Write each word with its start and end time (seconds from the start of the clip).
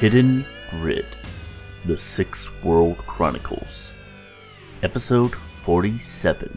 Hidden 0.00 0.46
Grid 0.70 1.06
The 1.84 1.98
Six 1.98 2.52
World 2.62 2.98
Chronicles, 2.98 3.92
Episode 4.84 5.34
47 5.34 6.56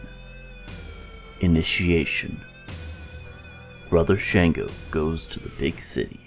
Initiation. 1.40 2.40
Brother 3.90 4.16
Shango 4.16 4.70
goes 4.92 5.26
to 5.26 5.40
the 5.40 5.48
big 5.58 5.80
city. 5.80 6.20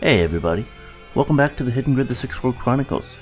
Hey, 0.00 0.20
everybody. 0.22 0.66
Welcome 1.14 1.38
back 1.38 1.56
to 1.56 1.64
the 1.64 1.70
Hidden 1.70 1.94
Grid 1.94 2.08
The 2.08 2.14
Six 2.14 2.42
World 2.42 2.58
Chronicles. 2.58 3.18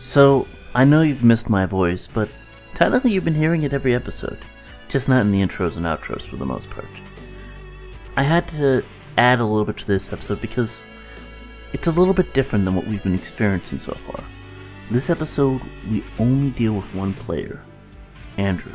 So, 0.00 0.48
I 0.74 0.84
know 0.84 1.02
you've 1.02 1.22
missed 1.22 1.48
my 1.48 1.66
voice, 1.66 2.08
but 2.12 2.28
technically 2.74 3.12
you've 3.12 3.24
been 3.24 3.32
hearing 3.32 3.62
it 3.62 3.72
every 3.72 3.94
episode, 3.94 4.44
just 4.88 5.08
not 5.08 5.20
in 5.20 5.30
the 5.30 5.40
intros 5.40 5.76
and 5.76 5.86
outros 5.86 6.22
for 6.22 6.34
the 6.34 6.44
most 6.44 6.68
part. 6.68 6.90
I 8.16 8.24
had 8.24 8.48
to 8.48 8.82
add 9.16 9.40
a 9.40 9.44
little 9.44 9.64
bit 9.64 9.76
to 9.78 9.86
this 9.86 10.12
episode 10.12 10.40
because 10.40 10.82
it's 11.72 11.86
a 11.86 11.92
little 11.92 12.14
bit 12.14 12.34
different 12.34 12.64
than 12.64 12.74
what 12.74 12.86
we've 12.86 13.02
been 13.02 13.14
experiencing 13.14 13.78
so 13.78 13.96
far. 14.06 14.24
This 14.90 15.10
episode, 15.10 15.60
we 15.88 16.04
only 16.18 16.50
deal 16.50 16.72
with 16.72 16.94
one 16.94 17.14
player, 17.14 17.62
Andrew, 18.38 18.72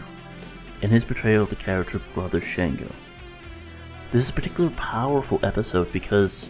and 0.82 0.92
his 0.92 1.04
portrayal 1.04 1.44
of 1.44 1.50
the 1.50 1.56
character 1.56 2.00
Brother 2.14 2.40
Shango. 2.40 2.90
This 4.12 4.24
is 4.24 4.30
a 4.30 4.34
particularly 4.34 4.76
powerful 4.78 5.40
episode 5.44 5.92
because, 5.92 6.50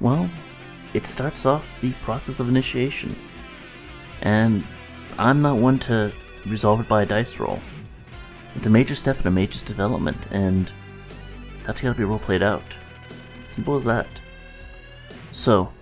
well, 0.00 0.28
it 0.94 1.06
starts 1.06 1.46
off 1.46 1.64
the 1.80 1.92
process 2.02 2.40
of 2.40 2.48
initiation. 2.48 3.14
And 4.22 4.64
I'm 5.18 5.42
not 5.42 5.58
one 5.58 5.78
to 5.80 6.12
resolve 6.46 6.80
it 6.80 6.88
by 6.88 7.02
a 7.02 7.06
dice 7.06 7.38
roll. 7.38 7.60
It's 8.56 8.66
a 8.66 8.70
major 8.70 8.94
step 8.94 9.20
in 9.20 9.26
a 9.26 9.30
major 9.30 9.64
development, 9.64 10.26
and 10.30 10.72
that's 11.64 11.80
gotta 11.80 11.96
be 11.96 12.04
role 12.04 12.18
played 12.18 12.42
out. 12.42 12.62
Simple 13.44 13.74
as 13.74 13.84
that. 13.84 14.06
So, 15.32 15.72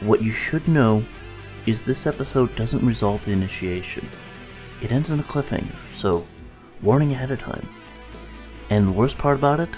what 0.00 0.22
you 0.22 0.32
should 0.32 0.66
know 0.68 1.04
is 1.66 1.82
this 1.82 2.06
episode 2.06 2.54
doesn't 2.56 2.84
resolve 2.84 3.24
the 3.24 3.32
initiation. 3.32 4.08
It 4.82 4.92
ends 4.92 5.10
in 5.10 5.20
a 5.20 5.24
cliffhanger, 5.24 5.74
so 5.92 6.26
warning 6.82 7.12
ahead 7.12 7.30
of 7.30 7.40
time. 7.40 7.66
And 8.70 8.88
the 8.88 8.92
worst 8.92 9.16
part 9.16 9.38
about 9.38 9.60
it, 9.60 9.70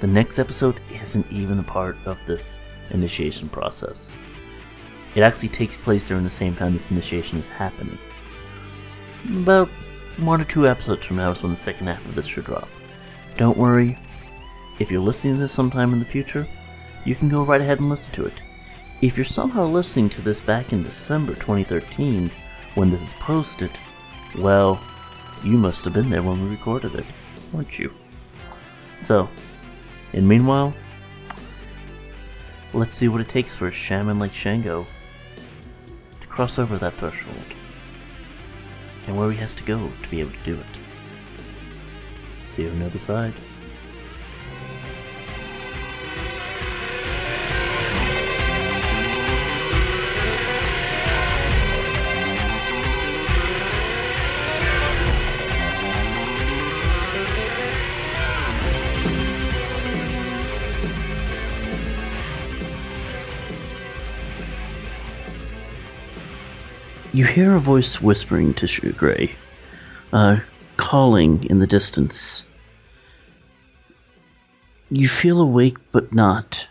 the 0.00 0.06
next 0.06 0.38
episode 0.38 0.80
isn't 0.92 1.26
even 1.30 1.58
a 1.58 1.64
part 1.64 1.96
of 2.04 2.18
this 2.26 2.58
initiation 2.90 3.48
process. 3.48 4.16
It 5.14 5.22
actually 5.22 5.48
takes 5.48 5.76
place 5.76 6.06
during 6.06 6.24
the 6.24 6.30
same 6.30 6.54
time 6.54 6.74
this 6.74 6.90
initiation 6.90 7.38
is 7.38 7.48
happening. 7.48 7.98
About 9.34 9.68
one 10.18 10.40
or 10.40 10.44
two 10.44 10.68
episodes 10.68 11.06
from 11.06 11.16
now 11.16 11.30
is 11.30 11.42
when 11.42 11.52
the 11.52 11.58
second 11.58 11.86
half 11.86 12.04
of 12.04 12.14
this 12.14 12.26
should 12.26 12.44
drop. 12.44 12.68
Don't 13.36 13.56
worry, 13.56 13.98
if 14.78 14.90
you're 14.90 15.00
listening 15.00 15.34
to 15.34 15.40
this 15.40 15.52
sometime 15.52 15.92
in 15.92 15.98
the 15.98 16.04
future, 16.04 16.46
you 17.04 17.14
can 17.14 17.28
go 17.28 17.44
right 17.44 17.60
ahead 17.60 17.80
and 17.80 17.88
listen 17.88 18.12
to 18.14 18.26
it. 18.26 18.42
If 19.00 19.16
you're 19.16 19.24
somehow 19.24 19.66
listening 19.66 20.10
to 20.10 20.22
this 20.22 20.40
back 20.40 20.72
in 20.72 20.82
December 20.82 21.34
2013, 21.34 22.30
when 22.74 22.90
this 22.90 23.02
is 23.02 23.14
posted, 23.14 23.70
well, 24.38 24.80
you 25.42 25.56
must 25.56 25.84
have 25.84 25.94
been 25.94 26.10
there 26.10 26.22
when 26.22 26.42
we 26.42 26.50
recorded 26.50 26.94
it, 26.94 27.06
weren't 27.52 27.78
you? 27.78 27.92
So, 28.98 29.28
and 30.12 30.26
meanwhile, 30.26 30.74
let's 32.72 32.96
see 32.96 33.08
what 33.08 33.20
it 33.20 33.28
takes 33.28 33.54
for 33.54 33.68
a 33.68 33.72
shaman 33.72 34.18
like 34.18 34.34
Shango 34.34 34.86
to 36.20 36.26
cross 36.26 36.58
over 36.58 36.78
that 36.78 36.94
threshold, 36.94 37.40
and 39.06 39.16
where 39.16 39.30
he 39.30 39.38
has 39.38 39.54
to 39.54 39.64
go 39.64 39.90
to 40.02 40.08
be 40.10 40.20
able 40.20 40.32
to 40.32 40.44
do 40.44 40.56
it. 40.56 40.66
See 42.46 42.62
you 42.62 42.70
on 42.70 42.80
the 42.80 42.86
other 42.86 42.98
side. 42.98 43.34
You 67.16 67.24
hear 67.24 67.56
a 67.56 67.58
voice 67.58 67.98
whispering 68.02 68.52
to 68.52 68.66
Shugray, 68.66 69.34
uh, 70.12 70.40
calling 70.76 71.44
in 71.44 71.60
the 71.60 71.66
distance. 71.66 72.44
You 74.90 75.08
feel 75.08 75.40
awake, 75.40 75.78
but 75.92 76.12
not. 76.12 76.68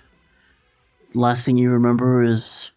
Last 1.16 1.46
thing 1.46 1.58
you 1.58 1.72
remember 1.72 2.22
is 2.22 2.70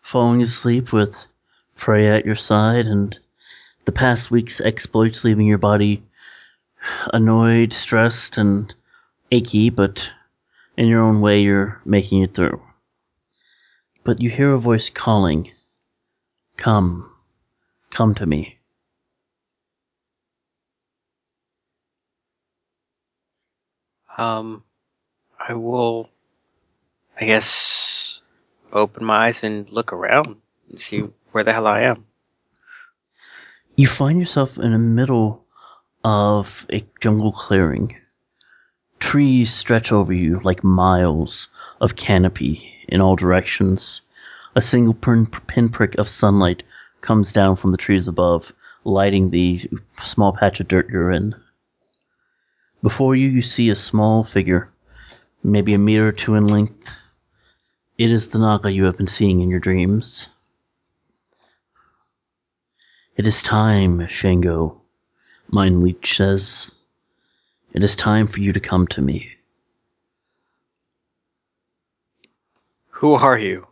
falling 0.00 0.42
asleep 0.42 0.92
with 0.92 1.28
Freya 1.76 2.16
at 2.16 2.26
your 2.26 2.34
side 2.34 2.86
and 2.86 3.16
the 3.84 3.92
past 3.92 4.32
week's 4.32 4.60
exploits 4.60 5.22
leaving 5.22 5.46
your 5.46 5.58
body 5.58 6.02
annoyed, 7.12 7.72
stressed, 7.72 8.36
and 8.36 8.74
achy, 9.30 9.70
but 9.70 10.10
in 10.76 10.88
your 10.88 11.02
own 11.02 11.20
way, 11.20 11.40
you're 11.40 11.80
making 11.84 12.22
it 12.22 12.34
through. 12.34 12.60
But 14.02 14.20
you 14.20 14.28
hear 14.28 14.52
a 14.52 14.58
voice 14.58 14.90
calling, 14.90 15.52
Come, 16.56 17.08
come 17.92 18.14
to 18.16 18.26
me. 18.26 18.58
Um, 24.18 24.62
I 25.48 25.54
will, 25.54 26.08
I 27.20 27.24
guess, 27.24 28.22
open 28.72 29.04
my 29.04 29.28
eyes 29.28 29.44
and 29.44 29.68
look 29.70 29.92
around 29.92 30.40
and 30.68 30.80
see 30.80 31.04
where 31.30 31.44
the 31.44 31.52
hell 31.52 31.66
I 31.66 31.82
am. 31.82 32.04
You 33.76 33.86
find 33.86 34.18
yourself 34.18 34.58
in 34.58 34.72
the 34.72 34.78
middle 34.78 35.44
of 36.04 36.66
a 36.70 36.84
jungle 37.00 37.32
clearing. 37.32 37.96
Trees 38.98 39.52
stretch 39.52 39.92
over 39.92 40.12
you 40.12 40.40
like 40.44 40.62
miles 40.62 41.48
of 41.80 41.96
canopy 41.96 42.70
in 42.88 43.00
all 43.00 43.16
directions. 43.16 44.02
A 44.54 44.60
single 44.60 44.94
pin- 44.94 45.26
pinprick 45.26 45.96
of 45.98 46.08
sunlight 46.08 46.62
comes 47.02 47.32
down 47.32 47.56
from 47.56 47.72
the 47.72 47.76
trees 47.76 48.08
above, 48.08 48.52
lighting 48.84 49.30
the 49.30 49.68
small 50.00 50.32
patch 50.32 50.60
of 50.60 50.68
dirt 50.68 50.88
you're 50.88 51.12
in. 51.12 51.34
Before 52.82 53.14
you, 53.14 53.28
you 53.28 53.42
see 53.42 53.68
a 53.68 53.76
small 53.76 54.24
figure, 54.24 54.68
maybe 55.44 55.74
a 55.74 55.78
meter 55.78 56.08
or 56.08 56.12
two 56.12 56.34
in 56.34 56.46
length. 56.46 56.90
It 57.98 58.10
is 58.10 58.30
the 58.30 58.38
Naga 58.38 58.72
you 58.72 58.84
have 58.84 58.96
been 58.96 59.06
seeing 59.06 59.40
in 59.40 59.50
your 59.50 59.60
dreams. 59.60 60.28
It 63.16 63.26
is 63.26 63.42
time, 63.42 64.06
Shango, 64.08 64.80
Mind 65.48 65.82
Leech 65.82 66.16
says. 66.16 66.70
It 67.74 67.84
is 67.84 67.94
time 67.94 68.26
for 68.26 68.40
you 68.40 68.52
to 68.52 68.60
come 68.60 68.86
to 68.88 69.02
me. 69.02 69.30
Who 72.88 73.14
are 73.14 73.38
you? 73.38 73.66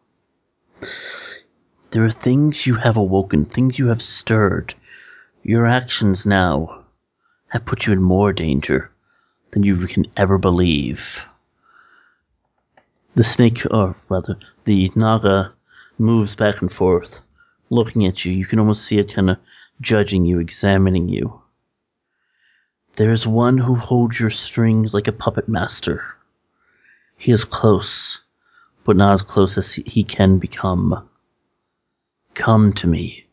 There 1.93 2.05
are 2.05 2.11
things 2.11 2.69
you 2.69 2.77
have 2.77 2.97
awoken, 2.97 3.45
things 3.45 3.77
you 3.79 3.89
have 3.89 4.01
stirred. 4.01 4.75
Your 5.43 5.67
actions 5.67 6.25
now 6.25 6.85
have 7.49 7.65
put 7.65 7.87
you 7.87 7.93
in 7.93 8.01
more 8.01 8.33
danger 8.33 8.93
than 9.51 9.65
you 9.65 9.75
can 9.89 10.07
ever 10.17 10.39
believe. 10.39 11.27
The 13.17 13.25
snake, 13.25 13.67
or 13.73 13.97
rather, 14.09 14.39
the 14.67 14.93
Naga 14.95 15.53
moves 15.99 16.37
back 16.37 16.61
and 16.61 16.73
forth, 16.73 17.21
looking 17.71 18.07
at 18.07 18.25
you. 18.25 18.33
You 18.33 18.47
can 18.47 18.61
almost 18.61 18.85
see 18.85 18.99
it 18.99 19.13
kind 19.13 19.31
of 19.31 19.39
judging 19.81 20.25
you, 20.25 20.39
examining 20.39 21.09
you. 21.09 21.43
There 22.95 23.11
is 23.11 23.27
one 23.27 23.59
who 23.59 23.75
holds 23.75 24.21
your 24.21 24.31
strings 24.31 24.95
like 24.95 25.09
a 25.09 25.13
puppet 25.13 25.49
master. 25.49 26.05
He 27.17 27.33
is 27.33 27.45
close, 27.45 28.21
but 28.85 28.97
not 28.97 29.13
as 29.13 29.23
close 29.23 29.59
as 29.59 29.73
he 29.75 30.05
can 30.05 30.39
become. 30.39 31.09
Come 32.41 32.73
to 32.73 32.87
me. 32.87 33.27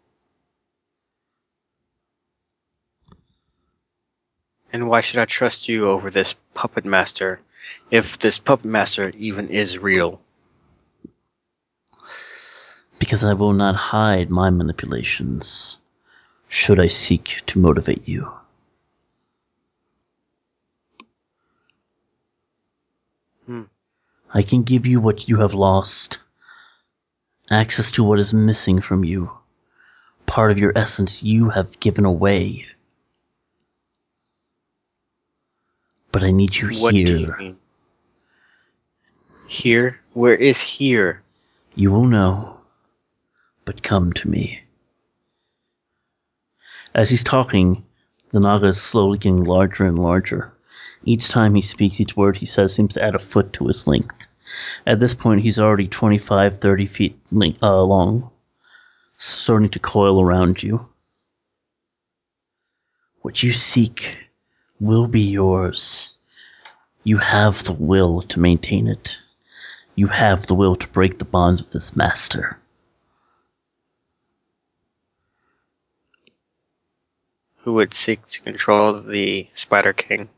And 4.74 4.90
why 4.90 5.00
should 5.00 5.18
I 5.20 5.24
trust 5.24 5.70
you 5.70 5.88
over 5.88 6.12
this 6.12 6.36
puppet 6.54 6.84
master, 6.84 7.40
if 7.90 8.20
this 8.20 8.38
puppet 8.38 8.66
master 8.66 9.14
even 9.18 9.48
is 9.48 9.78
real? 9.78 10.20
Because 13.00 13.24
I 13.24 13.32
will 13.32 13.54
not 13.54 13.76
hide 13.76 14.30
my 14.30 14.50
manipulations, 14.50 15.78
should 16.50 16.78
I 16.78 16.88
seek 16.88 17.44
to 17.46 17.60
motivate 17.60 18.06
you. 18.06 18.30
Hmm. 23.46 23.64
I 24.34 24.42
can 24.42 24.64
give 24.64 24.86
you 24.86 25.00
what 25.00 25.30
you 25.30 25.38
have 25.38 25.54
lost, 25.54 26.20
access 27.50 27.92
to 27.92 28.04
what 28.04 28.20
is 28.20 28.34
missing 28.34 28.82
from 28.82 29.04
you, 29.04 29.30
part 30.26 30.52
of 30.52 30.60
your 30.60 30.74
essence 30.76 31.24
you 31.24 31.50
have 31.50 31.80
given 31.80 32.06
away. 32.06 32.66
But 36.12 36.24
I 36.24 36.32
need 36.32 36.56
you 36.56 36.70
What 36.82 36.92
do 36.94 37.00
you 37.00 37.18
here. 37.18 37.38
mean? 37.38 37.58
Here? 39.48 40.00
Where 40.14 40.36
is 40.36 40.60
here? 40.60 41.22
You 41.76 41.92
will 41.92 42.06
know, 42.06 42.58
but 43.66 43.84
come 43.84 44.12
to 44.14 44.28
me. 44.30 44.62
As 46.96 47.10
he's 47.10 47.24
talking, 47.24 47.84
the 48.32 48.40
Naga 48.40 48.68
is 48.68 48.82
slowly 48.82 49.20
getting 49.20 49.44
larger 49.44 49.86
and 49.86 50.00
larger. 50.00 50.52
Each 51.06 51.30
time 51.30 51.54
he 51.56 51.62
speaks, 51.62 52.02
each 52.02 52.18
word 52.18 52.36
he 52.38 52.46
says 52.46 52.74
seems 52.74 52.96
to 52.96 53.04
add 53.04 53.16
a 53.16 53.20
foot 53.20 53.54
to 53.54 53.68
his 53.68 53.86
length. 53.88 54.28
At 54.86 55.00
this 55.00 55.14
point, 55.14 55.42
he's 55.42 55.60
already 55.60 55.88
25, 55.88 56.60
30 56.60 56.86
feet 56.86 57.20
leng- 57.32 57.58
uh, 57.62 57.82
long, 57.82 58.30
starting 59.18 59.70
to 59.70 59.80
coil 59.80 60.22
around 60.22 60.64
you. 60.64 60.88
What 63.22 63.44
you 63.44 63.52
seek 63.52 64.30
will 64.80 65.08
be 65.08 65.22
yours. 65.22 66.10
You 67.04 67.18
have 67.18 67.64
the 67.64 67.74
will 67.74 68.22
to 68.24 68.40
maintain 68.40 68.88
it. 68.88 69.18
You 69.96 70.08
have 70.08 70.48
the 70.48 70.56
will 70.56 70.76
to 70.76 70.88
break 70.90 71.20
the 71.20 71.26
bonds 71.26 71.60
of 71.60 71.72
this 71.72 71.96
master. 71.96 72.60
Who 77.64 77.74
would 77.74 77.94
seek 77.94 78.26
to 78.28 78.42
control 78.42 79.02
the 79.02 79.48
Spider 79.54 79.92
King? 79.92 80.30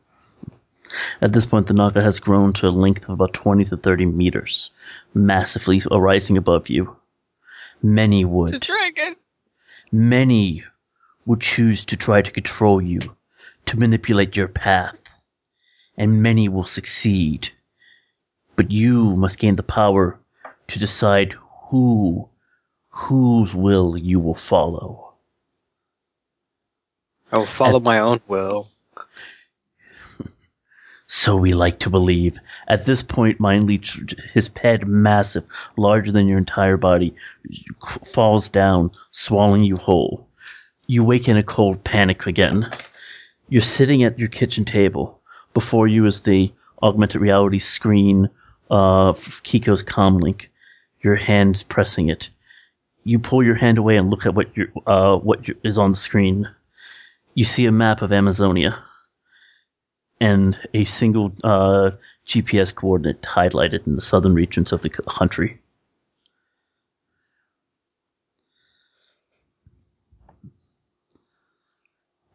At 1.22 1.34
this 1.34 1.46
point, 1.46 1.68
the 1.68 1.74
Naga 1.74 2.02
has 2.02 2.20
grown 2.20 2.54
to 2.54 2.68
a 2.68 2.70
length 2.70 3.04
of 3.04 3.10
about 3.10 3.34
20 3.34 3.66
to 3.66 3.78
30 3.78 4.06
meters, 4.06 4.72
massively 5.14 5.82
rising 5.92 6.38
above 6.38 6.70
you. 6.70 6.96
Many 7.82 8.26
would. 8.26 8.54
A 8.54 8.60
dragon! 8.60 9.16
Many 9.92 10.64
would 11.26 11.42
choose 11.42 11.86
to 11.86 11.98
try 11.98 12.22
to 12.22 12.32
control 12.32 12.82
you, 12.82 13.00
to 13.66 13.78
manipulate 13.78 14.36
your 14.36 14.48
path, 14.48 14.98
and 15.98 16.24
many 16.24 16.50
will 16.50 16.64
succeed. 16.64 17.50
But 18.56 18.72
you 18.72 19.16
must 19.16 19.40
gain 19.40 19.56
the 19.56 19.64
power 19.64 20.20
to 20.68 20.80
decide 20.80 21.36
who, 21.70 22.30
whose 22.90 23.54
will 23.54 23.96
you 23.96 24.20
will 24.20 24.36
follow. 24.36 25.14
I 27.32 27.38
will 27.38 27.46
follow 27.46 27.78
As- 27.78 27.84
my 27.84 28.00
own 28.00 28.22
will. 28.28 28.70
So 31.12 31.36
we 31.36 31.54
like 31.54 31.80
to 31.80 31.90
believe. 31.90 32.40
At 32.68 32.86
this 32.86 33.02
point, 33.02 33.40
Mind 33.40 33.64
Leech, 33.64 34.00
his 34.32 34.48
head 34.62 34.88
massive, 34.88 35.44
larger 35.76 36.12
than 36.12 36.28
your 36.28 36.38
entire 36.38 36.78
body, 36.78 37.16
falls 38.06 38.48
down, 38.48 38.92
swallowing 39.10 39.64
you 39.64 39.76
whole. 39.76 40.28
You 40.86 41.04
wake 41.04 41.28
in 41.28 41.36
a 41.36 41.42
cold 41.42 41.84
panic 41.84 42.28
again. 42.28 42.70
You're 43.50 43.64
sitting 43.64 44.04
at 44.04 44.20
your 44.20 44.28
kitchen 44.28 44.66
table. 44.66 45.20
Before 45.56 45.88
you 45.88 46.06
is 46.06 46.22
the 46.22 46.54
augmented 46.84 47.22
reality 47.22 47.58
screen 47.58 48.30
of 48.70 49.42
Kiko's 49.42 49.82
comlink. 49.82 50.46
Your 51.02 51.16
hand's 51.16 51.64
pressing 51.64 52.10
it. 52.10 52.30
You 53.04 53.18
pull 53.18 53.42
your 53.42 53.56
hand 53.56 53.80
away 53.80 53.98
and 53.98 54.12
look 54.12 54.28
at 54.28 54.36
what 54.36 54.50
uh, 54.86 55.18
what 55.18 55.40
is 55.64 55.80
on 55.80 55.94
the 55.94 55.98
screen. 55.98 56.48
You 57.34 57.46
see 57.46 57.66
a 57.66 57.72
map 57.72 58.04
of 58.04 58.14
Amazonia 58.14 58.84
and 60.22 60.60
a 60.74 60.86
single 60.86 61.34
uh, 61.44 61.92
GPS 62.28 62.74
coordinate 62.74 63.22
highlighted 63.22 63.86
in 63.88 63.96
the 63.96 64.02
southern 64.02 64.34
regions 64.34 64.72
of 64.72 64.82
the 64.82 64.90
country. 64.90 65.60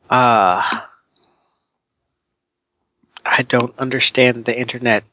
Ah. 0.09 0.91
I 3.25 3.43
don't 3.43 3.75
understand 3.79 4.45
the 4.45 4.59
internet. 4.59 5.05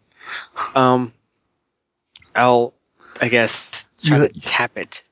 Um, 0.75 1.13
I'll, 2.35 2.73
I 3.21 3.27
guess, 3.29 3.87
try 4.03 4.17
You- 4.23 4.27
to 4.29 4.39
tap 4.41 4.77
it. 4.77 5.03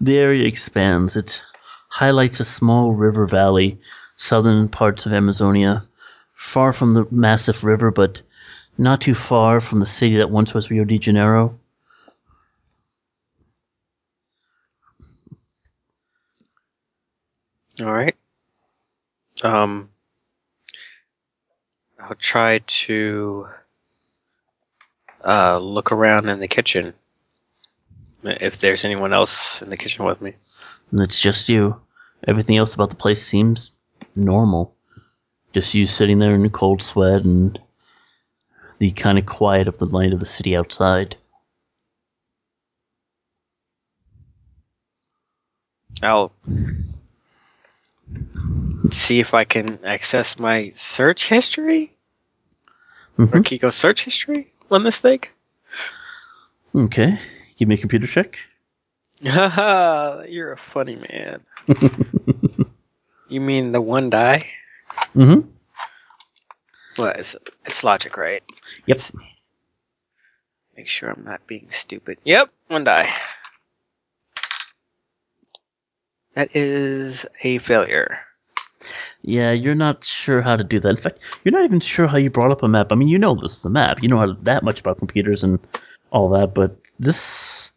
The 0.00 0.18
area 0.18 0.46
expands. 0.46 1.16
It 1.16 1.42
highlights 1.88 2.38
a 2.40 2.44
small 2.44 2.92
river 2.92 3.26
valley, 3.26 3.80
southern 4.16 4.68
parts 4.68 5.06
of 5.06 5.12
Amazonia, 5.12 5.84
far 6.34 6.72
from 6.72 6.94
the 6.94 7.06
massive 7.10 7.64
river, 7.64 7.90
but 7.90 8.22
not 8.78 9.00
too 9.00 9.14
far 9.14 9.60
from 9.60 9.80
the 9.80 9.86
city 9.86 10.16
that 10.16 10.30
once 10.30 10.54
was 10.54 10.70
Rio 10.70 10.84
de 10.84 10.98
Janeiro. 10.98 11.58
All 17.82 17.92
right. 17.92 18.14
Um, 19.42 19.90
I'll 21.98 22.14
try 22.14 22.58
to 22.58 23.48
uh, 25.24 25.58
look 25.58 25.90
around 25.90 26.28
in 26.28 26.38
the 26.38 26.48
kitchen. 26.48 26.94
If 28.22 28.60
there's 28.60 28.84
anyone 28.84 29.12
else 29.12 29.60
in 29.60 29.70
the 29.70 29.76
kitchen 29.76 30.04
with 30.04 30.20
me. 30.20 30.34
And 30.92 31.00
it's 31.00 31.20
just 31.20 31.48
you. 31.48 31.80
Everything 32.26 32.56
else 32.56 32.74
about 32.74 32.90
the 32.90 32.96
place 32.96 33.22
seems 33.22 33.70
normal. 34.16 34.74
Just 35.52 35.74
you 35.74 35.86
sitting 35.86 36.18
there 36.18 36.34
in 36.34 36.44
a 36.44 36.50
cold 36.50 36.82
sweat 36.82 37.22
and 37.22 37.58
the 38.78 38.90
kind 38.92 39.18
of 39.18 39.26
quiet 39.26 39.68
of 39.68 39.78
the 39.78 39.86
light 39.86 40.12
of 40.12 40.20
the 40.20 40.26
city 40.26 40.56
outside. 40.56 41.16
I'll 46.02 46.32
see 48.90 49.20
if 49.20 49.32
I 49.32 49.44
can 49.44 49.78
access 49.84 50.38
my 50.38 50.72
search 50.74 51.28
history 51.28 51.92
or 53.16 53.26
Mhm. 53.26 53.44
Kiko's 53.44 53.76
search 53.76 54.04
history 54.04 54.52
on 54.70 54.82
this 54.82 54.98
thing. 54.98 55.20
Okay. 56.74 57.18
Give 57.56 57.68
me 57.68 57.76
a 57.76 57.78
computer 57.78 58.08
check. 58.08 58.38
Haha, 59.24 60.22
you're 60.28 60.52
a 60.52 60.56
funny 60.58 60.96
man. 60.96 61.40
you 63.34 63.40
mean 63.40 63.72
the 63.72 63.80
one 63.80 64.10
die? 64.10 64.46
Mm-hmm. 65.14 65.48
Well, 66.96 67.08
it? 67.08 67.34
It's 67.66 67.82
logic, 67.82 68.16
right? 68.16 68.42
Yep. 68.86 69.00
Make 70.76 70.88
sure 70.88 71.10
I'm 71.10 71.24
not 71.24 71.46
being 71.46 71.66
stupid. 71.70 72.18
Yep, 72.24 72.50
one 72.68 72.84
die. 72.84 73.08
That 76.34 76.50
is 76.54 77.26
a 77.42 77.58
failure. 77.58 78.20
Yeah, 79.22 79.52
you're 79.52 79.74
not 79.74 80.04
sure 80.04 80.42
how 80.42 80.56
to 80.56 80.64
do 80.64 80.78
that. 80.80 80.90
In 80.90 80.96
fact, 80.96 81.20
you're 81.42 81.52
not 81.52 81.64
even 81.64 81.80
sure 81.80 82.06
how 82.06 82.18
you 82.18 82.28
brought 82.28 82.50
up 82.50 82.62
a 82.62 82.68
map. 82.68 82.92
I 82.92 82.94
mean, 82.96 83.08
you 83.08 83.18
know 83.18 83.34
this 83.34 83.56
is 83.56 83.64
a 83.64 83.70
map. 83.70 84.02
You 84.02 84.08
know 84.08 84.18
how 84.18 84.32
that 84.42 84.62
much 84.62 84.80
about 84.80 84.98
computers 84.98 85.42
and 85.42 85.58
all 86.10 86.28
that, 86.30 86.54
but 86.54 86.76
this, 87.00 87.72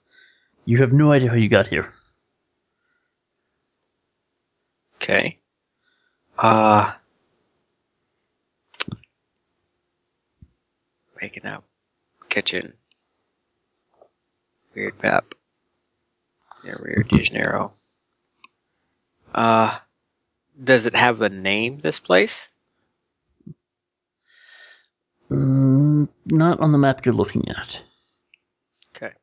you 0.65 0.77
have 0.77 0.91
no 0.91 1.11
idea 1.11 1.29
how 1.29 1.35
you 1.35 1.49
got 1.49 1.67
here. 1.67 1.93
Okay. 4.95 5.37
Uh 6.37 6.93
waking 11.19 11.45
up. 11.45 11.63
Kitchen. 12.29 12.73
Weird 14.75 15.01
map. 15.01 15.33
Yeah, 16.63 16.75
Rio 16.79 17.03
de 17.03 17.23
Janeiro. 17.23 17.73
Uh 19.33 19.79
does 20.63 20.85
it 20.85 20.95
have 20.95 21.21
a 21.21 21.29
name, 21.29 21.79
this 21.79 21.99
place? 21.99 22.49
Mm, 25.29 26.07
not 26.25 26.59
on 26.59 26.71
the 26.71 26.77
map 26.77 27.05
you're 27.05 27.13
looking 27.13 27.49
at. 27.49 27.81
Okay. 28.95 29.13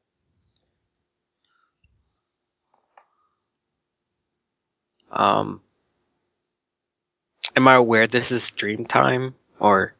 Um 5.11 5.61
Am 7.57 7.69
I 7.69 7.75
aware 7.75 8.07
this 8.07 8.33
is 8.33 8.51
dream 8.51 8.85
time 8.85 9.35
or 9.61 9.95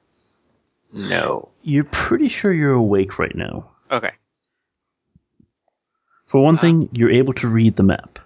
no? 0.93 1.49
You're 1.63 1.85
pretty 1.85 2.29
sure 2.29 2.53
you're 2.53 2.73
awake 2.73 3.19
right 3.19 3.35
now. 3.35 3.71
Okay. 3.91 4.13
For 6.27 6.43
one 6.43 6.57
thing, 6.57 6.89
you're 6.93 7.13
able 7.13 7.33
to 7.35 7.49
read 7.49 7.77
the 7.77 7.85
map. 7.85 8.19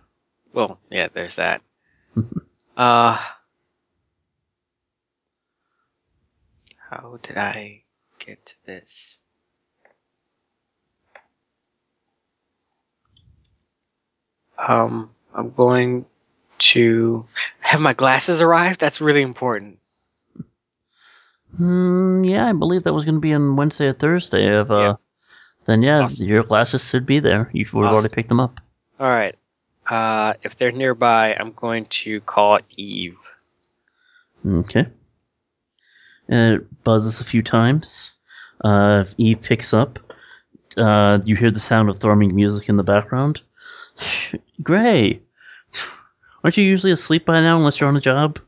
Well, 0.54 0.78
yeah, 0.90 1.08
there's 1.12 1.37
that. 1.37 1.61
uh 2.76 3.18
How 6.90 7.18
did 7.23 7.37
I 7.37 7.82
get 8.18 8.47
to 8.47 8.54
this? 8.64 9.18
Um, 14.58 15.11
I'm 15.35 15.50
going 15.50 16.06
to 16.58 17.26
have 17.60 17.80
my 17.80 17.92
glasses 17.92 18.40
arrived. 18.40 18.80
That's 18.80 19.00
really 19.00 19.22
important. 19.22 19.78
Hmm, 21.56 22.24
yeah, 22.24 22.48
I 22.48 22.52
believe 22.52 22.84
that 22.84 22.92
was 22.92 23.04
going 23.04 23.14
to 23.14 23.20
be 23.20 23.32
on 23.32 23.56
Wednesday 23.56 23.86
or 23.86 23.92
Thursday. 23.94 24.46
Of, 24.54 24.70
uh, 24.70 24.78
Yeah. 24.78 24.94
Then 25.64 25.82
yeah, 25.82 26.00
Awesome. 26.04 26.26
your 26.28 26.42
glasses 26.44 26.88
should 26.88 27.04
be 27.04 27.20
there. 27.20 27.50
You've 27.52 27.74
already 27.74 28.08
picked 28.08 28.28
them 28.30 28.40
up. 28.40 28.58
All 28.98 29.10
right. 29.10 29.34
Uh, 29.86 30.34
if 30.42 30.56
they're 30.56 30.72
nearby, 30.72 31.34
I'm 31.34 31.52
going 31.52 31.86
to 31.86 32.20
call 32.22 32.58
Eve. 32.76 33.16
Okay. 34.46 34.86
And 36.28 36.54
it 36.56 36.84
buzzes 36.84 37.20
a 37.20 37.24
few 37.24 37.42
times. 37.42 38.12
Uh, 38.64 39.04
Eve 39.18 39.40
picks 39.42 39.72
up. 39.74 39.98
Uh, 40.76 41.18
you 41.24 41.36
hear 41.36 41.50
the 41.50 41.60
sound 41.60 41.88
of 41.90 41.98
thrumming 41.98 42.34
music 42.34 42.68
in 42.68 42.76
the 42.76 42.82
background. 42.82 43.40
Gray, 44.62 45.20
aren't 46.42 46.57
you 46.57 46.64
usually 46.64 46.92
asleep 46.92 47.25
by 47.25 47.40
now 47.40 47.57
unless 47.57 47.80
you're 47.80 47.88
on 47.88 47.97
a 47.97 48.00
job? 48.00 48.38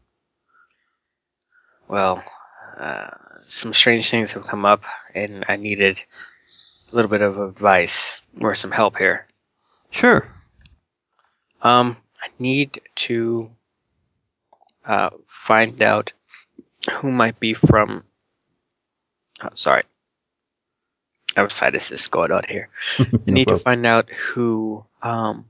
Well, 1.88 2.22
uh, 2.78 3.10
some 3.46 3.72
strange 3.72 4.10
things 4.10 4.32
have 4.32 4.46
come 4.46 4.64
up, 4.64 4.82
and 5.14 5.44
I 5.48 5.56
needed 5.56 6.02
a 6.92 6.96
little 6.96 7.10
bit 7.10 7.20
of 7.20 7.38
advice 7.38 8.22
or 8.40 8.54
some 8.54 8.70
help 8.70 8.96
here. 8.96 9.26
Sure. 9.90 10.26
Um, 11.62 11.96
I 12.22 12.28
need 12.38 12.80
to 12.94 13.50
uh, 14.86 15.10
find 15.26 15.82
out 15.82 16.12
who 16.92 17.10
might 17.10 17.38
be 17.40 17.54
from. 17.54 18.04
Oh, 19.42 19.48
sorry, 19.52 19.82
I 21.36 21.40
have 21.40 21.52
sinuses 21.52 22.06
going 22.08 22.30
on 22.30 22.44
here. 22.48 22.68
I 22.98 23.04
No 23.26 23.34
need 23.34 23.48
to 23.48 23.58
find 23.58 23.84
out 23.86 24.08
who 24.10 24.84
um 25.02 25.49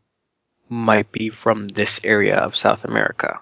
might 0.71 1.11
be 1.13 1.29
from 1.29 1.69
this 1.69 2.01
area 2.05 2.37
of 2.37 2.57
South 2.57 2.85
America, 2.85 3.41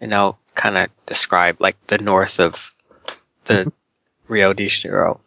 and 0.00 0.14
I'll 0.14 0.38
kind 0.54 0.76
of 0.76 0.90
describe 1.06 1.60
like 1.60 1.76
the 1.86 1.98
north 1.98 2.38
of 2.38 2.74
the 3.46 3.72
Rio 4.28 4.52
de 4.52 4.68
Janeiro. 4.68 5.20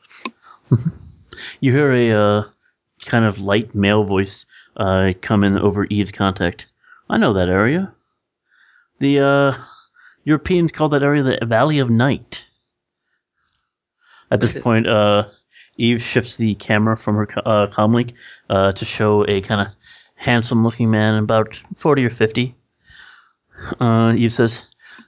You 1.62 1.72
hear 1.72 1.94
a 1.94 2.12
uh, 2.12 2.44
kind 3.06 3.24
of 3.24 3.40
light 3.40 3.74
male 3.74 4.04
voice 4.04 4.46
uh, 4.76 5.14
come 5.22 5.44
in 5.46 5.58
over 5.58 5.86
Eve's 5.86 6.12
contact. 6.12 6.66
I 7.10 7.18
know 7.18 7.34
that 7.34 7.48
area. 7.48 7.94
The 9.00 9.20
uh, 9.20 9.64
Europeans 10.26 10.72
call 10.72 10.90
that 10.90 11.04
area 11.04 11.24
the 11.24 11.46
Valley 11.46 11.80
of 11.80 11.90
Night. 11.90 12.46
At 14.32 14.42
this 14.42 14.54
point, 14.54 14.88
uh, 14.88 15.26
Eve 15.78 16.04
shifts 16.04 16.36
the 16.36 16.56
camera 16.56 16.98
from 16.98 17.16
her 17.16 17.28
uh, 17.46 17.68
comlink 17.68 18.14
uh, 18.50 18.74
to 18.74 18.86
show 18.86 19.26
a 19.28 19.42
kind 19.42 19.62
of 19.62 19.74
handsome-looking 20.20 20.92
man, 20.92 21.16
about 21.16 21.60
forty 21.78 22.06
or 22.06 22.10
fifty. 22.10 22.56
Uh, 23.80 24.14
Eve 24.16 24.34
says, 24.34 24.66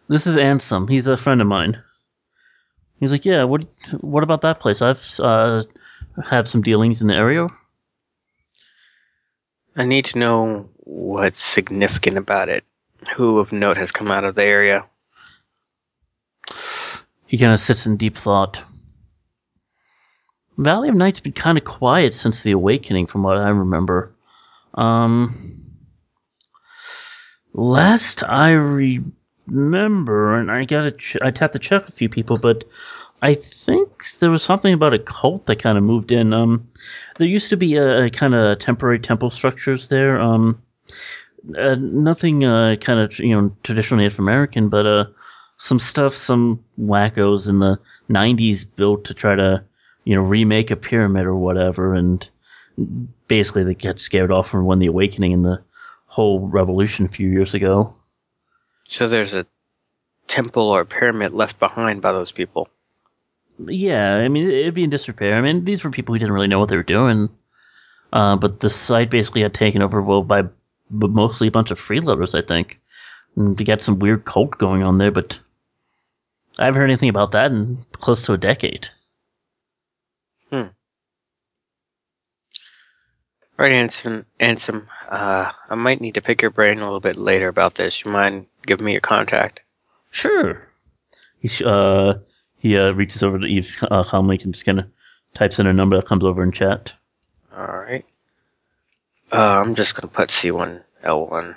"This 0.07 0.25
is 0.25 0.37
Ansem. 0.37 0.89
He's 0.89 1.07
a 1.07 1.17
friend 1.17 1.41
of 1.41 1.47
mine." 1.47 1.81
He's 2.99 3.11
like, 3.11 3.25
"Yeah. 3.25 3.43
What? 3.43 3.67
What 3.99 4.23
about 4.23 4.41
that 4.41 4.59
place? 4.59 4.81
I've 4.81 5.03
uh, 5.19 5.63
have 6.23 6.47
some 6.47 6.61
dealings 6.61 7.01
in 7.01 7.07
the 7.07 7.15
area." 7.15 7.47
I 9.75 9.85
need 9.85 10.05
to 10.05 10.19
know 10.19 10.69
what's 10.77 11.41
significant 11.41 12.17
about 12.17 12.49
it. 12.49 12.63
Who 13.15 13.39
of 13.39 13.51
note 13.51 13.77
has 13.77 13.91
come 13.91 14.11
out 14.11 14.23
of 14.23 14.35
the 14.35 14.43
area? 14.43 14.85
He 17.25 17.37
kind 17.37 17.53
of 17.53 17.59
sits 17.59 17.85
in 17.85 17.95
deep 17.95 18.17
thought. 18.17 18.61
Valley 20.57 20.89
of 20.89 20.95
Night's 20.95 21.21
been 21.21 21.31
kind 21.31 21.57
of 21.57 21.63
quiet 21.63 22.13
since 22.13 22.43
the 22.43 22.51
awakening, 22.51 23.07
from 23.07 23.23
what 23.23 23.37
I 23.37 23.49
remember. 23.49 24.11
Um, 24.75 25.65
last 27.53 28.23
I 28.23 28.51
remember, 28.51 30.39
and 30.39 30.51
I 30.51 30.65
got 30.65 30.97
ch- 30.97 31.17
I 31.21 31.31
tapped 31.31 31.53
to 31.53 31.59
check 31.59 31.87
a 31.87 31.91
few 31.91 32.09
people, 32.09 32.37
but 32.41 32.63
I 33.21 33.33
think 33.35 34.05
there 34.19 34.31
was 34.31 34.43
something 34.43 34.73
about 34.73 34.93
a 34.93 34.99
cult 34.99 35.45
that 35.45 35.61
kind 35.61 35.77
of 35.77 35.83
moved 35.83 36.11
in. 36.11 36.33
Um, 36.33 36.67
there 37.17 37.27
used 37.27 37.49
to 37.51 37.57
be 37.57 37.75
a, 37.75 38.05
a 38.05 38.09
kind 38.09 38.33
of 38.33 38.59
temporary 38.59 38.99
temple 38.99 39.29
structures 39.29 39.87
there. 39.89 40.19
Um, 40.19 40.61
uh, 41.57 41.75
nothing 41.79 42.43
uh, 42.43 42.75
kind 42.77 42.99
of 42.99 43.17
you 43.19 43.35
know 43.35 43.55
traditional 43.63 43.99
Native 43.99 44.19
American, 44.19 44.69
but 44.69 44.85
uh, 44.85 45.05
some 45.57 45.79
stuff 45.79 46.15
some 46.15 46.63
wackos 46.79 47.49
in 47.49 47.59
the 47.59 47.79
90s 48.09 48.65
built 48.75 49.03
to 49.05 49.13
try 49.13 49.35
to 49.35 49.63
you 50.05 50.15
know 50.15 50.21
remake 50.21 50.71
a 50.71 50.75
pyramid 50.75 51.25
or 51.25 51.35
whatever 51.35 51.93
and 51.93 52.27
basically 53.31 53.63
they 53.63 53.73
get 53.73 53.97
scared 53.97 54.29
off 54.29 54.49
from 54.49 54.65
when 54.65 54.79
the 54.79 54.87
awakening 54.87 55.31
and 55.31 55.45
the 55.45 55.63
whole 56.05 56.49
revolution 56.49 57.05
a 57.05 57.07
few 57.07 57.29
years 57.29 57.53
ago. 57.53 57.95
So 58.89 59.07
there's 59.07 59.33
a 59.33 59.45
temple 60.27 60.63
or 60.63 60.83
pyramid 60.83 61.31
left 61.31 61.57
behind 61.57 62.01
by 62.01 62.11
those 62.11 62.33
people. 62.33 62.67
yeah 63.67 64.15
i 64.15 64.27
mean 64.27 64.49
it'd 64.49 64.73
be 64.73 64.83
in 64.83 64.89
disrepair. 64.89 65.37
I 65.37 65.41
mean 65.41 65.63
these 65.63 65.81
were 65.81 65.91
people 65.91 66.13
who 66.13 66.19
didn't 66.19 66.33
really 66.33 66.49
know 66.49 66.59
what 66.59 66.67
they 66.67 66.75
were 66.75 66.83
doing. 66.97 67.29
Uh, 68.11 68.35
but 68.35 68.59
the 68.59 68.69
site 68.69 69.09
basically 69.09 69.43
had 69.43 69.53
taken 69.53 69.81
over 69.81 70.01
well 70.01 70.23
by 70.23 70.41
but 70.89 71.11
mostly 71.11 71.47
a 71.47 71.51
bunch 71.51 71.71
of 71.71 71.79
freeloaders 71.79 72.37
i 72.37 72.45
think. 72.45 72.81
And 73.37 73.65
got 73.65 73.81
some 73.81 73.99
weird 73.99 74.25
cult 74.25 74.57
going 74.57 74.83
on 74.83 74.97
there 74.97 75.11
but 75.11 75.39
i 76.59 76.65
haven't 76.65 76.81
heard 76.81 76.89
anything 76.89 77.15
about 77.15 77.31
that 77.31 77.51
in 77.51 77.77
close 77.93 78.25
to 78.25 78.33
a 78.33 78.37
decade 78.51 78.89
All 83.61 83.67
right, 83.67 83.75
Ansem. 83.75 84.25
Ansem, 84.39 84.87
uh, 85.07 85.51
I 85.69 85.75
might 85.75 86.01
need 86.01 86.15
to 86.15 86.21
pick 86.21 86.41
your 86.41 86.49
brain 86.49 86.79
a 86.79 86.83
little 86.83 86.99
bit 86.99 87.15
later 87.15 87.47
about 87.47 87.75
this. 87.75 88.03
You 88.03 88.09
mind 88.09 88.47
giving 88.65 88.87
me 88.87 88.93
your 88.93 89.01
contact? 89.01 89.59
Sure. 90.09 90.67
He 91.37 91.47
sh- 91.47 91.61
uh 91.61 92.15
he 92.57 92.75
uh, 92.75 92.89
reaches 92.93 93.21
over 93.21 93.37
to 93.37 93.45
Eve's 93.45 93.77
uh, 93.83 94.01
comlink 94.01 94.43
and 94.43 94.51
just 94.55 94.65
kind 94.65 94.79
of 94.79 94.87
types 95.35 95.59
in 95.59 95.67
a 95.67 95.73
number 95.73 95.95
that 95.95 96.07
comes 96.07 96.23
over 96.23 96.41
in 96.41 96.51
chat. 96.51 96.91
All 97.55 97.67
right. 97.67 98.03
Uh, 99.31 99.61
I'm 99.61 99.75
just 99.75 99.93
gonna 99.93 100.11
put 100.11 100.29
C1 100.29 100.81
L1, 101.03 101.55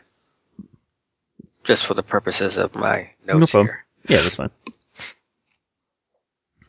just 1.63 1.87
for 1.87 1.95
the 1.95 2.03
purposes 2.03 2.59
of 2.59 2.75
my 2.75 3.09
notes 3.27 3.53
problem. 3.53 3.69
here. 3.69 3.85
Yeah, 4.09 4.21
that's 4.21 4.35
fine. 4.35 4.51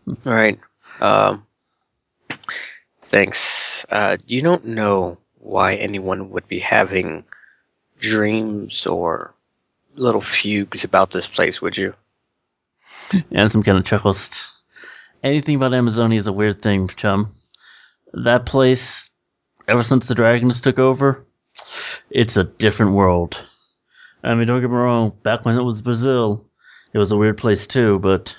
All 0.07 0.33
right. 0.33 0.57
Um, 1.01 1.45
thanks. 3.07 3.85
Uh, 3.89 4.15
you 4.27 4.41
don't 4.41 4.63
know 4.63 5.17
why 5.45 5.75
anyone 5.75 6.31
would 6.31 6.47
be 6.47 6.59
having 6.59 7.23
dreams 7.99 8.85
or 8.87 9.33
little 9.95 10.21
fugues 10.21 10.83
about 10.83 11.11
this 11.11 11.27
place, 11.27 11.61
would 11.61 11.77
you? 11.77 11.93
And 13.31 13.51
some 13.51 13.61
kind 13.61 13.77
of 13.77 13.85
chuckles. 13.85 14.51
Anything 15.23 15.55
about 15.55 15.73
Amazonia 15.73 16.17
is 16.17 16.27
a 16.27 16.33
weird 16.33 16.61
thing, 16.61 16.87
chum. 16.87 17.33
That 18.13 18.47
place, 18.47 19.11
ever 19.67 19.83
since 19.83 20.07
the 20.07 20.15
dragons 20.15 20.59
took 20.59 20.79
over, 20.79 21.23
it's 22.09 22.37
a 22.37 22.43
different 22.43 22.93
world. 22.93 23.39
I 24.23 24.33
mean, 24.33 24.47
don't 24.47 24.61
get 24.61 24.71
me 24.71 24.75
wrong. 24.75 25.13
Back 25.21 25.45
when 25.45 25.55
it 25.55 25.63
was 25.63 25.83
Brazil, 25.83 26.43
it 26.93 26.97
was 26.97 27.11
a 27.11 27.17
weird 27.17 27.37
place 27.37 27.67
too. 27.67 27.99
But 27.99 28.35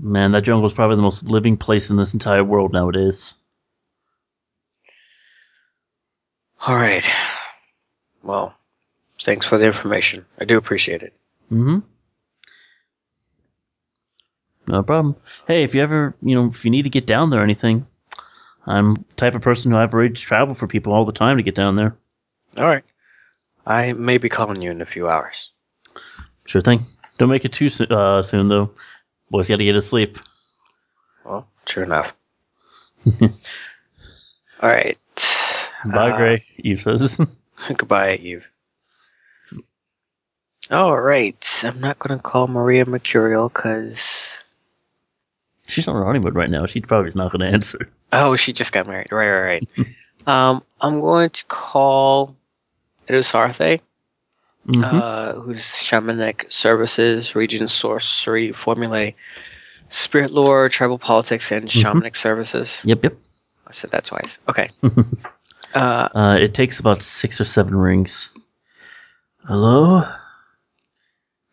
man, 0.00 0.32
that 0.32 0.42
jungle 0.42 0.66
is 0.66 0.72
probably 0.72 0.96
the 0.96 1.02
most 1.02 1.30
living 1.30 1.56
place 1.56 1.90
in 1.90 1.96
this 1.96 2.12
entire 2.12 2.42
world 2.42 2.72
nowadays. 2.72 3.34
All 6.66 6.74
right. 6.74 7.04
Well, 8.24 8.52
thanks 9.22 9.46
for 9.46 9.56
the 9.56 9.66
information. 9.66 10.26
I 10.40 10.44
do 10.44 10.58
appreciate 10.58 11.02
it. 11.02 11.12
Mm-hmm. 11.52 11.78
No 14.66 14.82
problem. 14.82 15.14
Hey, 15.46 15.62
if 15.62 15.76
you 15.76 15.82
ever, 15.82 16.16
you 16.20 16.34
know, 16.34 16.46
if 16.46 16.64
you 16.64 16.72
need 16.72 16.82
to 16.82 16.90
get 16.90 17.06
down 17.06 17.30
there 17.30 17.40
or 17.40 17.44
anything, 17.44 17.86
I'm 18.66 18.94
the 18.94 19.14
type 19.16 19.36
of 19.36 19.42
person 19.42 19.70
who 19.70 19.76
I've 19.76 19.94
arranged 19.94 20.26
travel 20.26 20.54
for 20.56 20.66
people 20.66 20.92
all 20.92 21.04
the 21.04 21.12
time 21.12 21.36
to 21.36 21.42
get 21.44 21.54
down 21.54 21.76
there. 21.76 21.96
All 22.58 22.66
right. 22.66 22.82
I 23.64 23.92
may 23.92 24.18
be 24.18 24.28
calling 24.28 24.60
you 24.60 24.72
in 24.72 24.80
a 24.82 24.86
few 24.86 25.08
hours. 25.08 25.52
Sure 26.46 26.62
thing. 26.62 26.84
Don't 27.18 27.28
make 27.28 27.44
it 27.44 27.52
too 27.52 27.70
uh, 27.90 28.22
soon, 28.22 28.48
though. 28.48 28.70
Boys 29.30 29.48
got 29.48 29.56
to 29.56 29.64
get 29.64 29.72
to 29.72 29.80
sleep. 29.80 30.18
Well, 31.24 31.46
true 31.64 31.84
enough. 31.84 32.12
All 33.22 33.30
right. 34.62 34.96
Bye, 35.90 36.10
Uh, 36.10 36.16
Gray. 36.16 36.44
Eve 36.58 36.80
says. 36.82 37.20
Goodbye, 37.68 38.16
Eve. 38.16 38.46
All 40.70 40.98
right. 40.98 41.60
I'm 41.64 41.80
not 41.80 41.98
going 41.98 42.18
to 42.18 42.22
call 42.22 42.48
Maria 42.48 42.84
Mercurial 42.84 43.48
because. 43.48 44.42
She's 45.68 45.88
on 45.88 45.96
her 45.96 46.04
honeymoon 46.04 46.34
right 46.34 46.50
now. 46.50 46.66
She 46.66 46.80
probably 46.80 47.08
is 47.08 47.16
not 47.16 47.32
going 47.32 47.40
to 47.48 47.54
answer. 47.54 47.88
Oh, 48.12 48.36
she 48.36 48.52
just 48.52 48.72
got 48.72 48.86
married. 48.86 49.10
Right, 49.10 49.30
right, 49.30 49.66
right. 49.76 49.86
um, 50.26 50.62
I'm 50.80 51.00
going 51.00 51.30
to 51.30 51.44
call 51.46 52.36
Edusarthe, 53.08 53.80
hmm 54.66 54.82
uh, 54.82 55.32
who's 55.34 55.60
shamanic 55.62 56.50
services, 56.50 57.34
region 57.36 57.66
sorcery, 57.68 58.52
formulae, 58.52 59.14
spirit 59.88 60.30
lore, 60.32 60.68
tribal 60.68 60.98
politics, 60.98 61.52
and 61.52 61.68
shamanic 61.68 62.16
services. 62.16 62.80
Yep, 62.84 63.04
yep. 63.04 63.16
I 63.66 63.72
said 63.72 63.90
that 63.90 64.04
twice. 64.04 64.38
Okay. 64.48 64.68
uh, 65.76 66.08
Uh, 66.14 66.36
it 66.40 66.54
takes 66.54 66.80
about 66.80 67.02
six 67.02 67.40
or 67.40 67.44
seven 67.44 67.74
rings. 67.76 68.30
Hello? 69.46 70.02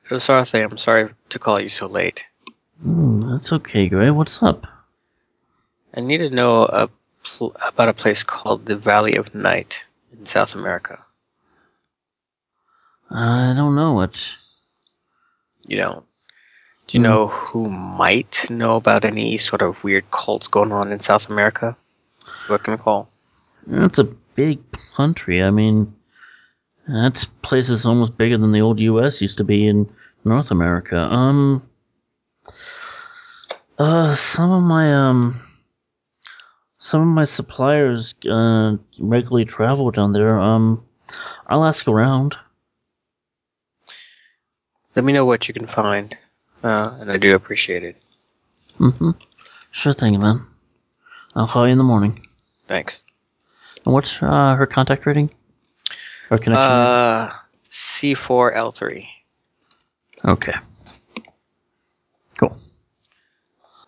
Edusarthe, 0.10 0.64
I'm 0.64 0.78
sorry 0.78 1.10
to 1.30 1.40
call 1.40 1.60
you 1.60 1.70
so 1.70 1.88
late. 1.88 2.24
Hmm, 2.82 3.32
that's 3.32 3.54
okay, 3.54 3.88
Gray. 3.88 4.10
What's 4.10 4.42
up? 4.44 4.68
I 5.96 6.02
need 6.02 6.18
to 6.20 6.30
know 6.30 6.64
a 6.64 6.90
pl- 7.24 7.56
about 7.66 7.90
a 7.90 7.94
place 7.94 8.24
called 8.24 8.66
the 8.66 8.76
Valley 8.76 9.16
of 9.16 9.34
Night 9.36 9.82
in 10.12 10.26
South 10.26 10.56
America. 10.56 11.00
I 13.12 13.54
don't 13.56 13.76
know 13.76 14.02
it. 14.02 14.36
You 15.68 15.78
know, 15.78 16.04
Do 16.88 16.98
you 16.98 17.04
Mhm. 17.04 17.08
know 17.10 17.28
who 17.28 17.70
might 17.70 18.50
know 18.50 18.76
about 18.76 19.06
any 19.06 19.38
sort 19.38 19.62
of 19.62 19.84
weird 19.86 20.10
cults 20.12 20.48
going 20.50 20.72
on 20.74 20.92
in 20.92 21.00
South 21.00 21.30
America? 21.30 21.78
What 22.48 22.64
can 22.64 22.74
we 22.74 22.78
call? 22.78 23.08
It's 23.70 24.00
a 24.00 24.04
big 24.36 24.60
country. 24.94 25.44
I 25.44 25.52
mean, 25.52 25.94
that 26.88 27.26
place 27.42 27.70
is 27.70 27.86
almost 27.86 28.18
bigger 28.18 28.38
than 28.38 28.52
the 28.52 28.62
old 28.62 28.80
U.S. 28.80 29.22
used 29.22 29.38
to 29.38 29.44
be 29.44 29.68
in 29.68 29.90
North 30.26 30.52
America. 30.52 30.98
Um, 30.98 31.68
uh, 33.80 34.16
some 34.16 34.52
of 34.52 34.64
my 34.64 34.94
um, 34.94 35.40
some 36.78 37.02
of 37.02 37.08
my 37.08 37.24
suppliers 37.24 38.14
uh 38.30 38.76
regularly 39.00 39.46
travel 39.46 39.92
down 39.92 40.14
there. 40.14 40.40
Um, 40.40 40.84
I'll 41.48 41.66
ask 41.66 41.88
around. 41.88 42.38
Let 44.96 45.06
me 45.06 45.14
know 45.14 45.26
what 45.26 45.48
you 45.48 45.54
can 45.54 45.66
find, 45.66 46.16
uh, 46.64 46.98
and 47.00 47.12
I 47.12 47.18
do 47.18 47.34
appreciate 47.34 47.84
it. 47.84 47.96
Mm-hmm. 48.80 49.12
Sure 49.72 49.94
thing, 49.94 50.20
man. 50.20 50.46
I'll 51.36 51.48
call 51.48 51.66
you 51.66 51.72
in 51.72 51.80
the 51.80 51.84
morning. 51.84 52.28
Thanks. 52.68 53.00
And 53.86 53.94
what's 53.94 54.22
uh, 54.22 54.56
her 54.56 54.66
contact 54.66 55.06
rating? 55.06 55.30
Or 56.30 56.38
connection? 56.38 56.72
Uh, 56.72 57.34
C4L3. 57.70 59.06
Okay. 60.26 60.54
Cool. 62.38 62.58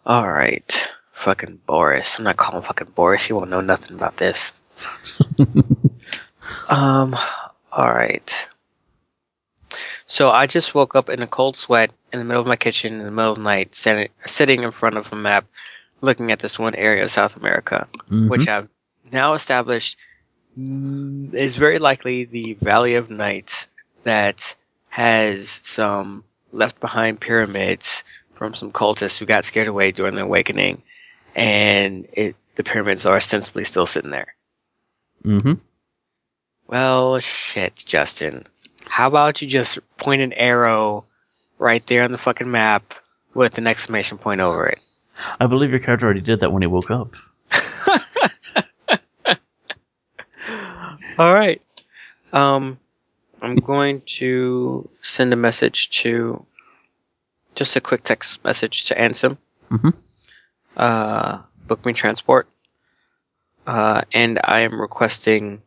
All 0.06 0.30
right. 0.32 0.90
Fucking 1.14 1.60
Boris. 1.66 2.18
I'm 2.18 2.25
not 2.25 2.38
calling 2.38 2.62
fucking 2.62 2.92
Boris. 2.96 3.25
He 3.25 3.34
won't 3.34 3.50
know 3.50 3.62
nothing 3.62 3.96
about 3.96 4.18
this. 4.18 4.52
um. 6.70 7.16
All 7.72 7.94
right. 7.94 8.48
So 10.08 10.32
I 10.32 10.46
just 10.46 10.75
woke 10.75 10.96
up 10.96 11.10
in 11.10 11.22
a 11.22 11.28
cold 11.28 11.58
sweat 11.58 11.92
in 12.14 12.20
the 12.20 12.25
middle 12.25 12.42
of 12.42 12.48
my 12.48 12.56
kitchen 12.56 13.00
in 13.00 13.06
the 13.06 13.12
middle 13.12 13.32
of 13.32 13.38
the 13.38 13.44
night, 13.44 13.74
sitting, 13.75 14.10
sitting 14.25 14.64
in 14.64 14.72
front 14.72 14.98
of 14.98 15.12
a 15.12 15.16
map, 15.16 15.46
looking 16.02 16.32
at 16.32 16.40
this 16.40 16.60
one 16.60 16.75
area 16.75 17.04
of 17.04 17.12
South 17.12 17.36
America, 17.36 17.88
Mhm. 18.12 18.30
which 18.30 18.48
I've 18.48 18.70
now 19.15 19.34
established 19.34 19.98
is 20.57 21.55
very 21.55 21.79
likely 21.79 22.25
the 22.25 22.53
Valley 22.62 22.95
of 22.95 23.10
Night 23.10 23.67
that 24.03 24.55
has 24.89 25.60
some 25.63 26.24
left 26.51 26.79
behind 26.79 27.19
pyramids 27.19 28.03
from 28.36 28.53
some 28.53 28.72
cultists 28.72 29.17
who 29.17 29.25
got 29.25 29.43
scared 29.45 29.67
away 29.67 29.91
during 29.91 30.15
the 30.15 30.22
awakening, 30.22 30.81
and 31.36 32.07
it 32.13 32.36
the 32.55 32.63
pyramids 32.63 33.05
are 33.05 33.17
ostensibly 33.17 33.65
still 33.65 33.86
sitting 33.86 34.12
there. 34.12 34.36
Mhm. 35.25 35.60
Well, 36.67 37.19
shit, 37.19 37.84
Justin. 37.86 38.45
How 38.88 39.07
about 39.07 39.41
you 39.41 39.48
just 39.48 39.79
point 39.98 40.22
an 40.22 40.31
arrow 40.34 41.05
right 41.57 41.86
there 41.88 42.03
on 42.03 42.12
the 42.12 42.17
fucking 42.17 42.50
map 42.50 42.93
with 43.34 43.57
an 43.57 43.67
exclamation 43.67 44.17
point 44.17 44.39
over 44.39 44.67
it? 44.67 44.79
I 45.39 45.48
believe 45.48 45.72
your 45.72 45.79
character 45.79 46.05
already 46.05 46.22
did 46.22 46.39
that 46.39 46.51
when 46.51 46.62
he 46.62 46.67
woke 46.67 46.92
up. 46.92 47.13
All 51.18 51.34
right. 51.34 51.62
Um, 52.34 52.78
I'm 53.42 53.56
going 53.56 54.01
to 54.20 54.90
send 55.01 55.32
a 55.34 55.38
message 55.38 55.90
to 56.01 56.46
just 57.56 57.75
a 57.75 57.82
quick 57.82 58.04
text 58.04 58.44
message 58.44 58.86
to 58.86 58.96
Ansem. 58.96 59.38
Mhm. 59.72 59.94
Uh, 60.75 61.40
book 61.68 61.86
me 61.86 61.94
transport. 61.94 62.48
Uh, 63.66 64.01
and 64.14 64.40
I 64.44 64.60
am 64.62 64.80
requesting, 64.80 65.62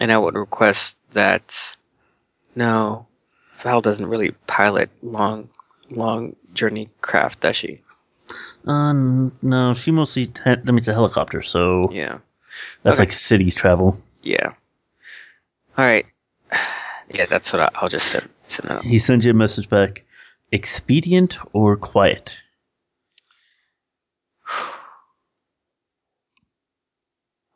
and 0.00 0.12
I 0.12 0.18
would 0.18 0.34
request 0.34 0.98
that. 1.12 1.76
No, 2.54 3.06
Val 3.60 3.80
doesn't 3.80 4.06
really 4.06 4.32
pilot 4.46 4.90
long, 5.02 5.48
long 5.90 6.36
journey 6.52 6.90
craft, 7.00 7.40
does 7.40 7.56
she? 7.56 7.80
Uh, 8.66 8.92
no, 9.40 9.72
she 9.74 9.90
mostly 9.90 10.30
I 10.44 10.56
mean, 10.56 10.78
it's 10.78 10.88
a 10.88 10.92
helicopter, 10.92 11.40
so 11.42 11.82
Yeah. 11.90 12.18
that's 12.82 12.96
Okay. 12.96 13.02
like 13.04 13.12
cities 13.12 13.54
travel. 13.54 13.96
Yeah. 14.22 14.52
All 15.78 15.84
right. 15.84 16.06
Yeah, 17.12 17.26
that's 17.26 17.52
what 17.52 17.60
I, 17.60 17.68
I'll 17.74 17.90
just 17.90 18.06
send. 18.08 18.30
send 18.46 18.70
it. 18.70 18.84
He 18.84 18.98
sends 18.98 19.26
you 19.26 19.32
a 19.32 19.34
message 19.34 19.68
back: 19.68 20.02
expedient 20.50 21.36
or 21.52 21.76
quiet. 21.76 22.38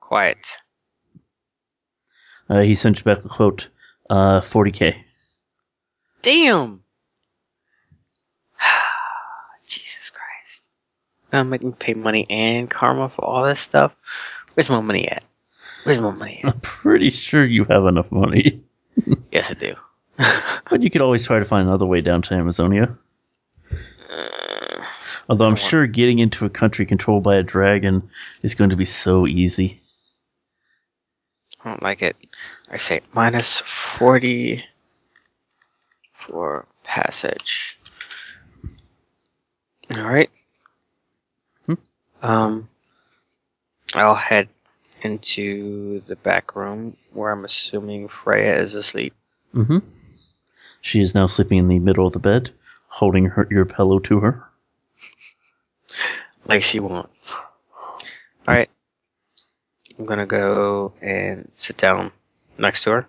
Quiet. 0.00 0.58
Uh, 2.50 2.60
he 2.60 2.74
sent 2.74 2.98
you 2.98 3.04
back 3.04 3.24
a 3.24 3.28
quote: 3.28 3.68
uh, 4.10 4.42
40k. 4.42 4.96
Damn. 6.20 6.82
Jesus 9.66 10.10
Christ. 10.10 10.64
I'm 11.32 11.48
making 11.48 11.72
pay 11.72 11.94
money 11.94 12.26
and 12.28 12.70
karma 12.70 13.08
for 13.08 13.24
all 13.24 13.46
this 13.46 13.60
stuff. 13.60 13.96
Where's 14.52 14.68
my 14.68 14.80
money 14.80 15.08
at? 15.08 15.24
Where's 15.86 16.00
my 16.00 16.10
money? 16.10 16.40
I'm 16.42 16.58
pretty 16.62 17.10
sure 17.10 17.44
you 17.44 17.64
have 17.66 17.86
enough 17.86 18.10
money, 18.10 18.60
yes, 19.30 19.52
I 19.52 19.54
do. 19.54 19.76
but 20.68 20.82
you 20.82 20.90
could 20.90 21.00
always 21.00 21.24
try 21.24 21.38
to 21.38 21.44
find 21.44 21.68
another 21.68 21.86
way 21.86 22.00
down 22.00 22.22
to 22.22 22.34
Amazonia. 22.34 22.98
Uh, 23.70 24.84
Although 25.28 25.46
I'm 25.46 25.54
sure 25.54 25.86
getting 25.86 26.18
into 26.18 26.44
a 26.44 26.50
country 26.50 26.86
controlled 26.86 27.22
by 27.22 27.36
a 27.36 27.42
dragon 27.44 28.02
is 28.42 28.56
going 28.56 28.70
to 28.70 28.76
be 28.76 28.84
so 28.84 29.28
easy. 29.28 29.80
I 31.64 31.68
don't 31.70 31.82
like 31.84 32.02
it. 32.02 32.16
I 32.72 32.78
say 32.78 33.00
minus 33.12 33.60
40 33.60 34.64
for 36.14 36.66
passage. 36.82 37.78
Alright. 39.96 40.30
Hmm. 41.66 41.74
Um, 42.22 42.68
I'll 43.94 44.16
head 44.16 44.48
into 45.06 46.00
the 46.06 46.16
back 46.16 46.54
room 46.56 46.96
where 47.12 47.32
I'm 47.32 47.44
assuming 47.44 48.08
Freya 48.08 48.60
is 48.60 48.74
asleep. 48.74 49.14
Mm-hmm. 49.54 49.78
She 50.82 51.00
is 51.00 51.14
now 51.14 51.26
sleeping 51.26 51.58
in 51.58 51.68
the 51.68 51.78
middle 51.78 52.06
of 52.06 52.12
the 52.12 52.18
bed, 52.18 52.50
holding 52.88 53.26
her 53.26 53.48
your 53.50 53.64
pillow 53.64 53.98
to 54.00 54.20
her. 54.20 54.44
like 56.46 56.62
she 56.62 56.80
wants. 56.80 57.34
Alright. 58.46 58.70
I'm 59.98 60.04
gonna 60.04 60.26
go 60.26 60.92
and 61.00 61.50
sit 61.54 61.76
down 61.76 62.12
next 62.58 62.84
to 62.84 62.90
her. 62.90 63.08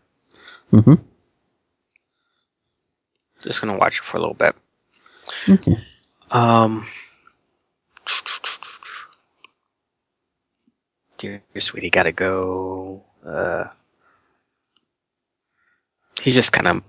Mm-hmm. 0.71 0.95
Just 3.41 3.61
gonna 3.61 3.77
watch 3.77 3.99
her 3.99 4.03
for 4.03 4.17
a 4.17 4.19
little 4.19 4.35
bit. 4.35 4.55
Okay. 5.49 5.77
Um. 6.31 6.87
Dear, 11.17 11.41
dear 11.53 11.61
sweetie, 11.61 11.89
gotta 11.89 12.11
go. 12.11 13.03
Uh. 13.25 13.65
He's 16.21 16.35
just 16.35 16.51
kind 16.51 16.67
of 16.67 16.83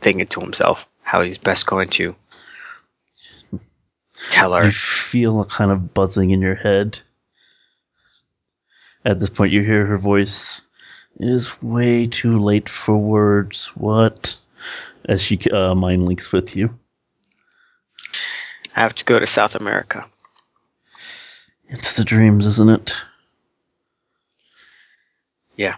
thinking 0.00 0.26
to 0.26 0.40
himself 0.40 0.86
how 1.02 1.22
he's 1.22 1.38
best 1.38 1.66
going 1.66 1.88
to 1.88 2.14
tell 4.30 4.52
her. 4.54 4.66
You 4.66 4.72
feel 4.72 5.40
a 5.40 5.46
kind 5.46 5.70
of 5.70 5.92
buzzing 5.92 6.30
in 6.30 6.40
your 6.40 6.54
head. 6.54 7.00
At 9.04 9.20
this 9.20 9.30
point, 9.30 9.52
you 9.52 9.62
hear 9.62 9.84
her 9.86 9.98
voice. 9.98 10.62
It 11.20 11.28
is 11.28 11.62
way 11.62 12.06
too 12.06 12.38
late 12.38 12.68
for 12.68 12.96
words. 12.96 13.66
What? 13.74 14.36
As 15.08 15.22
she 15.22 15.38
uh, 15.50 15.74
mind 15.74 16.06
links 16.06 16.32
with 16.32 16.56
you. 16.56 16.74
I 18.74 18.80
have 18.80 18.94
to 18.94 19.04
go 19.04 19.18
to 19.18 19.26
South 19.26 19.54
America. 19.54 20.04
It's 21.68 21.96
the 21.96 22.04
dreams, 22.04 22.46
isn't 22.46 22.70
it? 22.70 22.96
Yeah. 25.56 25.76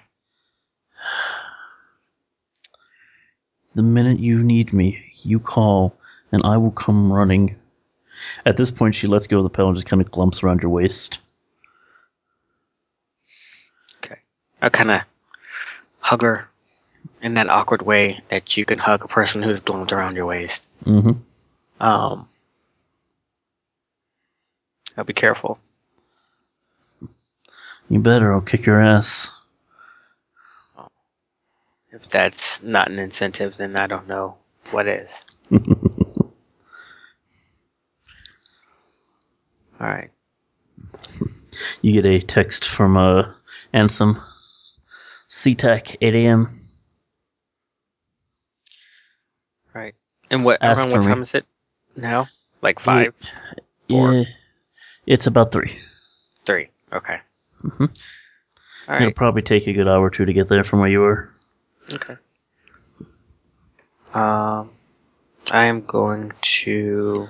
The 3.75 3.83
minute 3.83 4.19
you 4.19 4.43
need 4.43 4.73
me, 4.73 5.05
you 5.23 5.39
call, 5.39 5.95
and 6.33 6.43
I 6.45 6.57
will 6.57 6.71
come 6.71 7.13
running. 7.13 7.57
At 8.47 8.57
this 8.57 8.71
point, 8.71 8.95
she 8.95 9.07
lets 9.07 9.27
go 9.27 9.39
of 9.39 9.45
the 9.45 9.51
pillow 9.51 9.69
and 9.69 9.77
just 9.77 9.87
kind 9.87 10.01
of 10.01 10.11
glumps 10.11 10.43
around 10.43 10.63
your 10.63 10.71
waist. 10.71 11.19
Okay. 13.99 14.17
I 14.63 14.71
kind 14.71 14.91
of 14.91 15.03
hug 15.99 16.23
her 16.23 16.49
in 17.21 17.35
that 17.35 17.51
awkward 17.51 17.83
way 17.83 18.21
that 18.29 18.57
you 18.57 18.65
can 18.65 18.79
hug 18.79 19.05
a 19.05 19.09
person 19.09 19.43
who's 19.43 19.61
glumped 19.61 19.93
around 19.93 20.17
your 20.17 20.27
waist. 20.27 20.67
Mm-hmm. 20.85 21.13
Um. 21.87 22.29
I'll 24.97 25.05
be 25.05 25.13
careful. 25.13 25.59
You 27.91 27.99
better, 28.01 28.33
I'll 28.33 28.41
kick 28.41 28.65
your 28.65 28.81
ass. 28.81 29.31
If 31.97 32.09
that's 32.11 32.63
not 32.63 32.91
an 32.91 32.99
incentive, 32.99 33.57
then 33.57 33.75
I 33.75 33.87
don't 33.87 34.07
know 34.07 34.37
what 34.71 34.87
is. 34.87 35.25
All 35.53 35.63
right. 39.81 40.11
You 41.81 41.93
get 41.95 42.05
a 42.05 42.21
text 42.21 42.67
from 42.69 42.97
uh, 42.99 43.33
Ansem. 43.73 44.23
SeaTac, 45.31 45.97
8 46.03 46.15
a.m. 46.15 46.69
Right. 49.75 49.95
And 50.31 50.45
what 50.45 50.63
Ask 50.63 50.79
around 50.81 50.91
what 50.91 51.01
me. 51.01 51.07
time 51.07 51.23
is 51.23 51.35
it 51.35 51.47
now? 51.97 52.29
Like 52.63 52.79
five, 52.79 53.15
Four. 53.89 54.13
Yeah, 54.15 54.25
it's 55.07 55.27
about 55.27 55.51
three. 55.53 55.79
three. 56.45 56.69
Okay. 56.93 57.19
Mhm. 57.63 58.03
All 58.89 58.97
It'll 58.97 59.13
probably 59.13 59.43
take 59.43 59.67
a 59.67 59.73
good 59.73 59.89
hour 59.89 60.05
or 60.05 60.11
two 60.11 60.25
to 60.25 60.33
get 60.33 60.49
there 60.49 60.65
from 60.65 60.81
where 60.81 60.89
you 60.89 61.01
were. 61.01 61.31
Okay. 61.95 62.17
Um, 64.15 64.71
I 65.53 65.65
am 65.67 65.83
going 65.85 66.33
to 66.41 67.29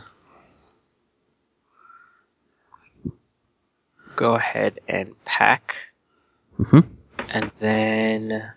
go 4.14 4.34
ahead 4.34 4.80
and 4.88 5.14
pack, 5.24 5.76
Mhm. 6.58 6.84
and 7.34 7.50
then 7.60 8.52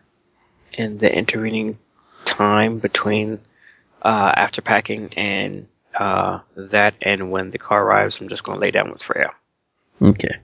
in 0.73 0.97
the 0.99 1.13
intervening 1.13 1.77
time 2.25 2.79
between 2.79 3.39
uh, 4.03 4.31
after 4.35 4.61
packing 4.61 5.09
and 5.17 5.67
uh, 5.95 6.39
that 6.55 6.93
and 7.01 7.31
when 7.31 7.51
the 7.51 7.57
car 7.57 7.83
arrives, 7.83 8.21
I'm 8.21 8.29
just 8.29 8.43
going 8.43 8.57
to 8.57 8.61
lay 8.61 8.71
down 8.71 8.91
with 8.91 9.03
Freya. 9.03 9.31
Okay. 10.01 10.37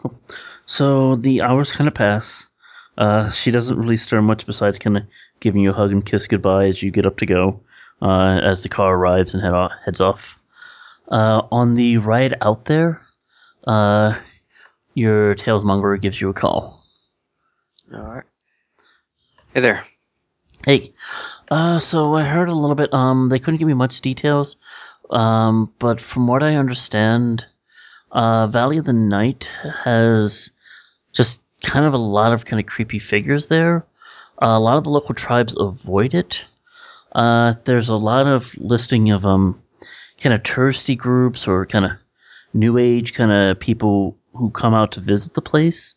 Cool. 0.00 0.18
So 0.66 1.16
the 1.16 1.40
hours 1.42 1.72
kind 1.72 1.88
of 1.88 1.94
pass. 1.94 2.46
Uh, 2.98 3.30
she 3.30 3.50
doesn't 3.50 3.78
really 3.78 3.96
stir 3.96 4.22
much 4.22 4.46
besides 4.46 4.78
kind 4.78 4.96
of 4.96 5.02
giving 5.40 5.60
you 5.62 5.70
a 5.70 5.74
hug 5.74 5.92
and 5.92 6.06
kiss 6.06 6.26
goodbye 6.26 6.66
as 6.66 6.82
you 6.82 6.90
get 6.90 7.06
up 7.06 7.18
to 7.18 7.26
go. 7.26 7.60
Uh, 8.02 8.38
as 8.42 8.62
the 8.62 8.68
car 8.68 8.94
arrives 8.94 9.32
and 9.32 9.42
head 9.42 9.54
off, 9.54 9.72
heads 9.84 10.00
off. 10.00 10.38
Uh, 11.08 11.42
on 11.50 11.74
the 11.74 11.96
ride 11.98 12.34
out 12.40 12.64
there, 12.66 13.00
uh, 13.66 14.18
your 14.94 15.34
talismonger 15.34 16.00
gives 16.00 16.20
you 16.20 16.28
a 16.28 16.34
call. 16.34 16.84
All 17.94 18.02
right. 18.02 18.24
Hey 19.54 19.60
there. 19.60 19.86
Hey, 20.64 20.92
uh, 21.50 21.78
so 21.78 22.14
I 22.14 22.24
heard 22.24 22.48
a 22.48 22.54
little 22.54 22.74
bit. 22.74 22.92
Um, 22.92 23.28
they 23.28 23.38
couldn't 23.38 23.58
give 23.58 23.68
me 23.68 23.74
much 23.74 24.00
details. 24.00 24.56
Um, 25.10 25.72
but 25.78 26.00
from 26.00 26.26
what 26.26 26.42
I 26.42 26.56
understand, 26.56 27.46
uh, 28.10 28.48
Valley 28.48 28.78
of 28.78 28.84
the 28.84 28.92
Night 28.92 29.48
has 29.84 30.50
just 31.12 31.40
kind 31.62 31.84
of 31.84 31.94
a 31.94 31.98
lot 31.98 32.32
of 32.32 32.44
kind 32.44 32.60
of 32.60 32.66
creepy 32.66 32.98
figures 32.98 33.48
there. 33.48 33.84
Uh, 34.42 34.48
a 34.48 34.60
lot 34.60 34.76
of 34.76 34.84
the 34.84 34.90
local 34.90 35.14
tribes 35.14 35.54
avoid 35.58 36.14
it. 36.14 36.44
Uh, 37.12 37.54
there's 37.64 37.88
a 37.88 37.96
lot 37.96 38.26
of 38.26 38.54
listing 38.58 39.10
of 39.10 39.24
um, 39.24 39.60
kind 40.20 40.34
of 40.34 40.42
touristy 40.42 40.96
groups 40.96 41.48
or 41.48 41.64
kind 41.64 41.86
of 41.86 41.92
new 42.52 42.78
age 42.78 43.14
kind 43.14 43.32
of 43.32 43.58
people 43.58 44.16
who 44.34 44.50
come 44.50 44.74
out 44.74 44.92
to 44.92 45.00
visit 45.00 45.34
the 45.34 45.42
place. 45.42 45.94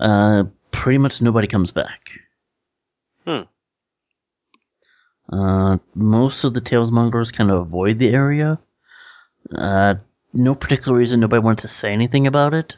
Uh, 0.00 0.44
pretty 0.70 0.98
much 0.98 1.22
nobody 1.22 1.46
comes 1.46 1.70
back. 1.70 2.10
Hmm. 3.26 3.42
Uh, 5.32 5.78
most 5.94 6.44
of 6.44 6.54
the 6.54 6.60
talismongers 6.60 7.32
kind 7.32 7.50
of 7.50 7.60
avoid 7.60 7.98
the 7.98 8.10
area. 8.10 8.58
Uh, 9.54 9.94
no 10.34 10.54
particular 10.54 10.96
reason. 10.96 11.20
Nobody 11.20 11.40
wanted 11.40 11.62
to 11.62 11.68
say 11.68 11.92
anything 11.92 12.26
about 12.26 12.52
it. 12.52 12.76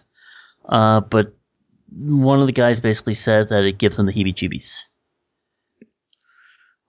Uh, 0.67 1.01
but 1.01 1.34
one 1.97 2.41
of 2.41 2.47
the 2.47 2.53
guys 2.53 2.81
basically 2.81 3.15
said 3.15 3.49
that 3.49 3.65
it 3.65 3.79
gives 3.79 3.97
them 3.97 4.07
the 4.07 4.13
heebie-jeebies. 4.13 4.83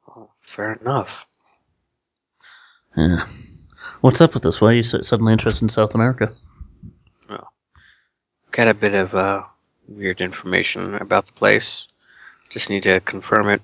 Oh, 0.09 0.29
fair 0.41 0.73
enough. 0.73 1.25
Yeah. 2.97 3.27
What's 4.01 4.21
up 4.21 4.33
with 4.33 4.43
this? 4.43 4.61
Why 4.61 4.69
are 4.69 4.73
you 4.73 4.83
so 4.83 5.01
suddenly 5.01 5.33
interested 5.33 5.63
in 5.63 5.69
South 5.69 5.95
America? 5.95 6.33
Well, 7.29 7.51
got 8.51 8.67
a 8.67 8.73
bit 8.73 8.93
of 8.93 9.13
uh, 9.13 9.43
weird 9.87 10.21
information 10.21 10.95
about 10.95 11.27
the 11.27 11.33
place. 11.33 11.87
Just 12.49 12.69
need 12.69 12.83
to 12.83 12.99
confirm 13.01 13.49
it. 13.49 13.61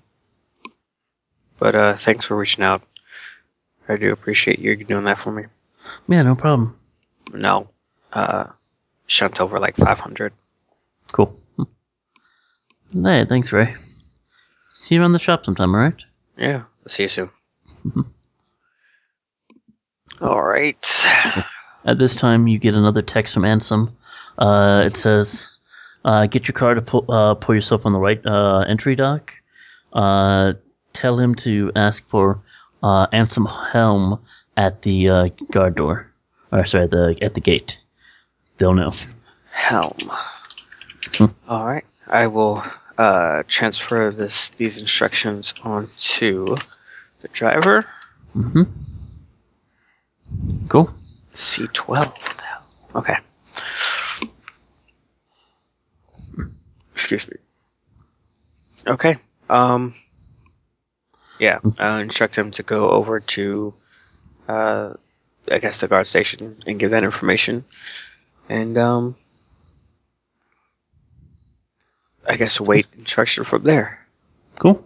But 1.60 1.76
uh, 1.76 1.98
thanks 1.98 2.26
for 2.26 2.36
reaching 2.36 2.64
out. 2.64 2.82
I 3.88 3.96
do 3.98 4.12
appreciate 4.12 4.60
you 4.60 4.76
doing 4.76 5.06
that 5.06 5.20
for 5.20 5.32
me. 5.32 5.46
Yeah, 6.08 6.24
no 6.24 6.36
problem. 6.36 6.78
No, 7.34 7.70
uh, 8.14 8.46
shunt 9.08 9.40
over 9.40 9.60
like 9.60 9.76
500. 9.76 10.34
Cool. 11.12 11.38
Hmm. 11.58 13.06
Hey, 13.06 13.26
thanks, 13.28 13.52
Ray. 13.52 13.76
See 14.74 14.96
you 14.96 15.02
around 15.02 15.12
the 15.14 15.20
shop 15.20 15.46
sometime, 15.46 15.74
alright? 15.74 16.02
Yeah, 16.38 16.64
see 16.88 17.04
you 17.04 17.10
soon. 17.10 17.30
All 20.22 20.42
right. 20.42 21.06
At 21.86 21.98
this 21.98 22.16
time, 22.16 22.48
you 22.48 22.60
get 22.60 22.74
another 22.74 23.02
text 23.02 23.34
from 23.34 23.44
Ansem. 23.44 23.92
Uh, 24.38 24.84
it 24.86 24.96
says, 24.96 25.48
uh, 26.06 26.28
"Get 26.28 26.48
your 26.48 26.54
car 26.54 26.76
to 26.76 26.82
pull, 26.82 27.06
uh, 27.10 27.34
pull 27.36 27.56
yourself 27.56 27.86
on 27.86 27.94
the 27.94 28.00
right 28.00 28.24
uh, 28.26 28.60
entry 28.60 28.96
dock. 28.96 29.34
Uh, 29.94 30.54
tell 30.94 31.18
him 31.20 31.36
to 31.36 31.72
ask 31.76 32.06
for 32.08 32.42
uh, 32.84 33.08
Ansem 33.08 33.48
Helm 33.72 34.20
at 34.58 34.84
the 34.84 35.10
uh, 35.10 35.30
guard 35.52 35.76
door, 35.76 36.12
or 36.52 36.66
sorry, 36.66 36.88
the 36.88 37.18
at 37.22 37.34
the 37.34 37.42
gate. 37.42 37.80
They'll 38.58 38.74
know." 38.74 38.92
Helm. 39.52 39.98
Hmm. 41.22 41.28
All 41.48 41.68
right. 41.68 41.86
I 42.08 42.26
will 42.26 42.64
uh, 42.98 43.44
transfer 43.48 44.10
this 44.10 44.50
these 44.58 44.80
instructions 44.80 45.54
onto 45.64 46.56
the 47.22 47.28
driver. 47.28 47.86
Mm-hmm. 48.36 48.64
Cool. 50.68 50.92
C12. 51.36 51.88
What 51.88 52.16
the 52.16 52.42
hell? 52.42 52.64
Okay. 52.96 53.18
Excuse 56.94 57.30
me. 57.30 57.38
Okay. 58.88 59.18
Um. 59.48 59.94
Yeah. 61.38 61.60
Uh, 61.80 62.00
instruct 62.02 62.36
him 62.36 62.50
to 62.52 62.64
go 62.64 62.90
over 62.90 63.20
to, 63.20 63.76
uh, 64.48 64.94
I 65.52 65.60
guess 65.60 65.78
the 65.78 65.88
guard 65.88 66.08
station 66.08 66.64
and 66.66 66.80
give 66.80 66.90
that 66.92 67.04
information, 67.04 67.64
and 68.50 68.76
um. 68.80 69.16
I 72.28 72.36
guess 72.36 72.60
wait 72.60 72.88
instruction 72.98 73.44
from 73.44 73.64
there. 73.64 74.00
Cool. 74.60 74.84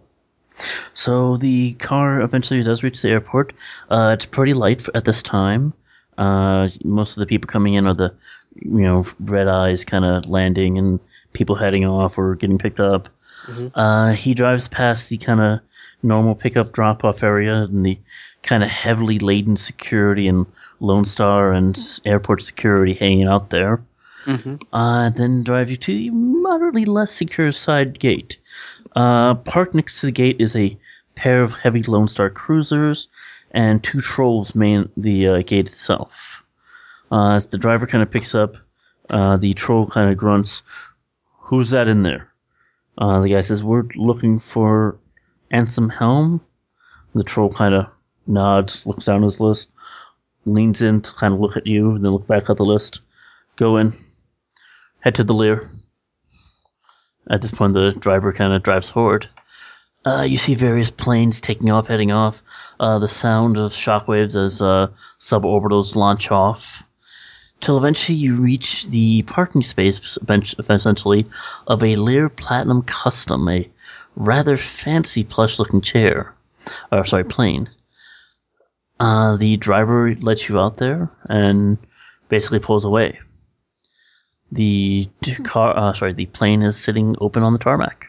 So 0.94 1.38
the 1.38 1.74
car 1.76 2.22
eventually 2.22 2.64
does 2.64 2.84
reach 2.84 3.02
the 3.02 3.10
airport. 3.10 3.54
Uh, 3.90 4.12
it's 4.14 4.26
pretty 4.26 4.54
light 4.54 4.88
at 4.96 5.06
this 5.06 5.22
time. 5.22 5.74
Uh, 6.18 6.70
most 6.84 7.18
of 7.18 7.20
the 7.20 7.26
people 7.26 7.48
coming 7.48 7.74
in 7.74 7.88
are 7.88 7.94
the, 7.94 8.14
you 8.62 8.82
know, 8.82 9.06
red 9.20 9.50
eyes 9.50 9.84
kind 9.84 10.06
of 10.06 10.30
landing 10.30 10.78
and 10.78 11.00
people 11.34 11.56
heading 11.56 11.86
off 11.86 12.18
or 12.18 12.36
getting 12.36 12.58
picked 12.58 12.80
up. 12.80 13.10
Mhm. 13.48 13.72
Uh, 13.76 14.14
he 14.14 14.34
drives 14.34 14.70
past 14.70 15.10
the 15.10 15.18
kind 15.18 15.42
of 15.42 15.60
normal 16.04 16.36
pickup 16.36 16.72
drop 16.72 17.04
off 17.04 17.22
area 17.22 17.64
and 17.64 17.86
the 17.86 17.98
kind 18.44 18.64
of 18.64 18.70
heavily 18.70 19.20
laden 19.20 19.58
security 19.58 20.28
and 20.28 20.46
Lone 20.80 21.06
Star 21.06 21.52
and 21.52 21.78
airport 22.06 22.42
security 22.42 22.94
hanging 22.94 23.28
out 23.28 23.50
there 23.50 23.82
Mm-hmm. 24.26 24.56
uh, 24.74 25.10
then 25.12 25.44
drive 25.44 25.70
you 25.70 25.78
to 25.78 25.94
the 25.94 26.10
moderately 26.10 26.86
less 26.86 27.12
secure 27.12 27.52
side 27.52 28.00
gate. 28.00 28.38
Uh, 28.96 29.36
parked 29.36 29.76
next 29.76 30.00
to 30.00 30.08
the 30.08 30.12
gate 30.12 30.38
is 30.40 30.56
a 30.56 30.78
pair 31.16 31.44
of 31.44 31.54
heavy 31.54 31.84
Lone 31.84 32.08
Star 32.08 32.30
cruisers, 32.30 33.08
and 33.52 33.84
two 33.84 34.02
trolls 34.02 34.56
man 34.56 34.88
the 34.98 35.28
uh, 35.28 35.42
gate 35.42 35.68
itself. 35.68 36.44
Uh, 37.12 37.34
as 37.34 37.46
the 37.48 37.58
driver 37.58 37.86
kind 37.86 38.02
of 38.02 38.10
picks 38.10 38.34
up, 38.34 38.56
uh, 39.12 39.38
the 39.38 39.54
troll 39.54 39.86
kind 39.86 40.10
of 40.10 40.18
grunts, 40.18 40.64
"Who's 41.38 41.70
that 41.70 41.88
in 41.88 42.04
there?" 42.04 42.30
Uh, 42.98 43.22
the 43.22 43.30
guy 43.30 43.42
says, 43.42 43.64
"We're 43.64 43.86
looking 43.96 44.40
for 44.40 44.98
Ansem 45.52 45.94
Helm." 45.94 46.42
The 47.14 47.24
troll 47.24 47.54
kind 47.54 47.76
of 47.76 47.88
nods, 48.28 48.86
looks 48.86 49.06
down 49.06 49.22
his 49.22 49.40
list, 49.40 49.70
leans 50.46 50.82
in 50.82 51.02
to 51.02 51.14
kind 51.14 51.34
of 51.34 51.40
look 51.40 51.56
at 51.56 51.68
you, 51.68 51.92
and 51.92 52.04
then 52.04 52.12
look 52.12 52.28
back 52.28 52.50
at 52.50 52.58
the 52.58 52.66
list. 52.66 53.02
Go 53.56 53.78
in 53.78 53.94
head 55.06 55.16
to 55.16 55.24
the 55.24 55.34
Lear. 55.36 55.70
At 57.30 57.42
this 57.42 57.52
point, 57.52 57.74
the 57.74 57.92
driver 57.92 58.34
kind 58.34 58.54
of 58.54 58.64
drives 58.64 58.90
forward. 58.90 59.30
Uh, 60.06 60.24
you 60.24 60.38
see 60.38 60.56
various 60.56 60.92
planes 60.92 61.40
taking 61.40 61.70
off, 61.70 61.88
heading 61.88 62.12
off. 62.12 62.44
Uh, 62.80 63.00
the 63.00 63.08
sound 63.08 63.58
of 63.58 63.72
shockwaves 63.72 64.36
as 64.36 64.62
uh, 64.62 64.88
suborbitals 65.20 65.96
launch 65.96 66.32
off. 66.32 66.84
Till 67.62 67.78
eventually 67.78 68.18
you 68.18 68.36
reach 68.36 68.88
the 68.88 69.22
parking 69.24 69.62
space, 69.62 70.18
essentially, 70.28 71.26
of 71.68 71.84
a 71.84 71.96
Lear 71.96 72.28
Platinum 72.28 72.82
Custom, 72.84 73.48
a 73.48 73.70
rather 74.16 74.58
fancy 74.58 75.24
plush-looking 75.24 75.82
chair. 75.82 76.34
Or, 76.92 77.06
sorry, 77.06 77.24
plane. 77.24 77.70
Uh, 79.00 79.38
the 79.38 79.58
driver 79.58 80.16
lets 80.16 80.50
you 80.50 80.60
out 80.60 80.78
there 80.78 81.10
and 81.30 81.78
basically 82.30 82.60
pulls 82.60 82.86
away. 82.86 83.20
The 84.52 85.10
car, 85.44 85.78
uh, 85.78 85.94
sorry, 85.94 86.14
the 86.14 86.28
plane 86.28 86.62
is 86.62 86.78
sitting 86.78 87.16
open 87.20 87.44
on 87.44 87.54
the 87.54 87.60
tarmac. 87.60 88.08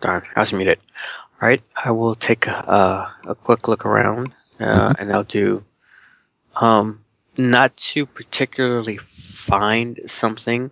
Darn, 0.00 0.22
I 0.36 0.40
was 0.40 0.52
muted. 0.52 0.78
All 1.40 1.48
right, 1.48 1.62
I 1.84 1.90
will 1.90 2.14
take 2.14 2.46
a, 2.46 3.12
a 3.26 3.34
quick 3.34 3.68
look 3.68 3.84
around, 3.86 4.32
uh, 4.60 4.94
and 4.98 5.12
I'll 5.12 5.24
do, 5.24 5.64
um, 6.56 7.02
not 7.36 7.76
to 7.78 8.06
particularly 8.06 8.98
find 8.98 10.00
something, 10.06 10.70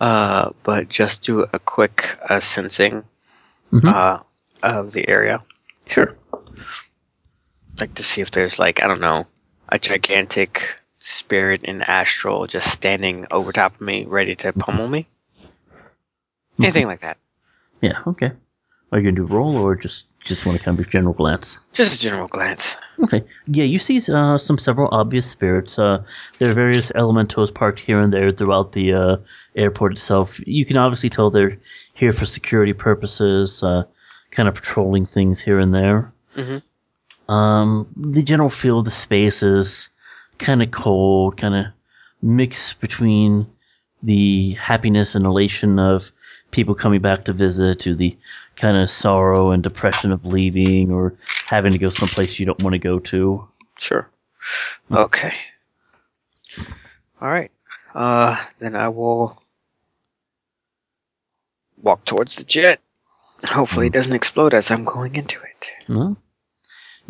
uh, 0.00 0.50
but 0.62 0.88
just 0.88 1.22
do 1.22 1.46
a 1.52 1.58
quick 1.58 2.18
uh, 2.28 2.40
sensing, 2.40 3.04
Mhm. 3.72 3.92
uh, 3.92 4.18
of 4.62 4.92
the 4.92 5.08
area. 5.08 5.42
Sure. 5.86 6.16
Like 7.78 7.94
to 7.94 8.02
see 8.02 8.20
if 8.20 8.30
there's 8.30 8.58
like 8.58 8.82
I 8.82 8.86
don't 8.86 9.00
know 9.00 9.26
a 9.68 9.78
gigantic 9.78 10.76
spirit 10.98 11.62
in 11.64 11.82
astral 11.82 12.46
just 12.46 12.70
standing 12.70 13.26
over 13.30 13.52
top 13.52 13.74
of 13.74 13.80
me, 13.80 14.04
ready 14.04 14.34
to 14.36 14.52
pummel 14.52 14.88
me. 14.88 15.06
Anything 16.58 16.86
like 16.86 17.00
that. 17.00 17.16
Yeah. 17.80 18.00
Okay. 18.06 18.32
Are 18.92 18.98
you 18.98 19.04
gonna 19.04 19.26
do 19.26 19.32
roll 19.32 19.56
or 19.56 19.76
just 19.76 20.04
just 20.24 20.44
want 20.44 20.58
to 20.58 20.64
kind 20.64 20.78
of 20.78 20.86
a 20.86 20.90
general 20.90 21.14
glance? 21.14 21.58
Just 21.72 21.96
a 21.96 22.00
general 22.00 22.28
glance. 22.28 22.76
Okay. 23.02 23.24
Yeah, 23.46 23.64
you 23.64 23.78
see 23.78 24.00
uh, 24.12 24.36
some 24.36 24.58
several 24.58 24.88
obvious 24.92 25.26
spirits. 25.26 25.78
Uh, 25.78 26.02
there 26.38 26.50
are 26.50 26.54
various 26.54 26.92
elementals 26.94 27.50
parked 27.50 27.78
here 27.78 28.00
and 28.00 28.12
there 28.12 28.30
throughout 28.30 28.72
the 28.72 28.92
uh, 28.92 29.16
airport 29.56 29.92
itself. 29.92 30.38
You 30.46 30.66
can 30.66 30.76
obviously 30.76 31.08
tell 31.08 31.30
they're 31.30 31.56
here 31.94 32.12
for 32.12 32.26
security 32.26 32.74
purposes, 32.74 33.62
uh, 33.62 33.84
kind 34.30 34.48
of 34.48 34.54
patrolling 34.54 35.06
things 35.06 35.40
here 35.40 35.58
and 35.58 35.72
there. 35.72 36.12
Mm-hmm. 36.36 36.58
Um, 37.30 37.86
the 37.96 38.24
general 38.24 38.50
feel 38.50 38.80
of 38.80 38.84
the 38.84 38.90
space 38.90 39.40
is 39.40 39.88
kind 40.38 40.62
of 40.62 40.72
cold, 40.72 41.36
kind 41.36 41.54
of 41.54 41.66
mixed 42.22 42.80
between 42.80 43.46
the 44.02 44.54
happiness 44.54 45.14
and 45.14 45.24
elation 45.24 45.78
of 45.78 46.10
people 46.50 46.74
coming 46.74 47.00
back 47.00 47.24
to 47.26 47.32
visit 47.32 47.78
to 47.80 47.94
the 47.94 48.16
kind 48.56 48.76
of 48.76 48.90
sorrow 48.90 49.52
and 49.52 49.62
depression 49.62 50.10
of 50.10 50.26
leaving 50.26 50.90
or 50.90 51.14
having 51.46 51.70
to 51.70 51.78
go 51.78 51.88
someplace 51.88 52.40
you 52.40 52.46
don't 52.46 52.62
want 52.64 52.74
to 52.74 52.80
go 52.80 52.98
to. 52.98 53.46
Sure. 53.78 54.08
Okay. 54.90 55.32
All 57.20 57.28
right. 57.28 57.52
Uh, 57.94 58.42
then 58.58 58.74
I 58.74 58.88
will 58.88 59.40
walk 61.80 62.04
towards 62.04 62.34
the 62.34 62.44
jet. 62.44 62.80
Hopefully, 63.44 63.86
it 63.86 63.92
doesn't 63.92 64.14
explode 64.14 64.52
as 64.52 64.72
I'm 64.72 64.84
going 64.84 65.14
into 65.14 65.40
it. 65.40 65.70
No. 65.88 66.16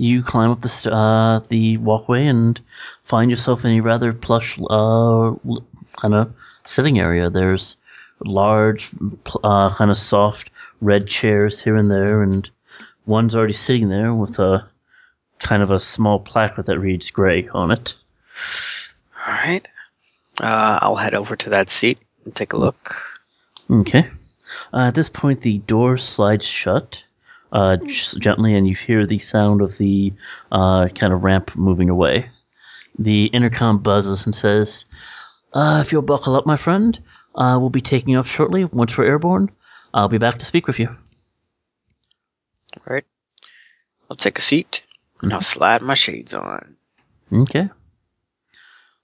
You 0.00 0.22
climb 0.22 0.50
up 0.50 0.62
the 0.62 0.68
st- 0.68 0.94
uh, 0.94 1.40
the 1.50 1.76
walkway 1.76 2.26
and 2.26 2.58
find 3.04 3.30
yourself 3.30 3.66
in 3.66 3.72
a 3.72 3.80
rather 3.80 4.14
plush 4.14 4.58
uh, 4.70 5.34
kind 5.98 6.14
of 6.14 6.32
sitting 6.64 6.98
area. 6.98 7.28
There's 7.28 7.76
large, 8.24 8.88
uh, 9.44 9.68
kind 9.74 9.90
of 9.90 9.98
soft 9.98 10.50
red 10.80 11.06
chairs 11.06 11.60
here 11.62 11.76
and 11.76 11.90
there, 11.90 12.22
and 12.22 12.48
one's 13.04 13.34
already 13.34 13.52
sitting 13.52 13.90
there 13.90 14.14
with 14.14 14.38
a 14.38 14.66
kind 15.40 15.62
of 15.62 15.70
a 15.70 15.78
small 15.78 16.18
placard 16.18 16.64
that 16.64 16.78
reads 16.78 17.10
"Gray" 17.10 17.46
on 17.48 17.70
it. 17.70 17.94
All 19.26 19.34
right. 19.34 19.68
Uh, 20.40 20.78
I'll 20.80 20.96
head 20.96 21.14
over 21.14 21.36
to 21.36 21.50
that 21.50 21.68
seat 21.68 21.98
and 22.24 22.34
take 22.34 22.54
a 22.54 22.56
look. 22.56 22.96
Okay. 23.70 24.08
Uh, 24.72 24.88
at 24.88 24.94
this 24.94 25.10
point, 25.10 25.42
the 25.42 25.58
door 25.58 25.98
slides 25.98 26.46
shut 26.46 27.04
uh, 27.52 27.76
just 27.76 28.18
gently, 28.18 28.54
and 28.54 28.66
you 28.68 28.74
hear 28.74 29.06
the 29.06 29.18
sound 29.18 29.60
of 29.60 29.78
the 29.78 30.12
uh, 30.52 30.88
kind 30.88 31.12
of 31.12 31.22
ramp 31.22 31.54
moving 31.56 31.88
away. 31.88 32.30
The 32.98 33.26
intercom 33.26 33.78
buzzes 33.78 34.24
and 34.26 34.34
says, 34.34 34.84
uh, 35.54 35.82
"If 35.84 35.92
you'll 35.92 36.02
buckle 36.02 36.36
up, 36.36 36.46
my 36.46 36.56
friend, 36.56 36.98
uh, 37.34 37.56
we'll 37.60 37.70
be 37.70 37.80
taking 37.80 38.16
off 38.16 38.28
shortly. 38.28 38.64
Once 38.64 38.96
we're 38.96 39.06
airborne, 39.06 39.50
I'll 39.94 40.08
be 40.08 40.18
back 40.18 40.38
to 40.38 40.44
speak 40.44 40.66
with 40.66 40.78
you." 40.78 40.88
All 42.76 42.82
right. 42.86 43.04
I'll 44.10 44.16
take 44.16 44.38
a 44.38 44.42
seat 44.42 44.82
and 45.22 45.32
I'll 45.32 45.40
slide 45.40 45.82
my 45.82 45.94
shades 45.94 46.34
on. 46.34 46.76
Okay. 47.32 47.68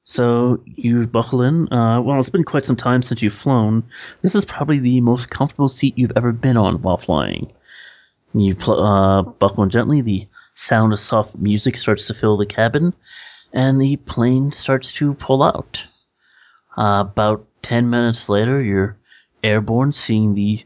So 0.04 0.60
you 0.76 1.06
buckle 1.06 1.42
in. 1.42 1.72
Uh, 1.72 2.00
well, 2.00 2.18
it's 2.20 2.30
been 2.30 2.44
quite 2.44 2.64
some 2.64 2.76
time 2.76 3.02
since 3.02 3.22
you've 3.22 3.32
flown. 3.32 3.82
This 4.22 4.34
is 4.34 4.44
probably 4.44 4.78
the 4.78 5.00
most 5.00 5.30
comfortable 5.30 5.68
seat 5.68 5.98
you've 5.98 6.12
ever 6.16 6.32
been 6.32 6.56
on 6.56 6.80
while 6.82 6.96
flying. 6.96 7.52
You 8.38 8.54
pl- 8.54 8.84
uh, 8.84 9.22
buckle 9.22 9.64
in 9.64 9.70
gently. 9.70 10.02
The 10.02 10.28
sound 10.54 10.92
of 10.92 10.98
soft 10.98 11.36
music 11.36 11.76
starts 11.76 12.06
to 12.06 12.14
fill 12.14 12.36
the 12.36 12.44
cabin, 12.44 12.92
and 13.52 13.80
the 13.80 13.96
plane 13.96 14.52
starts 14.52 14.92
to 14.94 15.14
pull 15.14 15.42
out. 15.42 15.86
Uh, 16.76 17.04
about 17.10 17.46
ten 17.62 17.88
minutes 17.88 18.28
later, 18.28 18.62
you're 18.62 18.98
airborne, 19.42 19.92
seeing 19.92 20.34
the 20.34 20.64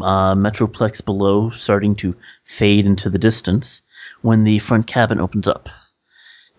uh, 0.00 0.34
metroplex 0.34 1.04
below 1.04 1.50
starting 1.50 1.94
to 1.96 2.14
fade 2.44 2.86
into 2.86 3.10
the 3.10 3.18
distance 3.18 3.82
when 4.22 4.44
the 4.44 4.58
front 4.60 4.86
cabin 4.86 5.20
opens 5.20 5.46
up. 5.46 5.68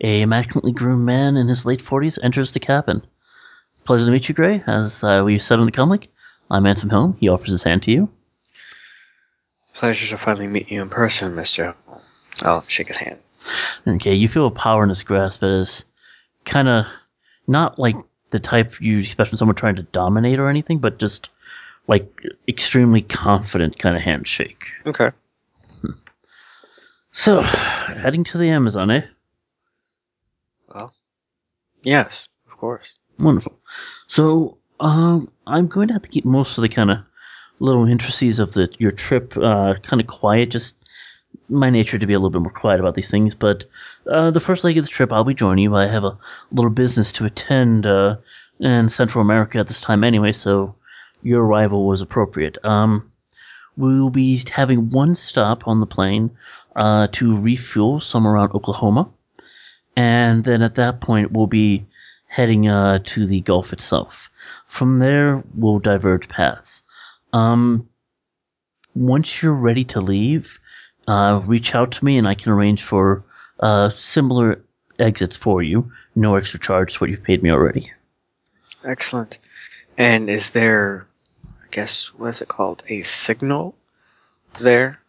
A 0.04 0.22
immaculately 0.22 0.74
groomed 0.74 1.06
man 1.06 1.38
in 1.38 1.48
his 1.48 1.66
late 1.66 1.82
40s 1.82 2.20
enters 2.22 2.52
the 2.52 2.60
cabin. 2.60 3.02
Pleasure 3.86 4.06
to 4.06 4.12
meet 4.12 4.28
you, 4.28 4.36
Gray. 4.36 4.64
As 4.68 5.04
uh, 5.04 5.24
we 5.26 5.40
said 5.40 5.60
in 5.60 5.66
the 5.66 5.72
comic, 5.72 6.12
I'm 6.52 6.64
Ansem 6.64 6.92
Helm. 6.92 7.18
He 7.20 7.30
offers 7.30 7.52
his 7.52 7.64
hand 7.64 7.82
to 7.84 7.92
you. 7.92 8.10
Pleasure 9.76 10.08
to 10.08 10.18
finally 10.18 10.48
meet 10.48 10.72
you 10.72 10.82
in 10.82 10.90
person, 10.90 11.36
Mister. 11.36 11.76
I'll 12.42 12.64
shake 12.68 12.88
his 12.88 12.98
hand. 12.98 13.20
Okay, 13.88 14.14
you 14.14 14.28
feel 14.28 14.48
a 14.48 14.52
power 14.52 14.84
in 14.84 14.90
his 14.90 15.04
grasp 15.04 15.44
as 15.44 15.84
kind 16.46 16.68
of 16.68 16.86
not 17.48 17.78
like 17.78 17.96
the 18.32 18.40
type 18.40 18.82
you 18.82 19.00
expect 19.00 19.30
from 19.30 19.38
someone 19.38 19.56
trying 19.56 19.76
to 19.76 19.84
dominate 19.84 20.40
or 20.40 20.50
anything, 20.50 20.80
but 20.80 20.98
just 20.98 21.30
like 21.88 22.08
extremely 22.48 23.02
confident 23.02 23.78
kind 23.78 23.96
of 23.96 24.02
handshake. 24.02 24.66
Okay. 24.86 25.12
So, 27.12 27.42
heading 27.42 28.26
to 28.26 28.38
the 28.38 28.50
Amazon, 28.50 28.92
eh? 28.92 29.06
Well, 30.74 30.94
yes, 31.82 32.28
of 32.52 32.58
course. 32.58 32.96
Wonderful. 33.18 33.58
So, 34.08 34.58
um, 34.82 35.32
I'm 35.48 35.68
going 35.68 35.88
to 35.88 35.94
have 35.94 36.02
to 36.02 36.10
keep 36.10 36.26
most 36.26 36.58
of 36.58 36.62
the 36.62 36.68
kind 36.68 36.92
of 36.92 36.98
little 37.60 37.88
intricacies 37.88 38.40
of 38.40 38.54
the 38.54 38.70
your 38.78 38.92
trip 38.92 39.36
uh, 39.38 39.76
kind 39.84 40.02
of 40.02 40.08
quiet. 40.08 40.52
Just 40.52 40.76
my 41.50 41.70
nature 41.70 41.98
to 41.98 42.08
be 42.08 42.14
a 42.14 42.18
little 42.18 42.30
bit 42.30 42.42
more 42.42 42.52
quiet 42.52 42.80
about 42.80 42.96
these 42.96 43.10
things. 43.10 43.36
But 43.36 43.66
uh, 44.10 44.32
the 44.32 44.40
first 44.40 44.64
leg 44.64 44.78
of 44.78 44.86
the 44.86 44.90
trip, 44.90 45.12
I'll 45.12 45.24
be 45.24 45.34
joining 45.34 45.64
you. 45.64 45.76
I 45.76 45.88
have 45.88 46.04
a 46.04 46.18
little 46.52 46.72
business 46.72 47.12
to 47.14 47.26
attend 47.26 47.86
uh, 47.86 48.16
in 48.60 48.90
Central 48.90 49.22
America 49.22 49.58
at 49.58 49.68
this 49.68 49.82
time 49.82 50.04
anyway, 50.04 50.32
so 50.32 50.76
your 51.24 51.44
arrival 51.44 51.88
was 51.88 52.02
appropriate. 52.02 52.58
Um, 52.64 53.12
we'll 53.78 54.10
be 54.10 54.44
having 54.50 54.90
one 54.90 55.16
stop 55.16 55.68
on 55.68 55.80
the 55.80 55.86
plane 55.86 56.32
uh, 56.76 57.08
to 57.14 57.38
refuel 57.38 58.00
somewhere 58.00 58.34
around 58.34 58.52
Oklahoma, 58.54 59.10
and 59.96 60.44
then 60.44 60.62
at 60.62 60.76
that 60.76 61.02
point 61.02 61.32
we'll 61.32 61.48
be 61.48 61.86
heading 62.28 62.68
uh, 62.68 63.00
to 63.06 63.26
the 63.26 63.42
Gulf 63.42 63.72
itself. 63.72 64.30
From 64.68 64.98
there, 64.98 65.44
we'll 65.54 65.80
diverge 65.80 66.28
paths. 66.28 66.84
Um, 67.36 67.90
once 68.96 69.44
you're 69.44 69.54
ready 69.54 69.84
to 69.84 70.00
leave, 70.00 70.58
uh, 71.08 71.42
reach 71.46 71.76
out 71.76 71.92
to 71.92 72.06
me 72.06 72.18
and 72.18 72.28
I 72.28 72.34
can 72.34 72.54
arrange 72.54 72.82
for 72.82 73.26
uh, 73.60 73.90
similar 73.90 74.64
exits 75.00 75.36
for 75.36 75.62
you. 75.62 75.92
No 76.16 76.36
extra 76.36 76.60
charge 76.62 76.94
to 76.94 77.00
what 77.00 77.10
you've 77.10 77.24
paid 77.24 77.44
me 77.44 77.52
already. 77.52 77.92
Excellent. 78.86 79.38
And 79.98 80.30
is 80.30 80.52
there, 80.52 81.08
I 81.46 81.68
guess, 81.72 82.14
what 82.14 82.30
is 82.30 82.42
it 82.42 82.48
called? 82.48 82.84
A 82.88 83.02
signal 83.02 83.76
there? 84.62 85.00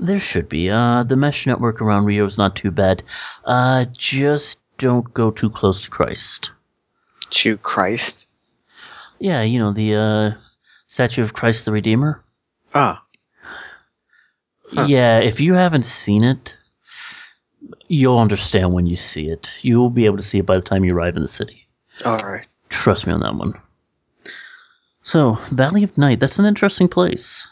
There 0.00 0.18
should 0.18 0.48
be. 0.48 0.68
Uh, 0.68 1.04
the 1.04 1.16
mesh 1.16 1.46
network 1.46 1.80
around 1.80 2.06
Rio 2.06 2.26
is 2.26 2.38
not 2.38 2.56
too 2.56 2.72
bad. 2.72 3.04
Uh, 3.44 3.84
just 3.92 4.58
don't 4.78 5.14
go 5.14 5.30
too 5.30 5.50
close 5.50 5.80
to 5.82 5.90
Christ. 5.90 6.50
To 7.30 7.56
Christ? 7.58 8.26
Yeah, 9.20 9.42
you 9.42 9.60
know, 9.60 9.72
the 9.72 9.94
uh, 9.94 10.49
statue 10.90 11.22
of 11.22 11.34
Christ 11.34 11.64
the 11.64 11.72
Redeemer. 11.72 12.22
Ah, 12.74 13.02
Huh. 14.72 14.84
Yeah, 14.88 15.18
if 15.18 15.40
you 15.40 15.54
haven't 15.54 15.84
seen 15.84 16.22
it, 16.22 16.56
you'll 17.88 18.18
understand 18.18 18.72
when 18.72 18.86
you 18.86 18.94
see 18.94 19.28
it. 19.28 19.52
You'll 19.62 19.90
be 19.90 20.04
able 20.06 20.16
to 20.16 20.22
see 20.22 20.38
it 20.38 20.46
by 20.46 20.54
the 20.56 20.62
time 20.62 20.84
you 20.84 20.94
arrive 20.94 21.16
in 21.16 21.22
the 21.22 21.28
city. 21.28 21.66
alright. 22.06 22.46
Trust 22.68 23.04
me 23.06 23.12
on 23.12 23.20
that 23.20 23.34
one. 23.34 23.54
So, 25.02 25.38
Valley 25.50 25.82
of 25.82 25.96
Night, 25.98 26.20
that's 26.20 26.38
an 26.38 26.44
interesting 26.44 26.86
place. 26.88 27.46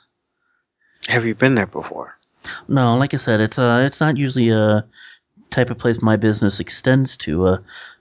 Have 1.09 1.27
you 1.27 1.35
been 1.35 1.57
there 1.57 1.67
before? 1.67 2.17
No, 2.69 2.97
like 2.97 3.15
I 3.15 3.17
said, 3.17 3.41
it's 3.41 3.59
uh, 3.59 3.83
it's 3.85 4.01
not 4.01 4.17
usually 4.17 4.51
a 4.51 4.85
type 5.51 5.71
of 5.71 5.79
place 5.79 6.01
my 6.01 6.15
business 6.17 6.61
extends 6.61 7.17
to. 7.17 7.47
Uh, 7.47 7.59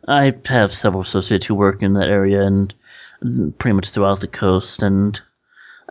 I 0.08 0.36
have 0.46 0.74
several 0.74 1.02
associates 1.02 1.46
who 1.48 1.56
work 1.56 1.82
in 1.82 1.94
that 1.94 2.10
area 2.10 2.44
and 2.44 2.72
pretty 3.58 3.74
much 3.74 3.90
throughout 3.90 4.20
the 4.20 4.28
coast, 4.28 4.84
and 4.84 5.20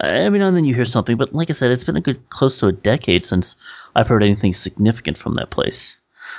every 0.03 0.39
now 0.39 0.49
and 0.49 0.57
then 0.57 0.65
you 0.65 0.75
hear 0.75 0.85
something. 0.85 1.17
But 1.17 1.35
like 1.35 1.51
I 1.51 1.53
said, 1.53 1.71
it's 1.71 1.85
been 1.85 1.97
a 1.97 2.01
good 2.01 2.31
close 2.31 2.59
to 2.59 2.69
a 2.69 2.73
decade 2.73 3.27
since 3.27 3.57
I've 3.95 4.09
heard 4.09 4.23
anything 4.23 4.55
significant 4.55 5.19
from 5.19 5.35
that 5.35 5.51
place. 5.51 5.99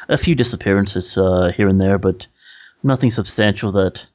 A 0.10 0.18
few 0.18 0.36
disappearances 0.36 1.18
uh, 1.18 1.52
here 1.56 1.68
and 1.68 1.82
there, 1.82 1.98
but 1.98 2.28
nothing 2.84 3.10
substantial 3.10 3.72
that 3.74 4.06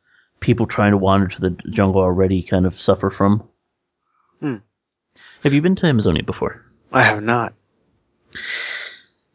people 0.40 0.66
trying 0.66 0.92
to 0.92 0.98
wander 0.98 1.26
to 1.26 1.40
the 1.40 1.50
jungle 1.70 2.02
already 2.02 2.42
kind 2.42 2.66
of 2.66 2.78
suffer 2.78 3.10
from. 3.10 3.42
Hmm. 4.40 4.56
Have 5.42 5.54
you 5.54 5.62
been 5.62 5.76
to 5.76 5.86
Amazonia 5.86 6.22
before? 6.22 6.62
I 6.92 7.02
have 7.02 7.22
not. 7.22 7.54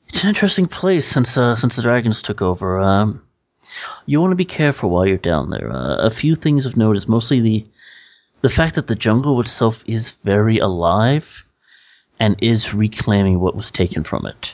It's 0.10 0.24
an 0.24 0.30
interesting 0.30 0.68
place 0.68 1.06
since 1.06 1.38
uh, 1.38 1.56
since 1.56 1.76
the 1.76 1.82
dragons 1.82 2.22
took 2.22 2.42
over. 2.42 2.80
Um, 2.80 3.22
you 4.06 4.22
want 4.22 4.32
to 4.32 4.36
be 4.36 4.46
careful 4.46 4.90
while 4.90 5.06
you're 5.06 5.18
down 5.18 5.50
there. 5.50 5.72
Uh, 5.72 5.98
a 5.98 6.10
few 6.10 6.36
things 6.36 6.66
of 6.66 6.78
note 6.78 6.96
is 6.96 7.08
mostly 7.08 7.42
the 7.42 7.66
the 8.42 8.50
fact 8.50 8.76
that 8.76 8.88
the 8.88 8.96
jungle 8.96 9.40
itself 9.42 9.84
is 9.88 10.12
very 10.12 10.60
alive, 10.60 11.44
and 12.20 12.36
is 12.42 12.74
reclaiming 12.74 13.40
what 13.40 13.56
was 13.56 13.72
taken 13.72 14.04
from 14.04 14.26
it. 14.26 14.54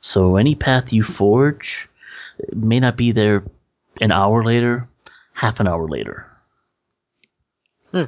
So 0.00 0.36
any 0.36 0.54
path 0.54 0.92
you 0.92 1.02
forge 1.02 1.88
may 2.54 2.80
not 2.80 2.96
be 2.96 3.12
there 3.12 3.44
an 4.00 4.10
hour 4.10 4.44
later, 4.44 4.88
half 5.32 5.60
an 5.60 5.68
hour 5.68 5.88
later. 5.88 6.26
Hmm. 7.90 8.04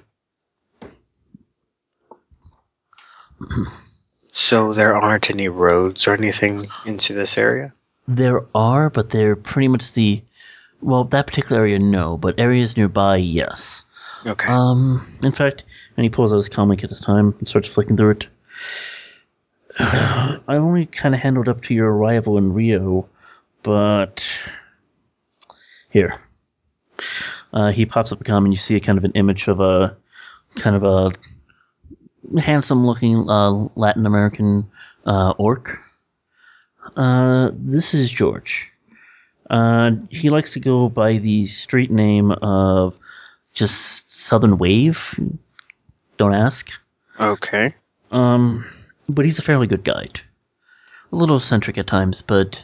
So 4.36 4.74
there 4.74 4.96
aren't 4.96 5.30
any 5.30 5.48
roads 5.48 6.08
or 6.08 6.12
anything 6.12 6.66
into 6.84 7.14
this 7.14 7.38
area? 7.38 7.72
There 8.08 8.44
are, 8.52 8.90
but 8.90 9.10
they're 9.10 9.36
pretty 9.36 9.68
much 9.68 9.92
the 9.92 10.24
well, 10.82 11.04
that 11.04 11.28
particular 11.28 11.62
area, 11.62 11.78
no, 11.78 12.16
but 12.16 12.38
areas 12.38 12.76
nearby, 12.76 13.16
yes. 13.16 13.82
Okay. 14.26 14.48
Um, 14.48 15.06
in 15.22 15.32
fact, 15.32 15.64
and 15.96 16.04
he 16.04 16.10
pulls 16.10 16.32
out 16.32 16.36
his 16.36 16.48
comic 16.48 16.82
at 16.82 16.90
this 16.90 17.00
time 17.00 17.34
and 17.38 17.48
starts 17.48 17.68
flicking 17.68 17.96
through 17.96 18.10
it. 18.10 18.26
I 19.78 20.40
only 20.48 20.86
kind 20.86 21.14
of 21.14 21.20
handled 21.20 21.48
up 21.48 21.62
to 21.64 21.74
your 21.74 21.92
arrival 21.92 22.38
in 22.38 22.52
Rio, 22.52 23.08
but 23.62 24.26
here. 25.90 26.20
Uh, 27.52 27.70
he 27.70 27.84
pops 27.84 28.12
up 28.12 28.20
a 28.20 28.24
comic, 28.24 28.46
and 28.46 28.52
you 28.52 28.58
see 28.58 28.76
a 28.76 28.80
kind 28.80 28.98
of 28.98 29.04
an 29.04 29.12
image 29.12 29.48
of 29.48 29.60
a 29.60 29.96
kind 30.56 30.76
of 30.76 30.84
a 30.84 32.40
handsome-looking 32.40 33.28
uh, 33.28 33.68
Latin 33.74 34.06
American 34.06 34.68
uh, 35.06 35.30
orc. 35.38 35.78
Uh, 36.96 37.50
this 37.54 37.94
is 37.94 38.10
George. 38.10 38.70
Uh, 39.50 39.90
he 40.10 40.30
likes 40.30 40.52
to 40.52 40.60
go 40.60 40.88
by 40.88 41.18
the 41.18 41.46
street 41.46 41.90
name 41.90 42.32
of 42.42 42.96
just 43.54 44.10
Southern 44.10 44.58
Wave. 44.58 45.14
Don't 46.18 46.34
ask. 46.34 46.70
okay. 47.20 47.74
Um, 48.12 48.64
but 49.08 49.24
he's 49.24 49.38
a 49.38 49.42
fairly 49.42 49.66
good 49.66 49.84
guide. 49.84 50.20
A 51.12 51.16
little 51.16 51.36
eccentric 51.36 51.78
at 51.78 51.86
times, 51.86 52.22
but 52.22 52.62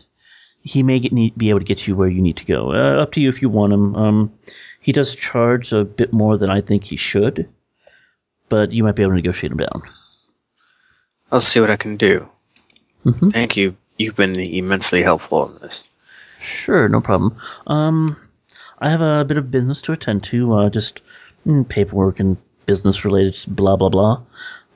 he 0.62 0.82
may 0.82 0.98
get 1.00 1.12
need, 1.12 1.36
be 1.36 1.48
able 1.50 1.58
to 1.60 1.64
get 1.64 1.86
you 1.86 1.96
where 1.96 2.08
you 2.08 2.20
need 2.22 2.36
to 2.36 2.44
go. 2.44 2.72
Uh, 2.72 3.02
up 3.02 3.12
to 3.12 3.20
you 3.20 3.28
if 3.28 3.40
you 3.42 3.48
want 3.48 3.72
him. 3.72 3.94
Um, 3.96 4.32
he 4.80 4.92
does 4.92 5.14
charge 5.14 5.72
a 5.72 5.84
bit 5.84 6.12
more 6.12 6.36
than 6.38 6.50
I 6.50 6.60
think 6.60 6.84
he 6.84 6.96
should, 6.96 7.48
but 8.48 8.72
you 8.72 8.84
might 8.84 8.94
be 8.96 9.02
able 9.02 9.12
to 9.12 9.16
negotiate 9.16 9.52
him 9.52 9.58
down. 9.58 9.82
I'll 11.32 11.40
see 11.40 11.60
what 11.60 11.70
I 11.70 11.76
can 11.76 11.96
do. 11.96 12.28
Mhm. 13.04 13.32
Thank 13.32 13.56
you. 13.56 13.76
You've 13.98 14.16
been 14.16 14.38
immensely 14.38 15.02
helpful 15.02 15.48
in 15.50 15.58
this. 15.62 15.84
Sure, 16.40 16.88
no 16.88 17.00
problem. 17.00 17.36
Um, 17.66 18.16
I 18.80 18.90
have 18.90 19.02
a 19.02 19.24
bit 19.24 19.36
of 19.36 19.50
business 19.50 19.82
to 19.82 19.92
attend 19.92 20.24
to, 20.24 20.54
uh, 20.54 20.70
just 20.70 21.00
mm, 21.46 21.68
paperwork 21.68 22.20
and 22.20 22.36
business 22.66 23.04
related, 23.04 23.44
blah 23.48 23.76
blah 23.76 23.88
blah. 23.88 24.20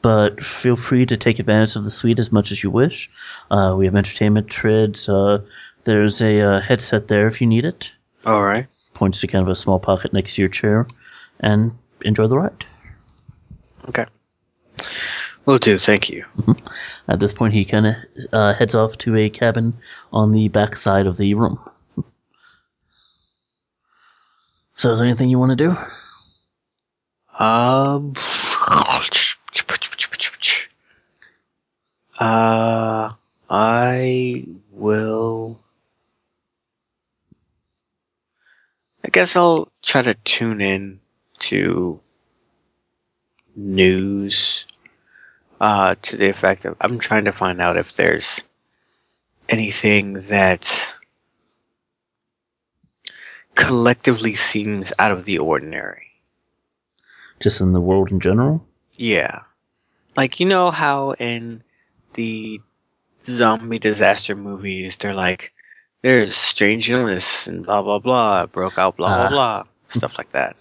But 0.02 0.44
feel 0.44 0.76
free 0.76 1.06
to 1.06 1.16
take 1.16 1.38
advantage 1.38 1.76
of 1.76 1.84
the 1.84 1.90
suite 1.90 2.18
as 2.18 2.30
much 2.30 2.52
as 2.52 2.62
you 2.62 2.70
wish. 2.70 3.10
Uh, 3.50 3.74
we 3.78 3.86
have 3.86 3.96
entertainment 3.96 4.48
trids. 4.48 5.08
Uh, 5.08 5.38
there's 5.84 6.20
a 6.20 6.40
uh, 6.40 6.60
headset 6.60 7.08
there 7.08 7.26
if 7.26 7.40
you 7.40 7.46
need 7.46 7.64
it. 7.64 7.90
All 8.26 8.44
right. 8.44 8.66
Points 8.92 9.20
to 9.20 9.26
kind 9.26 9.42
of 9.42 9.48
a 9.48 9.56
small 9.56 9.78
pocket 9.78 10.12
next 10.12 10.34
to 10.34 10.42
your 10.42 10.48
chair, 10.50 10.86
and 11.40 11.72
enjoy 12.04 12.26
the 12.26 12.36
ride. 12.36 12.66
Okay. 13.88 14.04
Will 15.46 15.58
do. 15.58 15.78
Thank 15.78 16.08
you. 16.08 16.24
At 17.08 17.20
this 17.20 17.34
point, 17.34 17.52
he 17.54 17.64
kind 17.64 17.86
of 17.86 17.96
uh, 18.32 18.54
heads 18.54 18.74
off 18.74 18.96
to 18.98 19.16
a 19.16 19.28
cabin 19.28 19.74
on 20.12 20.32
the 20.32 20.48
back 20.48 20.76
side 20.76 21.06
of 21.06 21.16
the 21.16 21.34
room. 21.34 21.58
So, 24.76 24.90
is 24.90 24.98
there 24.98 25.08
anything 25.08 25.28
you 25.28 25.38
want 25.38 25.50
to 25.50 25.56
do? 25.56 25.76
Um. 27.38 28.14
Uh, 32.18 33.12
I 33.50 34.46
will. 34.70 35.60
I 39.04 39.08
guess 39.10 39.36
I'll 39.36 39.68
try 39.82 40.02
to 40.02 40.14
tune 40.14 40.60
in 40.60 41.00
to 41.40 42.00
news. 43.56 44.66
Uh, 45.60 45.94
to 46.02 46.16
the 46.16 46.28
effect 46.28 46.64
of 46.64 46.76
I'm 46.80 46.98
trying 46.98 47.24
to 47.24 47.32
find 47.32 47.60
out 47.60 47.76
if 47.76 47.94
there's 47.94 48.40
anything 49.48 50.14
that 50.28 50.93
collectively 53.54 54.34
seems 54.34 54.92
out 54.98 55.12
of 55.12 55.24
the 55.24 55.38
ordinary. 55.38 56.06
Just 57.40 57.60
in 57.60 57.72
the 57.72 57.80
world 57.80 58.10
in 58.10 58.20
general? 58.20 58.64
Yeah. 58.94 59.40
Like, 60.16 60.38
you 60.40 60.46
know 60.46 60.70
how 60.70 61.12
in 61.12 61.62
the 62.14 62.60
zombie 63.22 63.78
disaster 63.78 64.36
movies, 64.36 64.96
they're 64.96 65.14
like, 65.14 65.52
there's 66.02 66.36
strange 66.36 66.90
illness 66.90 67.46
and 67.46 67.64
blah, 67.64 67.82
blah, 67.82 67.98
blah, 67.98 68.46
broke 68.46 68.78
out, 68.78 68.96
blah, 68.96 69.08
Ah. 69.08 69.16
blah, 69.16 69.30
blah. 69.30 69.64
Stuff 69.86 70.16
like 70.18 70.30
that. 70.32 70.56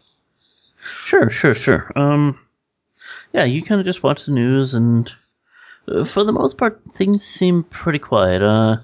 Sure, 1.06 1.30
sure, 1.30 1.54
sure. 1.54 1.92
Um, 1.96 2.40
yeah, 3.34 3.44
you 3.44 3.62
kind 3.64 3.80
of 3.80 3.86
just 3.86 4.04
watch 4.04 4.26
the 4.26 4.32
news, 4.32 4.74
and 4.74 5.12
uh, 5.88 6.04
for 6.04 6.24
the 6.24 6.32
most 6.32 6.58
part, 6.58 6.82
things 6.94 7.24
seem 7.26 7.64
pretty 7.64 8.00
quiet. 8.00 8.42
Uh, 8.42 8.78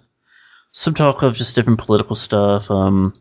some 0.71 0.93
talk 0.93 1.23
of 1.23 1.35
just 1.35 1.55
different 1.55 1.79
political 1.79 2.15
stuff. 2.15 2.69
Um, 2.71 3.13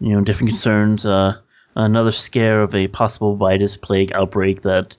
you 0.00 0.12
know, 0.12 0.20
different 0.20 0.50
concerns. 0.50 1.06
Uh, 1.06 1.36
another 1.74 2.12
scare 2.12 2.62
of 2.62 2.74
a 2.74 2.88
possible 2.88 3.36
VITAS 3.36 3.76
plague 3.76 4.12
outbreak 4.12 4.62
that 4.62 4.96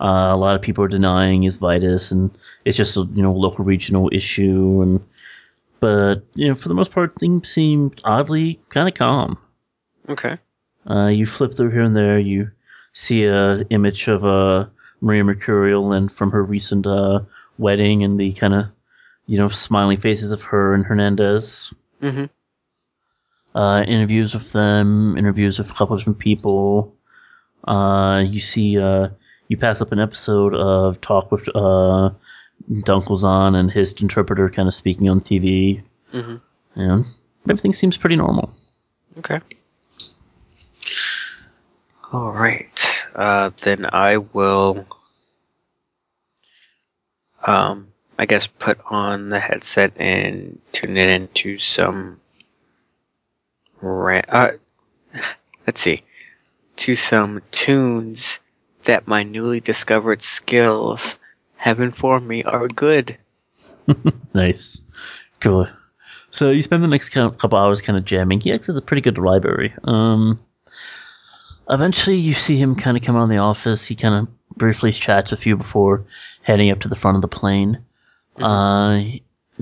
uh, 0.00 0.30
a 0.32 0.36
lot 0.36 0.54
of 0.54 0.62
people 0.62 0.84
are 0.84 0.88
denying 0.88 1.44
is 1.44 1.58
VITAS, 1.58 2.12
and 2.12 2.30
it's 2.64 2.76
just 2.76 2.96
a 2.96 3.00
you 3.14 3.22
know 3.22 3.32
local 3.32 3.64
regional 3.64 4.08
issue. 4.12 4.80
And 4.82 5.00
but 5.80 6.22
you 6.34 6.48
know, 6.48 6.54
for 6.54 6.68
the 6.68 6.74
most 6.74 6.92
part, 6.92 7.14
things 7.18 7.48
seem 7.48 7.92
oddly 8.04 8.60
kind 8.70 8.88
of 8.88 8.94
calm. 8.94 9.38
Okay. 10.08 10.36
Uh, 10.88 11.08
you 11.08 11.26
flip 11.26 11.54
through 11.54 11.70
here 11.70 11.82
and 11.82 11.96
there, 11.96 12.18
you 12.18 12.50
see 12.92 13.24
a 13.24 13.58
image 13.70 14.08
of 14.08 14.24
uh, 14.24 14.66
Maria 15.00 15.24
Mercurial 15.24 15.92
and 15.92 16.10
from 16.10 16.30
her 16.30 16.42
recent 16.42 16.86
uh, 16.86 17.20
wedding, 17.58 18.04
and 18.04 18.18
the 18.18 18.32
kind 18.32 18.54
of 18.54 18.66
you 19.26 19.38
know 19.38 19.48
smiling 19.48 20.00
faces 20.00 20.32
of 20.32 20.42
her 20.42 20.74
and 20.74 20.84
Hernandez. 20.84 21.72
Mm-hmm. 22.02 22.24
Uh, 23.54 23.82
interviews 23.88 24.34
with 24.34 24.52
them, 24.52 25.16
interviews 25.16 25.58
with 25.58 25.70
a 25.70 25.74
couple 25.74 25.94
of 25.94 26.00
different 26.00 26.18
people. 26.18 26.94
Uh, 27.66 28.22
you 28.26 28.38
see, 28.40 28.78
uh, 28.78 29.08
you 29.48 29.56
pass 29.56 29.80
up 29.80 29.92
an 29.92 29.98
episode 29.98 30.54
of 30.54 31.00
talk 31.00 31.32
with 31.32 31.48
uh, 31.54 32.10
Dunkelzahn 32.70 33.56
and 33.56 33.70
his 33.70 33.92
interpreter, 33.94 34.50
kind 34.50 34.68
of 34.68 34.74
speaking 34.74 35.08
on 35.08 35.20
TV. 35.20 35.84
Mm-hmm. 36.12 36.36
And 36.80 37.06
everything 37.48 37.72
seems 37.72 37.96
pretty 37.96 38.16
normal. 38.16 38.52
Okay. 39.18 39.40
All 42.12 42.30
right. 42.30 43.04
Uh, 43.14 43.50
then 43.62 43.86
I 43.92 44.18
will, 44.18 44.86
um, 47.46 47.88
I 48.18 48.26
guess 48.26 48.46
put 48.46 48.78
on 48.86 49.30
the 49.30 49.40
headset 49.40 49.92
and 49.98 50.58
tune 50.72 50.96
it 50.96 51.08
into 51.08 51.58
some. 51.58 52.20
Ra- 53.80 54.22
uh, 54.28 54.50
let's 55.66 55.80
see, 55.80 56.02
to 56.76 56.96
some 56.96 57.42
tunes 57.50 58.38
that 58.84 59.06
my 59.06 59.22
newly 59.22 59.60
discovered 59.60 60.22
skills 60.22 61.18
have 61.56 61.80
informed 61.80 62.26
me 62.26 62.42
are 62.44 62.68
good. 62.68 63.16
Nice. 64.34 64.82
Cool. 65.40 65.66
So 66.30 66.50
you 66.50 66.62
spend 66.62 66.82
the 66.82 66.88
next 66.88 67.08
couple 67.08 67.58
hours 67.58 67.80
kind 67.80 67.98
of 67.98 68.04
jamming. 68.04 68.40
He 68.40 68.52
acts 68.52 68.68
as 68.68 68.76
a 68.76 68.82
pretty 68.82 69.00
good 69.00 69.18
library. 69.18 69.72
Um, 69.84 70.38
eventually, 71.70 72.16
you 72.16 72.34
see 72.34 72.56
him 72.56 72.74
kind 72.74 72.96
of 72.96 73.02
come 73.02 73.16
out 73.16 73.24
of 73.24 73.28
the 73.30 73.38
office. 73.38 73.86
He 73.86 73.96
kind 73.96 74.14
of 74.14 74.56
briefly 74.56 74.92
chats 74.92 75.30
with 75.30 75.46
you 75.46 75.56
before 75.56 76.04
heading 76.42 76.70
up 76.70 76.80
to 76.80 76.88
the 76.88 76.96
front 76.96 77.16
of 77.16 77.22
the 77.22 77.28
plane. 77.28 77.78
Uh, 78.36 79.00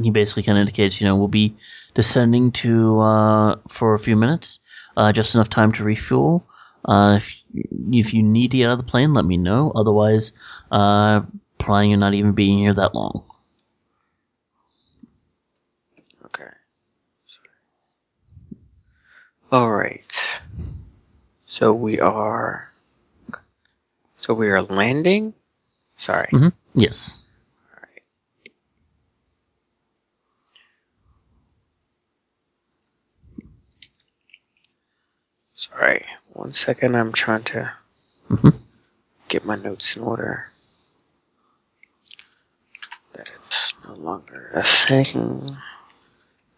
he 0.00 0.10
basically 0.10 0.42
kind 0.42 0.58
of 0.58 0.62
indicates, 0.62 1.00
you 1.00 1.06
know, 1.06 1.16
we'll 1.16 1.28
be 1.28 1.54
descending 1.96 2.52
to 2.52 3.00
uh, 3.00 3.56
for 3.68 3.94
a 3.94 3.98
few 3.98 4.14
minutes, 4.14 4.60
uh, 4.96 5.10
just 5.12 5.34
enough 5.34 5.48
time 5.48 5.72
to 5.72 5.82
refuel. 5.82 6.46
Uh, 6.84 7.14
if 7.16 7.34
if 7.90 8.14
you 8.14 8.22
need 8.22 8.52
to 8.52 8.58
get 8.58 8.68
out 8.68 8.78
of 8.78 8.86
the 8.86 8.90
plane, 8.90 9.14
let 9.14 9.24
me 9.24 9.36
know. 9.36 9.72
Otherwise, 9.74 10.32
uh, 10.70 11.22
planning 11.58 11.94
on 11.94 12.00
not 12.00 12.14
even 12.14 12.32
being 12.32 12.58
here 12.58 12.74
that 12.74 12.94
long. 12.94 13.24
Okay. 16.26 16.50
All 19.50 19.72
right. 19.72 20.40
So 21.46 21.72
we 21.72 21.98
are. 21.98 22.70
So 24.18 24.34
we 24.34 24.48
are 24.50 24.62
landing. 24.62 25.32
Sorry. 25.96 26.28
hmm 26.30 26.48
Yes. 26.74 27.18
Sorry. 35.76 36.06
One 36.32 36.54
second. 36.54 36.96
I'm 36.96 37.12
trying 37.12 37.44
to 37.44 37.72
Mhm. 38.30 38.60
get 39.28 39.44
my 39.44 39.56
notes 39.56 39.94
in 39.94 40.02
order. 40.02 40.50
That 43.12 43.28
is 43.28 43.74
no 43.84 43.92
longer 43.94 44.50
a 44.54 44.62
thing. 44.62 45.58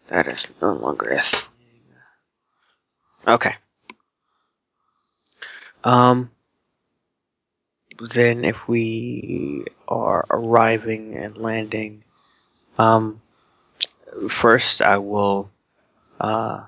That 0.07 0.27
is 0.27 0.47
no 0.61 0.71
longer 0.73 1.09
a 1.11 1.21
thing. 1.21 1.95
Okay. 3.27 3.55
Um. 5.83 6.31
Then, 7.99 8.45
if 8.45 8.67
we 8.69 9.65
are 9.89 10.25
arriving 10.29 11.17
and 11.17 11.37
landing, 11.37 12.05
um, 12.77 13.21
first 14.29 14.81
I 14.81 14.97
will, 14.99 15.51
uh, 16.21 16.65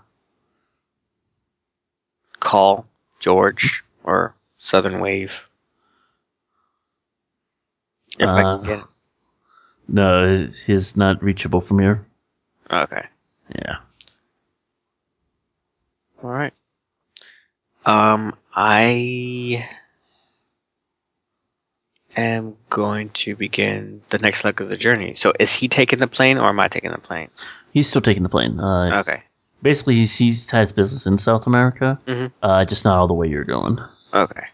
call 2.41 2.85
George 3.21 3.83
or 4.03 4.35
Southern 4.57 4.99
Wave. 4.99 5.33
If 8.19 8.27
I 8.27 8.41
Uh, 8.43 8.57
can 8.57 8.65
get 8.67 8.79
it. 8.79 8.85
No, 9.87 10.35
he's- 10.35 10.57
he's 10.57 10.95
not 10.97 11.23
reachable 11.23 11.61
from 11.61 11.79
here. 11.79 12.05
Okay. 12.69 13.05
Yeah. 13.55 13.77
All 16.23 16.29
right. 16.29 16.53
Um, 17.85 18.37
I 18.53 19.67
am 22.15 22.55
going 22.69 23.09
to 23.09 23.35
begin 23.35 24.01
the 24.09 24.19
next 24.19 24.43
leg 24.45 24.61
of 24.61 24.69
the 24.69 24.77
journey. 24.77 25.15
So, 25.15 25.33
is 25.39 25.53
he 25.53 25.67
taking 25.67 25.99
the 25.99 26.07
plane 26.07 26.37
or 26.37 26.47
am 26.49 26.59
I 26.59 26.67
taking 26.67 26.91
the 26.91 26.97
plane? 26.99 27.29
He's 27.71 27.87
still 27.87 28.01
taking 28.01 28.23
the 28.23 28.29
plane. 28.29 28.59
Uh, 28.59 28.99
Okay. 28.99 29.23
Basically, 29.61 29.95
he's, 29.95 30.15
he's 30.15 30.49
has 30.51 30.71
business 30.71 31.05
in 31.05 31.17
South 31.17 31.47
America, 31.47 31.99
Mhm. 32.05 32.31
uh, 32.43 32.65
just 32.65 32.85
not 32.85 32.97
all 32.97 33.07
the 33.07 33.13
way 33.13 33.27
you're 33.27 33.43
going. 33.43 33.79
Okay. 34.13 34.47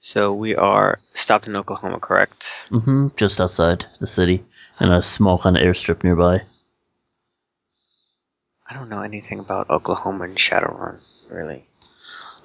So 0.00 0.32
we 0.32 0.54
are 0.54 1.00
stopped 1.14 1.46
in 1.48 1.56
Oklahoma, 1.56 1.98
correct? 1.98 2.46
Mm-hmm. 2.70 3.08
Just 3.16 3.40
outside 3.40 3.86
the 3.98 4.06
city, 4.06 4.44
in 4.80 4.90
a 4.92 5.02
small 5.02 5.38
kind 5.38 5.56
of 5.56 5.62
airstrip 5.62 6.04
nearby. 6.04 6.42
I 8.68 8.74
don't 8.74 8.88
know 8.88 9.02
anything 9.02 9.38
about 9.38 9.70
Oklahoma 9.70 10.24
and 10.24 10.36
Shadowrun, 10.36 10.98
really. 11.28 11.66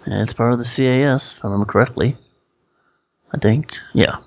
Yeah, 0.07 0.21
it's 0.23 0.33
part 0.33 0.53
of 0.53 0.59
the 0.59 0.65
CAS, 0.65 1.35
if 1.37 1.45
I 1.45 1.47
remember 1.47 1.71
correctly. 1.71 2.17
I 3.33 3.37
think. 3.37 3.75
Yeah. 3.93 4.17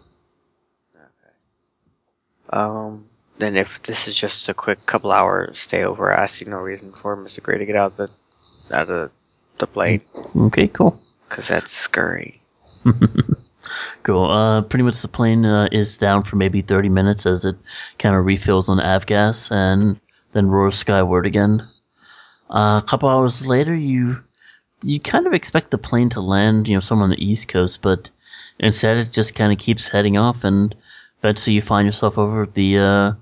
Okay. 0.95 1.33
Um, 2.51 3.07
then 3.39 3.57
if 3.57 3.83
this 3.83 4.07
is 4.09 4.17
just 4.17 4.49
a 4.49 4.55
quick 4.55 4.85
couple 4.87 5.13
hour 5.13 5.51
stay 5.55 5.85
over, 5.85 6.19
I 6.19 6.27
see 6.27 6.45
no 6.45 6.59
reason 6.59 6.93
for 6.93 7.17
Mr. 7.17 7.43
Gray 7.43 7.59
to 7.59 7.67
get 7.67 7.77
out 7.77 7.97
the 7.97 8.09
out 8.73 8.89
of 8.91 9.11
the 9.59 9.67
plane 9.67 10.01
Okay, 10.37 10.69
cool. 10.69 11.01
because 11.29 11.49
that's 11.49 11.71
scurry. 11.71 12.41
Cool. 14.03 14.31
Uh, 14.31 14.61
pretty 14.63 14.83
much 14.83 15.01
the 15.01 15.09
plane 15.09 15.47
uh, 15.47 15.69
is 15.73 15.97
down 15.97 16.23
for 16.23 16.37
maybe 16.37 16.61
30 16.61 16.91
minutes 16.91 17.25
as 17.25 17.47
it 17.47 17.57
kind 17.99 18.15
of 18.15 18.27
refills 18.27 18.69
on 18.69 18.77
avgas 18.79 19.51
and 19.51 19.99
then 20.33 20.49
roars 20.49 20.77
skyward 20.77 21.25
again. 21.25 21.67
Uh, 22.51 22.79
a 22.83 22.87
couple 22.87 23.09
hours 23.09 23.47
later, 23.47 23.75
you 23.75 24.23
you 24.83 25.01
kind 25.01 25.27
of 25.27 25.33
expect 25.33 25.71
the 25.71 25.79
plane 25.79 26.11
to 26.11 26.21
land, 26.21 26.69
you 26.69 26.75
know, 26.75 26.81
somewhere 26.81 27.05
on 27.05 27.11
the 27.11 27.25
east 27.25 27.49
coast, 27.49 27.81
but 27.81 28.11
instead 28.59 28.99
it 28.99 29.11
just 29.11 29.35
kind 29.35 29.51
of 29.51 29.59
keeps 29.59 29.89
heading 29.89 30.19
off, 30.19 30.45
and 30.45 30.75
eventually 31.21 31.55
you 31.55 31.63
find 31.63 31.87
yourself 31.87 32.19
over 32.19 32.43
at 32.43 32.53
the, 32.53 32.77
uh, 32.79 33.13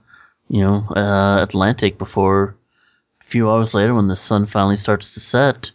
you 0.52 0.60
know, 0.60 0.84
uh, 0.94 1.42
Atlantic 1.42 1.96
before 1.96 2.54
a 3.22 3.24
few 3.24 3.50
hours 3.50 3.72
later, 3.72 3.94
when 3.94 4.08
the 4.08 4.14
sun 4.16 4.44
finally 4.44 4.76
starts 4.76 5.14
to 5.14 5.20
set, 5.20 5.70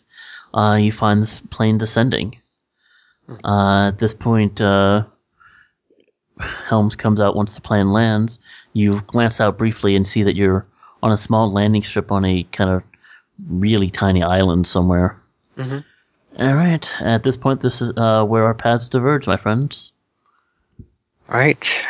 uh, 0.54 0.78
you 0.80 0.92
find 0.92 1.24
this 1.24 1.42
plane 1.50 1.80
descending. 1.80 2.38
Uh, 3.44 3.88
at 3.88 3.98
this 3.98 4.14
point, 4.14 4.62
uh, 4.62 5.04
Helms 6.40 6.96
comes 6.96 7.20
out 7.20 7.36
once 7.36 7.56
the 7.56 7.62
plane 7.62 7.92
lands. 7.92 8.40
You 8.74 9.02
glance 9.08 9.42
out 9.42 9.58
briefly 9.58 9.96
and 9.96 10.08
see 10.08 10.22
that 10.22 10.36
you're 10.36 10.68
on 11.02 11.12
a 11.12 11.18
small 11.18 11.52
landing 11.52 11.82
strip 11.82 12.12
on 12.12 12.24
a 12.24 12.44
kind 12.52 12.70
of 12.70 12.84
really 13.50 13.90
tiny 13.90 14.22
island 14.22 14.68
somewhere. 14.68 15.20
Mhm. 15.58 15.84
All 16.40 16.54
right. 16.54 16.88
At 17.02 17.24
this 17.24 17.36
point, 17.36 17.62
this 17.62 17.82
is 17.82 17.92
uh, 17.98 18.24
where 18.26 18.46
our 18.46 18.54
paths 18.54 18.90
diverge, 18.90 19.26
my 19.26 19.38
friends. 19.38 19.92
All 21.30 21.38
right, 21.40 21.86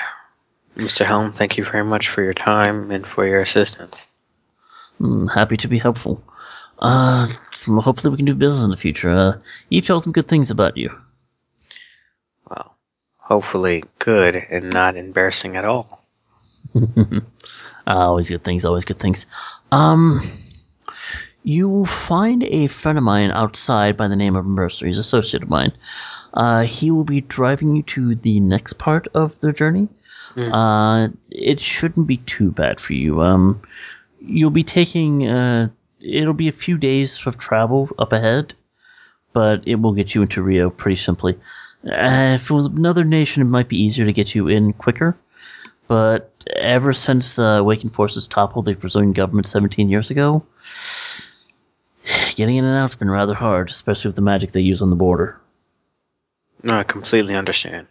Mr. 0.78 1.05
Helm, 1.05 1.34
thank 1.34 1.57
you 1.57 1.65
very 1.65 1.84
much 1.84 2.07
for 2.07 2.21
your 2.21 2.36
time 2.36 2.91
and 2.91 3.07
for 3.07 3.25
your 3.25 3.39
assistance. 3.39 4.07
Hmm, 4.99 5.25
happy 5.28 5.57
to 5.57 5.67
be 5.67 5.80
helpful. 5.80 6.23
Uh, 6.80 7.28
hopefully 7.65 8.11
we 8.11 8.17
can 8.17 8.25
do 8.25 8.36
business 8.36 8.63
in 8.63 8.69
the 8.69 8.78
future. 8.78 9.09
Uh, 9.09 9.38
Eve 9.71 9.86
told 9.86 10.03
some 10.03 10.13
good 10.13 10.28
things 10.28 10.51
about 10.51 10.78
you. 10.78 10.95
Well, 12.49 12.75
hopefully 13.17 13.84
good 13.97 14.36
and 14.36 14.71
not 14.71 14.95
embarrassing 14.95 15.57
at 15.57 15.65
all. 15.65 16.05
Uh, 16.75 17.21
always 17.88 18.30
good 18.30 18.43
things, 18.43 18.63
always 18.63 18.86
good 18.86 18.99
things. 18.99 19.25
Um, 19.71 20.21
you 21.43 21.67
will 21.67 21.86
find 21.86 22.43
a 22.43 22.67
friend 22.67 22.99
of 22.99 23.03
mine 23.03 23.32
outside 23.32 23.97
by 23.97 24.07
the 24.07 24.15
name 24.15 24.36
of 24.36 24.45
Mercer. 24.45 24.86
He's 24.86 24.97
an 24.97 25.01
associate 25.01 25.41
of 25.41 25.49
mine. 25.49 25.71
Uh, 26.36 26.63
he 26.63 26.91
will 26.91 27.03
be 27.03 27.21
driving 27.21 27.75
you 27.75 27.82
to 27.84 28.13
the 28.13 28.39
next 28.41 28.73
part 28.73 29.07
of 29.15 29.39
the 29.39 29.51
journey. 29.51 29.88
Uh, 30.38 31.10
it 31.32 31.60
shouldn't 31.60 32.08
be 32.08 32.18
too 32.18 32.52
bad 32.52 32.80
for 32.80 32.94
you. 32.94 33.22
Um, 33.22 33.62
you'll 34.22 34.52
be 34.52 34.64
taking, 34.64 35.28
uh, 35.28 35.70
it'll 36.00 36.34
be 36.34 36.48
a 36.48 36.54
few 36.54 36.78
days 36.78 37.26
of 37.26 37.38
travel 37.38 37.90
up 37.98 38.14
ahead, 38.14 38.54
but 39.34 39.68
it 39.68 39.76
will 39.76 39.94
get 39.94 40.14
you 40.14 40.22
into 40.22 40.44
Rio 40.44 40.70
pretty 40.70 40.96
simply. 40.96 41.38
Uh, 41.86 42.36
if 42.36 42.50
it 42.50 42.54
was 42.54 42.68
another 42.68 43.04
nation, 43.04 43.42
it 43.42 43.46
might 43.46 43.70
be 43.70 43.82
easier 43.82 44.06
to 44.06 44.14
get 44.14 44.36
you 44.36 44.48
in 44.48 44.74
quicker. 44.74 45.18
But 45.88 46.32
ever 46.56 46.92
since 46.92 47.36
the 47.36 47.58
Awakened 47.60 47.94
Forces 47.94 48.28
toppled 48.28 48.66
the 48.66 48.76
Brazilian 48.76 49.14
government 49.14 49.48
17 49.48 49.90
years 49.90 50.12
ago, 50.12 50.46
getting 52.36 52.58
in 52.58 52.66
and 52.66 52.78
out's 52.78 52.96
been 52.96 53.10
rather 53.10 53.34
hard, 53.34 53.70
especially 53.70 54.10
with 54.10 54.18
the 54.18 54.22
magic 54.22 54.52
they 54.52 54.62
use 54.62 54.82
on 54.82 54.90
the 54.90 54.96
border. 54.96 55.40
No, 56.64 56.78
I 56.78 56.84
completely 56.84 57.36
understand. 57.36 57.88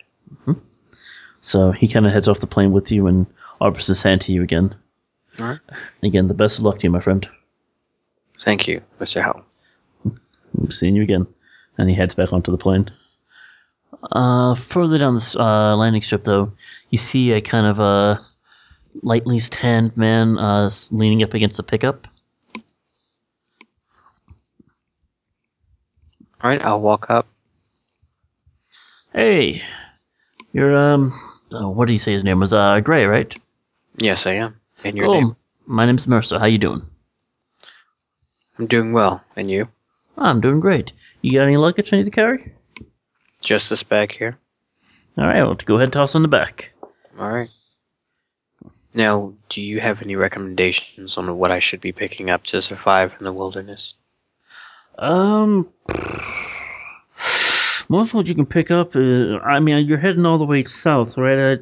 So 1.47 1.71
he 1.71 1.87
kind 1.87 2.05
of 2.05 2.13
heads 2.13 2.27
off 2.27 2.41
the 2.41 2.47
plane 2.49 2.73
with 2.73 2.91
you 2.91 3.07
and 3.07 3.25
offers 3.61 3.87
his 3.87 4.03
hand 4.03 4.21
to 4.23 4.33
you 4.33 4.43
again. 4.43 4.75
All 5.41 5.47
right. 5.47 5.61
Again, 6.03 6.27
the 6.27 6.35
best 6.35 6.59
of 6.59 6.65
luck 6.65 6.81
to 6.81 6.83
you, 6.83 6.91
my 6.91 7.01
friend. 7.01 7.27
Thank 8.45 8.67
you, 8.67 8.83
Mr. 8.99 9.23
Helm. 9.23 9.45
I'm 10.05 10.73
seeing 10.73 10.97
you 10.97 11.05
again. 11.05 11.25
And 11.79 11.89
he 11.89 11.95
heads 11.95 12.17
back 12.17 12.33
onto 12.33 12.51
the 12.51 12.59
plane. 12.59 12.91
Uh, 14.11 14.57
further 14.57 14.99
down 14.99 15.15
this 15.15 15.37
uh, 15.37 15.77
landing 15.77 16.03
strip, 16.03 16.25
though, 16.25 16.51
you 16.91 16.99
see 16.99 17.31
a 17.31 17.41
kind 17.41 17.69
of 17.69 17.79
a 17.79 18.21
lightly 19.05 19.39
tanned 19.39 19.97
man 19.97 20.39
uh, 20.39 20.69
leaning 20.91 21.23
up 21.23 21.33
against 21.33 21.61
a 21.61 21.63
pickup. 21.63 22.09
All 26.41 26.51
right, 26.51 26.65
I'll 26.65 26.81
walk 26.81 27.09
up. 27.09 27.29
Hey, 29.13 29.63
you're 30.53 30.77
um, 30.77 31.36
oh, 31.53 31.69
what 31.71 31.87
did 31.87 31.93
he 31.93 31.99
say 31.99 32.13
his 32.13 32.25
name 32.25 32.41
was? 32.41 32.53
Uh, 32.53 32.81
Gray, 32.81 33.05
right? 33.05 33.35
Yes, 33.99 34.27
I 34.27 34.33
am. 34.35 34.57
And 34.85 34.97
your 34.97 35.07
Cool. 35.07 35.15
name? 35.15 35.37
My 35.67 35.87
name's 35.87 36.07
Mercer. 36.07 36.39
How 36.39 36.47
you 36.47 36.59
doing? 36.59 36.83
I'm 38.59 38.67
doing 38.67 38.93
well. 38.93 39.23
And 39.37 39.51
you? 39.51 39.69
I'm 40.17 40.41
doing 40.41 40.61
great. 40.61 40.93
You 41.23 41.33
got 41.39 41.47
any 41.47 41.57
luggage 41.57 41.93
I 41.93 41.97
need 41.97 42.05
to 42.05 42.11
carry? 42.11 42.53
Just 43.43 43.69
this 43.71 43.83
bag 43.83 44.13
here. 44.13 44.39
All 45.19 45.25
right, 45.27 45.43
well, 45.43 45.55
go 45.55 45.75
ahead 45.77 45.85
and 45.85 45.93
toss 45.93 46.15
in 46.15 46.23
the 46.23 46.29
back. 46.29 46.71
All 47.19 47.31
right. 47.31 47.51
Now, 48.95 49.35
do 49.51 49.61
you 49.63 49.81
have 49.81 50.01
any 50.03 50.17
recommendations 50.17 51.19
on 51.19 51.37
what 51.37 51.51
I 51.51 51.59
should 51.59 51.81
be 51.81 51.93
picking 51.93 52.31
up 52.31 52.45
to 52.45 52.63
survive 52.63 53.13
in 53.19 53.25
the 53.25 53.33
wilderness? 53.33 53.95
Um, 54.99 55.69
most 57.89 58.09
of 58.11 58.15
what 58.15 58.29
you 58.29 58.35
can 58.35 58.47
pick 58.47 58.71
up. 58.71 58.95
Uh, 58.97 59.39
I 59.39 59.61
mean, 59.61 59.87
you're 59.87 59.99
heading 59.99 60.27
all 60.27 60.39
the 60.39 60.45
way 60.45 60.65
south, 60.65 61.17
right? 61.17 61.39
I 61.39 61.55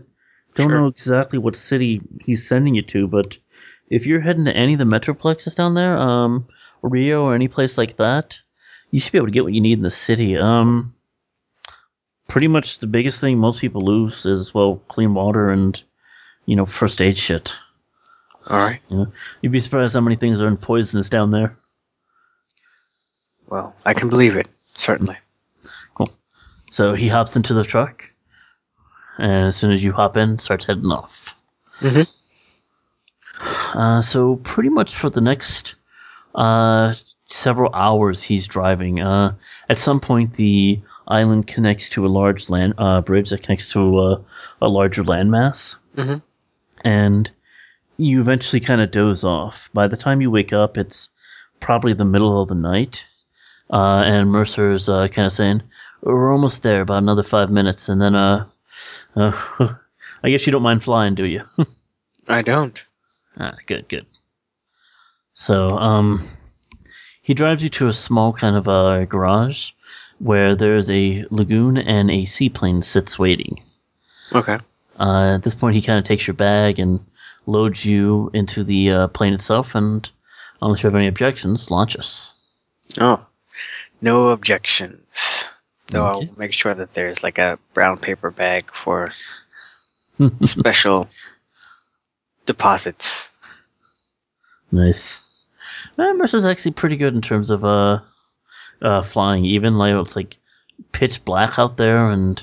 don't 0.54 0.68
Sure. 0.68 0.80
know 0.80 0.86
exactly 0.86 1.38
what 1.38 1.56
city 1.56 2.00
he's 2.24 2.46
sending 2.46 2.74
you 2.74 2.82
to, 2.82 3.06
but 3.08 3.36
if 3.90 4.06
you're 4.06 4.20
heading 4.20 4.44
to 4.46 4.56
any 4.56 4.72
of 4.74 4.78
the 4.78 4.84
metroplexes 4.84 5.54
down 5.54 5.74
there, 5.74 5.96
um, 5.98 6.46
Rio 6.82 7.24
or 7.24 7.34
any 7.34 7.48
place 7.48 7.76
like 7.78 7.96
that, 7.96 8.38
you 8.90 9.00
should 9.00 9.12
be 9.12 9.18
able 9.18 9.26
to 9.28 9.32
get 9.32 9.44
what 9.44 9.52
you 9.54 9.60
need 9.60 9.78
in 9.78 9.82
the 9.82 9.90
city. 9.90 10.36
Um, 10.36 10.94
pretty 12.28 12.48
much 12.48 12.78
the 12.78 12.86
biggest 12.86 13.20
thing 13.20 13.38
most 13.38 13.60
people 13.60 13.80
lose 13.82 14.26
is 14.26 14.54
well, 14.54 14.76
clean 14.88 15.14
water 15.14 15.50
and 15.50 15.82
you 16.46 16.56
know 16.56 16.66
first 16.66 17.00
aid 17.02 17.16
shit. 17.18 17.56
All 18.46 18.58
right. 18.58 18.80
You 18.90 18.96
know, 18.98 19.12
you'd 19.40 19.52
be 19.52 19.60
surprised 19.60 19.94
how 19.94 20.00
many 20.02 20.16
things 20.16 20.40
are 20.40 20.48
in 20.48 20.56
poisonous 20.58 21.08
down 21.08 21.30
there. 21.30 21.56
Well, 23.48 23.74
I 23.84 23.94
can 23.94 24.08
believe 24.08 24.36
it. 24.36 24.48
Certainly. 24.74 25.16
So 26.74 26.92
he 26.94 27.06
hops 27.06 27.36
into 27.36 27.54
the 27.54 27.62
truck, 27.62 28.02
and 29.18 29.46
as 29.46 29.54
soon 29.54 29.70
as 29.70 29.84
you 29.84 29.92
hop 29.92 30.16
in, 30.16 30.38
starts 30.38 30.64
heading 30.64 30.90
off. 30.90 31.36
Mhm. 31.80 32.08
Uh, 33.74 34.02
so 34.02 34.36
pretty 34.42 34.70
much 34.70 34.92
for 34.96 35.08
the 35.08 35.20
next 35.20 35.76
uh, 36.34 36.92
several 37.28 37.72
hours, 37.74 38.24
he's 38.24 38.48
driving. 38.48 38.98
Uh, 39.00 39.34
at 39.70 39.78
some 39.78 40.00
point, 40.00 40.32
the 40.34 40.80
island 41.06 41.46
connects 41.46 41.88
to 41.90 42.04
a 42.04 42.08
large 42.20 42.50
land 42.50 42.74
uh, 42.78 43.00
bridge 43.02 43.30
that 43.30 43.44
connects 43.44 43.70
to 43.72 44.00
a, 44.00 44.20
a 44.60 44.66
larger 44.68 45.04
landmass, 45.04 45.76
Mhm. 45.96 46.22
and 46.84 47.30
you 47.98 48.20
eventually 48.20 48.58
kind 48.58 48.80
of 48.80 48.90
doze 48.90 49.22
off. 49.22 49.70
By 49.72 49.86
the 49.86 49.96
time 49.96 50.20
you 50.20 50.28
wake 50.28 50.52
up, 50.52 50.76
it's 50.76 51.08
probably 51.60 51.92
the 51.92 52.04
middle 52.04 52.42
of 52.42 52.48
the 52.48 52.56
night, 52.56 53.04
uh, 53.72 54.02
and 54.04 54.32
Mercer's 54.32 54.88
uh, 54.88 55.06
kind 55.06 55.26
of 55.26 55.32
saying, 55.32 55.62
"We're 56.04 56.32
almost 56.32 56.62
there. 56.62 56.82
About 56.82 56.98
another 56.98 57.22
five 57.22 57.50
minutes, 57.50 57.88
and 57.88 58.00
then 58.00 58.14
uh, 58.14 58.46
uh 59.16 59.32
I 60.22 60.30
guess 60.30 60.46
you 60.46 60.52
don't 60.52 60.62
mind 60.62 60.84
flying, 60.84 61.14
do 61.14 61.24
you?" 61.24 61.42
I 62.28 62.42
don't. 62.42 62.82
ah, 63.38 63.56
good, 63.66 63.88
good. 63.88 64.06
So, 65.34 65.70
um, 65.78 66.28
he 67.20 67.34
drives 67.34 67.62
you 67.62 67.68
to 67.70 67.88
a 67.88 67.92
small 67.92 68.32
kind 68.32 68.56
of 68.56 68.68
a 68.68 69.06
garage 69.06 69.72
where 70.18 70.54
there's 70.54 70.90
a 70.90 71.24
lagoon 71.30 71.76
and 71.76 72.10
a 72.10 72.24
seaplane 72.24 72.82
sits 72.82 73.18
waiting. 73.18 73.62
Okay. 74.32 74.58
Uh, 74.98 75.34
at 75.34 75.42
this 75.42 75.54
point, 75.54 75.74
he 75.74 75.82
kind 75.82 75.98
of 75.98 76.04
takes 76.04 76.26
your 76.26 76.34
bag 76.34 76.78
and 76.78 77.04
loads 77.46 77.84
you 77.84 78.30
into 78.32 78.62
the 78.62 78.90
uh, 78.90 79.08
plane 79.08 79.34
itself, 79.34 79.74
and 79.74 80.08
unless 80.62 80.82
you 80.82 80.86
have 80.86 80.94
any 80.94 81.08
objections, 81.08 81.70
launch 81.70 81.96
us. 81.96 82.34
Oh, 82.98 83.24
no 84.00 84.28
objections. 84.30 85.00
Though 85.90 86.06
Okay. 86.06 86.28
I'll 86.28 86.38
make 86.38 86.52
sure 86.52 86.74
that 86.74 86.94
there's 86.94 87.22
like 87.22 87.38
a 87.38 87.58
brown 87.74 87.98
paper 87.98 88.30
bag 88.30 88.64
for 88.72 89.10
special 90.42 91.08
deposits. 92.46 93.30
nice. 94.70 95.20
Uh, 95.98 96.12
Mercer's 96.14 96.46
actually 96.46 96.72
pretty 96.72 96.96
good 96.96 97.14
in 97.14 97.20
terms 97.20 97.50
of 97.50 97.64
uh, 97.64 98.00
uh, 98.82 99.02
flying. 99.02 99.44
Even 99.44 99.76
like 99.78 99.94
it's 99.94 100.16
like 100.16 100.36
pitch 100.92 101.24
black 101.24 101.58
out 101.58 101.76
there, 101.76 102.08
and 102.10 102.42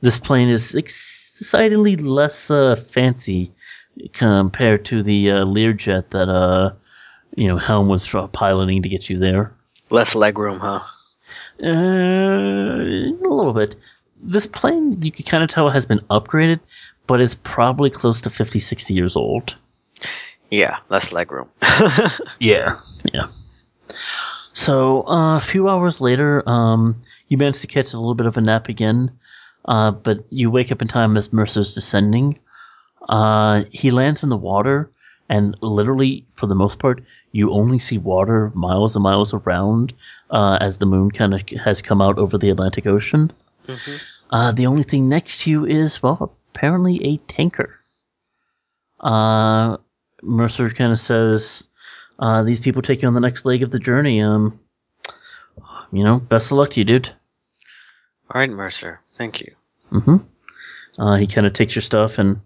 this 0.00 0.18
plane 0.18 0.48
is 0.48 0.74
excitingly 0.74 1.96
less 1.96 2.50
uh, 2.50 2.76
fancy 2.76 3.52
compared 4.12 4.84
to 4.84 5.02
the 5.02 5.30
uh, 5.30 5.44
Learjet 5.44 6.10
that 6.10 6.28
uh, 6.28 6.72
you 7.36 7.48
know 7.48 7.56
Helm 7.56 7.88
was 7.88 8.04
tr- 8.06 8.26
piloting 8.32 8.82
to 8.82 8.88
get 8.88 9.08
you 9.10 9.18
there. 9.18 9.52
Less 9.90 10.14
legroom, 10.14 10.60
huh? 10.60 10.80
Uh, 11.64 11.68
a 11.68 13.32
little 13.32 13.54
bit. 13.54 13.76
This 14.22 14.46
plane, 14.46 15.00
you 15.02 15.10
can 15.10 15.24
kind 15.24 15.42
of 15.42 15.50
tell, 15.50 15.68
has 15.70 15.86
been 15.86 16.00
upgraded, 16.10 16.60
but 17.06 17.20
it's 17.20 17.34
probably 17.34 17.90
close 17.90 18.20
to 18.22 18.30
50, 18.30 18.58
60 18.60 18.94
years 18.94 19.16
old. 19.16 19.56
Yeah, 20.50 20.78
less 20.90 21.10
legroom. 21.10 21.48
Yeah. 22.38 22.78
Yeah. 23.12 23.28
So, 24.52 25.06
uh, 25.08 25.36
a 25.36 25.40
few 25.40 25.68
hours 25.68 26.00
later, 26.00 26.48
um, 26.48 27.02
you 27.28 27.36
manage 27.36 27.60
to 27.60 27.66
catch 27.66 27.92
a 27.92 27.98
little 27.98 28.14
bit 28.14 28.26
of 28.26 28.36
a 28.36 28.40
nap 28.40 28.68
again, 28.68 29.10
uh, 29.64 29.90
but 29.90 30.24
you 30.30 30.50
wake 30.50 30.70
up 30.70 30.80
in 30.80 30.88
time 30.88 31.16
as 31.16 31.32
Mercer's 31.32 31.74
descending. 31.74 32.38
Uh, 33.08 33.64
he 33.70 33.90
lands 33.90 34.22
in 34.22 34.28
the 34.28 34.36
water, 34.36 34.90
and 35.28 35.56
literally, 35.60 36.24
for 36.34 36.46
the 36.46 36.54
most 36.54 36.78
part, 36.78 37.02
you 37.32 37.50
only 37.50 37.78
see 37.78 37.98
water 37.98 38.52
miles 38.54 38.94
and 38.94 39.02
miles 39.02 39.34
around 39.34 39.92
uh, 40.34 40.58
as 40.60 40.78
the 40.78 40.86
moon 40.86 41.10
kind 41.10 41.32
of 41.32 41.40
has 41.64 41.80
come 41.80 42.02
out 42.02 42.18
over 42.18 42.36
the 42.36 42.50
Atlantic 42.50 42.86
Ocean. 42.86 43.32
Mhm. 43.66 44.00
Uh, 44.30 44.52
the 44.52 44.66
only 44.66 44.82
thing 44.82 45.08
next 45.08 45.40
to 45.42 45.50
you 45.50 45.64
is, 45.64 46.02
well, 46.02 46.36
apparently 46.54 47.02
a 47.04 47.16
tanker. 47.28 47.80
Uh, 49.00 49.76
Mercer 50.22 50.70
kind 50.70 50.92
of 50.92 50.98
says, 50.98 51.62
uh, 52.18 52.42
these 52.42 52.60
people 52.60 52.82
take 52.82 53.02
you 53.02 53.08
on 53.08 53.14
the 53.14 53.20
next 53.20 53.44
leg 53.44 53.62
of 53.62 53.70
the 53.70 53.78
journey. 53.78 54.20
Um, 54.20 54.58
you 55.92 56.02
know, 56.02 56.18
best 56.18 56.50
of 56.50 56.58
luck 56.58 56.70
to 56.70 56.80
you, 56.80 56.84
dude. 56.84 57.08
All 58.30 58.40
right, 58.40 58.50
Mercer. 58.50 59.00
Thank 59.18 59.40
you. 59.40 59.54
hmm 59.90 60.16
Uh, 60.98 61.16
he 61.16 61.26
kind 61.26 61.46
of 61.46 61.52
takes 61.52 61.74
your 61.74 61.82
stuff 61.82 62.18
and 62.18 62.40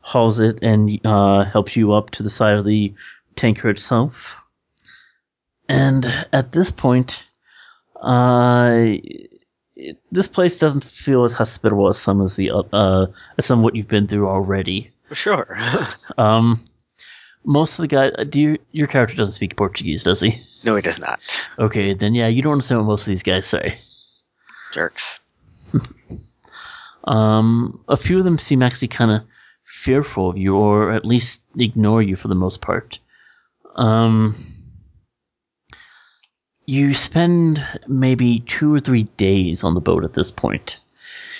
hauls 0.00 0.38
it 0.40 0.58
and 0.62 1.00
uh, 1.04 1.44
helps 1.44 1.76
you 1.76 1.92
up 1.92 2.10
to 2.10 2.22
the 2.22 2.30
side 2.30 2.56
of 2.56 2.64
the 2.64 2.94
tanker 3.34 3.68
itself. 3.68 4.36
And 5.68 6.06
at 6.32 6.52
this 6.52 6.70
point, 6.70 7.25
uh, 8.02 8.98
it, 9.76 9.98
this 10.10 10.28
place 10.28 10.58
doesn't 10.58 10.84
feel 10.84 11.24
as 11.24 11.32
hospitable 11.32 11.88
as 11.88 11.98
some 11.98 12.22
as 12.22 12.36
the 12.36 12.50
uh, 12.50 12.62
uh, 12.72 13.06
as 13.38 13.46
some 13.46 13.62
what 13.62 13.74
you've 13.74 13.88
been 13.88 14.06
through 14.06 14.28
already. 14.28 14.90
Sure. 15.12 15.46
Um, 16.18 16.64
most 17.44 17.78
of 17.78 17.82
the 17.82 17.88
guys, 17.88 18.12
do 18.30 18.40
you, 18.40 18.58
your 18.72 18.88
character 18.88 19.14
doesn't 19.14 19.34
speak 19.34 19.54
Portuguese, 19.56 20.02
does 20.02 20.20
he? 20.20 20.40
no, 20.64 20.74
he 20.74 20.82
does 20.82 20.98
not. 20.98 21.20
Okay, 21.58 21.94
then 21.94 22.14
yeah, 22.14 22.26
you 22.26 22.42
don't 22.42 22.52
understand 22.52 22.80
what 22.80 22.86
most 22.88 23.02
of 23.02 23.08
these 23.08 23.22
guys 23.22 23.46
say. 23.46 23.78
Jerks. 24.72 25.20
Um, 27.06 27.80
a 27.88 27.96
few 27.96 28.18
of 28.18 28.24
them 28.24 28.38
seem 28.38 28.62
actually 28.62 28.88
kind 28.88 29.10
of 29.12 29.22
fearful 29.64 30.30
of 30.30 30.36
you, 30.36 30.56
or 30.56 30.92
at 30.92 31.04
least 31.04 31.42
ignore 31.56 32.02
you 32.02 32.16
for 32.16 32.28
the 32.28 32.34
most 32.34 32.60
part. 32.60 32.98
Um, 33.76 34.34
you 36.66 36.92
spend 36.92 37.64
maybe 37.86 38.40
two 38.40 38.74
or 38.74 38.80
three 38.80 39.04
days 39.16 39.64
on 39.64 39.74
the 39.74 39.80
boat 39.80 40.04
at 40.04 40.14
this 40.14 40.30
point. 40.30 40.78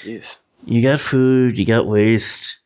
Jeez. 0.02 0.36
You 0.64 0.82
got 0.82 1.00
food, 1.00 1.58
you 1.58 1.64
got 1.64 1.86
waste, 1.86 2.58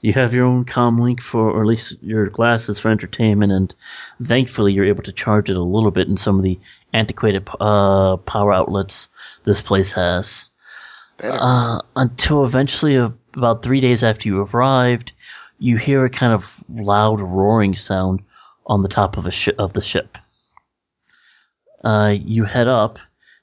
you 0.00 0.12
have 0.14 0.32
your 0.32 0.44
own 0.44 0.64
comm 0.64 1.00
link 1.00 1.20
for, 1.20 1.50
or 1.50 1.62
at 1.62 1.66
least 1.66 1.96
your 2.02 2.28
glasses 2.28 2.78
for 2.78 2.90
entertainment, 2.90 3.52
and 3.52 3.74
thankfully 4.22 4.72
you're 4.72 4.84
able 4.84 5.02
to 5.02 5.12
charge 5.12 5.50
it 5.50 5.56
a 5.56 5.62
little 5.62 5.90
bit 5.90 6.08
in 6.08 6.16
some 6.16 6.36
of 6.36 6.42
the 6.42 6.58
antiquated 6.92 7.48
uh, 7.60 8.16
power 8.18 8.52
outlets 8.52 9.08
this 9.44 9.60
place 9.60 9.92
has. 9.92 10.44
Uh, 11.22 11.80
until 11.96 12.44
eventually, 12.44 12.96
uh, 12.96 13.10
about 13.34 13.62
three 13.62 13.80
days 13.80 14.04
after 14.04 14.28
you 14.28 14.40
arrived, 14.40 15.12
you 15.58 15.76
hear 15.76 16.04
a 16.04 16.10
kind 16.10 16.32
of 16.32 16.62
loud 16.68 17.20
roaring 17.20 17.74
sound 17.74 18.22
on 18.66 18.82
the 18.82 18.88
top 18.88 19.16
of 19.16 19.26
a 19.26 19.30
shi 19.30 19.52
of 19.54 19.72
the 19.72 19.82
ship. 19.82 20.16
Uh, 21.84 22.14
you 22.18 22.44
head 22.44 22.68
up, 22.68 22.98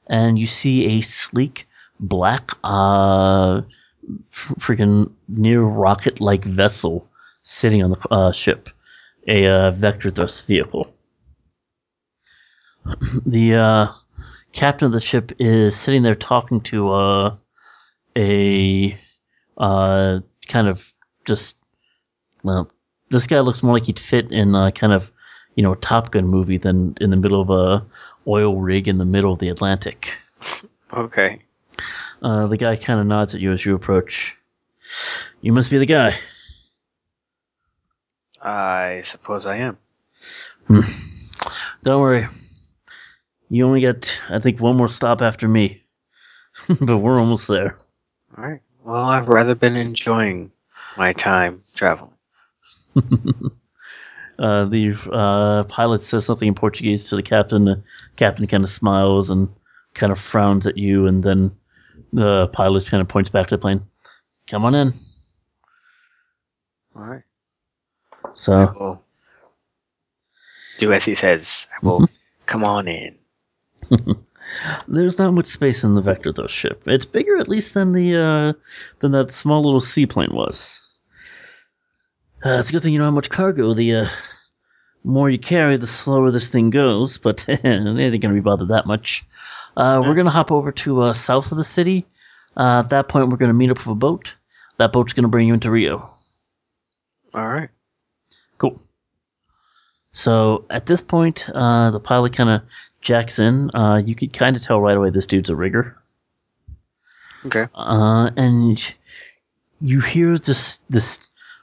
and 0.08 0.38
you 0.38 0.46
see 0.46 0.98
a 0.98 1.02
sleek 1.02 1.68
black, 2.00 2.52
uh, 2.64 3.62
freaking 4.32 5.12
near 5.28 5.62
rocket-like 5.62 6.44
vessel 6.44 7.08
sitting 7.44 7.84
on 7.84 7.92
the 7.92 8.08
uh, 8.12 8.32
ship, 8.32 8.70
a 9.28 9.48
uh, 9.48 9.72
vector 9.72 10.12
thrust 10.12 10.46
vehicle. 10.46 10.92
the 13.26 13.56
uh, 13.56 13.88
captain 14.52 14.88
of 14.88 14.92
the 14.92 15.00
ship 15.00 15.32
is 15.40 15.76
sitting 15.76 16.04
there 16.04 16.16
talking 16.16 16.62
to 16.62 16.92
uh, 16.92 17.36
a 18.18 18.98
uh, 19.58 20.20
kind 20.48 20.68
of 20.68 20.92
just 21.26 21.58
well, 22.44 22.70
this 23.10 23.28
guy 23.28 23.40
looks 23.40 23.64
more 23.64 23.74
like 23.74 23.86
he'd 23.86 24.00
fit 24.00 24.32
in 24.32 24.56
a 24.56 24.72
kind 24.72 24.94
of 24.94 25.12
you 25.56 25.64
know 25.64 25.76
Top 25.76 26.12
Gun 26.12 26.28
movie 26.28 26.58
than 26.58 26.96
in 27.02 27.10
the 27.10 27.16
middle 27.16 27.42
of 27.42 27.50
a 27.50 27.86
oil 28.28 28.60
rig 28.60 28.88
in 28.88 28.98
the 28.98 29.06
middle 29.06 29.34
of 29.34 29.40
the 29.40 29.50
Atlantic. 29.50 30.16
okay. 30.94 31.40
Uh, 32.22 32.48
the 32.48 32.58
guy 32.58 32.76
kind 32.76 33.00
of 33.00 33.06
nods 33.06 33.36
at 33.36 33.42
you 33.42 33.52
as 33.52 33.66
you 33.66 33.76
approach. 33.76 34.36
You 35.42 35.52
must 35.52 35.70
be 35.70 35.78
the 35.78 35.86
guy. 35.86 36.18
I 38.42 39.02
suppose 39.04 39.46
I 39.46 39.58
am. 39.58 39.78
Don't 41.84 42.02
worry. 42.02 42.28
You 43.50 43.66
only 43.66 43.82
get, 43.82 44.22
I 44.30 44.40
think, 44.40 44.60
one 44.60 44.78
more 44.78 44.88
stop 44.88 45.22
after 45.22 45.48
me. 45.48 45.82
but 46.82 46.98
we're 46.98 47.20
almost 47.20 47.48
there. 47.48 47.78
All 48.38 48.44
right. 48.44 48.62
Well, 48.84 49.04
I've 49.04 49.28
rather 49.28 49.56
been 49.56 49.76
enjoying 49.76 50.52
my 50.98 51.14
time 51.14 51.64
traveling. 51.74 52.14
Uh, 54.40 54.66
the 54.66 54.94
uh, 55.12 55.64
pilot 55.66 56.04
says 56.04 56.26
something 56.26 56.48
in 56.48 56.56
Portuguese 56.56 57.10
to 57.10 57.16
the 57.16 57.24
captain. 57.24 57.66
The 57.66 57.82
captain 58.18 58.48
kind 58.48 58.64
of 58.64 58.70
smiles 58.70 59.30
and 59.30 59.48
kind 59.94 60.12
of 60.12 60.20
frowns 60.20 60.68
at 60.68 60.78
you, 60.78 61.08
and 61.08 61.24
then 61.24 61.52
the 62.14 62.48
pilot 62.50 62.86
kind 62.86 63.02
of 63.02 63.08
points 63.08 63.30
back 63.30 63.48
to 63.48 63.56
the 63.56 63.62
plane. 63.62 63.82
Come 64.48 64.66
on 64.66 64.76
in. 64.76 64.94
All 66.96 67.04
right. 67.04 67.24
So, 68.34 69.02
do 70.78 70.94
as 70.94 71.06
he 71.06 71.16
says. 71.16 71.68
I 71.72 71.86
will 71.86 72.08
come 72.46 72.64
on 72.64 72.88
in. 72.88 73.16
there's 74.88 75.18
not 75.18 75.34
much 75.34 75.46
space 75.46 75.84
in 75.84 75.96
the 75.96 76.02
Vector 76.02 76.32
though 76.32 76.48
ship. 76.48 76.84
It's 76.86 77.06
bigger 77.06 77.38
at 77.38 77.48
least 77.48 77.74
than 77.74 77.94
the 77.94 78.18
uh, 78.18 78.54
than 79.00 79.12
that 79.12 79.32
small 79.32 79.64
little 79.64 79.80
seaplane 79.80 80.34
was. 80.34 80.82
Uh, 82.46 82.60
it's 82.60 82.70
a 82.70 82.74
good 82.74 82.84
thing 82.84 82.94
you 82.94 83.00
don't 83.00 83.08
have 83.08 83.14
much 83.14 83.30
cargo. 83.32 83.74
The 83.74 83.96
uh, 83.96 84.08
more 85.04 85.30
you 85.32 85.40
carry, 85.40 85.78
the 85.78 85.88
slower 85.88 86.30
this 86.30 86.50
thing 86.50 86.70
goes. 86.70 87.18
But 87.18 87.38
they 87.48 87.60
ain't 87.64 88.22
gonna 88.22 88.36
be 88.36 88.40
bothered 88.40 88.70
that 88.70 88.86
much. 88.86 89.26
Uh, 89.76 90.02
We're 90.06 90.14
gonna 90.14 90.30
hop 90.30 90.52
over 90.52 90.72
to 90.72 91.02
uh, 91.02 91.14
south 91.14 91.52
of 91.52 91.58
the 91.58 91.64
city. 91.64 92.06
Uh, 92.56 92.80
at 92.80 92.90
that 92.90 93.08
point, 93.08 93.30
we're 93.30 93.38
gonna 93.38 93.54
meet 93.54 93.72
up 93.72 93.78
with 93.80 93.88
a 93.88 93.96
boat. 93.96 94.36
That 94.78 94.92
boat's 94.92 95.14
gonna 95.14 95.28
bring 95.28 95.48
you 95.48 95.56
into 95.56 95.72
Rio. 95.72 96.10
All 97.34 97.48
right. 97.48 97.70
Cool. 98.60 98.80
So 100.14 100.66
at 100.70 100.86
this 100.86 101.02
point, 101.02 101.50
uh, 101.50 101.92
the 101.92 102.00
pilot 102.00 102.34
kind 102.34 102.50
of 102.50 102.62
jacks 103.02 103.40
in. 103.40 103.76
Uh, 103.76 103.98
you 103.98 104.16
could 104.16 104.34
kind 104.34 104.56
of 104.56 104.62
tell 104.62 104.80
right 104.80 104.96
away 104.96 105.10
this 105.10 105.28
dude's 105.28 105.50
a 105.50 105.56
rigger. 105.56 105.98
Okay. 107.46 107.68
Uh, 107.74 108.30
and 108.38 108.94
you 109.82 110.00
hear 110.00 110.38
this 110.38 110.80
this 110.90 111.20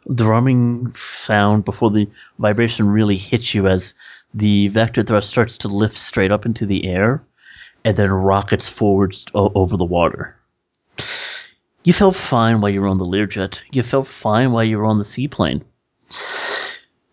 the 0.07 0.27
rumbling 0.27 0.95
sound 0.97 1.65
before 1.65 1.91
the 1.91 2.09
vibration 2.39 2.89
really 2.89 3.17
hits 3.17 3.55
you 3.55 3.69
as 3.69 3.95
the 4.35 4.69
vector 4.69 5.03
thrust 5.03 5.31
starts 5.31 5.57
to 5.59 5.69
lift 5.69 5.97
straight 5.97 6.33
up 6.33 6.47
into 6.47 6.67
the 6.67 6.87
air 6.87 7.23
and 7.85 7.97
then 7.97 8.11
rockets 8.11 8.69
forwards 8.69 9.27
o- 9.35 9.53
over 9.55 9.77
the 9.77 9.85
water. 9.85 10.37
You 11.85 11.93
felt 11.93 12.15
fine 12.15 12.61
while 12.61 12.71
you 12.71 12.81
were 12.81 12.89
on 12.89 12.99
the 12.99 13.05
Learjet. 13.05 13.61
You 13.73 13.83
felt 13.83 14.07
fine 14.07 14.53
while 14.53 14.65
you 14.65 14.79
were 14.79 14.87
on 14.87 14.99
the 14.99 15.05
seaplane. 15.05 15.65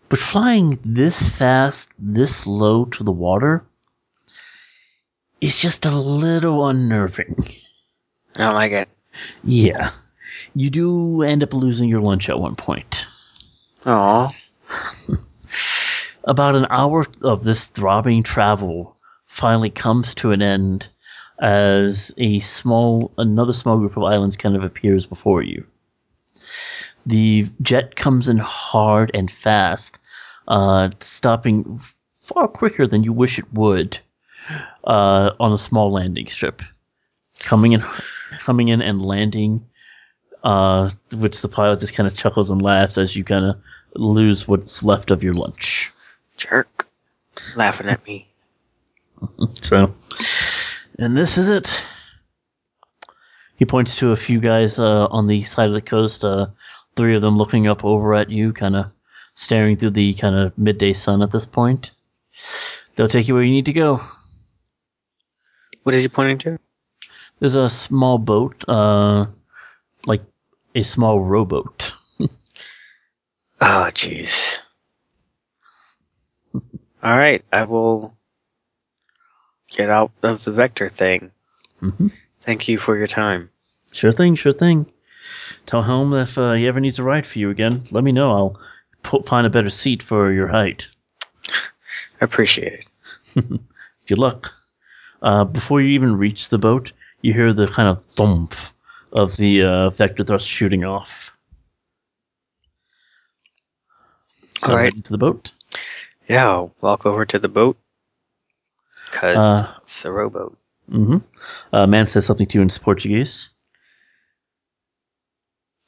But 0.10 0.20
flying 0.20 0.80
this 0.84 1.28
fast, 1.30 1.90
this 1.98 2.46
low 2.48 2.86
to 2.86 3.04
the 3.04 3.12
water 3.12 3.64
is 5.42 5.60
just 5.60 5.86
a 5.86 5.92
little 5.92 6.68
unnerving. 6.68 7.36
I 8.38 8.44
don't 8.44 8.56
like 8.56 8.72
it. 8.72 8.90
Yeah. 9.44 9.92
You 10.56 10.70
do 10.70 11.22
end 11.24 11.44
up 11.44 11.54
losing 11.54 11.90
your 11.90 12.02
lunch 12.02 12.30
at 12.30 12.40
one 12.40 12.56
point. 12.56 13.06
Aw. 13.86 14.32
About 16.26 16.56
an 16.56 16.68
hour 16.70 17.06
of 17.22 17.44
this 17.44 17.68
throbbing 17.68 18.24
travel 18.24 18.96
finally 19.28 19.70
comes 19.70 20.14
to 20.16 20.32
an 20.32 20.42
end 20.42 20.88
as 21.42 22.14
a 22.18 22.40
small, 22.40 23.12
another 23.18 23.54
small 23.54 23.78
group 23.78 23.96
of 23.96 24.04
islands 24.04 24.36
kind 24.36 24.56
of 24.56 24.64
appears 24.64 25.06
before 25.06 25.42
you. 25.42 25.66
The 27.06 27.50
jet 27.62 27.96
comes 27.96 28.28
in 28.28 28.38
hard 28.38 29.12
and 29.14 29.32
fast, 29.32 30.00
uh, 30.48 30.90
stopping 31.00 31.80
far 32.22 32.48
quicker 32.48 32.86
than 32.86 33.04
you 33.04 33.14
wish 33.14 33.40
it 33.40 33.52
would 33.54 33.98
uh, 34.84 35.32
on 35.40 35.54
a 35.54 35.58
small 35.58 35.92
landing 35.92 36.28
strip. 36.28 36.62
Coming 37.40 37.72
in, 37.72 37.84
coming 38.42 38.68
in 38.68 38.82
and 38.82 39.02
landing, 39.02 39.66
uh, 40.44 40.90
which 41.14 41.42
the 41.42 41.48
pilot 41.48 41.80
just 41.80 41.94
kind 41.94 42.08
of 42.08 42.16
chuckles 42.16 42.52
and 42.52 42.62
laughs 42.62 42.98
as 42.98 43.16
you 43.16 43.24
kind 43.24 43.46
of 43.46 43.58
lose 43.96 44.48
what's 44.48 44.84
left 44.84 45.12
of 45.12 45.24
your 45.24 45.34
lunch. 45.34 45.92
Jerk. 46.38 46.88
Laughing 47.56 47.88
at 47.88 48.06
me. 48.06 48.28
So, 49.62 49.94
and 50.98 51.18
this 51.18 51.38
is 51.38 51.50
it. 51.50 51.86
He 53.58 53.66
points 53.66 53.98
to 53.98 54.12
a 54.12 54.16
few 54.16 54.40
guys 54.40 54.80
uh, 54.80 55.08
on 55.08 55.28
the 55.28 55.44
side 55.44 55.68
of 55.68 55.74
the 55.74 55.82
coast, 55.82 56.24
uh, 56.24 56.48
three 56.96 57.18
of 57.18 57.22
them 57.22 57.38
looking 57.38 57.68
up 57.68 57.84
over 57.84 58.16
at 58.16 58.30
you, 58.30 58.54
kind 58.54 58.78
of 58.78 58.86
staring 59.36 59.76
through 59.76 59.92
the 59.92 60.14
kind 60.14 60.36
of 60.36 60.58
midday 60.58 60.94
sun 60.94 61.22
at 61.22 61.32
this 61.32 61.46
point. 61.46 61.92
They'll 62.96 63.10
take 63.10 63.28
you 63.28 63.34
where 63.34 63.44
you 63.44 63.52
need 63.52 63.66
to 63.66 63.74
go. 63.74 64.02
What 65.84 65.96
is 65.96 66.04
he 66.04 66.08
pointing 66.08 66.38
to? 66.40 66.60
There's 67.40 67.56
a 67.56 67.70
small 67.70 68.18
boat, 68.18 68.64
uh, 68.68 69.26
a 70.76 70.84
small 70.84 71.20
rowboat. 71.22 71.94
Oh, 73.62 73.90
jeez. 73.92 74.58
All 77.04 77.18
right, 77.18 77.44
I 77.52 77.64
will 77.64 78.16
get 79.72 79.90
out 79.90 80.12
of 80.24 80.44
the 80.44 80.52
vector 80.52 80.90
thing. 80.90 81.32
hmm 81.80 82.08
Thank 82.42 82.68
you 82.68 82.78
for 82.78 82.98
your 82.98 83.08
time. 83.08 83.50
Sure 83.92 84.12
thing, 84.14 84.36
sure 84.36 84.54
thing. 84.54 84.86
Tell 85.66 85.84
Helm 85.84 86.14
if 86.14 86.38
uh, 86.38 86.54
he 86.54 86.68
ever 86.68 86.80
needs 86.80 87.00
a 87.00 87.04
ride 87.04 87.28
for 87.28 87.38
you 87.38 87.50
again, 87.50 87.84
let 87.92 88.04
me 88.04 88.12
know. 88.12 88.32
I'll 88.32 88.60
pu- 89.04 89.24
find 89.24 89.46
a 89.46 89.50
better 89.50 89.70
seat 89.70 90.02
for 90.02 90.32
your 90.32 90.48
height. 90.48 90.88
I 92.22 92.26
appreciate 92.26 92.86
it. 93.36 93.46
Good 94.08 94.18
luck. 94.18 94.52
Uh, 95.22 95.44
before 95.44 95.82
you 95.82 95.90
even 95.90 96.18
reach 96.18 96.50
the 96.50 96.58
boat, 96.58 96.92
you 97.22 97.34
hear 97.34 97.54
the 97.54 97.68
kind 97.68 97.90
of 97.90 98.04
thump 98.04 98.56
of 99.14 99.36
the 99.38 99.64
uh, 99.64 99.90
vector 99.92 100.24
thrust 100.24 100.48
shooting 100.48 100.84
off. 100.84 101.36
So 104.62 104.74
All 104.74 104.78
right. 104.78 104.94
into 104.94 105.12
the 105.12 105.18
boat. 105.18 105.52
Yeah, 106.28 106.48
I'll 106.48 106.72
walk 106.82 107.06
over 107.06 107.26
to 107.26 107.40
the 107.40 107.48
boat. 107.48 107.78
Cause 109.12 109.36
Uh, 109.38 109.74
it's 109.82 110.06
a 110.06 110.12
rowboat. 110.12 110.58
hmm 110.90 111.18
Uh, 111.74 111.88
man 111.88 112.08
says 112.08 112.26
something 112.26 112.48
to 112.48 112.58
you 112.58 112.62
in 112.62 112.70
Portuguese. 112.70 113.50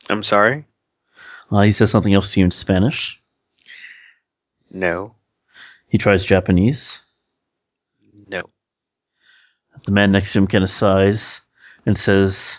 I'm 0.09 0.23
sorry? 0.23 0.65
Uh, 1.51 1.61
he 1.61 1.71
says 1.71 1.91
something 1.91 2.13
else 2.13 2.31
to 2.33 2.39
you 2.39 2.45
in 2.45 2.51
Spanish. 2.51 3.21
No. 4.71 5.15
He 5.89 5.97
tries 5.97 6.25
Japanese. 6.25 7.01
No. 8.27 8.49
The 9.85 9.91
man 9.91 10.11
next 10.11 10.33
to 10.33 10.39
him 10.39 10.47
kind 10.47 10.63
of 10.63 10.69
sighs 10.69 11.41
and 11.85 11.97
says, 11.97 12.57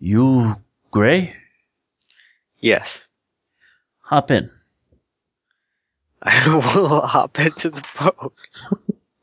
"You 0.00 0.56
gray? 0.90 1.34
Yes. 2.60 3.06
Hop 4.00 4.30
in." 4.30 4.50
I 6.22 6.48
will 6.48 7.00
hop 7.00 7.38
into 7.38 7.70
the 7.70 7.84
boat. 7.98 8.34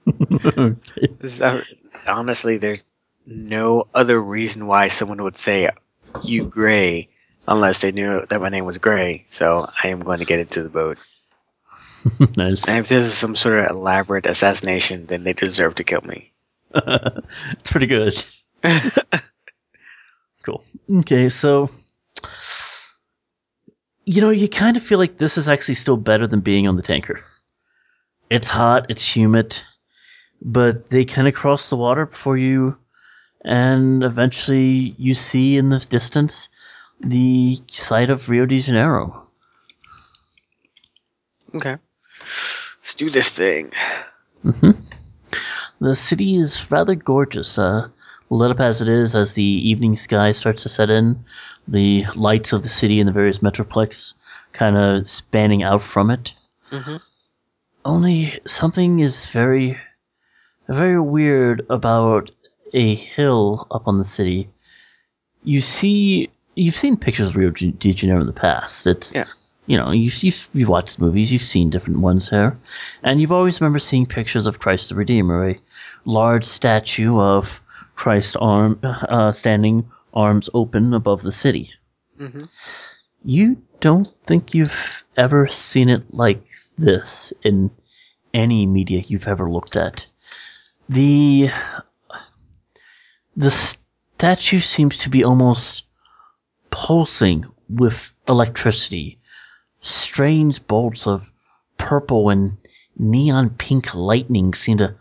okay. 0.58 1.44
Uh, 1.44 1.62
honestly, 2.08 2.58
there's 2.58 2.86
no 3.26 3.88
other 3.94 4.22
reason 4.22 4.68
why 4.68 4.88
someone 4.88 5.24
would 5.24 5.36
say 5.36 5.70
you 6.24 6.46
gray 6.46 7.10
unless 7.48 7.82
they 7.82 7.92
knew 7.92 8.26
that 8.30 8.42
my 8.42 8.50
name 8.50 8.66
was 8.66 8.78
Gray. 8.78 9.26
So 9.30 9.70
I 9.84 9.90
am 9.90 10.02
going 10.02 10.20
to 10.20 10.26
get 10.26 10.40
into 10.40 10.64
the 10.64 10.70
boat. 10.70 10.98
nice. 12.38 12.68
And 12.68 12.80
if 12.80 12.90
this 12.90 13.06
is 13.06 13.14
some 13.14 13.36
sort 13.36 13.60
of 13.60 13.72
elaborate 13.72 14.26
assassination, 14.26 15.06
then 15.08 15.24
they 15.24 15.34
deserve 15.34 15.76
to 15.76 15.84
kill 15.84 16.02
me. 16.02 16.32
it's 16.74 17.72
pretty 17.72 17.88
good. 17.88 18.26
Cool. 20.46 20.64
Okay, 21.00 21.28
so 21.28 21.72
you 24.06 24.22
know, 24.22 24.30
you 24.30 24.48
kind 24.48 24.78
of 24.78 24.84
feel 24.84 25.00
like 25.00 25.18
this 25.18 25.38
is 25.38 25.48
actually 25.48 25.74
still 25.74 25.98
better 25.98 26.28
than 26.28 26.40
being 26.40 26.68
on 26.68 26.76
the 26.76 26.84
tanker. 26.84 27.20
It's 28.30 28.48
hot, 28.48 28.86
it's 28.90 29.16
humid, 29.16 29.60
but 30.42 30.90
they 30.92 31.04
kind 31.04 31.28
of 31.28 31.34
cross 31.34 31.70
the 31.70 31.76
water 31.76 32.06
before 32.06 32.38
you, 32.38 32.78
and 33.44 34.04
eventually 34.04 34.94
you 35.00 35.16
see 35.16 35.58
in 35.58 35.70
the 35.70 35.80
distance 35.80 36.48
the 37.00 37.60
site 37.72 38.12
of 38.12 38.30
Rio 38.30 38.46
de 38.46 38.60
Janeiro. 38.60 39.28
Okay. 41.56 41.78
Let's 42.20 42.96
do 42.96 43.10
this 43.10 43.30
thing. 43.30 43.72
hmm 44.44 44.72
The 45.80 45.96
city 45.96 46.36
is 46.36 46.70
rather 46.72 46.94
gorgeous, 46.96 47.58
uh, 47.58 47.90
lit 48.30 48.52
up 48.52 48.60
as 48.60 48.82
it 48.82 48.90
is 48.90 49.16
as 49.16 49.34
the 49.34 49.44
evening 49.44 49.96
sky 49.96 50.32
starts 50.32 50.64
to 50.64 50.70
set 50.70 50.90
in. 50.90 51.24
The 51.68 52.06
lights 52.16 52.54
of 52.54 52.64
the 52.64 52.70
city 52.70 53.00
and 53.00 53.08
the 53.08 53.14
various 53.14 53.40
metroplex 53.40 54.14
kind 54.54 54.78
of 54.78 55.08
spanning 55.08 55.64
out 55.64 55.82
from 55.82 56.10
it. 56.12 56.34
Mm-hmm. 56.72 56.98
Only 57.86 58.40
something 58.46 59.00
is 59.00 59.28
very, 59.28 59.78
very 60.68 61.00
weird 61.00 61.66
about 61.70 62.32
a 62.74 62.96
hill 62.96 63.68
up 63.72 63.88
on 63.88 63.98
the 64.00 64.06
city. 64.06 64.50
You 65.44 65.62
see, 65.62 66.30
you've 66.56 66.76
seen 66.76 66.98
pictures 66.98 67.28
of 67.28 67.36
Rio 67.36 67.52
de 67.52 67.94
Janeiro 67.94 68.22
in 68.22 68.28
the 68.28 68.34
past. 68.34 68.88
It's 68.88 69.14
Yeah. 69.14 69.26
you 69.68 69.78
know, 69.78 69.92
you've, 69.92 70.24
you've, 70.24 70.50
you've 70.54 70.70
watched 70.70 71.00
movies, 71.00 71.32
you've 71.32 71.44
seen 71.44 71.70
different 71.70 72.00
ones 72.00 72.30
there, 72.30 72.58
and 73.04 73.22
you've 73.22 73.32
always 73.32 73.62
remember 73.62 73.80
seeing 73.80 74.06
pictures 74.06 74.48
of 74.48 74.60
Christ 74.60 74.90
the 74.90 74.96
Redeemer, 74.96 75.50
a 75.50 75.60
large 76.06 76.46
statue 76.46 77.20
of 77.20 77.62
Christ 77.96 78.36
arm, 78.40 78.80
uh, 78.84 79.32
standing 79.32 79.90
arms 80.14 80.50
open 80.54 80.94
above 80.94 81.22
the 81.22 81.32
city. 81.32 81.72
Mm-hmm. 82.20 82.46
You 83.24 83.58
don't 83.80 84.08
think 84.26 84.54
you've 84.54 85.04
ever 85.18 85.48
seen 85.48 85.90
it 85.90 86.14
like 86.14 86.44
this 86.78 87.34
in 87.44 87.72
any 88.34 88.66
media 88.66 89.04
you've 89.08 89.28
ever 89.28 89.50
looked 89.50 89.76
at. 89.76 90.06
The 90.90 91.50
the 93.36 93.50
statue 93.50 94.60
seems 94.60 94.98
to 95.00 95.10
be 95.10 95.24
almost 95.24 95.84
pulsing 96.70 97.46
with 97.70 98.14
electricity. 98.28 99.20
Strange 99.82 100.66
bolts 100.68 101.08
of 101.08 101.32
purple 101.78 102.30
and 102.30 102.58
neon 102.98 103.50
pink 103.52 103.94
lightning 103.94 104.54
seem 104.54 104.78
to 104.78 104.96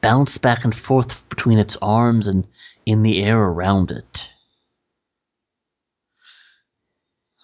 bounce 0.00 0.38
back 0.38 0.64
and 0.64 0.74
forth 0.74 1.28
between 1.28 1.58
its 1.58 1.76
arms 1.82 2.26
and 2.28 2.46
in 2.86 3.02
the 3.02 3.22
air 3.22 3.38
around 3.38 3.90
it. 3.90 4.30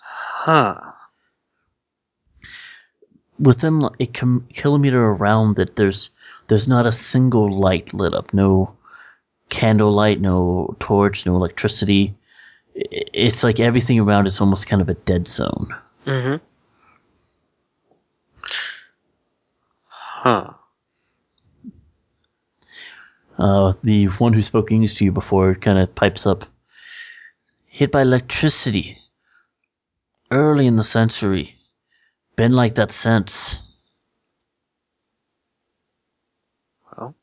Huh. 0.01 0.93
within 3.39 3.89
a 4.01 4.07
com- 4.07 4.47
kilometer 4.55 5.07
around 5.07 5.59
it, 5.59 5.77
there's 5.77 6.11
there's 6.49 6.69
not 6.69 6.87
a 6.87 6.93
single 6.93 7.53
light 7.53 7.93
lit 7.93 8.15
up. 8.15 8.33
No 8.33 8.75
candlelight, 9.49 10.21
no 10.21 10.75
torch, 10.81 11.27
no 11.27 11.37
electricity. 11.37 12.15
It's 12.75 13.43
like 13.43 13.59
everything 13.61 13.99
around 13.99 14.27
is 14.27 14.41
almost 14.41 14.69
kind 14.69 14.83
of 14.83 14.89
a 14.89 14.95
dead 14.95 15.27
zone. 15.29 15.75
Mm-hmm. 16.07 16.37
Huh. 19.89 20.53
Uh, 23.39 23.75
the 23.83 24.07
one 24.19 24.33
who 24.33 24.43
spoke 24.43 24.73
English 24.73 24.95
to 24.95 25.05
you 25.05 25.13
before 25.13 25.55
kind 25.55 25.79
of 25.79 25.95
pipes 25.95 26.27
up. 26.27 26.45
Hit 27.67 27.93
by 27.93 28.03
electricity. 28.03 28.99
Early 30.31 30.67
in 30.67 30.77
the 30.77 30.83
century. 30.83 31.55
been 32.37 32.53
like 32.53 32.75
that 32.77 32.91
since. 32.91 33.59
Well, 36.97 37.15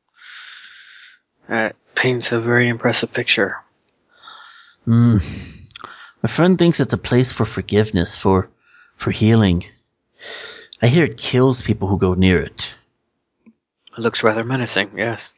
that 1.50 1.76
paints 1.96 2.32
a 2.32 2.40
very 2.40 2.68
impressive 2.68 3.12
picture. 3.14 3.58
Hmm. 4.86 5.18
My 6.22 6.30
friend 6.30 6.58
thinks 6.58 6.80
it's 6.80 6.94
a 6.94 6.98
place 6.98 7.32
for 7.32 7.46
forgiveness, 7.46 8.16
for 8.16 8.50
for 8.96 9.12
healing. 9.12 9.66
I 10.82 10.88
hear 10.88 11.06
it 11.06 11.18
kills 11.18 11.62
people 11.62 11.88
who 11.88 11.98
go 11.98 12.14
near 12.14 12.42
it. 12.42 12.74
It 13.46 14.02
looks 14.02 14.24
rather 14.24 14.44
menacing, 14.44 14.98
yes. 14.98 15.34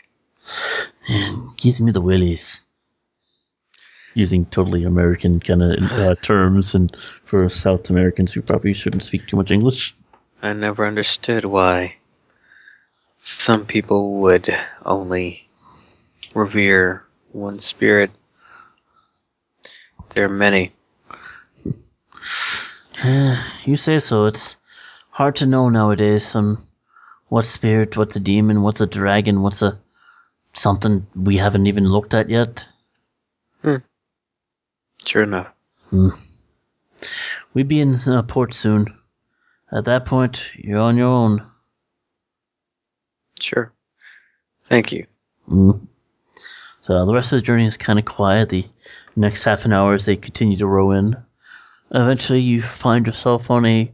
And 1.08 1.56
gives 1.58 1.82
me 1.82 1.92
the 1.92 2.02
willies. 2.02 2.62
Using 4.14 4.46
totally 4.46 4.84
American 4.84 5.40
kind 5.40 5.62
of 5.62 5.92
uh, 5.92 6.16
terms, 6.16 6.74
and 6.74 6.96
for 7.26 7.50
South 7.50 7.90
Americans 7.90 8.32
who 8.32 8.42
probably 8.42 8.74
shouldn't 8.74 9.04
speak 9.04 9.28
too 9.28 9.36
much 9.36 9.52
English. 9.52 9.94
I 10.42 10.54
never 10.54 10.88
understood 10.88 11.46
why 11.46 11.96
some 13.18 13.66
people 13.66 14.22
would 14.22 14.56
only 14.86 15.48
revere 16.34 17.04
one 17.32 17.60
spirit. 17.60 18.12
There 20.14 20.26
are 20.28 20.30
many. 20.30 20.72
you 23.66 23.76
say 23.76 24.00
so. 24.00 24.26
It's 24.26 24.56
hard 25.10 25.36
to 25.38 25.46
know 25.46 25.70
nowadays. 25.70 26.36
Um, 26.36 26.66
what 27.30 27.46
spirit, 27.46 27.98
what's 27.98 28.16
a 28.16 28.20
demon, 28.20 28.62
what's 28.62 28.82
a 28.82 28.88
dragon, 28.88 29.42
what's 29.42 29.62
a 29.62 29.78
something 30.56 31.06
we 31.16 31.38
haven't 31.38 31.68
even 31.68 31.90
looked 31.90 32.14
at 32.14 32.30
yet. 32.30 32.66
Sure 35.06 35.24
enough. 35.24 35.48
We'd 37.54 37.68
be 37.68 37.80
in 37.80 37.96
uh, 38.08 38.24
port 38.24 38.54
soon. 38.54 38.88
At 39.72 39.86
that 39.86 40.06
point, 40.06 40.48
you're 40.56 40.80
on 40.82 40.98
your 40.98 41.08
own. 41.08 41.46
Sure. 43.40 43.72
Thank 44.70 44.92
you. 44.92 45.06
Mm. 45.50 45.88
So 46.82 47.06
the 47.06 47.14
rest 47.14 47.34
of 47.34 47.40
the 47.40 47.46
journey 47.46 47.68
is 47.68 47.78
kind 47.78 48.00
of 48.00 48.06
quiet. 48.06 48.50
The 48.50 48.66
next 49.16 49.44
half 49.44 49.66
an 49.66 49.74
hour 49.74 49.94
as 49.94 50.06
they 50.06 50.16
continue 50.16 50.58
to 50.58 50.68
row 50.68 50.92
in. 50.92 51.16
Eventually, 51.92 52.42
you 52.42 52.62
find 52.62 53.06
yourself 53.06 53.52
on 53.52 53.66
a 53.66 53.92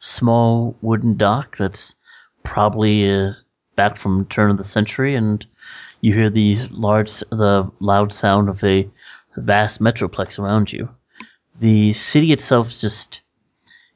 small 0.00 0.76
wooden 0.82 1.16
dock 1.16 1.56
that's 1.56 1.94
probably 2.42 3.10
uh, 3.10 3.32
back 3.76 3.96
from 3.96 4.26
turn 4.26 4.50
of 4.50 4.58
the 4.58 4.64
century, 4.64 5.14
and 5.14 5.44
you 6.00 6.14
hear 6.14 6.30
the 6.30 6.56
large, 6.70 7.18
the 7.30 7.70
loud 7.80 8.12
sound 8.12 8.48
of 8.48 8.62
a 8.64 8.88
vast 9.36 9.80
metroplex 9.80 10.38
around 10.38 10.72
you. 10.72 10.88
The 11.60 11.92
city 11.92 12.32
itself 12.32 12.68
is 12.68 12.80
just, 12.80 13.20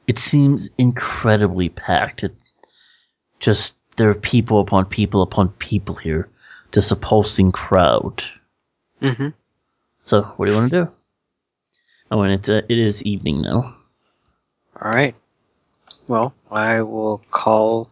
it 0.06 0.18
seems 0.18 0.68
incredibly 0.78 1.70
packed. 1.70 2.24
It 2.24 2.34
just 3.40 3.74
there 3.96 4.10
are 4.10 4.14
people 4.14 4.60
upon 4.60 4.86
people 4.86 5.22
upon 5.22 5.48
people 5.50 5.94
here, 5.94 6.28
just 6.72 6.92
a 6.92 6.96
pulsing 6.96 7.52
crowd. 7.52 8.24
Mm-hmm. 9.00 9.28
So, 10.02 10.22
what 10.22 10.46
do 10.46 10.52
you 10.52 10.58
want 10.58 10.70
to 10.70 10.84
do? 10.84 10.90
Oh, 12.10 12.22
and 12.22 12.32
it's 12.32 12.48
uh, 12.48 12.62
it 12.68 12.78
is 12.78 13.02
evening 13.02 13.42
now. 13.42 13.76
All 14.80 14.90
right. 14.90 15.14
Well, 16.06 16.34
I 16.50 16.82
will 16.82 17.22
call 17.30 17.90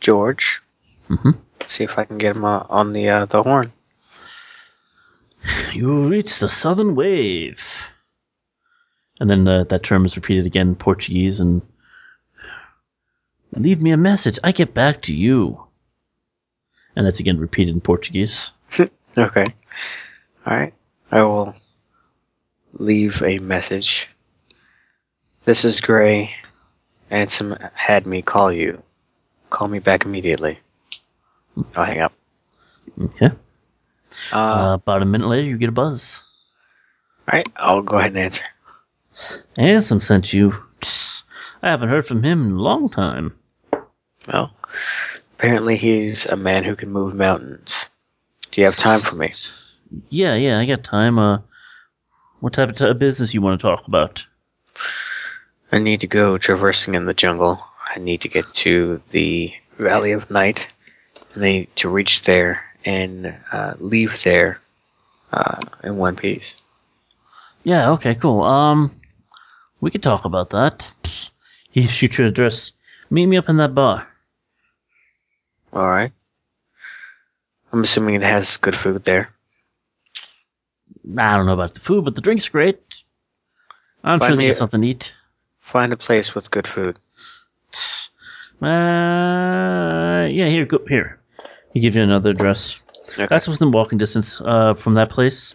George. 0.00 0.62
Mhm. 1.08 1.38
See 1.66 1.84
if 1.84 1.98
I 1.98 2.04
can 2.04 2.18
get 2.18 2.36
him 2.36 2.44
uh, 2.44 2.64
on 2.68 2.92
the 2.92 3.08
uh, 3.08 3.26
the 3.26 3.42
horn. 3.42 3.72
You 5.72 6.06
reach 6.08 6.38
the 6.38 6.48
southern 6.48 6.94
wave. 6.94 7.88
And 9.20 9.30
then 9.30 9.48
uh, 9.48 9.64
that 9.64 9.82
term 9.82 10.04
is 10.04 10.16
repeated 10.16 10.46
again 10.46 10.68
in 10.68 10.74
Portuguese 10.74 11.40
and 11.40 11.62
leave 13.56 13.80
me 13.80 13.90
a 13.92 13.96
message. 13.96 14.38
I 14.44 14.52
get 14.52 14.74
back 14.74 15.02
to 15.02 15.14
you. 15.14 15.62
And 16.94 17.06
that's 17.06 17.20
again 17.20 17.38
repeated 17.38 17.74
in 17.74 17.80
Portuguese. 17.80 18.50
Okay. 19.18 19.44
All 20.46 20.56
right. 20.56 20.72
I 21.10 21.20
will 21.20 21.54
leave 22.72 23.22
a 23.22 23.38
message. 23.40 24.08
This 25.44 25.66
is 25.66 25.82
Gray. 25.82 26.34
Ansem 27.10 27.58
had 27.74 28.06
me 28.06 28.22
call 28.22 28.50
you. 28.50 28.82
Call 29.50 29.68
me 29.68 29.80
back 29.80 30.06
immediately. 30.06 30.58
I'll 31.76 31.84
hang 31.84 32.00
up. 32.00 32.12
Okay. 33.00 33.30
Uh, 34.32 34.36
Uh, 34.36 34.74
about 34.74 35.02
a 35.02 35.06
minute 35.06 35.28
later, 35.28 35.46
you 35.48 35.56
get 35.58 35.68
a 35.68 35.72
buzz. 35.72 36.22
all 37.28 37.36
right. 37.38 37.48
I'll 37.56 37.82
go 37.82 37.98
ahead 37.98 38.12
and 38.12 38.18
answer. 38.18 38.44
Ansem 39.58 40.02
sent 40.02 40.32
you. 40.32 40.54
I 41.62 41.70
haven't 41.70 41.88
heard 41.90 42.06
from 42.06 42.22
him 42.22 42.46
in 42.46 42.52
a 42.52 42.60
long 42.62 42.88
time. 42.88 43.34
Well, 44.26 44.52
apparently 45.34 45.76
he's 45.76 46.26
a 46.26 46.36
man 46.36 46.64
who 46.64 46.74
can 46.76 46.90
move 46.90 47.14
mountains. 47.14 47.88
Do 48.50 48.60
you 48.60 48.64
have 48.66 48.76
time 48.76 49.00
for 49.00 49.16
me? 49.16 49.32
Yeah, 50.08 50.34
yeah, 50.34 50.58
I 50.58 50.66
got 50.66 50.84
time. 50.84 51.18
Uh, 51.18 51.38
what 52.40 52.52
type 52.54 52.70
of 52.70 52.76
t- 52.76 52.92
business 52.94 53.34
you 53.34 53.40
want 53.42 53.60
to 53.60 53.66
talk 53.66 53.86
about? 53.86 54.24
I 55.70 55.78
need 55.78 56.00
to 56.00 56.06
go 56.06 56.38
traversing 56.38 56.94
in 56.94 57.06
the 57.06 57.14
jungle. 57.14 57.62
I 57.94 57.98
need 57.98 58.22
to 58.22 58.28
get 58.28 58.52
to 58.54 59.00
the 59.10 59.52
Valley 59.78 60.12
of 60.12 60.30
Night. 60.30 60.72
I 61.36 61.40
need 61.40 61.76
to 61.76 61.88
reach 61.88 62.22
there 62.22 62.62
and 62.84 63.34
uh, 63.52 63.74
leave 63.78 64.22
there 64.22 64.60
uh, 65.32 65.60
in 65.82 65.96
one 65.96 66.16
piece. 66.16 66.56
Yeah, 67.64 67.90
okay, 67.92 68.14
cool. 68.14 68.42
Um, 68.42 68.94
we 69.80 69.90
could 69.90 70.02
talk 70.02 70.24
about 70.24 70.50
that. 70.50 70.90
He 71.70 71.86
shoots 71.86 72.18
your 72.18 72.26
address. 72.26 72.72
Meet 73.10 73.26
me 73.26 73.36
up 73.36 73.48
in 73.48 73.56
that 73.58 73.74
bar. 73.74 74.06
All 75.72 75.88
right. 75.88 76.12
I'm 77.72 77.82
assuming 77.82 78.16
it 78.16 78.22
has 78.22 78.56
good 78.58 78.76
food 78.76 79.04
there. 79.04 79.32
I 81.16 81.36
don't 81.36 81.46
know 81.46 81.54
about 81.54 81.74
the 81.74 81.80
food, 81.80 82.04
but 82.04 82.14
the 82.14 82.20
drink's 82.20 82.48
great. 82.48 82.78
I'm 84.04 84.18
Find 84.18 84.30
sure 84.30 84.36
they 84.36 84.46
get 84.46 84.58
something 84.58 84.82
to 84.82 84.86
eat. 84.86 85.14
Find 85.60 85.92
a 85.92 85.96
place 85.96 86.34
with 86.34 86.50
good 86.50 86.66
food. 86.66 86.98
Uh, 88.60 90.26
yeah, 90.30 90.48
here, 90.48 90.66
go 90.66 90.80
here. 90.88 91.18
He 91.72 91.80
gives 91.80 91.96
you 91.96 92.02
another 92.02 92.30
address. 92.30 92.78
Okay. 93.14 93.26
That's 93.26 93.48
within 93.48 93.72
walking 93.72 93.98
distance 93.98 94.40
uh, 94.42 94.74
from 94.74 94.94
that 94.94 95.10
place. 95.10 95.52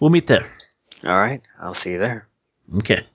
We'll 0.00 0.10
meet 0.10 0.26
there. 0.26 0.50
All 1.04 1.18
right. 1.18 1.42
I'll 1.60 1.74
see 1.74 1.92
you 1.92 1.98
there. 1.98 2.26
Okay. 2.78 3.06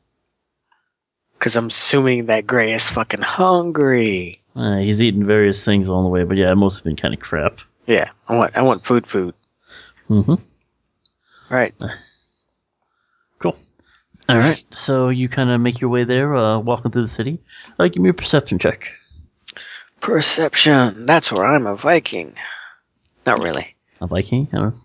Because 1.37 1.55
I'm 1.55 1.67
assuming 1.67 2.27
that 2.27 2.47
Gray 2.47 2.73
is 2.73 2.87
fucking 2.87 3.21
hungry. 3.21 4.41
Uh, 4.55 4.77
he's 4.77 5.01
eaten 5.01 5.25
various 5.25 5.63
things 5.63 5.87
along 5.87 6.05
the 6.05 6.09
way, 6.09 6.23
but 6.23 6.37
yeah, 6.37 6.51
it 6.51 6.55
most 6.55 6.77
have 6.77 6.83
been 6.85 6.95
kind 6.95 7.13
of 7.13 7.19
crap. 7.19 7.59
Yeah. 7.87 8.09
I 8.27 8.35
want. 8.35 8.55
I 8.55 8.61
want 8.61 8.85
food. 8.85 9.05
Food. 9.05 9.33
Mm-hmm. 10.09 10.31
All 10.31 10.39
right. 11.49 11.73
Cool. 13.39 13.57
All 14.29 14.37
right, 14.37 14.65
so 14.71 15.09
you 15.09 15.27
kind 15.27 15.49
of 15.49 15.59
make 15.59 15.81
your 15.81 15.89
way 15.89 16.05
there, 16.05 16.33
uh, 16.35 16.57
walking 16.57 16.89
through 16.89 17.01
the 17.01 17.07
city. 17.07 17.37
Uh, 17.77 17.89
give 17.89 18.01
me 18.01 18.09
a 18.09 18.13
perception 18.13 18.57
check. 18.57 18.87
Perception. 20.01 21.05
That's 21.05 21.31
where 21.31 21.45
I'm 21.45 21.65
a 21.65 21.75
Viking. 21.75 22.33
Not 23.25 23.43
really. 23.43 23.75
A 24.01 24.07
Viking? 24.07 24.47
I 24.51 24.57
don't 24.57 24.65
know. 24.75 24.81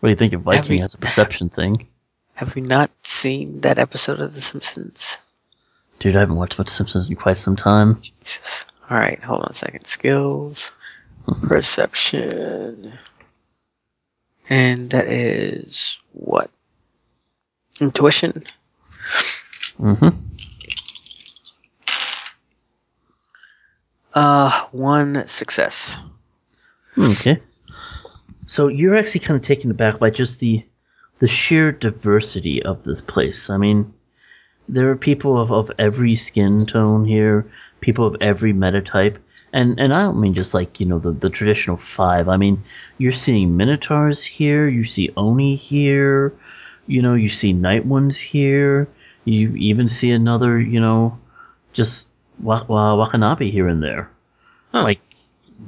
What 0.00 0.08
do 0.08 0.10
you 0.10 0.16
think 0.16 0.32
of 0.32 0.42
Viking 0.42 0.80
as 0.80 0.94
a 0.94 0.98
perception 0.98 1.48
thing? 1.48 1.86
Have 2.34 2.54
we 2.54 2.62
not 2.62 2.90
seen 3.04 3.60
that 3.60 3.78
episode 3.78 4.20
of 4.20 4.34
The 4.34 4.40
Simpsons? 4.40 5.18
Dude, 5.98 6.16
I 6.16 6.20
haven't 6.20 6.36
watched 6.36 6.58
much 6.58 6.68
Simpsons 6.68 7.08
in 7.08 7.14
quite 7.14 7.36
some 7.36 7.54
time. 7.54 8.00
Jesus. 8.00 8.64
All 8.90 8.98
right, 8.98 9.22
hold 9.22 9.42
on 9.42 9.48
a 9.50 9.54
second. 9.54 9.84
Skills, 9.86 10.72
perception, 11.42 12.98
and 14.48 14.90
that 14.90 15.06
is 15.06 15.98
what? 16.12 16.50
Intuition. 17.80 18.44
Mm-hmm. 19.78 20.08
Uh, 24.14 24.66
one 24.72 25.26
success. 25.26 25.96
Okay. 26.98 27.40
So 28.46 28.68
you're 28.68 28.96
actually 28.96 29.20
kind 29.20 29.36
of 29.36 29.46
taken 29.46 29.70
aback 29.70 29.98
by 29.98 30.10
just 30.10 30.40
the 30.40 30.64
the 31.20 31.28
sheer 31.28 31.72
diversity 31.72 32.62
of 32.64 32.82
this 32.82 33.00
place. 33.00 33.48
I 33.48 33.56
mean, 33.56 33.92
there 34.68 34.90
are 34.90 34.96
people 34.96 35.40
of, 35.40 35.52
of 35.52 35.70
every 35.78 36.16
skin 36.16 36.66
tone 36.66 37.04
here, 37.04 37.46
people 37.80 38.06
of 38.06 38.16
every 38.20 38.52
meta 38.52 38.82
type. 38.82 39.18
And 39.52 39.78
and 39.78 39.94
I 39.94 40.02
don't 40.02 40.20
mean 40.20 40.34
just 40.34 40.54
like, 40.54 40.80
you 40.80 40.86
know, 40.86 40.98
the, 40.98 41.12
the 41.12 41.30
traditional 41.30 41.76
five. 41.76 42.28
I 42.28 42.36
mean, 42.36 42.62
you're 42.98 43.12
seeing 43.12 43.56
Minotaurs 43.56 44.24
here, 44.24 44.68
you 44.68 44.84
see 44.84 45.10
Oni 45.16 45.56
here, 45.56 46.34
you 46.86 47.00
know, 47.00 47.14
you 47.14 47.28
see 47.28 47.52
Night 47.52 47.86
Ones 47.86 48.18
here, 48.18 48.88
you 49.24 49.54
even 49.56 49.88
see 49.88 50.10
another, 50.10 50.60
you 50.60 50.80
know, 50.80 51.18
just 51.72 52.08
wa- 52.40 52.64
wa- 52.68 52.96
Wakyambi 53.06 53.50
here 53.50 53.68
and 53.68 53.82
there. 53.82 54.10
Huh. 54.72 54.82
Like, 54.82 55.00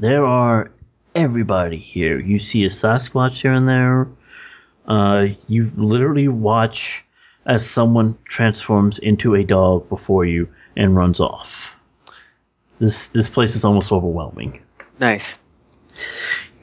there 0.00 0.24
are 0.24 0.70
everybody 1.14 1.78
here. 1.78 2.18
You 2.18 2.38
see 2.38 2.64
a 2.64 2.68
Sasquatch 2.68 3.42
here 3.42 3.52
and 3.52 3.68
there. 3.68 4.08
Uh, 4.86 5.26
you 5.48 5.70
literally 5.76 6.28
watch 6.28 7.04
as 7.46 7.68
someone 7.68 8.16
transforms 8.24 8.98
into 8.98 9.34
a 9.34 9.44
dog 9.44 9.88
before 9.88 10.24
you 10.24 10.48
and 10.76 10.96
runs 10.96 11.20
off. 11.20 11.76
This 12.80 13.08
this 13.08 13.28
place 13.28 13.54
is 13.54 13.64
almost 13.64 13.92
overwhelming. 13.92 14.60
Nice. 14.98 15.38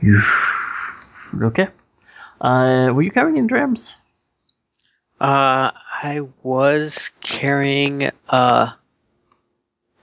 You 0.01 0.21
okay? 1.41 1.67
Uh, 2.41 2.91
were 2.93 3.01
you 3.01 3.11
carrying 3.11 3.37
in 3.37 3.47
drams? 3.47 3.95
Uh, 5.19 5.71
I 6.03 6.21
was 6.43 7.11
carrying 7.21 8.09
uh 8.29 8.71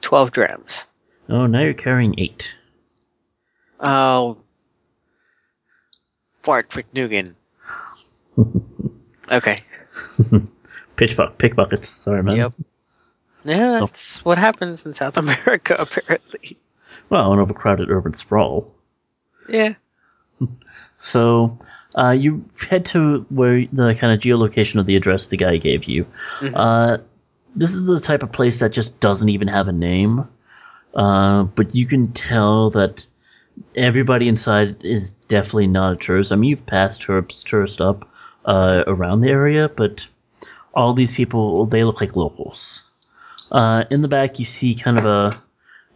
twelve 0.08 0.32
drams. 0.32 0.86
Oh, 1.28 1.44
now 1.44 1.60
you're 1.60 1.74
carrying 1.74 2.18
eight. 2.18 2.50
Oh, 3.78 4.38
Bart 6.42 6.70
McNugan. 6.70 7.34
okay. 9.30 9.58
Pitch 10.96 11.14
buck, 11.14 11.36
pickbuckets. 11.36 11.84
Sorry, 11.84 12.22
man. 12.22 12.36
Yep. 12.36 12.54
Yeah, 13.44 13.72
So- 13.74 13.80
that's 13.80 14.24
what 14.24 14.38
happens 14.38 14.86
in 14.86 14.94
South 14.94 15.18
America, 15.24 15.76
apparently. 15.78 16.56
Well, 17.10 17.34
an 17.34 17.38
overcrowded 17.38 17.90
urban 17.90 18.14
sprawl. 18.14 18.72
Yeah. 19.48 19.74
So, 21.00 21.56
uh, 21.96 22.10
you 22.10 22.44
head 22.68 22.84
to 22.86 23.24
where 23.28 23.64
the 23.72 23.94
kind 23.94 24.12
of 24.12 24.18
geolocation 24.20 24.80
of 24.80 24.86
the 24.86 24.96
address 24.96 25.28
the 25.28 25.36
guy 25.36 25.58
gave 25.58 25.84
you. 25.84 26.06
Uh, 26.42 26.98
this 27.56 27.74
is 27.74 27.84
the 27.84 28.00
type 28.00 28.22
of 28.22 28.32
place 28.32 28.60
that 28.60 28.72
just 28.72 28.98
doesn't 29.00 29.28
even 29.28 29.48
have 29.48 29.68
a 29.68 29.72
name. 29.72 30.26
Uh, 30.94 31.44
but 31.44 31.74
you 31.74 31.86
can 31.86 32.12
tell 32.12 32.70
that 32.70 33.06
everybody 33.76 34.28
inside 34.28 34.82
is 34.84 35.12
definitely 35.28 35.66
not 35.66 35.92
a 35.92 35.96
tourist. 35.96 36.32
I 36.32 36.36
mean, 36.36 36.50
you've 36.50 36.66
passed 36.66 37.02
tourists, 37.02 37.44
tourist 37.44 37.80
up 37.80 38.08
uh, 38.44 38.84
around 38.86 39.20
the 39.20 39.28
area, 39.28 39.68
but 39.68 40.06
all 40.74 40.94
these 40.94 41.12
people, 41.12 41.66
they 41.66 41.84
look 41.84 42.00
like 42.00 42.16
locals. 42.16 42.82
Uh, 43.52 43.84
in 43.90 44.02
the 44.02 44.08
back, 44.08 44.38
you 44.38 44.44
see 44.44 44.74
kind 44.74 44.98
of 44.98 45.04
a 45.04 45.42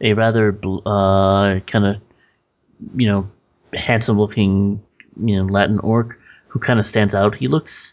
a 0.00 0.14
rather 0.14 0.59
uh, 0.84 1.61
kind 1.61 1.86
of 1.86 2.03
you 2.96 3.07
know 3.07 3.30
handsome 3.74 4.18
looking 4.18 4.82
you 5.24 5.36
know 5.36 5.44
Latin 5.44 5.78
orc 5.80 6.18
who 6.48 6.59
kind 6.59 6.80
of 6.80 6.86
stands 6.86 7.14
out. 7.14 7.34
He 7.34 7.48
looks 7.48 7.92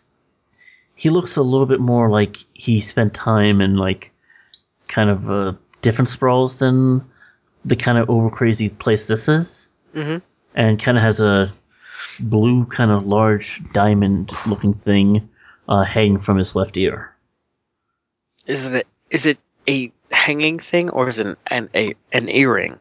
he 1.00 1.10
looks 1.10 1.38
a 1.38 1.42
little 1.42 1.66
bit 1.66 1.80
more 1.80 2.10
like 2.10 2.38
he 2.54 2.82
spent 2.82 3.14
time 3.14 3.62
in 3.62 3.78
like 3.78 4.12
kind 4.90 5.10
of 5.10 5.32
uh, 5.32 5.54
different 5.82 6.10
sprawls 6.10 6.60
than 6.60 7.02
the 7.64 7.78
kind 7.78 7.98
of 7.98 8.10
over 8.10 8.30
crazy 8.30 8.68
place 8.68 9.06
this 9.06 9.30
is, 9.30 9.70
Mhm. 9.96 10.22
and 10.56 10.78
kind 10.84 10.98
of 10.98 11.04
has 11.04 11.22
a 11.22 11.54
blue 12.20 12.66
kind 12.66 12.92
of 12.92 13.08
large 13.08 13.62
diamond 13.72 14.34
looking 14.46 14.74
thing 14.74 15.30
uh, 15.70 15.84
hanging 15.86 16.20
from 16.20 16.38
his 16.38 16.54
left 16.54 16.76
ear. 16.78 17.16
Is 18.46 18.66
it 18.66 18.86
is 19.10 19.26
it 19.26 19.38
a 19.70 19.92
hanging 20.12 20.60
thing 20.60 20.90
or 20.90 21.08
is 21.08 21.18
it 21.20 21.28
an 21.28 21.38
an, 21.48 21.70
a, 21.74 21.94
an 22.12 22.28
earring? 22.28 22.78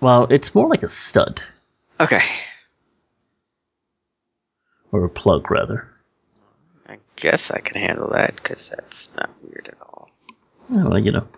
Well, 0.00 0.26
it's 0.28 0.56
more 0.56 0.68
like 0.68 0.82
a 0.82 0.88
stud 0.88 1.40
Okay. 2.00 2.24
or 4.90 5.04
a 5.04 5.08
plug 5.08 5.50
rather. 5.52 5.88
Guess 7.22 7.52
I 7.52 7.60
can 7.60 7.80
handle 7.80 8.08
that 8.10 8.34
because 8.34 8.68
that's 8.68 9.08
not 9.16 9.30
weird 9.44 9.68
at 9.68 9.80
all. 9.80 10.10
Well, 10.68 10.98
you 10.98 11.12
know. 11.12 11.28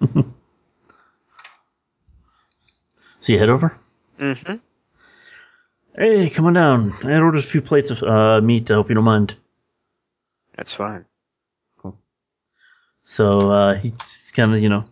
so 3.20 3.32
you 3.34 3.38
head 3.38 3.50
over. 3.50 3.76
Mm-hmm. 4.16 4.54
Hey, 5.94 6.30
come 6.30 6.46
on 6.46 6.54
down. 6.54 6.94
I 7.04 7.10
had 7.10 7.20
ordered 7.20 7.40
a 7.40 7.42
few 7.42 7.60
plates 7.60 7.90
of 7.90 8.02
uh, 8.02 8.40
meat. 8.40 8.70
I 8.70 8.76
hope 8.76 8.88
you 8.88 8.94
don't 8.94 9.04
mind. 9.04 9.36
That's 10.56 10.72
fine. 10.72 11.04
Cool. 11.82 11.98
So 13.02 13.50
uh, 13.50 13.74
he 13.74 13.92
kind 14.32 14.54
of, 14.54 14.62
you 14.62 14.70
know, 14.70 14.84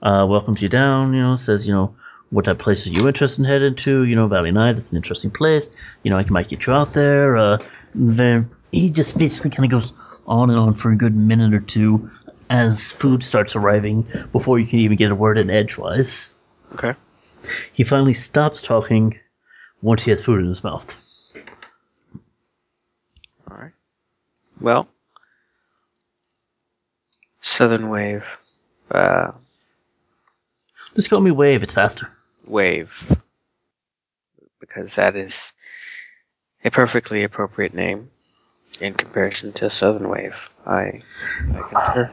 uh, 0.00 0.26
welcomes 0.26 0.62
you 0.62 0.68
down. 0.68 1.12
You 1.12 1.22
know, 1.22 1.34
says, 1.34 1.66
you 1.66 1.74
know, 1.74 1.96
what 2.30 2.44
type 2.44 2.60
of 2.60 2.62
place 2.62 2.86
are 2.86 2.90
you 2.90 3.08
interested 3.08 3.42
in 3.42 3.46
heading 3.46 3.74
to? 3.74 4.04
You 4.04 4.14
know, 4.14 4.28
Valley 4.28 4.52
Night. 4.52 4.78
It's 4.78 4.90
an 4.90 4.96
interesting 4.96 5.32
place. 5.32 5.70
You 6.04 6.12
know, 6.12 6.18
I 6.18 6.24
might 6.30 6.48
get 6.48 6.66
you 6.66 6.72
out 6.72 6.92
there. 6.92 7.36
Uh, 7.36 7.58
then 7.96 8.48
he 8.74 8.90
just 8.90 9.18
basically 9.18 9.50
kind 9.50 9.64
of 9.64 9.70
goes 9.70 9.92
on 10.26 10.50
and 10.50 10.58
on 10.58 10.74
for 10.74 10.90
a 10.90 10.96
good 10.96 11.16
minute 11.16 11.54
or 11.54 11.60
two 11.60 12.10
as 12.50 12.92
food 12.92 13.22
starts 13.22 13.56
arriving 13.56 14.06
before 14.32 14.58
you 14.58 14.66
can 14.66 14.78
even 14.78 14.96
get 14.96 15.10
a 15.10 15.14
word 15.14 15.38
in 15.38 15.50
edgewise. 15.50 16.30
Okay. 16.74 16.94
He 17.72 17.84
finally 17.84 18.14
stops 18.14 18.60
talking 18.60 19.18
once 19.82 20.02
he 20.02 20.10
has 20.10 20.22
food 20.22 20.40
in 20.40 20.48
his 20.48 20.64
mouth. 20.64 20.96
All 23.50 23.56
right. 23.56 23.72
Well, 24.60 24.88
Southern 27.40 27.90
Wave, 27.90 28.24
uh, 28.90 29.32
Just 30.94 31.10
call 31.10 31.20
me 31.20 31.30
Wave. 31.30 31.62
It's 31.62 31.74
faster. 31.74 32.10
Wave, 32.46 33.16
because 34.60 34.94
that 34.94 35.16
is 35.16 35.52
a 36.64 36.70
perfectly 36.70 37.22
appropriate 37.22 37.74
name 37.74 38.10
in 38.80 38.94
comparison 38.94 39.52
to 39.52 39.70
Southern 39.70 40.08
Wave. 40.08 40.34
I, 40.66 41.00
I 41.54 41.62
concur. 41.68 42.10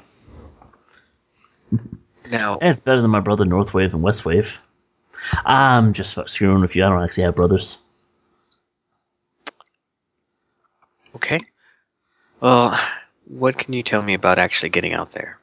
Now, 2.31 2.57
And 2.59 2.69
it's 2.69 2.79
better 2.79 3.01
than 3.01 3.11
my 3.11 3.19
brother 3.19 3.45
North 3.45 3.73
Wave 3.73 3.93
and 3.93 4.03
West 4.03 4.25
Wave. 4.25 4.57
I'm 5.45 5.93
just 5.93 6.17
screwing 6.27 6.61
with 6.61 6.75
you. 6.75 6.83
I 6.83 6.89
don't 6.89 7.03
actually 7.03 7.23
have 7.23 7.35
brothers. 7.35 7.77
okay. 11.15 11.39
Well, 12.39 12.79
what 13.25 13.57
can 13.57 13.73
you 13.73 13.83
tell 13.83 14.01
me 14.01 14.13
about 14.13 14.39
actually 14.39 14.69
getting 14.69 14.93
out 14.93 15.11
there? 15.11 15.37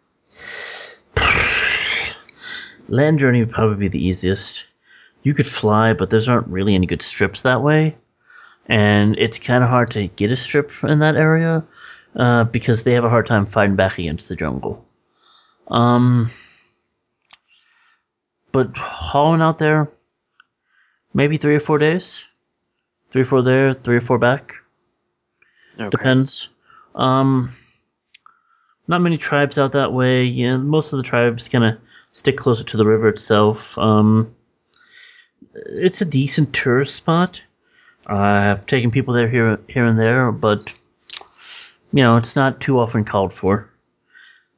Land 2.88 3.18
journey 3.18 3.40
would 3.40 3.52
probably 3.52 3.76
be 3.76 3.88
the 3.88 4.04
easiest. 4.04 4.64
You 5.22 5.34
could 5.34 5.46
fly, 5.46 5.92
but 5.92 6.10
there's 6.10 6.28
aren't 6.28 6.48
really 6.48 6.74
any 6.74 6.86
good 6.86 7.02
strips 7.02 7.42
that 7.42 7.62
way. 7.62 7.96
And 8.68 9.18
it's 9.18 9.38
kind 9.38 9.64
of 9.64 9.70
hard 9.70 9.90
to 9.92 10.08
get 10.08 10.30
a 10.30 10.36
strip 10.36 10.72
in 10.84 10.98
that 10.98 11.16
area 11.16 11.64
uh, 12.16 12.44
because 12.44 12.82
they 12.82 12.92
have 12.92 13.04
a 13.04 13.10
hard 13.10 13.26
time 13.26 13.46
fighting 13.46 13.76
back 13.76 13.98
against 13.98 14.28
the 14.28 14.36
jungle. 14.36 14.84
Um, 15.68 16.30
but 18.52 18.76
hauling 18.76 19.40
out 19.40 19.58
there, 19.58 19.90
maybe 21.14 21.38
three 21.38 21.56
or 21.56 21.60
four 21.60 21.78
days. 21.78 22.24
Three 23.10 23.22
or 23.22 23.26
four 23.26 23.42
there, 23.42 23.72
three 23.72 23.96
or 23.96 24.00
four 24.02 24.18
back. 24.18 24.54
Okay. 25.80 25.88
Depends. 25.88 26.48
Um, 26.94 27.54
not 28.86 29.00
many 29.00 29.16
tribes 29.16 29.58
out 29.58 29.72
that 29.72 29.92
way. 29.92 30.24
Yeah, 30.24 30.56
most 30.56 30.92
of 30.92 30.98
the 30.98 31.02
tribes 31.02 31.48
kind 31.48 31.64
of 31.64 31.78
stick 32.12 32.36
closer 32.36 32.64
to 32.64 32.76
the 32.76 32.84
river 32.84 33.08
itself. 33.08 33.78
Um, 33.78 34.34
it's 35.54 36.00
a 36.00 36.06
decent 36.06 36.52
tourist 36.52 36.96
spot. 36.96 37.42
I've 38.08 38.66
taken 38.66 38.90
people 38.90 39.12
there 39.12 39.28
here, 39.28 39.58
here 39.68 39.84
and 39.84 39.98
there, 39.98 40.32
but 40.32 40.72
you 41.92 42.02
know 42.02 42.16
it's 42.16 42.36
not 42.36 42.60
too 42.60 42.78
often 42.78 43.04
called 43.04 43.32
for. 43.32 43.68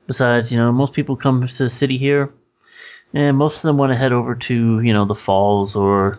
Besides, 0.07 0.51
you 0.51 0.59
know, 0.59 0.73
most 0.73 0.93
people 0.93 1.17
come 1.17 1.47
to 1.47 1.59
the 1.59 1.69
city 1.69 1.99
here, 1.99 2.33
and 3.15 3.37
most 3.37 3.57
of 3.57 3.63
them 3.63 3.77
want 3.77 3.93
to 3.93 3.97
head 3.99 4.13
over 4.13 4.35
to 4.35 4.81
you 4.81 4.93
know 4.93 5.05
the 5.05 5.15
falls 5.15 5.75
or 5.75 6.19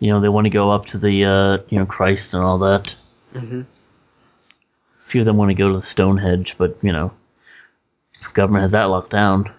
you 0.00 0.10
know 0.10 0.20
they 0.20 0.28
want 0.28 0.46
to 0.46 0.50
go 0.50 0.70
up 0.70 0.86
to 0.86 0.98
the 0.98 1.24
uh, 1.24 1.58
you 1.68 1.78
know 1.78 1.86
Christ 1.86 2.34
and 2.34 2.42
all 2.42 2.58
that. 2.58 2.94
hmm 3.32 3.62
A 3.62 5.04
few 5.04 5.20
of 5.20 5.26
them 5.26 5.36
want 5.36 5.50
to 5.50 5.54
go 5.54 5.68
to 5.68 5.74
the 5.74 5.82
Stonehenge, 5.82 6.56
but 6.58 6.76
you 6.82 6.92
know, 6.92 7.12
the 8.20 8.32
government 8.32 8.62
has 8.62 8.72
that 8.72 8.84
locked 8.84 9.10
down. 9.10 9.50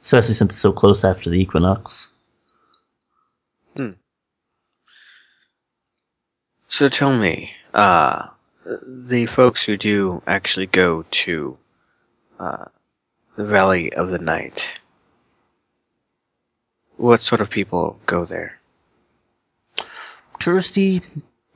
Especially 0.00 0.34
since 0.34 0.52
it's 0.52 0.60
so 0.60 0.72
close 0.72 1.04
after 1.04 1.28
the 1.30 1.36
equinox. 1.36 2.08
So 6.70 6.90
tell 6.90 7.16
me, 7.16 7.52
uh, 7.72 8.28
the 8.86 9.24
folks 9.24 9.64
who 9.64 9.78
do 9.78 10.22
actually 10.26 10.66
go 10.66 11.02
to 11.10 11.56
uh, 12.38 12.66
the 13.36 13.44
Valley 13.44 13.90
of 13.94 14.10
the 14.10 14.18
Night, 14.18 14.68
what 16.98 17.22
sort 17.22 17.40
of 17.40 17.48
people 17.48 17.98
go 18.04 18.26
there? 18.26 18.60
Touristy, 20.40 21.02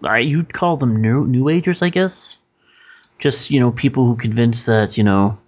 uh, 0.02 0.14
you'd 0.14 0.54
call 0.54 0.78
them 0.78 1.02
new 1.02 1.26
New 1.26 1.50
Agers, 1.50 1.82
I 1.82 1.90
guess. 1.90 2.38
Just 3.18 3.50
you 3.50 3.60
know, 3.60 3.70
people 3.70 4.06
who 4.06 4.16
convinced 4.16 4.64
that 4.66 4.96
you 4.96 5.04
know 5.04 5.38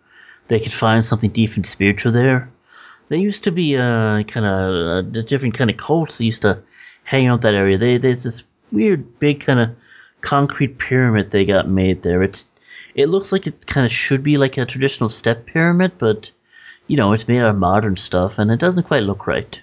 they 0.48 0.60
could 0.60 0.74
find 0.74 1.02
something 1.02 1.30
deep 1.30 1.56
and 1.56 1.66
spiritual 1.66 2.12
there. 2.12 2.50
There 3.08 3.18
used 3.18 3.44
to 3.44 3.50
be 3.50 3.76
uh, 3.76 4.22
kind 4.24 4.46
of 4.46 5.06
uh, 5.16 5.22
different 5.22 5.54
kind 5.54 5.70
of 5.70 5.78
cults 5.78 6.18
that 6.18 6.24
used 6.24 6.42
to 6.42 6.62
hang 7.04 7.26
out 7.26 7.40
that 7.42 7.54
area. 7.54 7.78
They, 7.78 7.98
there's 7.98 8.24
this 8.24 8.44
weird 8.74 9.18
big 9.18 9.40
kind 9.40 9.60
of 9.60 9.70
concrete 10.20 10.78
pyramid 10.78 11.30
they 11.30 11.44
got 11.44 11.68
made 11.68 12.02
there. 12.02 12.22
It 12.22 12.44
it 12.94 13.08
looks 13.08 13.32
like 13.32 13.46
it 13.46 13.66
kind 13.66 13.86
of 13.86 13.92
should 13.92 14.22
be 14.22 14.36
like 14.36 14.58
a 14.58 14.66
traditional 14.66 15.08
step 15.08 15.46
pyramid, 15.46 15.92
but 15.98 16.30
you 16.86 16.96
know 16.96 17.12
it's 17.12 17.28
made 17.28 17.40
out 17.40 17.50
of 17.50 17.56
modern 17.56 17.96
stuff 17.96 18.38
and 18.38 18.50
it 18.50 18.60
doesn't 18.60 18.84
quite 18.84 19.02
look 19.02 19.26
right. 19.26 19.60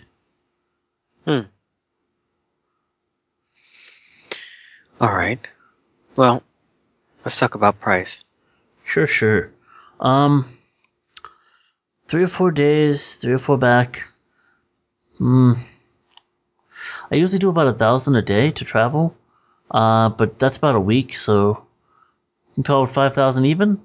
Hmm. 1.25 1.41
All 4.99 5.13
right. 5.13 5.39
Well, 6.15 6.43
let's 7.25 7.39
talk 7.39 7.55
about 7.55 7.79
price. 7.79 8.23
Sure, 8.83 9.07
sure. 9.07 9.51
Um, 9.99 10.57
three 12.07 12.23
or 12.23 12.27
four 12.27 12.51
days, 12.51 13.15
three 13.15 13.33
or 13.33 13.39
four 13.39 13.57
back. 13.57 14.03
Hmm. 15.17 15.53
I 17.11 17.15
usually 17.15 17.39
do 17.39 17.49
about 17.49 17.67
a 17.67 17.73
thousand 17.73 18.15
a 18.15 18.21
day 18.21 18.51
to 18.51 18.65
travel, 18.65 19.15
uh, 19.71 20.09
but 20.09 20.39
that's 20.39 20.57
about 20.57 20.75
a 20.75 20.79
week, 20.79 21.15
so 21.15 21.63
you 22.49 22.55
can 22.55 22.63
call 22.63 22.85
it 22.85 22.91
five 22.91 23.13
thousand 23.13 23.45
even. 23.45 23.81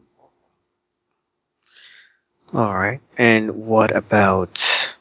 All 2.54 2.74
right. 2.74 3.00
And 3.18 3.66
what 3.66 3.94
about 3.94 4.94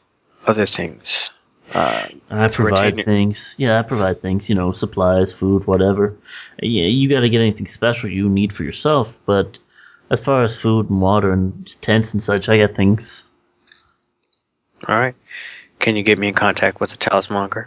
other 0.46 0.66
things? 0.66 1.30
Uh, 1.72 2.08
I 2.30 2.48
provide 2.48 3.04
things. 3.04 3.54
Yeah, 3.58 3.78
I 3.78 3.82
provide 3.82 4.20
things. 4.20 4.48
You 4.48 4.54
know, 4.54 4.72
supplies, 4.72 5.32
food, 5.32 5.66
whatever. 5.66 6.16
Yeah, 6.60 6.84
you 6.84 7.08
got 7.08 7.20
to 7.20 7.28
get 7.28 7.40
anything 7.40 7.66
special 7.66 8.10
you 8.10 8.28
need 8.28 8.52
for 8.52 8.64
yourself. 8.64 9.16
But 9.26 9.58
as 10.10 10.20
far 10.20 10.42
as 10.42 10.56
food 10.56 10.90
and 10.90 11.00
water 11.00 11.32
and 11.32 11.80
tents 11.82 12.12
and 12.12 12.22
such, 12.22 12.48
I 12.48 12.58
got 12.58 12.74
things. 12.74 13.24
all 14.88 14.98
right. 14.98 15.14
Can 15.78 15.96
you 15.96 16.02
get 16.02 16.18
me 16.18 16.28
in 16.28 16.34
contact 16.34 16.80
with 16.80 16.90
the 16.90 16.96
talismonger? 16.96 17.66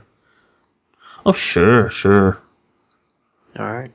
Oh, 1.26 1.34
sure, 1.34 1.90
sure. 1.90 2.40
All 3.58 3.72
right. 3.72 3.92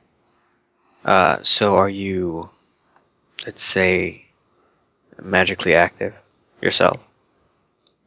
Uh, 1.03 1.37
so 1.41 1.75
are 1.75 1.89
you, 1.89 2.49
let's 3.45 3.63
say, 3.63 4.25
magically 5.21 5.75
active 5.75 6.13
yourself? 6.61 6.99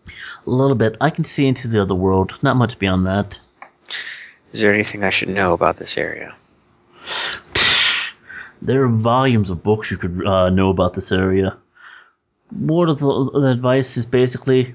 A 0.07 0.51
little 0.51 0.77
bit. 0.77 0.97
I 1.01 1.11
can 1.11 1.25
see 1.25 1.47
into 1.47 1.69
the 1.69 1.83
other 1.83 1.95
world. 1.95 2.39
Not 2.43 2.57
much 2.57 2.79
beyond 2.79 3.07
that. 3.07 3.39
Is 4.53 4.61
there 4.61 4.73
anything 4.73 5.05
I 5.05 5.11
should 5.11 5.29
know 5.29 5.53
about 5.53 5.77
this 5.77 5.99
area? 5.99 6.35
There 8.61 8.83
are 8.83 8.89
volumes 8.89 9.51
of 9.51 9.63
books 9.63 9.89
you 9.89 9.97
could 9.97 10.27
uh, 10.27 10.51
know 10.51 10.71
about 10.71 10.95
this 10.95 11.13
area. 11.13 11.57
Word 12.51 12.89
of 12.89 12.99
the, 12.99 13.31
the 13.33 13.51
advice 13.53 13.97
is 13.97 14.05
basically 14.05 14.75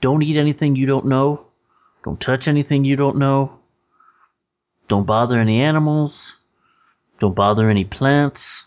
don't 0.00 0.20
eat 0.24 0.36
anything 0.36 0.74
you 0.74 0.86
don't 0.86 1.06
know, 1.06 1.46
don't 2.04 2.20
touch 2.20 2.48
anything 2.48 2.84
you 2.84 2.96
don't 2.96 3.16
know, 3.16 3.58
don't 4.88 5.06
bother 5.06 5.38
any 5.38 5.60
animals, 5.60 6.36
don't 7.18 7.34
bother 7.34 7.70
any 7.70 7.84
plants. 7.84 8.64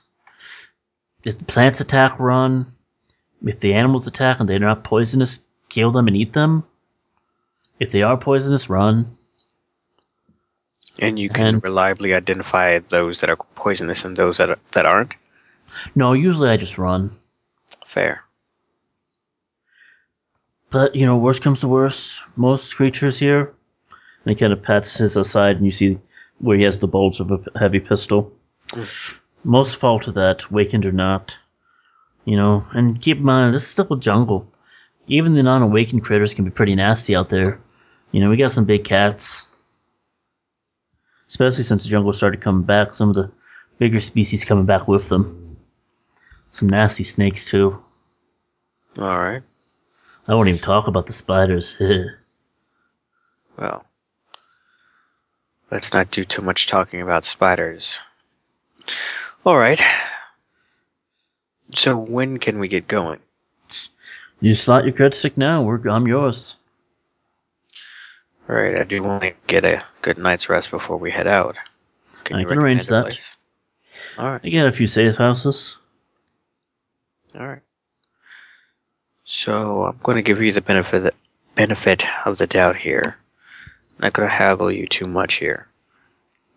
If 1.23 1.37
the 1.37 1.45
plants 1.45 1.81
attack, 1.81 2.19
run. 2.19 2.67
If 3.43 3.59
the 3.59 3.73
animals 3.73 4.07
attack 4.07 4.39
and 4.39 4.47
they're 4.49 4.59
not 4.59 4.83
poisonous, 4.83 5.39
kill 5.69 5.91
them 5.91 6.07
and 6.07 6.15
eat 6.15 6.33
them. 6.33 6.63
If 7.79 7.91
they 7.91 8.01
are 8.01 8.17
poisonous, 8.17 8.69
run. 8.69 9.17
And 10.99 11.19
you 11.19 11.29
can 11.29 11.47
And- 11.55 11.63
reliably 11.63 12.13
identify 12.13 12.79
those 12.79 13.19
that 13.19 13.29
are 13.29 13.35
poisonous 13.35 14.05
and 14.05 14.15
those 14.15 14.37
that 14.37 14.57
that 14.71 14.85
aren't. 14.85 15.15
No, 15.93 16.13
usually 16.13 16.49
I 16.49 16.57
just 16.57 16.77
run. 16.77 17.11
Fair. 17.85 18.23
But, 20.75 20.93
you 20.93 21.05
know, 21.05 21.15
worst 21.15 21.41
comes 21.41 21.61
to 21.61 21.69
worst, 21.69 22.21
most 22.35 22.75
creatures 22.75 23.17
here, 23.17 23.53
and 23.89 24.29
he 24.29 24.35
kind 24.35 24.51
of 24.51 24.61
pats 24.61 24.97
his 24.97 25.15
aside, 25.15 25.55
and 25.55 25.65
you 25.65 25.71
see 25.71 25.97
where 26.39 26.57
he 26.57 26.63
has 26.63 26.79
the 26.79 26.87
bulge 26.87 27.21
of 27.21 27.31
a 27.31 27.39
heavy 27.57 27.79
pistol. 27.79 28.29
Most 29.45 29.77
fall 29.77 30.01
to 30.01 30.11
that, 30.11 30.51
wakened 30.51 30.85
or 30.85 30.91
not. 30.91 31.37
You 32.25 32.35
know, 32.35 32.67
and 32.73 33.01
keep 33.01 33.19
in 33.19 33.23
mind, 33.23 33.53
this 33.53 33.61
is 33.61 33.69
still 33.69 33.93
a 33.93 33.97
jungle. 33.97 34.51
Even 35.07 35.33
the 35.35 35.43
non 35.43 35.61
awakened 35.61 36.03
critters 36.03 36.33
can 36.33 36.43
be 36.43 36.51
pretty 36.51 36.75
nasty 36.75 37.15
out 37.15 37.29
there. 37.29 37.57
You 38.11 38.19
know, 38.19 38.29
we 38.29 38.35
got 38.35 38.51
some 38.51 38.65
big 38.65 38.83
cats. 38.83 39.47
Especially 41.29 41.63
since 41.63 41.85
the 41.85 41.89
jungle 41.89 42.11
started 42.11 42.41
coming 42.41 42.63
back, 42.63 42.93
some 42.93 43.07
of 43.07 43.15
the 43.15 43.31
bigger 43.77 44.01
species 44.01 44.43
coming 44.43 44.65
back 44.65 44.89
with 44.89 45.07
them. 45.07 45.55
Some 46.51 46.67
nasty 46.67 47.05
snakes, 47.05 47.49
too. 47.49 47.81
All 48.99 49.19
right. 49.19 49.41
I 50.27 50.33
won't 50.33 50.49
even 50.49 50.59
talk 50.59 50.87
about 50.87 51.05
the 51.07 51.13
spiders. 51.13 51.75
Well, 53.57 53.85
let's 55.71 55.93
not 55.93 56.11
do 56.11 56.25
too 56.25 56.41
much 56.41 56.67
talking 56.67 57.01
about 57.01 57.23
spiders. 57.23 57.99
All 59.45 59.57
right. 59.57 59.81
So 61.73 61.95
when 61.95 62.37
can 62.37 62.59
we 62.59 62.67
get 62.67 62.89
going? 62.89 63.19
You 64.41 64.55
slot 64.55 64.83
your 64.83 64.93
credit 64.93 65.15
stick 65.15 65.37
now. 65.37 65.63
We're, 65.63 65.87
I'm 65.87 66.05
yours. 66.05 66.57
All 68.49 68.55
right. 68.55 68.77
I 68.77 68.83
do 68.83 69.01
want 69.01 69.23
to 69.23 69.31
get 69.47 69.63
a 69.63 69.83
good 70.01 70.17
night's 70.17 70.49
rest 70.49 70.69
before 70.69 70.97
we 70.97 71.11
head 71.11 71.27
out. 71.27 71.57
I 72.25 72.43
can 72.43 72.57
arrange 72.57 72.87
that. 72.87 73.17
All 74.17 74.31
right. 74.31 74.41
I 74.43 74.49
got 74.49 74.67
a 74.67 74.71
few 74.71 74.87
safe 74.87 75.15
houses. 75.15 75.77
All 77.39 77.47
right. 77.47 77.61
So 79.25 79.85
I'm 79.85 79.99
going 80.03 80.17
to 80.17 80.21
give 80.21 80.39
you 80.39 80.51
the 80.51 80.61
benefit 80.61 81.15
benefit 81.55 82.05
of 82.27 82.37
the 82.37 82.45
doubt 82.45 82.75
here. 82.75 83.17
I'm 83.97 84.03
not 84.03 84.13
going 84.13 84.29
to 84.29 84.33
haggle 84.33 84.71
you 84.71 84.85
too 84.85 85.07
much 85.07 85.35
here. 85.35 85.67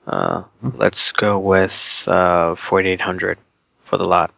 Uh, 0.07 0.43
let's 0.75 1.11
go 1.13 1.39
with 1.39 2.05
uh, 2.07 2.55
4800 2.55 3.39
for 3.85 3.97
the 3.97 4.05
lot. 4.05 4.33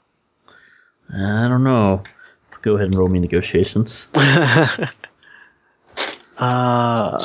I 1.13 1.49
don't 1.49 1.65
know. 1.65 2.05
Go 2.63 2.77
ahead 2.77 2.87
and 2.87 2.97
roll 2.97 3.09
me 3.09 3.19
negotiations. 3.19 4.07
uh, 4.15 4.87
all 6.39 7.17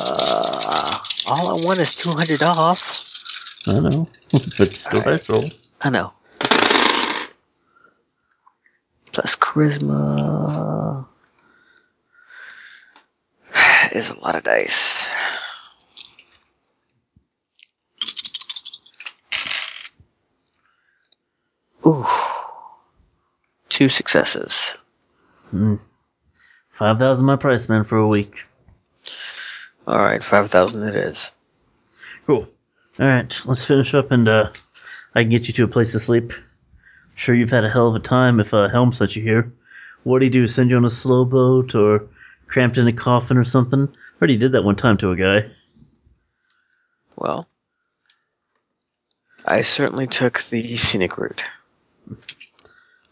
I 1.50 1.66
want 1.66 1.80
is 1.80 1.94
200 1.96 2.42
off. 2.42 3.04
I 3.68 3.80
know, 3.80 4.08
but 4.58 4.76
still 4.76 5.02
Alright. 5.02 5.20
dice 5.20 5.30
roll. 5.30 5.44
I 5.82 5.92
know. 5.92 6.14
Plus 9.16 9.38
charisma 9.38 11.06
is 13.94 14.10
a 14.10 14.20
lot 14.20 14.36
of 14.36 14.44
dice. 14.44 15.08
Ooh. 21.88 22.06
Two 23.70 23.88
successes. 23.88 24.76
Hmm. 25.52 25.76
Five 26.72 27.00
thousand 27.00 27.26
my 27.26 27.38
price, 27.38 27.70
man, 27.70 27.86
for 27.86 27.98
a 27.98 28.10
week. 28.10 28.44
Alright, 29.88 30.26
5,000 30.26 30.90
it 30.90 30.96
is. 30.96 31.32
Cool. 32.26 32.50
All 33.00 33.08
right, 33.08 33.42
let's 33.46 33.64
finish 33.64 33.94
up, 33.94 34.12
and 34.12 34.28
uh, 34.28 34.52
I 35.14 35.22
can 35.22 35.30
get 35.30 35.48
you 35.48 35.54
to 35.54 35.64
a 35.64 35.68
place 35.70 35.94
to 35.94 36.02
sleep. 36.02 36.34
Sure, 37.16 37.34
you've 37.34 37.50
had 37.50 37.64
a 37.64 37.70
hell 37.70 37.88
of 37.88 37.96
a 37.96 38.00
time 38.00 38.40
if 38.40 38.54
uh, 38.54 38.68
Helm 38.68 38.92
sent 38.92 39.16
you 39.16 39.24
here. 39.24 39.52
What'd 40.04 40.24
he 40.24 40.30
do? 40.30 40.48
Send 40.48 40.70
you 40.70 40.78
on 40.78 40.86
a 40.86 40.90
slow 40.90 41.26
boat 41.26 41.74
or 41.74 42.08
cramped 42.48 42.78
in 42.78 42.88
a 42.88 42.94
coffin 42.94 43.38
or 43.38 43.46
something? 43.46 43.88
Already 44.22 44.38
did 44.38 44.52
that 44.52 44.64
one 44.64 44.76
time 44.76 44.98
to 44.98 45.12
a 45.12 45.16
guy. 45.16 45.50
Well, 47.16 47.48
I 49.46 49.62
certainly 49.62 50.08
took 50.08 50.44
the 50.50 50.76
scenic 50.76 51.18
route. 51.18 51.44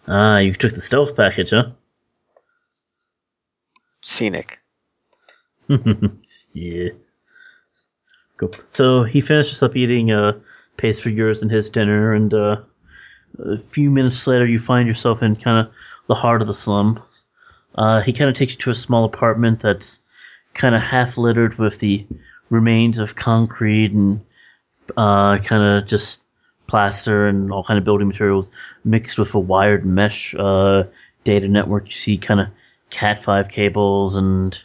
Ah, 0.07 0.39
you 0.39 0.53
took 0.53 0.73
the 0.73 0.81
stealth 0.81 1.15
package, 1.15 1.51
huh? 1.51 1.71
Scenic. 4.01 4.59
yeah. 6.53 6.89
Cool. 8.37 8.53
So 8.71 9.03
he 9.03 9.21
finishes 9.21 9.63
up 9.63 9.77
eating, 9.77 10.11
uh, 10.11 10.33
pays 10.75 10.99
for 10.99 11.09
yours 11.09 11.41
and 11.41 11.49
his 11.49 11.69
dinner, 11.69 12.13
and 12.13 12.33
uh, 12.33 12.57
a 13.39 13.57
few 13.57 13.89
minutes 13.89 14.25
later, 14.27 14.45
you 14.45 14.59
find 14.59 14.87
yourself 14.87 15.23
in 15.23 15.35
kind 15.35 15.65
of 15.65 15.73
the 16.07 16.15
heart 16.15 16.41
of 16.41 16.47
the 16.47 16.53
slum. 16.53 17.01
Uh, 17.75 18.01
he 18.01 18.13
kind 18.13 18.29
of 18.29 18.35
takes 18.35 18.53
you 18.53 18.59
to 18.59 18.71
a 18.71 18.75
small 18.75 19.05
apartment 19.05 19.59
that's 19.59 20.01
kind 20.53 20.75
of 20.75 20.81
half 20.81 21.17
littered 21.17 21.57
with 21.57 21.79
the 21.79 22.05
remains 22.49 22.99
of 22.99 23.15
concrete 23.15 23.91
and 23.91 24.21
uh, 24.97 25.37
kind 25.39 25.63
of 25.63 25.87
just 25.87 26.21
plaster 26.67 27.27
and 27.27 27.51
all 27.51 27.63
kind 27.63 27.77
of 27.77 27.83
building 27.83 28.07
materials 28.07 28.49
mixed 28.83 29.17
with 29.17 29.33
a 29.33 29.39
wired 29.39 29.85
mesh 29.85 30.35
uh, 30.35 30.83
data 31.23 31.47
network. 31.47 31.87
You 31.87 31.95
see 31.95 32.17
kind 32.17 32.39
of 32.39 32.47
Cat 32.89 33.23
five 33.23 33.49
cables 33.49 34.15
and 34.15 34.61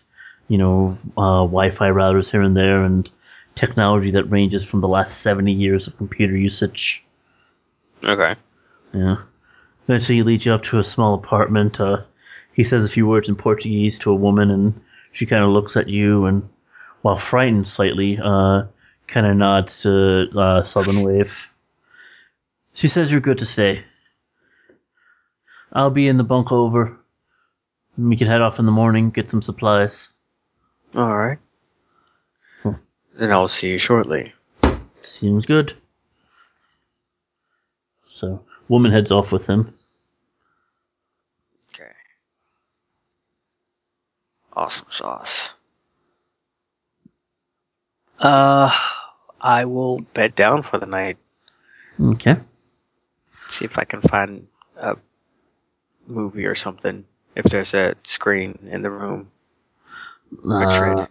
you 0.48 0.58
know 0.58 0.98
uh, 1.16 1.44
Wi-Fi 1.48 1.88
routers 1.88 2.30
here 2.30 2.42
and 2.42 2.54
there 2.54 2.82
and 2.84 3.08
technology 3.54 4.10
that 4.10 4.24
ranges 4.24 4.64
from 4.64 4.82
the 4.82 4.88
last 4.88 5.22
70 5.22 5.50
years 5.50 5.86
of 5.86 5.96
computer 5.96 6.36
usage. 6.36 7.02
Okay. 8.04 8.36
Yeah. 8.92 9.16
Eventually, 9.86 10.16
he 10.16 10.22
leads 10.22 10.44
you 10.44 10.52
up 10.52 10.62
to 10.64 10.78
a 10.78 10.84
small 10.84 11.14
apartment. 11.14 11.80
Uh, 11.80 12.02
he 12.52 12.64
says 12.64 12.84
a 12.84 12.88
few 12.88 13.06
words 13.06 13.28
in 13.28 13.36
Portuguese 13.36 13.98
to 14.00 14.10
a 14.10 14.14
woman, 14.14 14.50
and 14.50 14.80
she 15.12 15.26
kind 15.26 15.44
of 15.44 15.50
looks 15.50 15.76
at 15.76 15.88
you, 15.88 16.26
and 16.26 16.48
while 17.02 17.16
frightened 17.16 17.68
slightly, 17.68 18.18
uh, 18.22 18.62
kind 19.06 19.26
of 19.26 19.36
nods 19.36 19.82
to 19.82 20.28
uh, 20.36 20.62
Southern 20.62 21.02
Wave. 21.02 21.48
She 22.74 22.88
says 22.88 23.10
you're 23.10 23.20
good 23.20 23.38
to 23.38 23.46
stay. 23.46 23.82
I'll 25.72 25.90
be 25.90 26.08
in 26.08 26.16
the 26.16 26.24
bunk 26.24 26.52
over. 26.52 26.96
We 27.96 28.16
can 28.16 28.28
head 28.28 28.40
off 28.40 28.58
in 28.58 28.66
the 28.66 28.72
morning, 28.72 29.10
get 29.10 29.30
some 29.30 29.42
supplies. 29.42 30.08
All 30.94 31.16
right. 31.16 31.38
Hmm. 32.62 32.72
Then 33.18 33.32
I'll 33.32 33.48
see 33.48 33.70
you 33.70 33.78
shortly. 33.78 34.32
Seems 35.02 35.46
good. 35.46 35.74
So, 38.08 38.40
woman 38.68 38.92
heads 38.92 39.10
off 39.10 39.32
with 39.32 39.46
him. 39.46 39.74
Okay. 41.74 41.90
Awesome 44.52 44.86
sauce. 44.90 45.54
Uh, 48.18 48.76
I 49.40 49.64
will 49.64 50.00
bed 50.00 50.34
down 50.34 50.62
for 50.62 50.78
the 50.78 50.86
night. 50.86 51.18
Okay. 52.00 52.36
See 53.48 53.64
if 53.64 53.78
I 53.78 53.84
can 53.84 54.00
find 54.00 54.46
a 54.76 54.96
movie 56.06 56.46
or 56.46 56.54
something. 56.54 57.04
If 57.34 57.44
there's 57.46 57.74
a 57.74 57.94
screen 58.02 58.58
in 58.70 58.82
the 58.82 58.90
room. 58.90 59.30
Uh. 60.48 61.06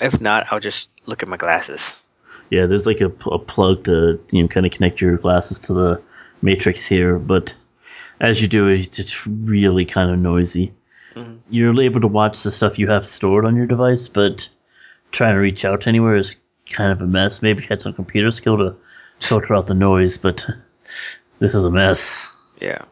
If 0.00 0.20
not, 0.20 0.46
I'll 0.50 0.60
just 0.60 0.90
look 1.06 1.22
at 1.22 1.28
my 1.28 1.36
glasses. 1.36 2.04
yeah, 2.50 2.66
there's 2.66 2.86
like 2.86 3.00
a, 3.00 3.12
a 3.30 3.38
plug 3.38 3.84
to 3.84 4.18
you 4.30 4.42
know 4.42 4.48
kind 4.48 4.66
of 4.66 4.72
connect 4.72 5.00
your 5.00 5.16
glasses 5.16 5.58
to 5.60 5.72
the 5.72 6.02
matrix 6.42 6.86
here, 6.86 7.18
but 7.18 7.54
as 8.20 8.40
you 8.42 8.48
do 8.48 8.66
it, 8.68 8.98
it's 8.98 9.26
really 9.26 9.84
kind 9.84 10.10
of 10.10 10.18
noisy. 10.18 10.72
Mhm. 11.14 11.38
You're 11.50 11.80
able 11.80 12.00
to 12.00 12.06
watch 12.06 12.42
the 12.42 12.50
stuff 12.50 12.78
you 12.78 12.88
have 12.88 13.06
stored 13.06 13.44
on 13.44 13.56
your 13.56 13.66
device, 13.66 14.08
but 14.08 14.48
trying 15.12 15.34
to 15.34 15.40
reach 15.40 15.64
out 15.64 15.86
anywhere 15.86 16.16
is 16.16 16.36
kind 16.70 16.92
of 16.92 17.00
a 17.00 17.06
mess. 17.06 17.42
Maybe 17.42 17.62
you 17.62 17.68
had 17.68 17.82
some 17.82 17.92
computer 17.94 18.30
skill 18.30 18.58
to 18.58 18.74
filter 19.20 19.54
out 19.54 19.66
the 19.66 19.74
noise, 19.74 20.18
but 20.18 20.46
this 21.38 21.54
is 21.54 21.64
a 21.64 21.70
mess. 21.70 22.30
Yeah. 22.60 22.82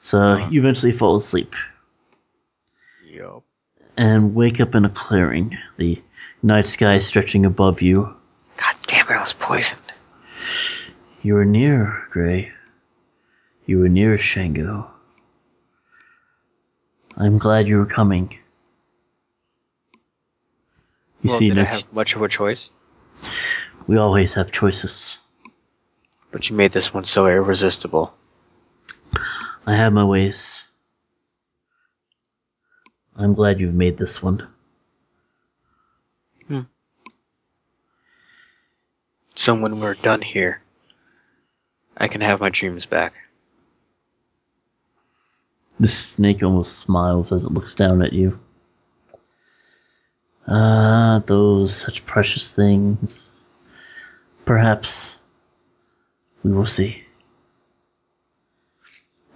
So 0.00 0.36
you 0.50 0.60
eventually 0.60 0.92
fall 0.92 1.16
asleep 1.16 1.54
Yup. 3.04 3.42
and 3.96 4.34
wake 4.34 4.60
up 4.60 4.74
in 4.74 4.84
a 4.84 4.88
clearing. 4.90 5.56
The 5.78 6.00
night 6.42 6.68
sky 6.68 6.98
stretching 6.98 7.44
above 7.44 7.82
you. 7.82 8.14
God 8.56 8.76
damn 8.86 9.06
it, 9.06 9.12
I 9.12 9.20
was 9.20 9.32
poisoned. 9.32 9.80
You 11.26 11.34
were 11.34 11.44
near, 11.44 12.06
Gray. 12.12 12.52
You 13.66 13.80
were 13.80 13.88
near 13.88 14.16
Shango. 14.16 14.88
I'm 17.16 17.36
glad 17.38 17.66
you 17.66 17.78
were 17.78 17.84
coming. 17.84 18.38
You 21.22 21.30
well, 21.30 21.38
see, 21.40 21.48
did 21.48 21.58
I 21.58 21.64
have 21.64 21.92
much 21.92 22.14
of 22.14 22.22
a 22.22 22.28
choice? 22.28 22.70
we 23.88 23.96
always 23.96 24.34
have 24.34 24.52
choices. 24.52 25.18
But 26.30 26.48
you 26.48 26.54
made 26.54 26.70
this 26.70 26.94
one 26.94 27.04
so 27.04 27.26
irresistible. 27.26 28.14
I 29.66 29.74
have 29.74 29.92
my 29.92 30.04
ways. 30.04 30.62
I'm 33.16 33.34
glad 33.34 33.58
you've 33.58 33.74
made 33.74 33.98
this 33.98 34.22
one. 34.22 34.46
Hmm. 36.46 36.60
So 39.34 39.56
when 39.56 39.80
we're 39.80 39.94
done 39.94 40.22
here, 40.22 40.62
I 41.96 42.08
can 42.08 42.20
have 42.20 42.40
my 42.40 42.50
dreams 42.50 42.86
back. 42.86 43.14
The 45.78 45.86
snake 45.86 46.42
almost 46.42 46.78
smiles 46.78 47.32
as 47.32 47.44
it 47.44 47.52
looks 47.52 47.74
down 47.74 48.02
at 48.02 48.12
you. 48.12 48.38
Ah, 50.48 51.22
those 51.26 51.74
such 51.74 52.06
precious 52.06 52.54
things. 52.54 53.44
Perhaps 54.44 55.16
we 56.42 56.52
will 56.52 56.66
see. 56.66 57.02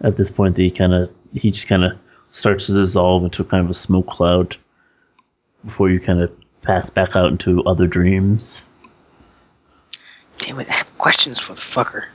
At 0.02 0.16
this 0.16 0.30
point, 0.30 0.56
he 0.56 0.70
kind 0.70 0.94
of 0.94 1.10
he 1.34 1.50
just 1.50 1.68
kind 1.68 1.84
of 1.84 1.98
starts 2.30 2.66
to 2.66 2.72
dissolve 2.72 3.24
into 3.24 3.44
kind 3.44 3.64
of 3.64 3.70
a 3.70 3.74
smoke 3.74 4.06
cloud 4.06 4.56
before 5.64 5.90
you 5.90 6.00
kind 6.00 6.22
of 6.22 6.32
pass 6.62 6.88
back 6.88 7.16
out 7.16 7.30
into 7.30 7.62
other 7.64 7.86
dreams. 7.86 8.64
Damn 10.38 10.60
it, 10.60 10.70
I 10.70 10.74
have 10.74 10.98
questions 10.98 11.38
for 11.38 11.54
the 11.54 11.60
fucker. 11.60 12.06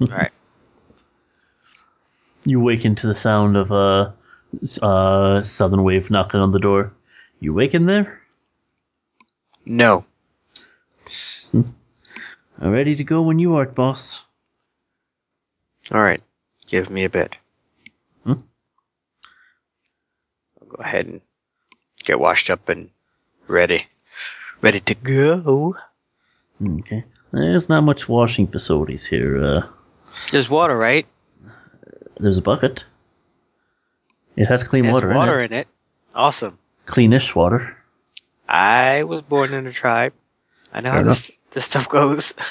Alright. 0.00 0.32
You 2.46 2.60
awaken 2.60 2.94
to 2.96 3.06
the 3.06 3.14
sound 3.14 3.56
of 3.56 3.70
a 3.70 4.14
uh, 4.82 4.86
uh, 4.86 5.42
southern 5.42 5.82
wave 5.82 6.10
knocking 6.10 6.40
on 6.40 6.52
the 6.52 6.58
door. 6.58 6.92
You 7.40 7.52
awaken 7.52 7.86
there? 7.86 8.20
No. 9.64 10.04
I'm 11.54 12.70
ready 12.70 12.96
to 12.96 13.04
go 13.04 13.22
when 13.22 13.38
you 13.38 13.56
are, 13.56 13.64
boss. 13.64 14.22
Alright. 15.90 16.22
Give 16.68 16.90
me 16.90 17.04
a 17.04 17.10
bit. 17.10 17.34
Hmm? 18.24 18.42
I'll 20.60 20.68
go 20.68 20.82
ahead 20.82 21.06
and 21.06 21.20
get 22.04 22.20
washed 22.20 22.50
up 22.50 22.68
and 22.68 22.90
ready. 23.48 23.86
Ready 24.60 24.80
to 24.80 24.94
go. 24.94 25.76
Okay. 26.62 27.04
There's 27.34 27.68
not 27.68 27.82
much 27.82 28.08
washing 28.08 28.46
facilities 28.46 29.04
here. 29.04 29.42
Uh, 29.44 29.62
There's 30.30 30.48
water, 30.48 30.76
right? 30.78 31.06
there's 32.20 32.38
a 32.38 32.42
bucket. 32.42 32.84
It 34.36 34.46
has 34.46 34.62
clean 34.62 34.84
There's 34.84 34.94
water, 34.94 35.12
water 35.12 35.38
in 35.38 35.44
it. 35.46 35.52
in 35.52 35.58
it. 35.58 35.68
Awesome. 36.14 36.58
Cleanish 36.86 37.34
water. 37.34 37.76
I 38.48 39.02
was 39.02 39.20
born 39.22 39.52
in 39.52 39.66
a 39.66 39.72
tribe. 39.72 40.12
I 40.72 40.80
know 40.80 40.90
Fair 40.92 41.02
how 41.02 41.08
this, 41.08 41.30
this 41.50 41.64
stuff 41.64 41.88
goes. 41.88 42.34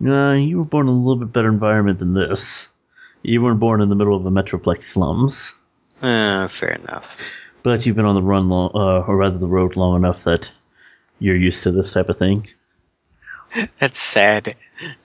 No, 0.00 0.32
you 0.32 0.58
were 0.58 0.64
born 0.64 0.88
in 0.88 0.94
a 0.94 0.98
little 0.98 1.14
bit 1.24 1.32
better 1.32 1.48
environment 1.48 2.00
than 2.00 2.12
this. 2.12 2.68
You 3.22 3.40
weren't 3.40 3.60
born 3.60 3.80
in 3.80 3.88
the 3.88 3.94
middle 3.94 4.16
of 4.16 4.24
the 4.24 4.30
Metroplex 4.30 4.82
slums. 4.82 5.54
Uh, 6.02 6.48
fair 6.48 6.72
enough. 6.72 7.04
But 7.62 7.86
you've 7.86 7.94
been 7.94 8.04
on 8.04 8.16
the 8.16 8.22
run 8.22 8.48
long, 8.48 8.72
uh, 8.74 9.06
or 9.06 9.16
rather 9.16 9.38
the 9.38 9.46
road 9.46 9.76
long 9.76 9.94
enough 9.94 10.24
that 10.24 10.50
you're 11.20 11.36
used 11.36 11.62
to 11.62 11.70
this 11.70 11.92
type 11.92 12.08
of 12.08 12.18
thing. 12.18 12.48
That's 13.78 13.98
sad 13.98 14.54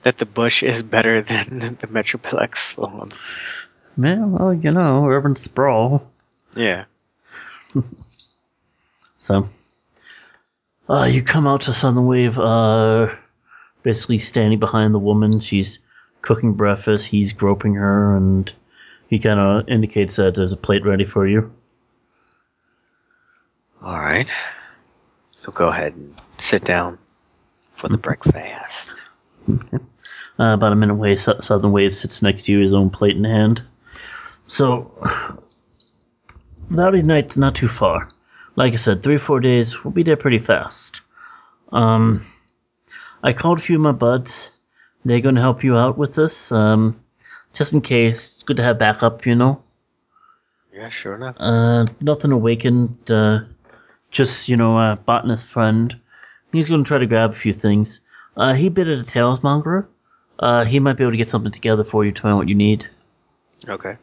that 0.02 0.18
the 0.18 0.26
bush 0.26 0.62
is 0.62 0.82
better 0.82 1.22
than 1.22 1.58
the 1.80 1.86
Metroplex 1.86 2.56
slums. 2.56 3.14
Man, 3.96 4.32
well, 4.32 4.54
you 4.54 4.70
know, 4.70 5.06
urban 5.06 5.36
sprawl. 5.36 6.08
Yeah. 6.56 6.84
So, 9.20 9.48
uh, 10.88 11.04
you 11.10 11.22
come 11.22 11.48
out 11.48 11.62
to 11.62 11.74
Southern 11.74 12.06
Wave, 12.06 12.38
uh, 12.38 13.08
basically 13.82 14.18
standing 14.20 14.60
behind 14.60 14.94
the 14.94 15.00
woman. 15.00 15.40
She's 15.40 15.80
cooking 16.22 16.52
breakfast. 16.54 17.08
He's 17.08 17.32
groping 17.32 17.74
her, 17.74 18.16
and 18.16 18.50
he 19.08 19.18
kind 19.18 19.40
of 19.40 19.68
indicates 19.68 20.16
that 20.16 20.36
there's 20.36 20.52
a 20.52 20.56
plate 20.56 20.86
ready 20.86 21.04
for 21.04 21.26
you. 21.26 21.52
Alright. 23.82 24.28
So 25.44 25.50
go 25.50 25.66
ahead 25.66 25.94
and 25.94 26.14
sit 26.38 26.64
down 26.64 26.98
for 27.78 27.88
the 27.88 27.96
breakfast. 27.96 29.02
Uh, 29.48 30.54
about 30.54 30.72
a 30.72 30.76
minute 30.76 30.92
away, 30.92 31.16
Southern 31.16 31.72
Wave 31.72 31.94
sits 31.94 32.22
next 32.22 32.42
to 32.42 32.52
you, 32.52 32.60
his 32.60 32.74
own 32.74 32.90
plate 32.90 33.16
in 33.16 33.24
hand. 33.24 33.62
So, 34.46 34.92
Naughty 36.70 37.02
Night's 37.02 37.36
not 37.36 37.54
too 37.54 37.68
far. 37.68 38.08
Like 38.56 38.72
I 38.72 38.76
said, 38.76 39.02
three 39.02 39.14
or 39.14 39.20
four 39.20 39.40
days, 39.40 39.84
we'll 39.84 39.92
be 39.92 40.02
there 40.02 40.16
pretty 40.16 40.38
fast. 40.38 41.00
Um, 41.72 42.26
I 43.22 43.32
called 43.32 43.58
a 43.58 43.62
few 43.62 43.76
of 43.76 43.82
my 43.82 43.92
buds. 43.92 44.50
They're 45.04 45.20
going 45.20 45.36
to 45.36 45.40
help 45.40 45.62
you 45.62 45.76
out 45.76 45.96
with 45.96 46.14
this, 46.14 46.50
um, 46.50 47.00
just 47.52 47.72
in 47.72 47.80
case. 47.80 48.34
It's 48.34 48.42
good 48.42 48.56
to 48.56 48.62
have 48.62 48.78
backup, 48.78 49.24
you 49.26 49.34
know. 49.34 49.62
Yeah, 50.72 50.88
sure 50.88 51.14
enough. 51.14 51.36
Uh, 51.38 51.86
nothing 52.00 52.32
awakened. 52.32 53.10
Uh, 53.10 53.40
just 54.10 54.48
you 54.48 54.56
know, 54.56 54.78
a 54.78 54.96
botanist 54.96 55.46
friend. 55.46 55.96
He's 56.52 56.68
going 56.68 56.84
to 56.84 56.88
try 56.88 56.98
to 56.98 57.06
grab 57.06 57.30
a 57.30 57.34
few 57.34 57.52
things. 57.52 58.00
Uh, 58.36 58.54
he 58.54 58.68
bid 58.68 58.88
at 58.88 58.98
a 58.98 59.02
talismonger. 59.02 59.86
Uh, 60.38 60.64
he 60.64 60.78
might 60.78 60.96
be 60.96 61.04
able 61.04 61.12
to 61.12 61.18
get 61.18 61.28
something 61.28 61.52
together 61.52 61.84
for 61.84 62.04
you. 62.04 62.12
to 62.12 62.26
me 62.26 62.32
what 62.32 62.48
you 62.48 62.54
need. 62.54 62.88
Okay. 63.68 63.96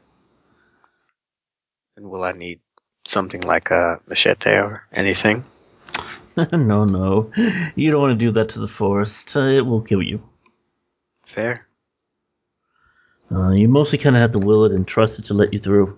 And 1.95 2.09
will 2.09 2.23
I 2.23 2.33
need 2.33 2.59
something 3.05 3.41
like 3.41 3.71
a 3.71 3.99
machete 4.07 4.51
or 4.51 4.83
anything? 4.91 5.45
no, 6.51 6.83
no, 6.83 7.31
you 7.75 7.89
don't 7.89 8.01
want 8.01 8.19
to 8.19 8.25
do 8.25 8.31
that 8.33 8.49
to 8.49 8.59
the 8.59 8.67
forest. 8.67 9.35
Uh, 9.37 9.45
it 9.45 9.65
will 9.65 9.81
kill 9.81 10.01
you. 10.01 10.21
Fair. 11.25 11.65
Uh, 13.31 13.51
you 13.51 13.69
mostly 13.69 13.97
kind 13.97 14.15
of 14.15 14.21
have 14.21 14.33
to 14.33 14.39
will 14.39 14.65
it 14.65 14.73
and 14.73 14.85
trust 14.85 15.17
it 15.17 15.25
to 15.25 15.33
let 15.33 15.53
you 15.53 15.59
through. 15.59 15.97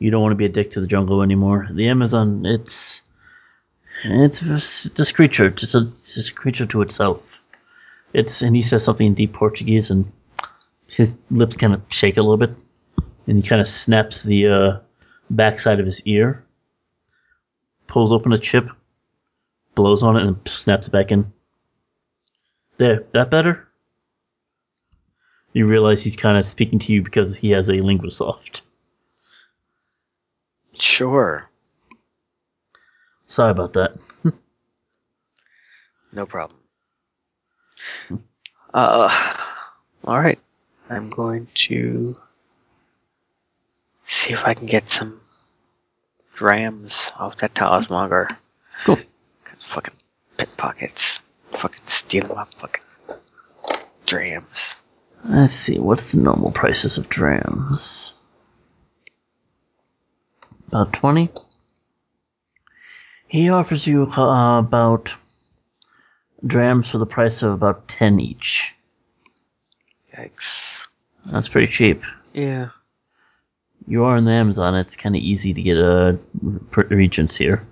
You 0.00 0.10
don't 0.10 0.22
want 0.22 0.32
to 0.32 0.36
be 0.36 0.44
a 0.44 0.48
dick 0.48 0.72
to 0.72 0.80
the 0.80 0.86
jungle 0.88 1.22
anymore. 1.22 1.68
The 1.70 1.88
Amazon, 1.88 2.44
it's 2.44 3.00
it's 4.02 4.88
just 4.94 5.14
creature, 5.14 5.50
just 5.50 5.74
a, 5.74 5.82
just 5.82 6.30
a 6.30 6.34
creature 6.34 6.66
to 6.66 6.82
itself. 6.82 7.40
It's 8.12 8.42
and 8.42 8.54
he 8.54 8.62
says 8.62 8.84
something 8.84 9.06
in 9.06 9.14
deep 9.14 9.32
Portuguese, 9.32 9.90
and 9.90 10.10
his 10.86 11.18
lips 11.30 11.56
kind 11.56 11.74
of 11.74 11.82
shake 11.88 12.16
a 12.16 12.22
little 12.22 12.36
bit, 12.36 12.54
and 13.26 13.36
he 13.36 13.42
kind 13.42 13.60
of 13.60 13.68
snaps 13.68 14.22
the 14.22 14.46
uh, 14.46 14.78
backside 15.30 15.80
of 15.80 15.86
his 15.86 16.02
ear, 16.02 16.44
pulls 17.86 18.12
open 18.12 18.32
a 18.32 18.38
chip, 18.38 18.68
blows 19.74 20.02
on 20.02 20.16
it, 20.16 20.26
and 20.26 20.36
snaps 20.48 20.88
it 20.88 20.92
back 20.92 21.10
in. 21.10 21.32
There, 22.78 23.04
that 23.12 23.30
better? 23.30 23.68
You 25.52 25.66
realize 25.66 26.02
he's 26.02 26.16
kind 26.16 26.36
of 26.36 26.46
speaking 26.46 26.80
to 26.80 26.92
you 26.92 27.02
because 27.02 27.36
he 27.36 27.50
has 27.50 27.68
a 27.68 27.74
linguasoft. 27.74 28.62
Sure. 30.78 31.48
Sorry 33.26 33.50
about 33.50 33.72
that. 33.74 33.96
No 36.14 36.26
problem. 36.26 36.60
Uh, 38.72 39.36
alright. 40.04 40.38
I'm 40.88 41.10
going 41.10 41.48
to 41.54 42.16
see 44.06 44.32
if 44.32 44.44
I 44.44 44.54
can 44.54 44.66
get 44.66 44.88
some 44.88 45.20
drams 46.36 47.10
off 47.18 47.38
that 47.38 47.54
Talismonger. 47.54 48.36
Cool. 48.84 48.98
Fucking 49.58 49.94
pickpockets. 50.36 51.20
Fucking 51.52 51.82
steal 51.86 52.28
my 52.28 52.44
fucking 52.58 52.82
drams. 54.06 54.76
Let's 55.24 55.52
see, 55.52 55.78
what's 55.78 56.12
the 56.12 56.20
normal 56.20 56.52
prices 56.52 56.96
of 56.96 57.08
drams? 57.08 58.14
About 60.68 60.92
20? 60.92 61.30
He 63.34 63.48
offers 63.48 63.84
you 63.84 64.06
uh, 64.16 64.60
about 64.60 65.12
drams 66.46 66.88
for 66.88 66.98
the 66.98 67.04
price 67.04 67.42
of 67.42 67.50
about 67.50 67.88
10 67.88 68.20
each. 68.20 68.72
Yikes. 70.16 70.86
That's 71.26 71.48
pretty 71.48 71.66
cheap. 71.66 72.00
Yeah. 72.32 72.68
You 73.88 74.04
are 74.04 74.16
on 74.16 74.26
the 74.26 74.30
Amazon, 74.30 74.76
it's 74.76 74.94
kind 74.94 75.16
of 75.16 75.20
easy 75.20 75.52
to 75.52 75.60
get 75.60 75.76
uh, 75.76 76.12
regions 76.90 77.36
here. 77.36 77.66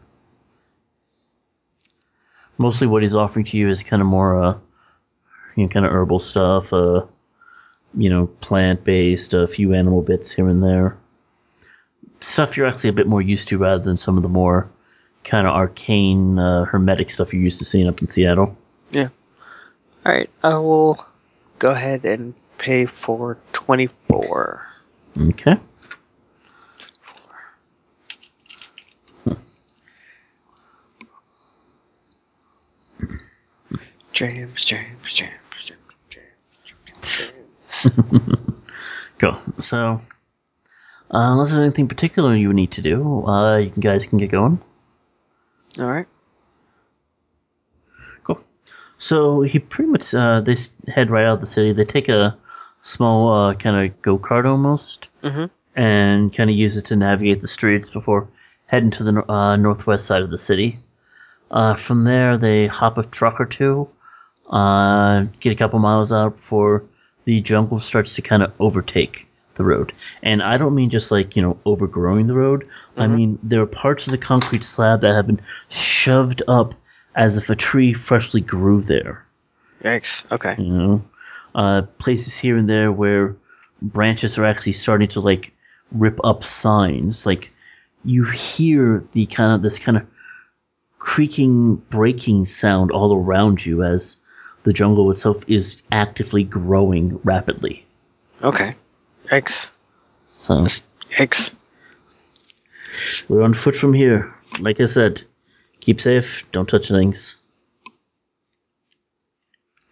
Mostly 2.58 2.88
what 2.88 3.02
he's 3.02 3.14
offering 3.14 3.44
to 3.44 3.56
you 3.56 3.68
is 3.68 3.84
kind 3.84 4.02
of 4.02 4.08
more, 4.08 4.42
uh, 4.42 4.58
you 5.54 5.62
know, 5.62 5.68
kind 5.68 5.86
of 5.86 5.92
herbal 5.92 6.18
stuff, 6.18 6.72
uh, 6.72 7.02
you 7.96 8.10
know, 8.10 8.26
plant 8.40 8.82
based, 8.82 9.32
a 9.32 9.46
few 9.46 9.74
animal 9.74 10.02
bits 10.02 10.32
here 10.32 10.48
and 10.48 10.60
there. 10.60 10.98
Stuff 12.18 12.56
you're 12.56 12.66
actually 12.66 12.90
a 12.90 12.94
bit 12.94 13.06
more 13.06 13.22
used 13.22 13.46
to 13.46 13.58
rather 13.58 13.84
than 13.84 13.96
some 13.96 14.16
of 14.16 14.24
the 14.24 14.28
more 14.28 14.68
kind 15.24 15.46
of 15.46 15.54
arcane, 15.54 16.38
uh, 16.38 16.64
hermetic 16.64 17.10
stuff 17.10 17.32
you're 17.32 17.42
used 17.42 17.58
to 17.58 17.64
seeing 17.64 17.88
up 17.88 18.00
in 18.00 18.08
Seattle. 18.08 18.56
Yeah. 18.92 19.08
Alright, 20.04 20.30
I 20.42 20.54
will 20.54 21.04
go 21.58 21.70
ahead 21.70 22.04
and 22.04 22.34
pay 22.58 22.86
for 22.86 23.38
24. 23.52 24.66
Okay. 25.28 25.56
James, 34.12 34.64
James, 34.64 35.12
James, 35.12 35.32
James, 35.64 35.78
James, 36.64 37.34
James. 37.84 38.22
Cool. 39.18 39.38
So, 39.60 39.78
uh, 39.78 39.98
unless 41.10 41.50
there's 41.50 41.62
anything 41.62 41.88
particular 41.88 42.34
you 42.34 42.52
need 42.52 42.72
to 42.72 42.82
do, 42.82 43.26
uh, 43.26 43.58
you 43.58 43.70
guys 43.70 44.06
can 44.06 44.18
get 44.18 44.30
going. 44.30 44.60
Alright. 45.78 46.06
Cool. 48.24 48.40
So 48.98 49.42
he 49.42 49.58
pretty 49.58 49.90
much 49.90 50.14
uh, 50.14 50.40
they 50.40 50.56
head 50.88 51.10
right 51.10 51.24
out 51.24 51.34
of 51.34 51.40
the 51.40 51.46
city. 51.46 51.72
They 51.72 51.84
take 51.84 52.08
a 52.08 52.36
small 52.82 53.32
uh, 53.32 53.54
kind 53.54 53.86
of 53.86 54.02
go 54.02 54.18
kart 54.18 54.44
almost, 54.44 55.08
Mhm. 55.22 55.50
and 55.76 56.32
kind 56.34 56.50
of 56.50 56.56
use 56.56 56.76
it 56.76 56.84
to 56.86 56.96
navigate 56.96 57.40
the 57.40 57.48
streets 57.48 57.88
before 57.88 58.28
heading 58.66 58.90
to 58.90 59.04
the 59.04 59.30
uh, 59.32 59.56
northwest 59.56 60.06
side 60.06 60.22
of 60.22 60.30
the 60.30 60.38
city. 60.38 60.78
Uh, 61.50 61.74
from 61.74 62.04
there, 62.04 62.36
they 62.38 62.66
hop 62.66 62.98
a 62.98 63.02
truck 63.04 63.40
or 63.40 63.46
two, 63.46 63.88
uh, 64.50 65.24
get 65.40 65.52
a 65.52 65.56
couple 65.56 65.78
miles 65.78 66.12
out 66.12 66.36
before 66.36 66.82
the 67.24 67.40
jungle 67.40 67.78
starts 67.78 68.14
to 68.16 68.22
kind 68.22 68.42
of 68.42 68.52
overtake 68.58 69.28
the 69.54 69.64
road. 69.64 69.92
And 70.22 70.42
I 70.42 70.56
don't 70.56 70.74
mean 70.74 70.90
just 70.90 71.10
like, 71.10 71.36
you 71.36 71.42
know, 71.42 71.58
overgrowing 71.64 72.26
the 72.26 72.34
road. 72.34 72.66
I 72.96 73.06
mean, 73.06 73.38
there 73.42 73.60
are 73.60 73.66
parts 73.66 74.06
of 74.06 74.10
the 74.10 74.18
concrete 74.18 74.64
slab 74.64 75.00
that 75.00 75.14
have 75.14 75.26
been 75.26 75.40
shoved 75.68 76.42
up 76.48 76.74
as 77.14 77.36
if 77.36 77.50
a 77.50 77.56
tree 77.56 77.92
freshly 77.92 78.40
grew 78.40 78.82
there. 78.82 79.24
Yikes. 79.82 80.24
Okay. 80.30 80.54
You 80.58 80.72
know, 80.72 81.04
uh, 81.54 81.82
places 81.98 82.38
here 82.38 82.56
and 82.56 82.68
there 82.68 82.92
where 82.92 83.36
branches 83.82 84.38
are 84.38 84.44
actually 84.44 84.72
starting 84.72 85.08
to 85.08 85.20
like 85.20 85.52
rip 85.90 86.18
up 86.24 86.44
signs. 86.44 87.26
Like 87.26 87.50
you 88.04 88.24
hear 88.24 89.04
the 89.12 89.26
kind 89.26 89.52
of 89.52 89.62
this 89.62 89.78
kind 89.78 89.96
of 89.96 90.06
creaking, 90.98 91.76
breaking 91.90 92.44
sound 92.44 92.90
all 92.90 93.14
around 93.14 93.66
you 93.66 93.82
as 93.82 94.16
the 94.62 94.72
jungle 94.72 95.10
itself 95.10 95.44
is 95.48 95.82
actively 95.90 96.44
growing 96.44 97.18
rapidly. 97.24 97.84
Okay. 98.42 98.76
Yikes. 99.32 99.70
So 100.28 100.66
Yikes. 101.16 101.54
we're 103.28 103.42
on 103.42 103.54
foot 103.54 103.74
from 103.74 103.94
here. 103.94 104.30
Like 104.60 104.78
I 104.78 104.84
said, 104.84 105.22
keep 105.80 106.02
safe. 106.02 106.44
Don't 106.52 106.68
touch 106.68 106.88
things. 106.88 107.36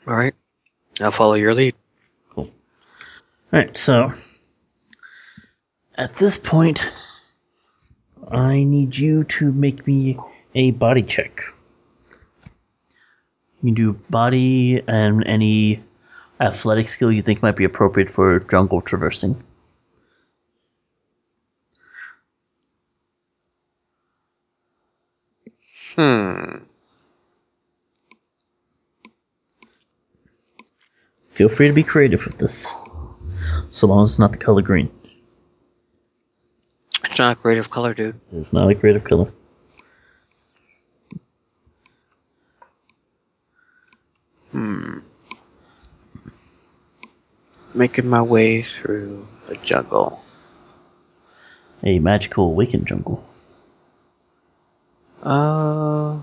Alright. 0.06 0.34
I'll 1.00 1.10
follow 1.10 1.34
your 1.34 1.54
lead. 1.54 1.74
Cool. 2.34 2.50
All 3.52 3.60
right, 3.60 3.74
so 3.74 4.12
at 5.96 6.14
this 6.16 6.36
point, 6.36 6.90
I 8.30 8.62
need 8.62 8.98
you 8.98 9.24
to 9.24 9.52
make 9.52 9.86
me 9.86 10.18
a 10.54 10.72
body 10.72 11.02
check. 11.02 11.40
You 13.62 13.68
can 13.68 13.74
do 13.74 13.92
body 14.10 14.82
and 14.86 15.26
any 15.26 15.82
athletic 16.40 16.88
skill 16.88 17.12
you 17.12 17.22
think 17.22 17.42
might 17.42 17.56
be 17.56 17.64
appropriate 17.64 18.10
for 18.10 18.40
jungle 18.40 18.80
traversing. 18.80 19.42
Hmm. 25.96 26.58
Feel 31.28 31.48
free 31.48 31.66
to 31.68 31.72
be 31.72 31.82
creative 31.82 32.24
with 32.24 32.38
this, 32.38 32.74
so 33.68 33.86
long 33.86 34.04
as 34.04 34.12
it's 34.12 34.18
not 34.18 34.32
the 34.32 34.38
color 34.38 34.62
green. 34.62 34.90
It's 37.04 37.18
not 37.18 37.32
a 37.32 37.34
creative 37.34 37.70
color, 37.70 37.94
dude. 37.94 38.20
It's 38.32 38.52
not 38.52 38.70
a 38.70 38.74
creative 38.74 39.04
color. 39.04 39.32
Making 47.72 48.08
my 48.08 48.22
way 48.22 48.62
through 48.62 49.26
a 49.48 49.54
jungle. 49.56 50.22
A 51.84 51.98
magical 51.98 52.46
awakened 52.46 52.86
jungle. 52.86 53.24
Uh. 55.22 56.18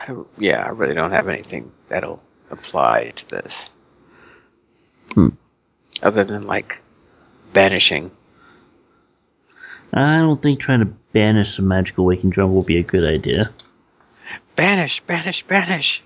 I, 0.00 0.14
yeah, 0.38 0.64
I 0.64 0.68
really 0.70 0.94
don't 0.94 1.10
have 1.10 1.28
anything 1.28 1.72
that'll 1.88 2.22
apply 2.50 3.12
to 3.16 3.28
this. 3.30 3.70
Hmm. 5.14 5.28
Other 6.02 6.24
than 6.24 6.42
like 6.42 6.80
banishing. 7.52 8.10
I 9.92 10.18
don't 10.18 10.40
think 10.40 10.60
trying 10.60 10.82
to 10.82 10.92
banish 11.12 11.58
a 11.58 11.62
magical 11.62 12.04
awakened 12.04 12.34
jungle 12.34 12.56
would 12.56 12.66
be 12.66 12.78
a 12.78 12.82
good 12.82 13.08
idea. 13.08 13.52
Banish, 14.56 15.00
banish, 15.00 15.42
banish. 15.46 16.02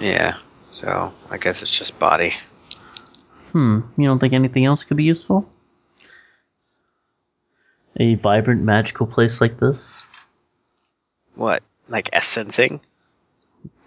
Yeah, 0.00 0.38
so 0.70 1.12
I 1.30 1.38
guess 1.38 1.62
it's 1.62 1.76
just 1.76 1.98
body. 1.98 2.32
Hmm, 3.52 3.80
you 3.96 4.04
don't 4.04 4.18
think 4.18 4.34
anything 4.34 4.64
else 4.66 4.84
could 4.84 4.96
be 4.96 5.04
useful? 5.04 5.48
A 7.98 8.14
vibrant 8.16 8.62
magical 8.62 9.06
place 9.06 9.40
like 9.40 9.58
this? 9.58 10.04
What? 11.34 11.62
Like 11.88 12.10
assensing 12.12 12.80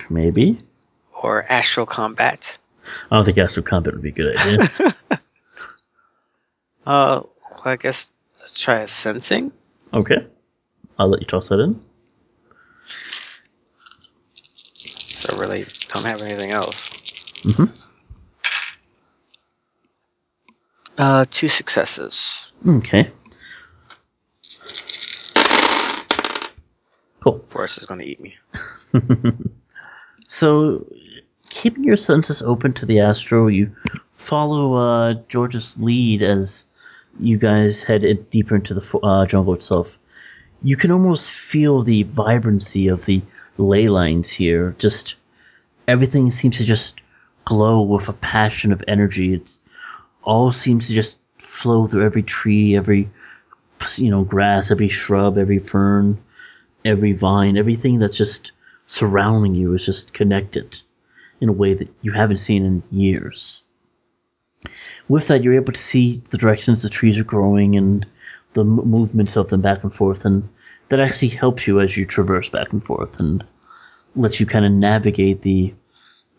Maybe. 0.10 0.60
or 1.22 1.44
astral 1.52 1.86
combat? 1.86 2.58
I 3.12 3.16
don't 3.18 3.26
think 3.26 3.38
astral 3.38 3.66
combat 3.66 3.94
would 3.94 4.02
be 4.02 4.10
a 4.10 4.12
good 4.12 4.38
idea. 4.38 4.96
Uh, 6.88 7.22
well, 7.52 7.62
I 7.66 7.76
guess 7.76 8.10
let's 8.40 8.60
try 8.60 8.84
sensing. 8.88 9.52
okay. 9.94 10.26
I'll 10.98 11.08
let 11.10 11.20
you 11.22 11.28
toss 11.28 11.50
that 11.50 11.60
in. 11.60 11.80
Really, 15.40 15.66
don't 15.94 16.06
have 16.06 16.22
anything 16.22 16.52
else. 16.52 16.90
Mm-hmm. 17.44 17.92
Uh, 20.98 21.26
two 21.32 21.48
successes. 21.48 22.52
Okay. 22.68 23.10
Cool. 27.24 27.44
Forest 27.48 27.78
is 27.78 27.86
going 27.86 28.02
to 28.02 28.06
eat 28.06 28.20
me. 28.20 28.38
So, 30.32 30.86
keeping 31.50 31.84
your 31.84 31.98
senses 31.98 32.44
open 32.44 32.72
to 32.74 32.86
the 32.86 33.00
astro, 33.00 33.48
you 33.48 33.76
follow 34.14 34.76
uh, 34.76 35.16
George's 35.28 35.76
lead 35.80 36.22
as 36.22 36.66
you 37.20 37.36
guys 37.40 37.82
head 37.82 38.06
in 38.06 38.22
deeper 38.30 38.56
into 38.56 38.76
the 38.76 39.00
uh, 39.00 39.26
jungle 39.26 39.56
itself. 39.56 39.98
You 40.62 40.78
can 40.78 40.92
almost 40.92 41.32
feel 41.32 41.82
the 41.82 42.04
vibrancy 42.04 42.88
of 42.88 43.06
the 43.06 43.24
ley 43.58 43.88
lines 43.88 44.30
here. 44.30 44.76
Just 44.78 45.16
everything 45.90 46.30
seems 46.30 46.58
to 46.58 46.64
just 46.64 47.02
glow 47.46 47.82
with 47.82 48.08
a 48.08 48.14
passion 48.14 48.72
of 48.72 48.84
energy. 48.88 49.34
It's 49.34 49.60
all 50.24 50.52
seems 50.52 50.88
to 50.88 50.94
just 50.94 51.18
flow 51.40 51.88
through 51.88 52.06
every 52.06 52.22
tree, 52.22 52.76
every 52.76 53.10
you 53.98 54.12
know 54.12 54.24
grass, 54.24 54.70
every 54.70 54.90
shrub, 54.90 55.38
every 55.38 55.58
fern, 55.58 56.18
every 56.86 57.14
vine, 57.14 57.58
everything 57.58 57.98
that's 57.98 58.18
just 58.18 58.52
surrounding 58.86 59.56
you 59.56 59.74
is 59.74 59.86
just 59.86 60.14
connected 60.14 60.82
in 61.42 61.50
a 61.50 61.54
way 61.54 61.74
that 61.74 61.90
you 62.02 62.12
haven't 62.12 62.38
seen 62.38 62.66
in 62.66 62.84
years. 62.92 63.64
with 65.08 65.28
that, 65.28 65.44
you're 65.44 65.62
able 65.62 65.74
to 65.74 65.80
see 65.80 66.22
the 66.30 66.38
directions 66.38 66.84
the 66.84 66.90
trees 66.90 67.18
are 67.20 67.24
growing 67.24 67.76
and 67.76 68.06
the 68.54 68.64
movements 68.64 69.38
of 69.38 69.50
them 69.50 69.62
back 69.62 69.84
and 69.84 69.94
forth, 69.94 70.26
and 70.26 70.48
that 70.90 71.00
actually 71.00 71.30
helps 71.30 71.66
you 71.66 71.80
as 71.80 71.98
you 71.98 72.06
traverse 72.06 72.50
back 72.50 72.72
and 72.74 72.84
forth 72.84 73.20
and 73.20 73.44
lets 74.16 74.40
you 74.40 74.46
kind 74.46 74.66
of 74.66 74.72
navigate 74.72 75.42
the 75.42 75.74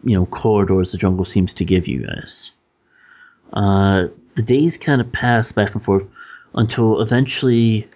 you 0.05 0.15
know 0.15 0.27
corridors 0.27 0.93
the 0.93 0.99
jungle 0.99 1.25
seems 1.25 1.53
to 1.55 1.65
give 1.65 1.87
you 1.87 2.07
guys. 2.07 2.53
Uh, 3.53 4.07
the 4.37 4.43
days 4.43 4.79
kind 4.79 5.01
of 5.01 5.11
pass 5.13 5.53
back 5.53 5.75
and 5.75 5.83
forth 5.83 6.07
until 6.55 7.01
eventually, 7.01 7.89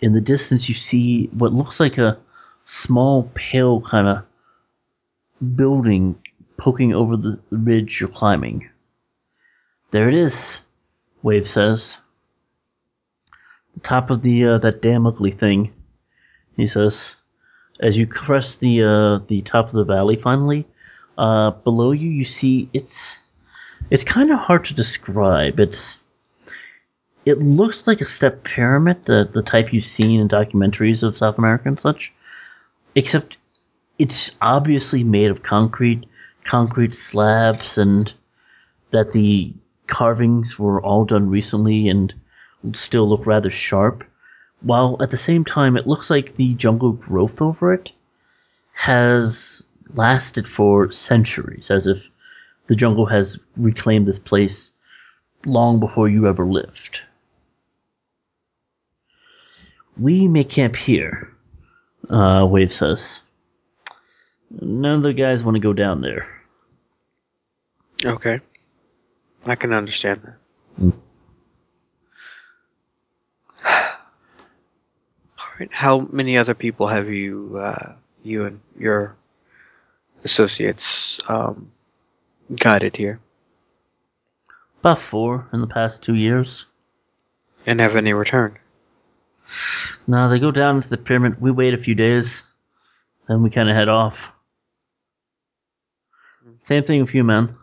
in 0.00 0.12
the 0.12 0.20
distance, 0.20 0.68
you 0.68 0.74
see 0.74 1.26
what 1.32 1.52
looks 1.52 1.80
like 1.80 1.98
a 1.98 2.18
small, 2.64 3.30
pale 3.34 3.80
kind 3.82 4.06
of 4.08 5.56
building 5.56 6.16
poking 6.56 6.94
over 6.94 7.16
the 7.16 7.40
ridge 7.50 8.00
you're 8.00 8.08
climbing. 8.08 8.68
There 9.90 10.08
it 10.08 10.14
is, 10.14 10.60
Wave 11.22 11.48
says. 11.48 11.98
The 13.74 13.80
top 13.80 14.10
of 14.10 14.22
the 14.22 14.44
uh, 14.44 14.58
that 14.58 14.82
damn 14.82 15.06
ugly 15.06 15.30
thing, 15.30 15.72
he 16.56 16.66
says. 16.66 17.16
As 17.80 17.96
you 17.96 18.06
crest 18.06 18.60
the 18.60 18.82
uh, 18.82 19.24
the 19.26 19.40
top 19.42 19.66
of 19.66 19.72
the 19.72 19.84
valley, 19.84 20.16
finally, 20.16 20.66
uh, 21.20 21.50
below 21.50 21.92
you 21.92 22.08
you 22.08 22.24
see 22.24 22.68
it's 22.72 23.18
it's 23.90 24.02
kind 24.02 24.32
of 24.32 24.38
hard 24.38 24.64
to 24.64 24.74
describe. 24.74 25.60
It's 25.60 25.98
it 27.26 27.38
looks 27.38 27.86
like 27.86 28.00
a 28.00 28.06
step 28.06 28.42
pyramid, 28.44 29.04
the 29.04 29.28
the 29.32 29.42
type 29.42 29.72
you've 29.72 29.84
seen 29.84 30.18
in 30.18 30.28
documentaries 30.28 31.02
of 31.02 31.18
South 31.18 31.36
America 31.36 31.68
and 31.68 31.78
such, 31.78 32.10
except 32.94 33.36
it's 33.98 34.30
obviously 34.40 35.04
made 35.04 35.30
of 35.30 35.42
concrete, 35.42 36.06
concrete 36.44 36.94
slabs, 36.94 37.76
and 37.76 38.14
that 38.90 39.12
the 39.12 39.52
carvings 39.88 40.58
were 40.58 40.80
all 40.80 41.04
done 41.04 41.28
recently 41.28 41.86
and 41.86 42.14
still 42.72 43.06
look 43.06 43.26
rather 43.26 43.50
sharp. 43.50 44.04
While 44.62 44.96
at 45.02 45.10
the 45.10 45.18
same 45.18 45.44
time, 45.44 45.76
it 45.76 45.86
looks 45.86 46.08
like 46.08 46.36
the 46.36 46.54
jungle 46.54 46.92
growth 46.92 47.42
over 47.42 47.74
it 47.74 47.92
has 48.72 49.66
lasted 49.94 50.48
for 50.48 50.90
centuries, 50.90 51.70
as 51.70 51.86
if 51.86 52.08
the 52.66 52.76
jungle 52.76 53.06
has 53.06 53.38
reclaimed 53.56 54.06
this 54.06 54.18
place 54.18 54.72
long 55.44 55.80
before 55.80 56.08
you 56.08 56.26
ever 56.26 56.46
lived. 56.46 57.00
We 59.98 60.28
may 60.28 60.44
camp 60.44 60.76
here, 60.76 61.32
uh, 62.08 62.46
Wave 62.48 62.72
says. 62.72 63.20
None 64.50 64.96
of 64.96 65.02
the 65.02 65.12
guys 65.12 65.44
want 65.44 65.56
to 65.56 65.60
go 65.60 65.72
down 65.72 66.00
there. 66.00 66.28
Okay. 68.04 68.40
I 69.46 69.54
can 69.54 69.72
understand 69.72 70.22
that. 70.22 70.36
Mm. 70.80 70.92
All 75.38 75.48
right. 75.58 75.68
How 75.72 76.08
many 76.10 76.38
other 76.38 76.54
people 76.54 76.88
have 76.88 77.08
you, 77.08 77.58
uh, 77.58 77.92
you 78.22 78.46
and 78.46 78.60
your 78.78 79.16
associates, 80.24 81.20
um, 81.28 81.70
guided 82.56 82.96
here? 82.96 83.20
About 84.80 84.98
four 84.98 85.48
in 85.52 85.60
the 85.60 85.66
past 85.66 86.02
two 86.02 86.14
years. 86.14 86.66
And 87.66 87.80
have 87.80 87.96
any 87.96 88.12
returned? 88.12 88.58
No, 90.06 90.28
they 90.28 90.38
go 90.38 90.50
down 90.50 90.80
to 90.80 90.88
the 90.88 90.96
pyramid. 90.96 91.40
We 91.40 91.50
wait 91.50 91.74
a 91.74 91.78
few 91.78 91.94
days, 91.94 92.42
then 93.28 93.42
we 93.42 93.50
kind 93.50 93.68
of 93.68 93.76
head 93.76 93.88
off. 93.88 94.32
Same 96.64 96.84
thing 96.84 97.00
with 97.00 97.14
you, 97.14 97.24
man. 97.24 97.56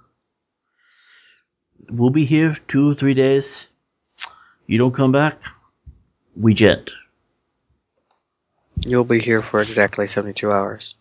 We'll 1.89 2.09
be 2.09 2.25
here 2.25 2.55
two 2.67 2.91
or 2.91 2.95
three 2.95 3.13
days. 3.13 3.67
You 4.65 4.77
don't 4.77 4.93
come 4.93 5.13
back, 5.13 5.39
we 6.35 6.53
jet. 6.53 6.89
You'll 8.85 9.05
be 9.05 9.19
here 9.19 9.41
for 9.41 9.61
exactly 9.61 10.07
72 10.07 10.51
hours. 10.51 10.95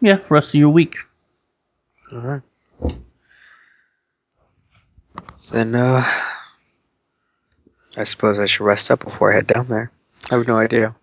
Yeah, 0.00 0.18
rest 0.28 0.50
of 0.50 0.60
your 0.60 0.70
week. 0.70 0.96
Alright. 2.12 2.42
Then, 5.50 5.74
uh, 5.74 6.04
I 7.96 8.04
suppose 8.04 8.38
I 8.38 8.46
should 8.46 8.64
rest 8.64 8.90
up 8.90 9.04
before 9.04 9.32
I 9.32 9.36
head 9.36 9.46
down 9.46 9.68
there. 9.68 9.90
I 10.30 10.36
have 10.36 10.46
no 10.46 10.58
idea 10.58 10.94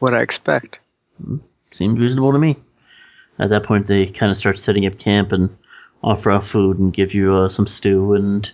what 0.00 0.14
I 0.14 0.22
expect. 0.22 0.80
Seems 1.70 1.98
reasonable 1.98 2.32
to 2.32 2.38
me. 2.38 2.56
At 3.38 3.50
that 3.50 3.62
point, 3.62 3.86
they 3.86 4.06
kind 4.06 4.30
of 4.30 4.36
start 4.36 4.58
setting 4.58 4.86
up 4.86 4.98
camp 4.98 5.32
and 5.32 5.56
offer 6.02 6.30
out 6.30 6.46
food 6.46 6.78
and 6.78 6.92
give 6.92 7.14
you 7.14 7.34
uh, 7.34 7.48
some 7.48 7.66
stew 7.66 8.14
and 8.14 8.50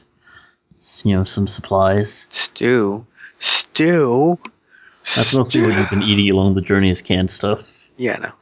you 1.04 1.16
know 1.16 1.24
some 1.24 1.46
supplies. 1.46 2.26
Stew? 2.30 3.06
Stew? 3.38 4.38
That's 5.16 5.34
mostly 5.34 5.62
what 5.62 5.74
you've 5.74 5.90
been 5.90 6.02
eating 6.02 6.30
along 6.30 6.54
the 6.54 6.60
journey 6.60 6.90
is 6.90 7.02
canned 7.02 7.30
stuff. 7.30 7.88
Yeah, 7.96 8.32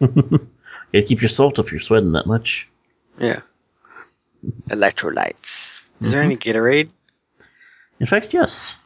no. 0.00 0.40
Gotta 0.92 1.06
keep 1.06 1.20
your 1.22 1.28
salt 1.28 1.58
up. 1.58 1.70
You're 1.70 1.80
sweating 1.80 2.12
that 2.12 2.26
much. 2.26 2.68
Yeah. 3.18 3.40
Electrolytes. 4.68 5.84
Is 6.00 6.12
there 6.12 6.22
any 6.22 6.36
Gatorade? 6.36 6.88
In 8.00 8.06
fact, 8.06 8.32
yes. 8.32 8.76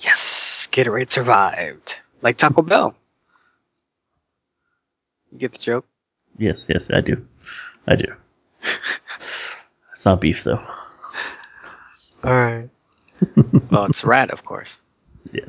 Yes, 0.00 0.68
Gatorade 0.70 1.10
survived. 1.10 1.98
Like 2.22 2.36
Taco 2.36 2.62
Bell. 2.62 2.94
You 5.32 5.38
get 5.38 5.52
the 5.52 5.58
joke? 5.58 5.86
Yes, 6.38 6.66
yes, 6.68 6.90
I 6.92 7.00
do. 7.00 7.26
I 7.88 7.96
do. 7.96 8.06
it's 9.92 10.04
not 10.04 10.20
beef 10.20 10.44
though. 10.44 10.62
Alright. 12.24 12.70
well, 13.70 13.86
it's 13.86 14.04
rat, 14.04 14.30
of 14.30 14.44
course. 14.44 14.78
Yeah. 15.32 15.48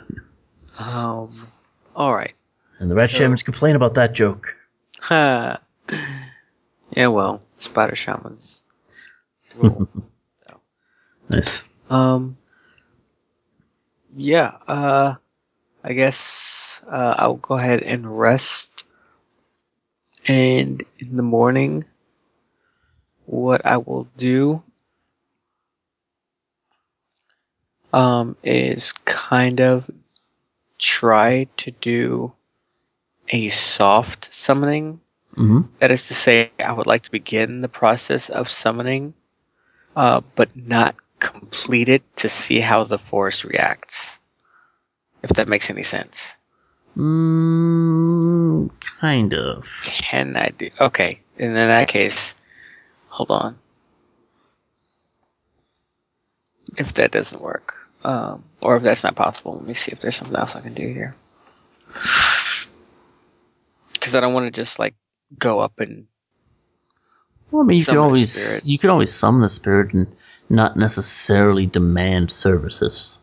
Um, 0.80 1.30
alright. 1.96 2.34
And 2.80 2.90
the 2.90 2.96
rat 2.96 3.12
So- 3.12 3.18
shamans 3.20 3.44
complain 3.44 3.76
about 3.76 3.94
that 3.96 4.14
joke. 4.14 4.56
Ha. 5.02 5.60
yeah, 6.96 7.08
well, 7.08 7.42
spider 7.58 7.96
shamans. 7.96 8.64
Rule. 9.56 9.88
Nice. 11.30 11.64
um, 11.90 12.38
yeah, 14.16 14.58
uh, 14.68 15.16
I 15.84 15.94
guess, 15.94 16.82
uh, 16.86 17.16
I'll 17.18 17.36
go 17.36 17.58
ahead 17.58 17.82
and 17.82 18.20
rest. 18.20 18.86
And 20.28 20.84
in 21.00 21.16
the 21.18 21.24
morning, 21.24 21.86
what 23.26 23.66
I 23.66 23.78
will 23.78 24.08
do, 24.18 24.62
um, 27.94 28.36
is 28.44 28.92
kind 29.06 29.62
of 29.62 29.90
try 30.78 31.48
to 31.58 31.72
do 31.72 32.34
a 33.30 33.50
soft 33.50 34.34
summoning 34.34 35.00
hmm 35.36 35.62
That 35.80 35.92
is 35.92 36.08
to 36.08 36.14
say, 36.14 36.52
I 36.60 36.72
would 36.72 36.88
like 36.88 37.04
to 37.04 37.12
begin 37.12 37.62
the 37.62 37.68
process 37.70 38.30
of 38.30 38.50
summoning, 38.50 39.14
uh, 39.96 40.22
but 40.36 40.56
not 40.56 40.96
complete 41.20 41.90
it 41.90 42.04
to 42.18 42.30
see 42.30 42.60
how 42.60 42.84
the 42.84 42.98
forest 42.98 43.44
reacts. 43.44 44.20
If 45.24 45.32
that 45.32 45.48
makes 45.48 45.70
any 45.70 45.84
sense. 45.84 46.36
Mm, 46.98 48.70
kind 49.00 49.34
of. 49.34 49.68
Can 49.84 50.36
I 50.38 50.50
do? 50.50 50.70
Okay, 50.80 51.20
and 51.40 51.50
in 51.50 51.56
that 51.56 51.88
case, 51.88 52.36
hold 53.08 53.32
on. 53.32 53.58
If 56.78 56.94
that 56.94 57.12
doesn't 57.12 57.42
work, 57.42 57.76
um, 58.04 58.44
or 58.64 58.76
if 58.78 58.84
that's 58.84 59.04
not 59.04 59.16
possible, 59.16 59.56
let 59.56 59.66
me 59.66 59.74
see 59.74 59.92
if 59.92 60.02
there's 60.02 60.16
something 60.16 60.36
else 60.36 60.56
I 60.56 60.62
can 60.62 60.74
do 60.74 60.88
here. 60.88 61.16
Because 63.94 64.14
I 64.14 64.20
don't 64.20 64.34
want 64.34 64.46
to 64.46 64.52
just 64.52 64.78
like 64.80 64.94
go 65.40 65.60
up 65.60 65.80
and 65.80 66.08
Well, 67.52 67.64
I 67.64 67.66
mean, 67.66 67.78
you 67.78 67.86
could 67.86 67.98
always 67.98 68.66
you 68.66 68.78
could 68.78 68.90
always 68.90 69.14
summon 69.14 69.42
the 69.42 69.50
spirit 69.50 69.94
and 69.94 70.08
not 70.50 70.78
necessarily 70.78 71.66
demand 71.66 72.32
services. 72.32 73.20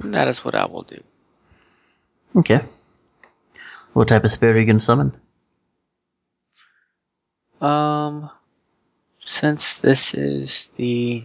that 0.00 0.28
is 0.28 0.44
what 0.44 0.54
I 0.54 0.66
will 0.66 0.82
do. 0.82 1.02
Okay. 2.36 2.60
What 3.94 4.08
type 4.08 4.24
of 4.24 4.30
spirit 4.30 4.56
are 4.56 4.60
you 4.60 4.66
gonna 4.66 4.80
summon? 4.80 5.12
Um, 7.60 8.30
since 9.20 9.76
this 9.76 10.14
is 10.14 10.70
the 10.76 11.24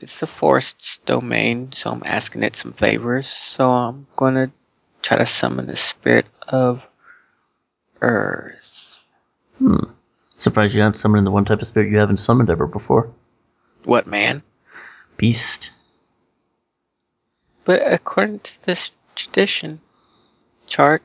it's 0.00 0.20
the 0.20 0.26
forest's 0.26 0.98
domain, 0.98 1.72
so 1.72 1.90
I'm 1.92 2.02
asking 2.04 2.42
it 2.42 2.56
some 2.56 2.72
favors. 2.72 3.28
So 3.28 3.70
I'm 3.70 4.06
gonna 4.16 4.52
try 5.04 5.18
to 5.18 5.26
summon 5.26 5.66
the 5.66 5.76
spirit 5.76 6.26
of 6.48 6.86
Earth. 8.00 9.02
Hmm. 9.58 9.90
Surprised 10.36 10.74
you're 10.74 10.84
not 10.84 10.96
summoning 10.96 11.24
the 11.24 11.30
one 11.30 11.44
type 11.44 11.60
of 11.60 11.66
spirit 11.66 11.90
you 11.90 11.98
haven't 11.98 12.16
summoned 12.16 12.50
ever 12.50 12.66
before. 12.66 13.10
What 13.84 14.06
man? 14.06 14.42
Beast. 15.18 15.74
But 17.64 17.80
according 17.92 18.40
to 18.40 18.64
this 18.64 18.90
tradition 19.14 19.80
chart, 20.66 21.02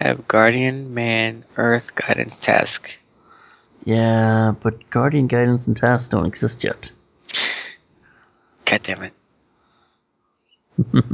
I 0.00 0.08
have 0.08 0.26
Guardian, 0.26 0.92
Man, 0.94 1.44
Earth, 1.56 1.94
Guidance, 1.94 2.36
Task. 2.36 2.98
Yeah, 3.84 4.54
but 4.60 4.90
Guardian 4.90 5.26
Guidance 5.26 5.66
and 5.66 5.76
Tasks 5.76 6.08
don't 6.08 6.26
exist 6.26 6.64
yet. 6.64 6.90
God 8.64 8.82
damn 8.82 9.04
it. 9.04 9.12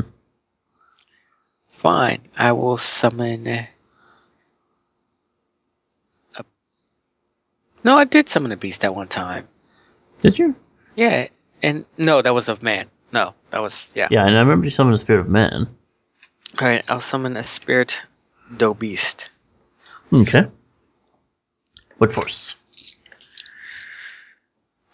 Fine, 1.80 2.20
I 2.36 2.52
will 2.52 2.76
summon. 2.76 3.48
A... 3.48 3.66
No, 7.82 7.96
I 7.96 8.04
did 8.04 8.28
summon 8.28 8.52
a 8.52 8.56
beast 8.58 8.84
at 8.84 8.94
one 8.94 9.08
time. 9.08 9.48
Did 10.20 10.38
you? 10.38 10.54
Yeah, 10.94 11.28
and 11.62 11.86
no, 11.96 12.20
that 12.20 12.34
was 12.34 12.50
of 12.50 12.62
man. 12.62 12.84
No, 13.12 13.32
that 13.50 13.60
was 13.60 13.90
yeah. 13.94 14.08
Yeah, 14.10 14.26
and 14.26 14.36
I 14.36 14.40
remember 14.40 14.66
you 14.66 14.70
summoned 14.70 14.94
a 14.94 14.98
Spirit 14.98 15.20
of 15.20 15.30
Man. 15.30 15.68
All 16.60 16.68
right, 16.68 16.84
I'll 16.86 17.00
summon 17.00 17.38
a 17.38 17.42
spirit 17.42 17.98
do 18.54 18.74
beast. 18.74 19.30
Okay. 20.12 20.48
What 21.96 22.12
force? 22.12 22.56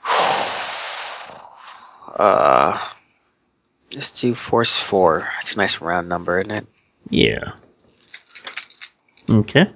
Uh, 2.16 2.78
let's 3.94 4.10
do 4.10 4.34
force 4.34 4.78
four. 4.78 5.28
It's 5.42 5.54
a 5.54 5.58
nice 5.58 5.82
round 5.82 6.08
number, 6.08 6.40
isn't 6.40 6.50
it? 6.50 6.66
Yeah. 7.10 7.52
Okay. 9.30 9.70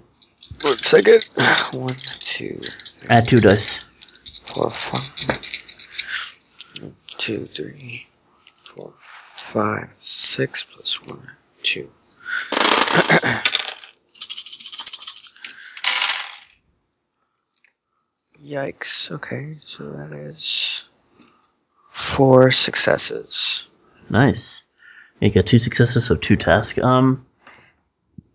One 0.63 0.79
second. 0.79 1.25
One, 1.73 1.95
two, 2.21 2.61
Add 3.09 3.29
two 3.29 3.39
dice. 3.39 3.81
four, 4.47 4.71
five. 4.71 5.07
One, 6.83 6.95
two, 7.07 7.49
three, 7.55 8.07
four, 8.65 8.93
five, 9.37 9.89
six 10.01 10.65
plus 10.65 11.01
one, 11.09 11.31
two. 11.63 11.89
Yikes. 18.43 19.11
Okay, 19.11 19.57
so 19.65 19.91
that 19.93 20.13
is 20.13 20.85
four 21.91 22.51
successes. 22.51 23.67
Nice. 24.09 24.65
You 25.21 25.31
got 25.31 25.47
two 25.47 25.59
successes, 25.59 26.07
so 26.07 26.17
two 26.17 26.37
tasks. 26.37 26.79
Um, 26.79 27.25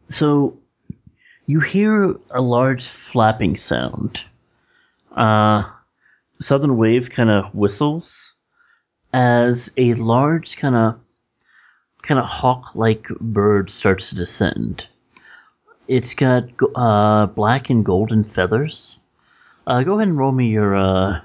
so 0.10 0.57
you 1.48 1.60
hear 1.60 2.16
a 2.30 2.41
large 2.41 2.88
flapping 2.88 3.57
sound. 3.57 4.24
Uh, 5.16 5.64
Southern 6.40 6.78
Wave 6.78 7.10
kind 7.10 7.30
of 7.30 7.53
whistles 7.56 8.34
as 9.14 9.72
a 9.78 9.94
large 9.95 10.57
kind 10.57 10.76
of 10.76 10.99
kind 12.03 12.20
of 12.20 12.26
hawk-like 12.26 13.07
bird 13.20 13.70
starts 13.72 14.10
to 14.10 14.16
descend. 14.16 14.88
It's 15.88 16.14
got 16.14 16.56
go- 16.56 16.72
uh, 16.74 17.26
black 17.28 17.70
and 17.72 17.84
golden 17.84 18.24
feathers. 18.24 18.99
Uh, 19.66 19.82
go 19.82 19.95
ahead 19.95 20.10
and 20.10 20.18
roll 20.18 20.32
me 20.32 20.48
your 20.49 20.76
uh, 20.76 21.22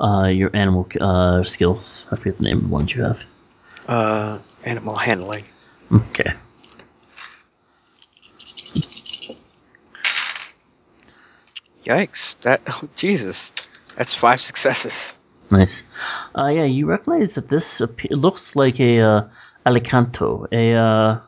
uh, 0.00 0.26
your 0.28 0.50
animal 0.54 0.88
uh, 1.00 1.42
skills. 1.44 2.06
I 2.10 2.16
forget 2.16 2.38
the 2.38 2.44
name 2.44 2.58
of 2.58 2.62
the 2.64 2.68
ones 2.68 2.94
you 2.94 3.02
have. 3.02 3.26
Animal 4.64 4.96
handling. 4.96 5.42
Okay. 5.92 6.32
Yikes! 11.84 12.38
That 12.42 12.60
oh, 12.68 12.88
Jesus, 12.96 13.52
that's 13.96 14.14
five 14.14 14.40
successes. 14.40 15.16
Nice. 15.50 15.82
Uh, 16.36 16.48
yeah, 16.48 16.64
you 16.64 16.86
recognize 16.86 17.34
that 17.36 17.48
this 17.48 17.80
it 17.80 18.10
looks 18.10 18.54
like 18.54 18.78
a 18.80 19.00
uh, 19.00 19.28
alicanto, 19.64 20.46
a 20.52 20.74
uh, 20.74 21.20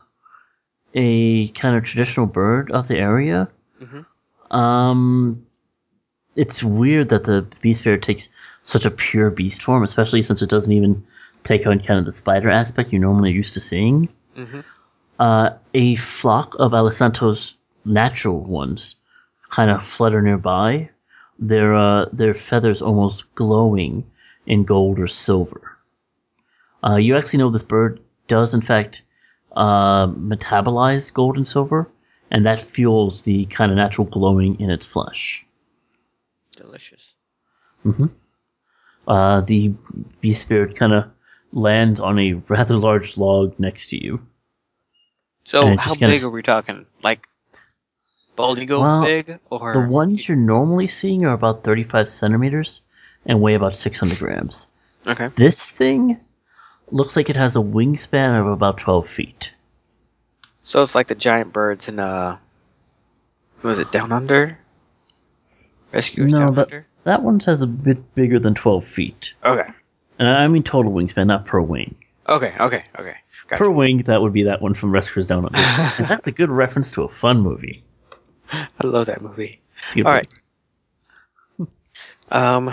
a 0.93 1.47
kind 1.49 1.75
of 1.75 1.83
traditional 1.83 2.27
bird 2.27 2.71
of 2.71 2.87
the 2.87 2.97
area. 2.97 3.49
Mhm. 3.81 4.05
Um, 4.55 5.45
it's 6.35 6.63
weird 6.63 7.09
that 7.09 7.23
the 7.23 7.47
beast 7.61 7.81
spirit 7.81 8.03
takes 8.03 8.29
such 8.63 8.85
a 8.85 8.91
pure 8.91 9.31
beast 9.31 9.63
form, 9.63 9.83
especially 9.83 10.21
since 10.21 10.41
it 10.41 10.49
doesn't 10.49 10.71
even 10.71 11.03
take 11.43 11.65
on 11.67 11.79
kind 11.79 11.99
of 11.99 12.05
the 12.05 12.11
spider 12.11 12.49
aspect 12.49 12.91
you're 12.91 13.01
normally 13.01 13.31
used 13.31 13.53
to 13.53 13.59
seeing. 13.59 14.09
Mhm. 14.37 14.63
Uh, 15.19 15.51
a 15.73 15.95
flock 15.95 16.55
of 16.59 16.71
alicantos, 16.71 17.53
natural 17.85 18.41
ones, 18.43 18.95
kind 19.49 19.69
of 19.69 19.85
flutter 19.85 20.21
nearby 20.21 20.89
their 21.39 21.75
uh, 21.75 22.05
their 22.13 22.33
feathers 22.33 22.81
almost 22.81 23.33
glowing 23.35 24.05
in 24.45 24.63
gold 24.63 24.99
or 24.99 25.07
silver. 25.07 25.77
Uh, 26.83 26.95
you 26.95 27.15
actually 27.15 27.39
know 27.39 27.49
this 27.49 27.63
bird 27.63 27.99
does 28.27 28.53
in 28.53 28.61
fact 28.61 29.03
uh, 29.55 30.07
metabolize 30.07 31.13
gold 31.13 31.35
and 31.35 31.47
silver, 31.47 31.87
and 32.31 32.45
that 32.45 32.61
fuels 32.61 33.23
the 33.23 33.45
kind 33.47 33.71
of 33.71 33.77
natural 33.77 34.07
glowing 34.07 34.59
in 34.59 34.69
its 34.69 34.85
flesh. 34.85 35.45
Delicious. 36.55 37.13
Uh, 39.07 39.41
the 39.41 39.73
beast 40.21 40.41
spirit 40.41 40.75
kind 40.75 40.93
of 40.93 41.09
lands 41.53 41.99
on 41.99 42.19
a 42.19 42.33
rather 42.47 42.75
large 42.77 43.17
log 43.17 43.57
next 43.59 43.87
to 43.87 44.03
you. 44.03 44.25
So, 45.45 45.75
how 45.77 45.93
big 45.95 46.11
s- 46.13 46.23
are 46.25 46.31
we 46.31 46.41
talking? 46.43 46.85
Like, 47.03 47.27
bald 48.35 48.59
eagle 48.59 48.81
Well, 48.81 49.03
big, 49.03 49.39
or 49.49 49.73
The 49.73 49.79
ones 49.81 50.27
you're 50.27 50.37
normally 50.37 50.87
seeing 50.87 51.25
are 51.25 51.33
about 51.33 51.63
35 51.63 52.07
centimeters 52.09 52.81
and 53.25 53.41
weigh 53.41 53.55
about 53.55 53.75
600 53.75 54.19
grams. 54.19 54.67
okay? 55.07 55.27
This 55.35 55.69
thing 55.69 56.19
looks 56.91 57.15
like 57.15 57.29
it 57.29 57.35
has 57.35 57.55
a 57.55 57.59
wingspan 57.59 58.39
of 58.39 58.47
about 58.47 58.77
12 58.77 59.07
feet. 59.07 59.51
So 60.63 60.81
it's 60.81 60.93
like 60.95 61.07
the 61.07 61.15
giant 61.15 61.53
birds 61.53 61.87
in 61.89 61.99
uh, 61.99 62.37
was 63.63 63.79
it 63.79 63.91
Down 63.91 64.11
Under? 64.11 64.57
Rescuers 65.91 66.31
No, 66.31 66.39
Down 66.39 66.55
that, 66.55 66.61
Under. 66.65 66.85
that 67.03 67.23
one 67.23 67.39
has 67.41 67.61
a 67.61 67.67
bit 67.67 68.13
bigger 68.15 68.39
than 68.39 68.53
12 68.53 68.85
feet. 68.85 69.33
Okay, 69.43 69.69
And 70.21 70.29
I 70.29 70.47
mean 70.47 70.61
total 70.61 70.91
wingspan, 70.91 71.25
not 71.25 71.47
per 71.47 71.59
wing. 71.61 71.95
okay, 72.29 72.53
okay, 72.59 72.83
okay. 72.99 73.15
Gotcha. 73.47 73.63
Per 73.63 73.71
wing, 73.71 74.03
that 74.03 74.21
would 74.21 74.31
be 74.31 74.43
that 74.43 74.61
one 74.61 74.75
from 74.75 74.91
Rescuers 74.91 75.25
Down 75.25 75.45
Under. 75.45 75.57
that's 76.07 76.27
a 76.27 76.31
good 76.31 76.51
reference 76.51 76.91
to 76.91 77.01
a 77.01 77.09
fun 77.09 77.39
movie. 77.39 77.75
I 78.51 78.67
love 78.83 79.07
that 79.07 79.23
movie. 79.23 79.59
It's 79.81 79.93
a 79.93 79.95
good 79.95 80.05
All 80.05 80.11
right. 80.11 80.33
Um, 82.29 82.71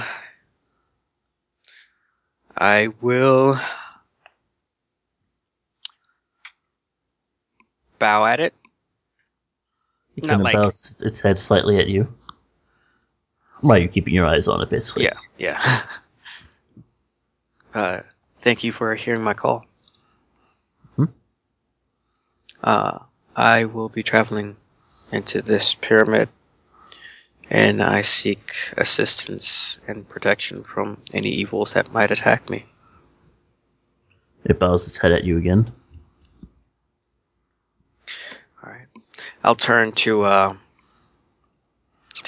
I 2.54 2.88
will 3.00 3.58
bow 7.98 8.26
at 8.26 8.40
it. 8.40 8.52
It 10.16 10.24
not 10.24 10.28
kind 10.28 10.40
of 10.42 10.44
like- 10.44 10.54
bows 10.54 11.00
its 11.00 11.22
head 11.22 11.38
slightly 11.38 11.78
at 11.78 11.88
you. 11.88 12.12
While 13.62 13.78
you're 13.78 13.88
keeping 13.88 14.12
your 14.12 14.26
eyes 14.26 14.48
on 14.48 14.60
it, 14.60 14.68
basically. 14.68 15.04
Yeah, 15.04 15.18
yeah. 15.38 15.80
uh, 17.74 18.00
thank 18.40 18.64
you 18.64 18.72
for 18.72 18.94
hearing 18.94 19.22
my 19.22 19.34
call. 19.34 19.64
Hmm? 20.96 21.04
Uh, 22.62 22.98
I 23.36 23.64
will 23.64 23.88
be 23.88 24.02
traveling 24.02 24.56
into 25.12 25.42
this 25.42 25.74
pyramid, 25.74 26.28
and 27.50 27.82
I 27.82 28.02
seek 28.02 28.52
assistance 28.76 29.78
and 29.86 30.08
protection 30.08 30.62
from 30.64 31.00
any 31.12 31.30
evils 31.30 31.72
that 31.74 31.92
might 31.92 32.10
attack 32.10 32.50
me. 32.50 32.66
It 34.44 34.58
bows 34.58 34.86
its 34.88 34.98
head 34.98 35.12
at 35.12 35.24
you 35.24 35.36
again. 35.38 35.70
All 38.62 38.72
right. 38.72 38.86
I'll 39.44 39.54
turn 39.54 39.92
to 39.92 40.24
uh, 40.24 40.56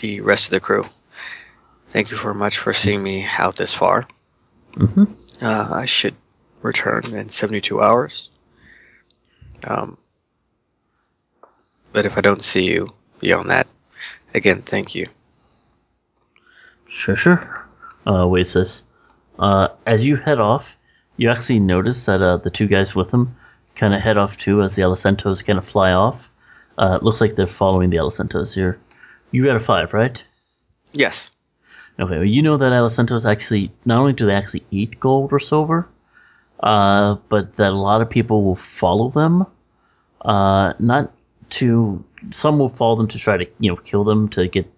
the 0.00 0.20
rest 0.20 0.46
of 0.46 0.50
the 0.50 0.60
crew. 0.60 0.84
Thank 1.88 2.10
you 2.10 2.16
very 2.16 2.34
much 2.34 2.58
for 2.58 2.72
seeing 2.72 3.02
me 3.02 3.26
out 3.38 3.56
this 3.56 3.74
far. 3.74 4.06
hmm 4.74 5.04
Uh, 5.40 5.68
I 5.72 5.86
should 5.86 6.14
return 6.62 7.14
in 7.14 7.28
72 7.28 7.80
hours. 7.80 8.28
Um, 9.64 9.96
but 11.92 12.06
if 12.06 12.16
I 12.16 12.20
don't 12.20 12.44
see 12.44 12.64
you 12.64 12.92
beyond 13.20 13.50
that, 13.50 13.66
again, 14.34 14.62
thank 14.62 14.94
you. 14.94 15.08
Sure, 16.88 17.16
sure. 17.16 17.66
Uh, 18.06 18.26
Wade 18.26 18.48
says, 18.48 18.82
uh, 19.38 19.68
as 19.86 20.04
you 20.04 20.16
head 20.16 20.40
off, 20.40 20.76
you 21.16 21.30
actually 21.30 21.58
notice 21.58 22.04
that 22.06 22.22
uh, 22.22 22.38
the 22.38 22.50
two 22.50 22.66
guys 22.66 22.94
with 22.94 23.12
him 23.12 23.34
kind 23.74 23.94
of 23.94 24.00
head 24.00 24.18
off 24.18 24.36
too 24.36 24.62
as 24.62 24.74
the 24.74 24.82
Alicantos 24.82 25.44
kind 25.44 25.58
of 25.58 25.64
fly 25.64 25.92
off. 25.92 26.30
Uh, 26.78 26.96
it 26.96 27.02
looks 27.02 27.20
like 27.20 27.36
they're 27.36 27.46
following 27.46 27.90
the 27.90 27.98
Alicantos 27.98 28.54
here. 28.54 28.78
You 29.30 29.44
got 29.44 29.56
a 29.56 29.60
five, 29.60 29.92
right? 29.92 30.22
Yes. 30.92 31.30
Okay, 32.00 32.16
well, 32.16 32.24
you 32.24 32.40
know 32.40 32.56
that 32.56 32.72
Alicantos 32.72 33.30
actually, 33.30 33.70
not 33.84 33.98
only 33.98 34.14
do 34.14 34.26
they 34.26 34.34
actually 34.34 34.64
eat 34.70 34.98
gold 34.98 35.32
or 35.32 35.38
silver, 35.38 35.86
uh, 36.62 37.16
but 37.28 37.56
that 37.56 37.68
a 37.68 37.76
lot 37.76 38.00
of 38.00 38.08
people 38.08 38.42
will 38.42 38.56
follow 38.56 39.10
them. 39.10 39.44
Uh, 40.22 40.72
not 40.78 41.12
to, 41.50 42.02
some 42.30 42.58
will 42.58 42.68
follow 42.70 42.96
them 42.96 43.08
to 43.08 43.18
try 43.18 43.36
to, 43.36 43.46
you 43.58 43.70
know, 43.70 43.76
kill 43.76 44.04
them 44.04 44.28
to 44.30 44.48
get 44.48 44.70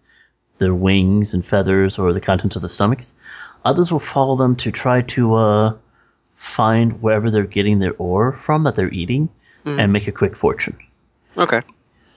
their 0.58 0.74
wings 0.74 1.32
and 1.32 1.46
feathers 1.46 1.98
or 1.98 2.12
the 2.12 2.20
contents 2.20 2.56
of 2.56 2.62
their 2.62 2.68
stomachs. 2.68 3.14
Others 3.64 3.92
will 3.92 4.00
follow 4.00 4.36
them 4.36 4.56
to 4.56 4.72
try 4.72 5.02
to, 5.02 5.34
uh, 5.34 5.74
find 6.34 7.00
wherever 7.00 7.30
they're 7.30 7.44
getting 7.44 7.78
their 7.78 7.94
ore 7.98 8.32
from 8.32 8.64
that 8.64 8.74
they're 8.74 8.92
eating 8.92 9.28
and 9.64 9.92
make 9.92 10.08
a 10.08 10.12
quick 10.12 10.34
fortune. 10.34 10.76
Okay. 11.36 11.62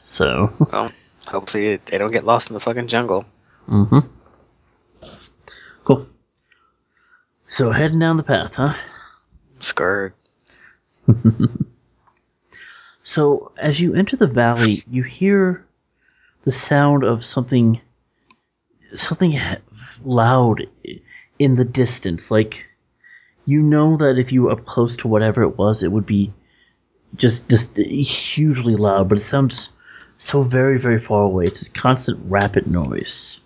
So, 0.04 0.52
Well, 0.72 0.92
hopefully 1.28 1.80
they 1.86 2.00
don't 2.00 2.12
get 2.12 2.26
lost 2.26 2.50
in 2.50 2.56
the 2.56 2.60
fucking 2.60 2.88
jungle. 2.88 3.24
mm-hmm. 3.70 4.00
Cool. 5.86 6.06
So 7.48 7.72
heading 7.72 8.00
down 8.00 8.18
the 8.18 8.24
path, 8.24 8.56
huh? 8.56 8.74
Skirt. 9.60 10.14
So 13.08 13.52
as 13.58 13.80
you 13.80 13.94
enter 13.94 14.18
the 14.18 14.26
valley, 14.26 14.84
you 14.90 15.04
hear 15.04 15.64
the 16.44 16.52
sound 16.52 17.04
of 17.04 17.24
something, 17.24 17.80
something 18.96 19.40
loud 20.04 20.66
in 21.38 21.56
the 21.56 21.66
distance. 21.66 22.32
Like 22.32 22.66
you 23.46 23.62
know 23.62 23.96
that 23.98 24.18
if 24.18 24.32
you 24.32 24.42
were 24.42 24.52
up 24.52 24.66
close 24.66 24.98
to 24.98 25.08
whatever 25.08 25.44
it 25.44 25.56
was, 25.56 25.84
it 25.84 25.92
would 25.92 26.08
be 26.08 26.34
just 27.16 27.48
just 27.48 27.78
hugely 27.78 28.76
loud. 28.76 29.08
But 29.08 29.20
it 29.20 29.22
sounds 29.22 29.70
so 30.18 30.42
very 30.42 30.80
very 30.80 31.00
far 31.00 31.22
away. 31.26 31.46
It's 31.46 31.60
this 31.60 31.70
constant 31.70 32.20
rapid 32.28 32.66
noise. 32.66 33.40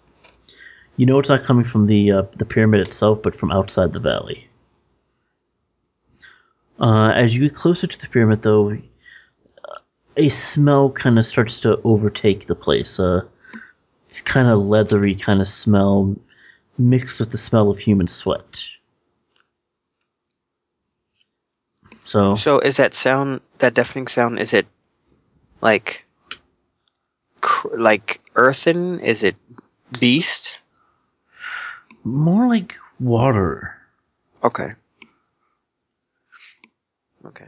You 0.99 1.05
know 1.05 1.17
it's 1.17 1.29
not 1.29 1.43
coming 1.43 1.63
from 1.63 1.85
the 1.85 2.11
uh, 2.11 2.23
the 2.35 2.43
pyramid 2.43 2.81
itself, 2.81 3.23
but 3.23 3.33
from 3.33 3.53
outside 3.53 3.93
the 3.93 4.01
valley. 4.01 4.49
Uh, 6.77 7.11
as 7.15 7.33
you 7.33 7.39
get 7.39 7.55
closer 7.55 7.87
to 7.87 7.97
the 7.97 8.07
pyramid, 8.07 8.41
though, 8.41 8.77
a 10.17 10.27
smell 10.27 10.91
kind 10.91 11.17
of 11.17 11.25
starts 11.25 11.57
to 11.61 11.79
overtake 11.85 12.47
the 12.47 12.55
place. 12.55 12.99
Uh, 12.99 13.21
it's 14.07 14.19
kind 14.19 14.49
of 14.49 14.59
leathery 14.59 15.15
kind 15.15 15.39
of 15.39 15.47
smell 15.47 16.13
mixed 16.77 17.21
with 17.21 17.31
the 17.31 17.37
smell 17.37 17.69
of 17.69 17.79
human 17.79 18.09
sweat. 18.09 18.67
So, 22.03 22.35
So 22.35 22.59
is 22.59 22.75
that 22.75 22.93
sound, 22.93 23.39
that 23.59 23.73
deafening 23.73 24.07
sound, 24.07 24.37
is 24.37 24.53
it 24.53 24.67
like, 25.61 26.05
cr- 27.39 27.77
like 27.77 28.19
earthen? 28.35 28.99
Is 28.99 29.23
it 29.23 29.37
beast? 29.97 30.59
More 32.03 32.47
like 32.47 32.75
water. 32.99 33.75
Okay. 34.43 34.73
Okay. 37.25 37.47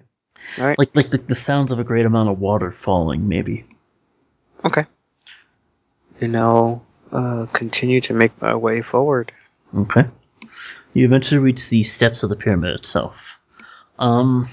All 0.57 0.65
right. 0.65 0.77
Like 0.77 0.95
like 0.95 1.09
the, 1.09 1.17
the 1.17 1.35
sounds 1.35 1.71
of 1.71 1.79
a 1.79 1.83
great 1.83 2.05
amount 2.05 2.29
of 2.29 2.39
water 2.39 2.71
falling, 2.71 3.27
maybe. 3.27 3.65
Okay. 4.65 4.85
And 6.19 6.37
I'll 6.37 6.85
uh, 7.11 7.47
continue 7.53 8.01
to 8.01 8.13
make 8.13 8.39
my 8.41 8.55
way 8.55 8.81
forward. 8.81 9.31
Okay. 9.75 10.05
You 10.93 11.05
eventually 11.05 11.39
reach 11.39 11.69
the 11.69 11.83
steps 11.83 12.23
of 12.23 12.29
the 12.29 12.35
pyramid 12.35 12.75
itself. 12.75 13.39
Um, 13.97 14.49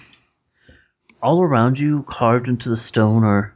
all 1.23 1.43
around 1.43 1.79
you, 1.79 2.05
carved 2.07 2.49
into 2.49 2.69
the 2.69 2.77
stone, 2.77 3.25
are 3.25 3.55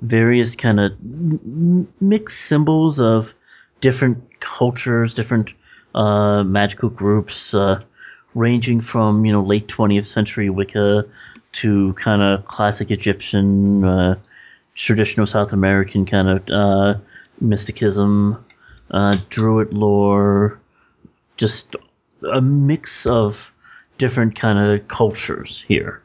various 0.00 0.56
kind 0.56 0.80
of 0.80 0.92
m- 0.92 1.88
mixed 2.00 2.40
symbols 2.42 3.00
of 3.00 3.34
different 3.80 4.40
cultures, 4.40 5.14
different 5.14 5.52
magical 5.94 6.88
groups, 6.88 7.54
uh, 7.54 7.80
ranging 8.34 8.80
from 8.80 9.24
you 9.24 9.32
know 9.32 9.42
late 9.42 9.68
20th 9.68 10.06
century 10.06 10.50
Wicca 10.50 11.04
to 11.52 11.92
kind 11.94 12.22
of 12.22 12.46
classic 12.46 12.90
Egyptian, 12.90 13.84
uh, 13.84 14.16
traditional 14.74 15.26
South 15.26 15.52
American 15.52 16.04
kind 16.04 16.28
of 16.28 16.48
uh, 16.50 16.98
mysticism, 17.40 18.44
uh, 18.90 19.16
Druid 19.30 19.72
lore, 19.72 20.58
just 21.36 21.76
a 22.32 22.40
mix 22.40 23.06
of 23.06 23.52
different 23.98 24.34
kind 24.34 24.58
of 24.58 24.86
cultures 24.88 25.64
here. 25.66 26.02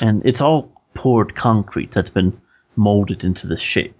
And 0.00 0.24
it's 0.24 0.40
all 0.40 0.72
poured 0.94 1.34
concrete 1.34 1.90
that's 1.92 2.10
been 2.10 2.38
molded 2.76 3.24
into 3.24 3.46
this 3.46 3.60
shape. 3.60 3.99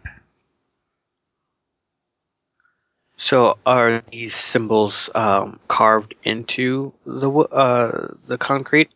So 3.20 3.58
are 3.66 4.02
these 4.10 4.34
symbols 4.34 5.10
um, 5.14 5.60
carved 5.68 6.14
into 6.24 6.90
the 7.04 7.30
uh, 7.30 8.14
the 8.26 8.38
concrete, 8.38 8.94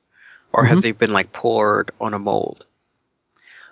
or 0.54 0.64
have 0.64 0.78
Mhm. 0.78 0.82
they 0.82 0.92
been 0.92 1.12
like 1.12 1.34
poured 1.34 1.90
on 2.00 2.14
a 2.14 2.18
mold? 2.18 2.64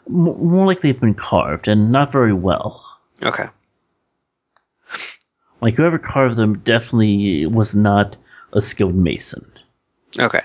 M- 0.06 0.36
more 0.52 0.66
like 0.66 0.82
they've 0.82 1.00
been 1.00 1.14
carved, 1.14 1.68
and 1.68 1.90
not 1.90 2.12
very 2.12 2.34
well. 2.34 2.84
Okay. 3.22 3.48
Like 5.62 5.74
whoever 5.74 5.98
carved 5.98 6.36
them 6.36 6.58
definitely 6.58 7.46
was 7.46 7.74
not 7.74 8.18
a 8.52 8.60
skilled 8.60 8.94
mason. 8.94 9.50
Okay. 10.18 10.42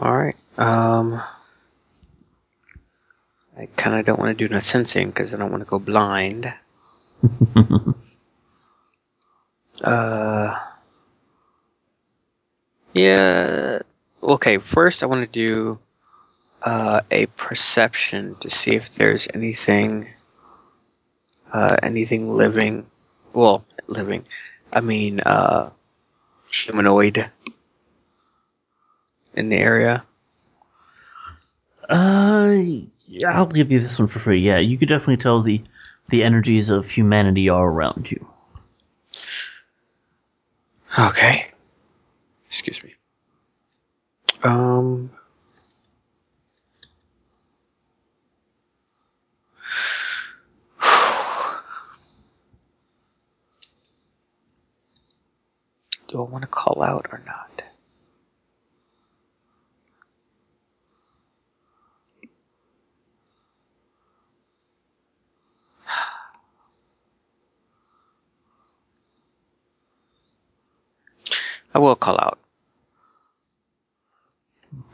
All 0.00 0.16
right. 0.16 0.36
Um, 0.58 1.22
I 3.56 3.66
kind 3.76 3.94
of 4.00 4.04
don't 4.06 4.18
want 4.18 4.36
to 4.36 4.48
do 4.48 4.52
no 4.52 4.58
sensing 4.58 5.10
because 5.10 5.32
I 5.32 5.36
don't 5.36 5.52
want 5.52 5.62
to 5.62 5.70
go 5.70 5.78
blind. 5.78 6.52
uh, 9.84 10.58
yeah. 12.94 13.78
Okay. 14.22 14.58
First, 14.58 15.02
I 15.02 15.06
want 15.06 15.22
to 15.22 15.32
do 15.32 15.78
uh, 16.62 17.00
a 17.10 17.26
perception 17.26 18.36
to 18.40 18.50
see 18.50 18.74
if 18.74 18.94
there's 18.94 19.28
anything, 19.34 20.08
uh, 21.52 21.76
anything 21.82 22.36
living. 22.36 22.86
Well, 23.32 23.64
living. 23.86 24.26
I 24.72 24.80
mean, 24.80 25.20
uh, 25.20 25.70
humanoid 26.50 27.30
in 29.34 29.48
the 29.48 29.56
area. 29.56 30.04
Uh, 31.88 32.56
yeah, 33.06 33.32
I'll 33.32 33.46
give 33.46 33.70
you 33.70 33.80
this 33.80 33.98
one 33.98 34.08
for 34.08 34.18
free. 34.18 34.40
Yeah, 34.40 34.58
you 34.58 34.78
could 34.78 34.88
definitely 34.88 35.18
tell 35.18 35.40
the 35.40 35.62
the 36.12 36.22
energies 36.22 36.68
of 36.68 36.90
humanity 36.90 37.48
are 37.48 37.66
around 37.66 38.10
you. 38.10 38.28
Okay. 40.98 41.46
Excuse 42.46 42.84
me. 42.84 42.92
Um. 44.42 45.10
Do 56.08 56.18
I 56.18 56.28
want 56.28 56.42
to 56.42 56.48
call 56.48 56.82
out 56.82 57.06
or 57.10 57.22
not? 57.24 57.51
I 71.74 71.78
will 71.78 71.96
call 71.96 72.16
out. 72.16 72.38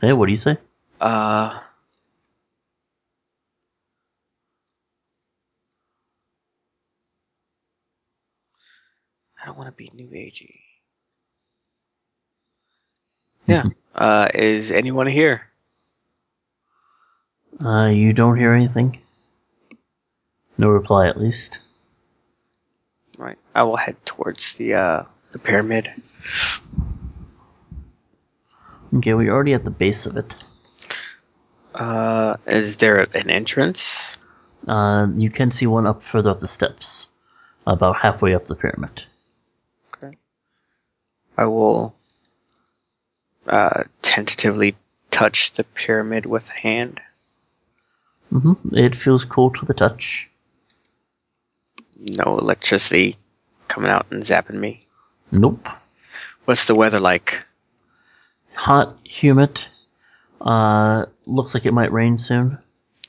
Hey, 0.01 0.13
what 0.13 0.25
do 0.27 0.31
you 0.31 0.37
say? 0.37 0.57
Uh. 0.99 1.59
I 9.41 9.45
don't 9.45 9.57
want 9.57 9.67
to 9.67 9.71
be 9.73 9.91
new 9.93 10.07
agey. 10.07 10.59
Yeah. 13.47 13.63
uh, 13.95 14.27
is 14.33 14.69
anyone 14.71 15.07
here? 15.07 15.47
Uh, 17.63 17.87
you 17.87 18.13
don't 18.13 18.37
hear 18.37 18.53
anything. 18.53 19.01
No 20.57 20.67
reply, 20.69 21.07
at 21.07 21.19
least. 21.19 21.59
Right. 23.17 23.37
I 23.55 23.63
will 23.63 23.75
head 23.77 23.95
towards 24.05 24.53
the 24.53 24.75
uh 24.75 25.03
the 25.31 25.39
pyramid. 25.39 25.89
Okay, 28.93 29.13
we're 29.13 29.31
already 29.31 29.53
at 29.53 29.63
the 29.65 29.71
base 29.71 30.05
of 30.05 30.17
it. 30.17 30.35
Uh, 31.75 32.37
is 32.47 32.77
there 32.77 33.07
an 33.13 33.29
entrance? 33.29 34.17
Uh, 34.67 35.07
you 35.15 35.29
can 35.29 35.51
see 35.51 35.67
one 35.67 35.87
up 35.87 36.01
further 36.03 36.31
up 36.31 36.39
the 36.39 36.47
steps, 36.47 37.07
about 37.67 37.97
halfway 37.97 38.33
up 38.33 38.47
the 38.47 38.55
pyramid. 38.55 39.05
Okay. 39.93 40.17
I 41.37 41.45
will 41.45 41.95
uh 43.47 43.83
tentatively 44.01 44.75
touch 45.11 45.53
the 45.53 45.63
pyramid 45.63 46.25
with 46.25 46.47
hand. 46.49 46.99
hmm 48.29 48.53
It 48.73 48.95
feels 48.95 49.25
cool 49.25 49.49
to 49.51 49.65
the 49.65 49.73
touch. 49.73 50.29
No 51.97 52.37
electricity 52.37 53.17
coming 53.67 53.91
out 53.91 54.07
and 54.11 54.23
zapping 54.23 54.59
me. 54.59 54.79
Nope. 55.31 55.67
What's 56.45 56.65
the 56.65 56.75
weather 56.75 56.99
like? 56.99 57.43
Hot, 58.59 58.97
humid. 59.05 59.63
Uh, 60.41 61.05
looks 61.25 61.53
like 61.53 61.65
it 61.65 61.71
might 61.73 61.93
rain 61.93 62.17
soon. 62.17 62.57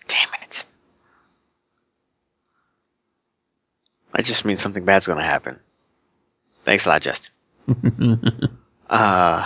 Damn 0.06 0.28
it. 0.42 0.64
I 4.14 4.22
just 4.22 4.44
mean 4.44 4.56
something 4.56 4.84
bad's 4.84 5.08
gonna 5.08 5.24
happen. 5.24 5.58
Thanks 6.64 6.86
a 6.86 6.90
lot, 6.90 7.02
Justin. 7.02 7.32
Uh, 8.88 9.44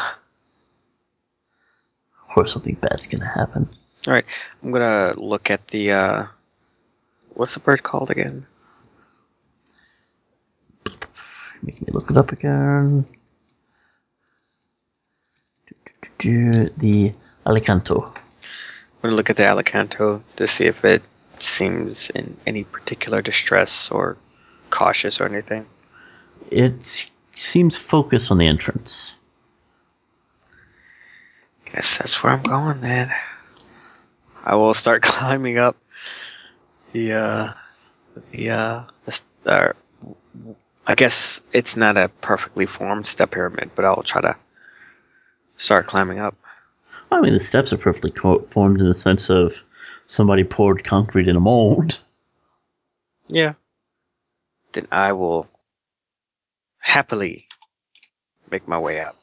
Of 2.23 2.35
course, 2.35 2.53
something 2.53 2.75
bad's 2.77 3.07
gonna 3.07 3.29
happen. 3.29 3.69
All 4.07 4.13
right, 4.15 4.25
I'm 4.63 4.73
gonna 4.73 5.15
look 5.19 5.51
at 5.51 5.69
the. 5.69 5.93
Uh, 5.93 6.27
what's 7.35 7.53
the 7.55 7.61
bird 7.61 7.83
called 7.83 8.11
again? 8.11 8.47
Making 11.63 11.85
me 11.87 11.93
look 11.93 12.11
it 12.11 12.17
up 12.17 12.33
again. 12.33 13.05
Do 16.19 16.69
the 16.77 17.13
Alicanto. 17.47 18.07
I'm 18.07 19.11
gonna 19.11 19.17
look 19.17 19.31
at 19.31 19.37
the 19.37 19.43
Alicanto 19.43 20.23
to 20.37 20.47
see 20.47 20.65
if 20.65 20.85
it 20.85 21.03
seems 21.39 22.11
in 22.11 22.37
any 22.47 22.65
particular 22.65 23.21
distress 23.21 23.91
or 23.91 24.17
cautious 24.71 25.21
or 25.21 25.27
anything. 25.27 25.67
It 26.51 27.09
seems 27.35 27.77
focused 27.77 28.31
on 28.31 28.39
the 28.39 28.47
entrance. 28.47 29.15
Guess 31.73 31.99
that's 31.99 32.23
where 32.23 32.33
I'm 32.33 32.43
going 32.43 32.81
then. 32.81 33.13
I 34.45 34.55
will 34.55 34.75
start 34.75 35.03
climbing 35.03 35.59
up 35.59 35.77
the 36.93 37.13
uh 37.13 37.53
the 38.31 38.51
uh 38.51 38.83
the 39.05 39.21
uh, 39.47 39.73
I 40.87 40.95
guess 40.95 41.43
it's 41.53 41.77
not 41.77 41.97
a 41.97 42.09
perfectly 42.21 42.67
formed 42.67 43.07
step 43.07 43.33
pyramid, 43.33 43.71
but 43.75 43.85
I'll 43.85 44.03
try 44.03 44.21
to 44.21 44.37
start 45.65 45.87
climbing 45.87 46.19
up. 46.19 46.37
I 47.11 47.21
mean, 47.21 47.33
the 47.33 47.41
steps 47.41 47.73
are 47.73 47.79
perfectly 47.79 48.11
co- 48.11 48.43
formed 48.43 48.81
in 48.81 48.87
the 48.87 48.95
sense 48.95 49.31
of 49.31 49.63
somebody 50.07 50.45
poured 50.45 50.85
concrete 50.85 51.29
in 51.29 51.37
a 51.37 51.41
mold. 51.41 52.01
Yeah. 53.29 53.55
Then 54.73 54.87
I 54.93 55.13
will 55.13 55.49
happily 56.79 57.49
make 58.51 58.69
my 58.69 58.79
way 58.79 59.01
up. 59.01 59.17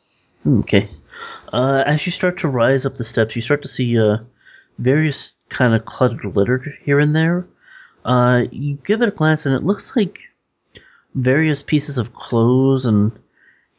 Okay. 0.47 0.89
Uh, 1.53 1.83
as 1.85 2.05
you 2.05 2.11
start 2.11 2.37
to 2.39 2.47
rise 2.47 2.85
up 2.85 2.95
the 2.95 3.03
steps, 3.03 3.35
you 3.35 3.41
start 3.41 3.61
to 3.61 3.67
see 3.67 3.99
uh, 3.99 4.17
various 4.79 5.33
kind 5.49 5.75
of 5.75 5.85
cluttered 5.85 6.35
litter 6.35 6.63
here 6.83 6.99
and 6.99 7.15
there. 7.15 7.45
Uh, 8.03 8.43
you 8.51 8.79
give 8.83 9.01
it 9.03 9.09
a 9.09 9.11
glance, 9.11 9.45
and 9.45 9.53
it 9.53 9.63
looks 9.63 9.95
like 9.95 10.21
various 11.13 11.61
pieces 11.61 11.99
of 11.99 12.15
clothes, 12.15 12.87
and 12.87 13.11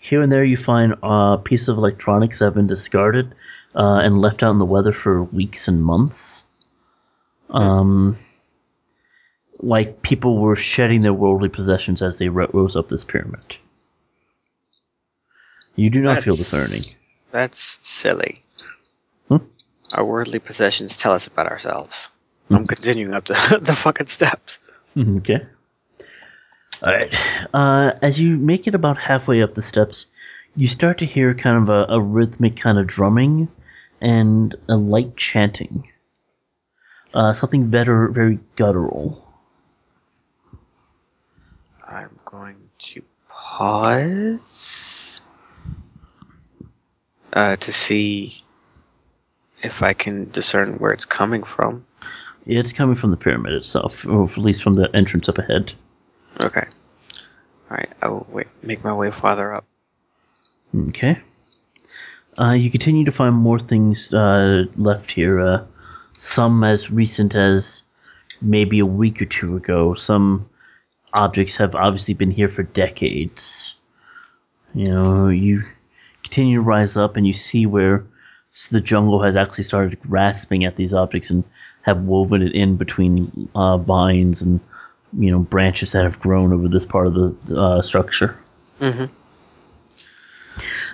here 0.03 0.20
and 0.20 0.33
there 0.33 0.43
you 0.43 0.57
find 0.57 0.97
uh, 1.05 1.37
pieces 1.37 1.69
of 1.69 1.79
electronics 1.79 2.41
that 2.41 2.47
have 2.47 2.55
been 2.55 2.66
discarded 2.66 3.33
uh, 3.77 4.01
and 4.03 4.20
left 4.20 4.43
out 4.43 4.51
in 4.51 4.59
the 4.59 4.65
weather 4.65 4.93
for 4.93 5.23
weeks 5.23 5.69
and 5.69 5.85
months. 5.85 6.45
Um, 7.51 8.19
like 9.61 10.03
people 10.03 10.39
were 10.39 10.57
shedding 10.57 11.03
their 11.03 11.15
worldly 11.15 11.49
possessions 11.49 12.03
as 12.03 12.19
they 12.19 12.29
ro- 12.29 12.51
rose 12.53 12.74
up 12.74 12.89
this 12.89 13.05
pyramid. 13.05 13.57
You 15.77 15.89
do 15.89 16.01
not 16.01 16.20
feel 16.23 16.35
That's- 16.35 16.51
discerning. 16.51 16.83
That's 17.31 17.79
silly. 17.83 18.43
Hmm? 19.29 19.37
Our 19.95 20.05
worldly 20.05 20.41
possessions 20.41 20.99
tell 20.99 21.12
us 21.12 21.29
about 21.29 21.47
ourselves. 21.47 22.11
I'm 22.51 22.66
continuing 22.66 23.15
up 23.15 23.27
the, 23.27 23.61
the 23.62 23.73
fucking 23.74 24.09
steps. 24.09 24.59
Okay. 24.99 25.47
All 26.82 26.92
right. 26.92 27.16
Uh, 27.54 27.92
as 28.02 28.18
you 28.18 28.36
make 28.36 28.66
it 28.66 28.74
about 28.74 28.98
halfway 28.98 29.40
up 29.40 29.54
the 29.54 29.62
steps, 29.62 30.06
you 30.56 30.66
start 30.66 30.98
to 30.98 31.06
hear 31.06 31.32
kind 31.32 31.56
of 31.62 31.68
a, 31.68 31.94
a 31.94 32.00
rhythmic 32.00 32.56
kind 32.56 32.76
of 32.78 32.88
drumming 32.88 33.48
and 34.00 34.56
a 34.68 34.76
light 34.76 35.16
chanting. 35.16 35.88
Uh, 37.14 37.32
something 37.32 37.68
better, 37.68 38.09
very 38.09 38.40
guttural. 38.56 39.28
I'm 41.86 42.18
going 42.24 42.56
to 42.78 43.02
pause 43.28 45.22
uh, 47.32 47.56
to 47.56 47.72
see 47.72 48.42
if 49.62 49.82
I 49.82 49.92
can 49.92 50.30
discern 50.30 50.74
where 50.78 50.90
it's 50.90 51.04
coming 51.04 51.44
from. 51.44 51.86
It's 52.44 52.72
coming 52.72 52.96
from 52.96 53.12
the 53.12 53.16
pyramid 53.16 53.52
itself, 53.52 54.04
or 54.04 54.24
at 54.24 54.36
least 54.36 54.64
from 54.64 54.74
the 54.74 54.90
entrance 54.96 55.28
up 55.28 55.38
ahead. 55.38 55.74
Okay. 56.40 56.66
All 57.70 57.76
right. 57.76 57.90
I 58.02 58.09
will 58.09 58.26
wait, 58.30 58.48
make 58.62 58.82
my 58.84 58.92
way 58.92 59.10
farther 59.10 59.54
up. 59.54 59.64
Okay. 60.88 61.18
Uh, 62.38 62.52
you 62.52 62.70
continue 62.70 63.04
to 63.04 63.12
find 63.12 63.34
more 63.34 63.59
things 63.59 64.12
uh, 64.14 64.64
left 64.76 65.12
here. 65.12 65.40
Uh, 65.40 65.64
some 66.18 66.64
as 66.64 66.90
recent 66.90 67.34
as 67.34 67.82
maybe 68.40 68.78
a 68.78 68.86
week 68.86 69.20
or 69.20 69.26
two 69.26 69.56
ago. 69.56 69.94
Some 69.94 70.48
objects 71.14 71.56
have 71.56 71.74
obviously 71.74 72.14
been 72.14 72.30
here 72.30 72.48
for 72.48 72.62
decades. 72.62 73.74
You 74.74 74.86
know, 74.86 75.28
you 75.28 75.62
continue 76.22 76.56
to 76.56 76.62
rise 76.62 76.96
up 76.96 77.16
and 77.16 77.26
you 77.26 77.32
see 77.32 77.66
where 77.66 78.04
the 78.70 78.80
jungle 78.80 79.22
has 79.22 79.36
actually 79.36 79.64
started 79.64 80.00
grasping 80.00 80.64
at 80.64 80.76
these 80.76 80.94
objects 80.94 81.30
and 81.30 81.44
have 81.82 82.02
woven 82.02 82.42
it 82.42 82.54
in 82.54 82.76
between 82.76 83.48
uh, 83.54 83.76
vines 83.78 84.40
and 84.40 84.60
you 85.12 85.30
know 85.30 85.39
branches 85.40 85.93
that 85.93 86.05
have 86.05 86.18
grown 86.20 86.52
over 86.52 86.68
this 86.68 86.84
part 86.84 87.06
of 87.06 87.14
the 87.14 87.60
uh, 87.60 87.82
structure. 87.82 88.39
Mm-hmm. 88.80 89.06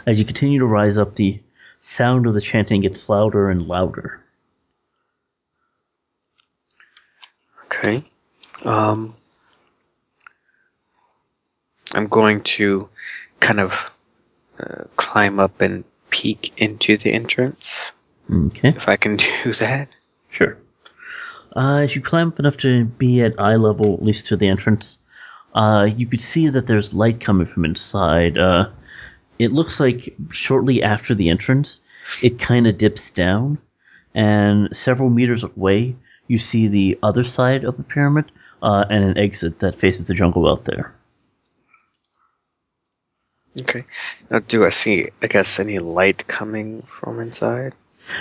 As 0.07 0.19
you 0.19 0.25
continue 0.25 0.59
to 0.61 0.67
rise 0.67 0.97
up, 0.99 1.15
the 1.15 1.41
sound 1.81 2.27
of 2.27 2.35
the 2.35 2.41
chanting 2.41 2.81
gets 2.81 3.09
louder 3.09 3.51
and 3.51 3.67
louder. 3.67 4.21
Okay. 7.67 8.05
Um, 8.63 9.15
I'm 11.95 12.07
going 12.09 12.43
to 12.43 12.89
kind 13.41 13.61
of 13.61 13.91
uh, 14.59 14.85
climb 14.97 15.39
up 15.39 15.61
and 15.61 15.85
peek 16.11 16.53
into 16.57 16.97
the 16.97 17.13
entrance, 17.13 17.93
Okay, 18.31 18.71
if 18.71 18.89
I 18.89 18.97
can 18.97 19.17
do 19.45 19.55
that. 19.55 19.89
sure. 20.31 20.57
Uh, 21.59 21.79
as 21.79 21.97
you 21.97 22.01
climb 22.01 22.29
up 22.29 22.39
enough 22.39 22.57
to 22.57 22.85
be 22.85 23.21
at 23.21 23.39
eye 23.41 23.57
level, 23.57 23.95
at 23.95 24.03
least 24.03 24.29
to 24.29 24.37
the 24.37 24.47
entrance, 24.47 24.99
uh, 25.57 25.89
you 25.97 26.07
could 26.07 26.21
see 26.21 26.49
that 26.49 26.69
there's 26.69 26.95
light 26.95 27.21
coming 27.21 27.47
from 27.47 27.65
inside. 27.65 28.39
Uh, 28.39 28.69
it 29.41 29.51
looks 29.51 29.81
like 29.81 30.15
shortly 30.31 30.81
after 30.85 31.17
the 31.17 31.29
entrance, 31.29 31.81
it 32.23 32.39
kind 32.39 32.69
of 32.69 32.79
dips 32.79 33.11
down, 33.11 33.59
and 34.15 34.69
several 34.75 35.11
meters 35.11 35.43
away, 35.43 35.97
you 36.29 36.39
see 36.39 36.69
the 36.69 36.97
other 37.03 37.25
side 37.25 37.65
of 37.65 37.77
the 37.77 37.83
pyramid 37.83 38.31
uh, 38.63 38.85
and 38.89 39.03
an 39.03 39.19
exit 39.19 39.59
that 39.59 39.75
faces 39.75 40.07
the 40.07 40.15
jungle 40.15 40.49
out 40.49 40.65
there. 40.65 40.95
Okay. 43.61 43.85
Now, 44.31 44.39
do 44.39 44.65
I 44.65 44.71
see, 44.71 45.09
I 45.23 45.27
guess, 45.27 45.59
any 45.59 45.81
light 45.81 46.29
coming 46.29 46.83
from 46.83 47.19
inside? 47.19 47.75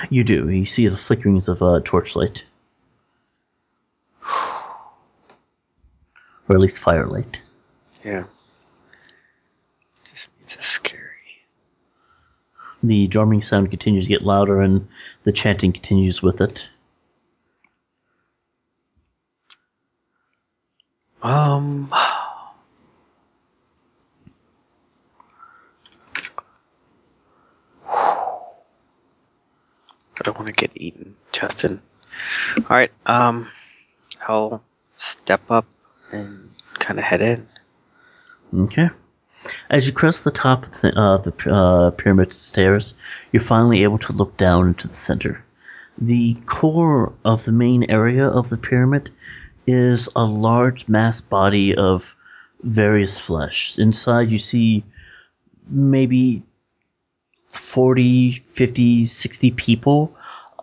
You 0.09 0.23
do. 0.23 0.49
You 0.49 0.65
see 0.65 0.87
the 0.87 0.95
flickerings 0.95 1.47
of 1.47 1.61
uh, 1.61 1.81
torchlight. 1.85 2.43
Or 6.49 6.55
at 6.55 6.61
least 6.61 6.79
firelight. 6.79 7.41
Yeah. 8.03 8.23
Just 10.05 10.29
means 10.39 10.53
it's 10.53 10.65
scary. 10.65 11.01
The 12.83 13.05
drumming 13.07 13.41
sound 13.41 13.69
continues 13.69 14.05
to 14.05 14.09
get 14.09 14.21
louder 14.21 14.61
and 14.61 14.87
the 15.23 15.31
chanting 15.31 15.73
continues 15.73 16.21
with 16.21 16.41
it. 16.41 16.69
Um. 21.21 21.89
I 30.19 30.23
don't 30.23 30.37
want 30.37 30.47
to 30.47 30.53
get 30.53 30.71
eaten, 30.75 31.15
Justin. 31.31 31.81
All 32.57 32.63
right. 32.69 32.91
Um, 33.05 33.49
I'll 34.27 34.63
step 34.95 35.41
up 35.51 35.65
and 36.11 36.49
kind 36.79 36.99
of 36.99 37.05
head 37.05 37.21
in. 37.21 37.47
Okay. 38.55 38.89
As 39.69 39.87
you 39.87 39.93
cross 39.93 40.21
the 40.21 40.31
top 40.31 40.65
of 40.65 40.81
the, 40.81 40.99
uh, 40.99 41.17
the 41.17 41.51
uh, 41.51 41.91
pyramid 41.91 42.31
stairs, 42.31 42.95
you're 43.31 43.41
finally 43.41 43.83
able 43.83 43.97
to 43.99 44.13
look 44.13 44.35
down 44.37 44.67
into 44.67 44.87
the 44.87 44.95
center. 44.95 45.43
The 45.97 46.35
core 46.45 47.13
of 47.25 47.45
the 47.45 47.51
main 47.51 47.89
area 47.89 48.27
of 48.27 48.49
the 48.49 48.57
pyramid 48.57 49.09
is 49.65 50.07
a 50.15 50.23
large 50.23 50.87
mass 50.87 51.21
body 51.21 51.75
of 51.75 52.15
various 52.63 53.19
flesh. 53.19 53.77
Inside, 53.77 54.29
you 54.29 54.39
see 54.39 54.83
maybe 55.69 56.43
40, 57.49 58.43
50, 58.51 59.05
60 59.05 59.51
people, 59.51 60.15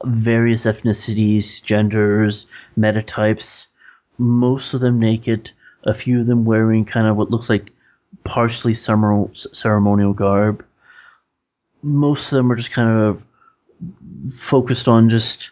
various 0.04 0.64
ethnicities, 0.64 1.62
genders, 1.62 2.46
metatypes, 2.78 3.66
most 4.18 4.74
of 4.74 4.80
them 4.80 4.98
naked, 4.98 5.50
a 5.84 5.94
few 5.94 6.20
of 6.20 6.26
them 6.26 6.44
wearing 6.44 6.84
kind 6.84 7.06
of 7.06 7.16
what 7.16 7.30
looks 7.30 7.50
like 7.50 7.70
partially 8.24 8.74
ceremonial, 8.74 10.12
garb. 10.12 10.64
Most 11.82 12.32
of 12.32 12.36
them 12.36 12.50
are 12.50 12.56
just 12.56 12.70
kind 12.70 12.90
of 12.90 13.24
focused 14.34 14.88
on 14.88 15.10
just 15.10 15.50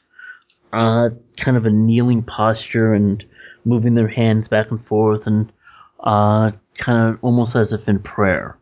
uh, 0.73 1.11
kind 1.37 1.57
of 1.57 1.67
a 1.67 1.71
kneeling 1.71 2.23
posture 2.23 2.95
and 2.95 3.25
moving 3.65 3.95
their 3.95 4.09
hands 4.09 4.49
back 4.49 4.71
and 4.71 4.83
forth 4.83 5.27
and 5.27 5.53
uh, 6.01 6.51
kind 6.79 7.09
of 7.09 7.19
almost 7.23 7.55
as 7.55 7.73
if 7.73 7.89
in 7.89 7.99
prayer. 7.99 8.57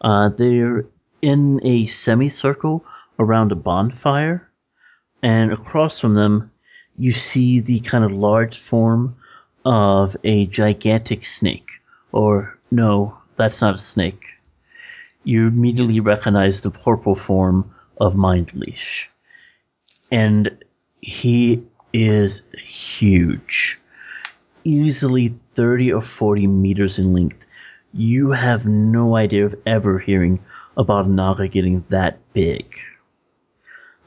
Uh, 0.00 0.28
they're 0.30 0.84
in 1.20 1.60
a 1.64 1.86
semicircle 1.86 2.84
around 3.18 3.52
a 3.52 3.56
bonfire. 3.56 4.48
and 5.22 5.52
across 5.52 6.00
from 6.00 6.14
them, 6.14 6.50
you 6.98 7.12
see 7.12 7.60
the 7.60 7.78
kind 7.80 8.04
of 8.04 8.10
large 8.10 8.58
form 8.58 9.14
of 9.64 10.16
a 10.24 10.46
gigantic 10.46 11.24
snake. 11.24 11.68
Or, 12.12 12.58
no, 12.70 13.16
that's 13.36 13.60
not 13.60 13.76
a 13.76 13.78
snake. 13.78 14.24
You 15.24 15.46
immediately 15.46 16.00
recognize 16.00 16.60
the 16.60 16.70
purple 16.70 17.14
form 17.14 17.72
of 18.00 18.16
Mind 18.16 18.54
Leash. 18.54 19.08
And 20.10 20.50
he 21.00 21.62
is 21.92 22.42
huge. 22.64 23.80
Easily 24.64 25.34
30 25.54 25.92
or 25.92 26.02
40 26.02 26.46
meters 26.46 26.98
in 26.98 27.12
length. 27.12 27.46
You 27.92 28.30
have 28.30 28.66
no 28.66 29.16
idea 29.16 29.46
of 29.46 29.54
ever 29.66 29.98
hearing 29.98 30.40
about 30.76 31.08
Naga 31.08 31.48
getting 31.48 31.84
that 31.90 32.18
big 32.32 32.78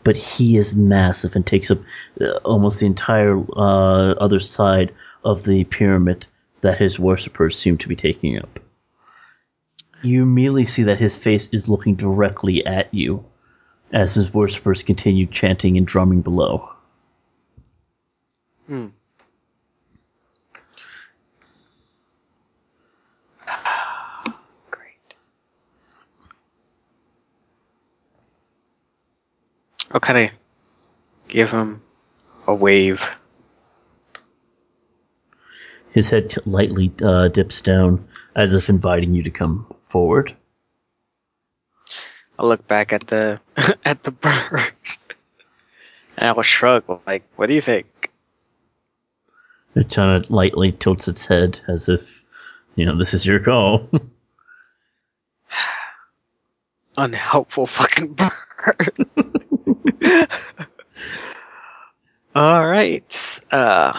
but 0.05 0.15
he 0.15 0.55
is 0.55 0.75
massive 0.75 1.35
and 1.35 1.45
takes 1.45 1.69
up 1.69 1.79
uh, 2.21 2.37
almost 2.45 2.79
the 2.79 2.85
entire 2.85 3.37
uh, 3.57 4.13
other 4.13 4.39
side 4.39 4.93
of 5.25 5.43
the 5.43 5.65
pyramid 5.65 6.27
that 6.61 6.77
his 6.77 6.97
worshippers 6.99 7.57
seem 7.57 7.77
to 7.79 7.89
be 7.89 7.95
taking 7.95 8.39
up. 8.39 8.59
You 10.03 10.21
immediately 10.21 10.65
see 10.65 10.83
that 10.83 10.99
his 10.99 11.17
face 11.17 11.49
is 11.51 11.67
looking 11.67 11.95
directly 11.95 12.65
at 12.65 12.93
you 12.93 13.25
as 13.91 14.13
his 14.13 14.33
worshippers 14.33 14.83
continue 14.83 15.25
chanting 15.25 15.77
and 15.77 15.87
drumming 15.87 16.21
below. 16.21 16.69
Hmm. 18.67 18.87
Great. 24.71 25.15
I'll 29.91 29.99
kind 29.99 30.29
of 30.29 30.31
give 31.27 31.51
him 31.51 31.81
a 32.47 32.53
wave. 32.53 33.09
His 35.95 36.09
head 36.09 36.35
lightly 36.45 36.91
uh, 37.01 37.29
dips 37.29 37.61
down 37.61 38.05
as 38.35 38.53
if 38.53 38.69
inviting 38.69 39.13
you 39.13 39.23
to 39.23 39.31
come 39.31 39.65
forward. 39.85 40.35
I'll 42.37 42.49
look 42.49 42.67
back 42.67 42.91
at 42.91 43.07
the 43.07 43.39
at 43.85 44.03
the 44.03 44.11
bird, 44.11 44.73
and 46.17 46.27
I 46.27 46.33
will 46.33 46.43
shrug 46.43 46.83
like, 47.07 47.23
"What 47.37 47.47
do 47.47 47.53
you 47.53 47.61
think?" 47.61 48.11
It 49.73 49.89
kind 49.89 50.21
of 50.21 50.29
lightly 50.29 50.73
tilts 50.73 51.07
its 51.07 51.25
head 51.25 51.61
as 51.69 51.87
if, 51.87 52.25
you 52.75 52.85
know, 52.85 52.97
this 52.97 53.13
is 53.13 53.25
your 53.25 53.39
call. 53.39 53.89
Unhelpful 56.97 57.67
fucking 57.67 58.13
bird. 58.15 58.31
All 62.35 62.67
right. 62.67 63.39
Uh, 63.49 63.97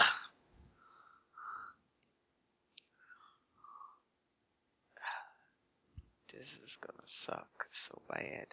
this 6.33 6.59
is 6.63 6.77
gonna 6.77 6.97
suck 7.05 7.67
so 7.71 8.01
bad. 8.09 8.47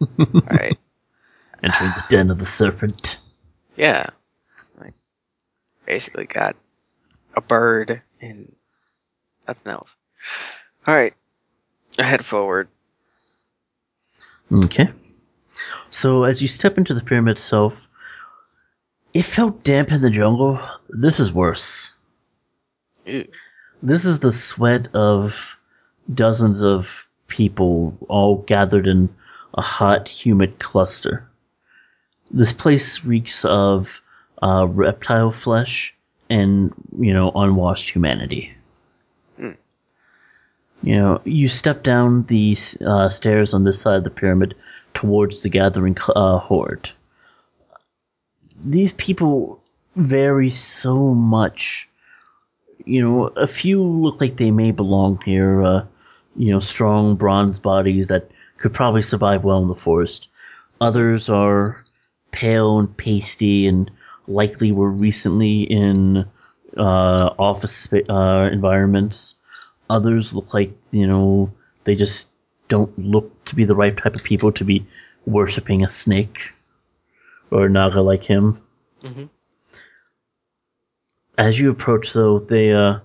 All 0.00 0.26
right. 0.50 0.78
Entering 1.62 1.90
the 1.90 2.04
den 2.08 2.30
of 2.30 2.38
the 2.38 2.46
serpent. 2.46 3.18
Yeah. 3.76 4.10
Like, 4.80 4.94
basically 5.86 6.26
got 6.26 6.56
a 7.34 7.40
bird 7.40 8.02
and 8.20 8.54
nothing 9.46 9.72
else. 9.72 9.96
All 10.86 10.94
right. 10.94 11.14
I 11.98 12.02
head 12.04 12.24
forward. 12.24 12.68
Okay. 14.52 14.88
So 15.90 16.24
as 16.24 16.40
you 16.40 16.48
step 16.48 16.78
into 16.78 16.94
the 16.94 17.00
pyramid 17.00 17.32
itself, 17.32 17.88
it 19.14 19.24
felt 19.24 19.64
damp 19.64 19.90
in 19.90 20.02
the 20.02 20.10
jungle. 20.10 20.60
This 20.90 21.18
is 21.18 21.32
worse. 21.32 21.92
Ew. 23.04 23.26
This 23.82 24.04
is 24.04 24.20
the 24.20 24.32
sweat 24.32 24.94
of 24.94 25.56
dozens 26.12 26.62
of 26.62 27.06
people 27.28 27.96
all 28.08 28.38
gathered 28.38 28.86
in 28.86 29.08
a 29.58 29.60
hot, 29.60 30.08
humid 30.08 30.60
cluster. 30.60 31.28
This 32.30 32.52
place 32.52 33.04
reeks 33.04 33.44
of 33.44 34.00
uh, 34.40 34.66
reptile 34.68 35.32
flesh 35.32 35.94
and, 36.30 36.72
you 36.98 37.12
know, 37.12 37.32
unwashed 37.34 37.90
humanity. 37.90 38.52
Hmm. 39.36 39.58
You 40.82 40.96
know, 40.96 41.20
you 41.24 41.48
step 41.48 41.82
down 41.82 42.22
the 42.24 42.56
uh, 42.86 43.08
stairs 43.08 43.52
on 43.52 43.64
this 43.64 43.80
side 43.80 43.96
of 43.96 44.04
the 44.04 44.10
pyramid 44.10 44.54
towards 44.94 45.42
the 45.42 45.48
gathering 45.48 45.96
uh, 46.14 46.38
horde. 46.38 46.90
These 48.64 48.92
people 48.92 49.60
vary 49.96 50.50
so 50.50 51.14
much. 51.14 51.88
You 52.84 53.02
know, 53.02 53.26
a 53.36 53.48
few 53.48 53.82
look 53.82 54.20
like 54.20 54.36
they 54.36 54.52
may 54.52 54.70
belong 54.70 55.20
here. 55.24 55.64
Uh, 55.64 55.84
you 56.36 56.52
know, 56.52 56.60
strong 56.60 57.16
bronze 57.16 57.58
bodies 57.58 58.06
that 58.06 58.30
could 58.58 58.74
probably 58.74 59.02
survive 59.02 59.44
well 59.44 59.62
in 59.62 59.68
the 59.68 59.74
forest. 59.74 60.28
Others 60.80 61.28
are 61.28 61.82
pale 62.32 62.78
and 62.78 62.96
pasty 62.96 63.66
and 63.66 63.90
likely 64.26 64.72
were 64.72 64.90
recently 64.90 65.62
in 65.62 66.26
uh, 66.76 67.30
office 67.38 67.88
uh, 67.92 68.48
environments. 68.52 69.34
Others 69.90 70.34
look 70.34 70.52
like, 70.52 70.72
you 70.90 71.06
know, 71.06 71.50
they 71.84 71.94
just 71.94 72.28
don't 72.68 72.96
look 72.98 73.44
to 73.46 73.54
be 73.54 73.64
the 73.64 73.74
right 73.74 73.96
type 73.96 74.14
of 74.14 74.22
people 74.22 74.52
to 74.52 74.64
be 74.64 74.86
worshipping 75.26 75.82
a 75.82 75.88
snake 75.88 76.52
or 77.50 77.66
a 77.66 77.70
naga 77.70 78.02
like 78.02 78.22
him. 78.22 78.60
Mhm. 79.02 79.28
As 81.38 81.58
you 81.58 81.70
approach, 81.70 82.12
though, 82.12 82.38
they 82.40 82.72
uh, 82.72 82.98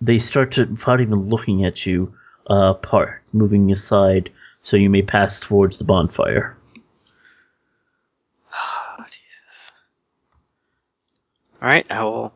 they 0.00 0.18
start 0.18 0.52
to, 0.52 0.64
without 0.64 1.00
even 1.00 1.28
looking 1.28 1.64
at 1.64 1.86
you, 1.86 2.12
uh, 2.48 2.74
part, 2.74 3.22
moving 3.32 3.70
aside 3.70 4.30
so 4.68 4.76
you 4.76 4.90
may 4.90 5.00
pass 5.00 5.40
towards 5.40 5.78
the 5.78 5.84
bonfire. 5.84 6.54
Oh, 8.54 9.04
Jesus. 9.06 9.72
All 11.62 11.68
right, 11.68 11.86
I 11.88 12.04
will 12.04 12.34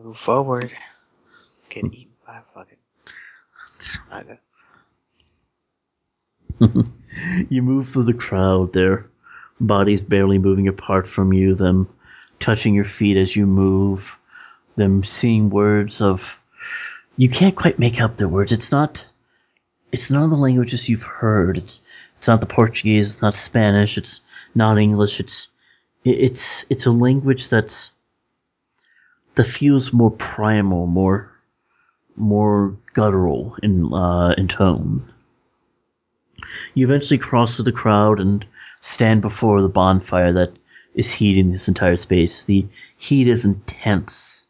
move 0.00 0.16
forward. 0.16 0.72
Get 1.68 1.80
hmm. 1.80 1.94
eaten 1.94 2.12
by 2.24 2.38
a 2.38 2.42
fucking. 2.54 2.78
You 7.50 7.62
move 7.62 7.88
through 7.88 8.04
the 8.04 8.14
crowd, 8.14 8.72
their 8.72 9.06
bodies 9.58 10.02
barely 10.02 10.38
moving 10.38 10.68
apart 10.68 11.08
from 11.08 11.32
you, 11.32 11.56
them 11.56 11.88
touching 12.38 12.72
your 12.72 12.84
feet 12.84 13.16
as 13.16 13.34
you 13.34 13.46
move, 13.46 14.16
them 14.76 15.02
seeing 15.02 15.50
words 15.50 16.00
of. 16.00 16.38
You 17.16 17.28
can't 17.28 17.56
quite 17.56 17.80
make 17.80 18.00
out 18.00 18.16
the 18.16 18.28
words. 18.28 18.52
It's 18.52 18.70
not. 18.70 19.04
It's 19.92 20.10
none 20.10 20.22
of 20.24 20.30
the 20.30 20.36
languages 20.36 20.88
you've 20.88 21.02
heard. 21.02 21.56
It's 21.58 21.80
it's 22.18 22.28
not 22.28 22.40
the 22.40 22.46
Portuguese. 22.46 23.12
It's 23.14 23.22
not 23.22 23.34
Spanish. 23.36 23.96
It's 23.98 24.20
not 24.54 24.78
English. 24.78 25.20
It's 25.20 25.48
it- 26.04 26.18
it's 26.20 26.64
it's 26.70 26.86
a 26.86 26.90
language 26.90 27.48
that's 27.48 27.90
that 29.36 29.44
feels 29.44 29.92
more 29.92 30.10
primal, 30.10 30.86
more 30.86 31.30
more 32.16 32.76
guttural 32.94 33.56
in 33.62 33.92
uh, 33.92 34.34
in 34.38 34.48
tone. 34.48 35.04
You 36.74 36.86
eventually 36.86 37.18
cross 37.18 37.56
through 37.56 37.64
the 37.66 37.72
crowd 37.72 38.20
and 38.20 38.44
stand 38.80 39.20
before 39.22 39.60
the 39.62 39.68
bonfire 39.68 40.32
that 40.32 40.52
is 40.94 41.12
heating 41.12 41.50
this 41.50 41.68
entire 41.68 41.96
space. 41.96 42.44
The 42.44 42.66
heat 42.96 43.28
is 43.28 43.44
intense. 43.44 44.46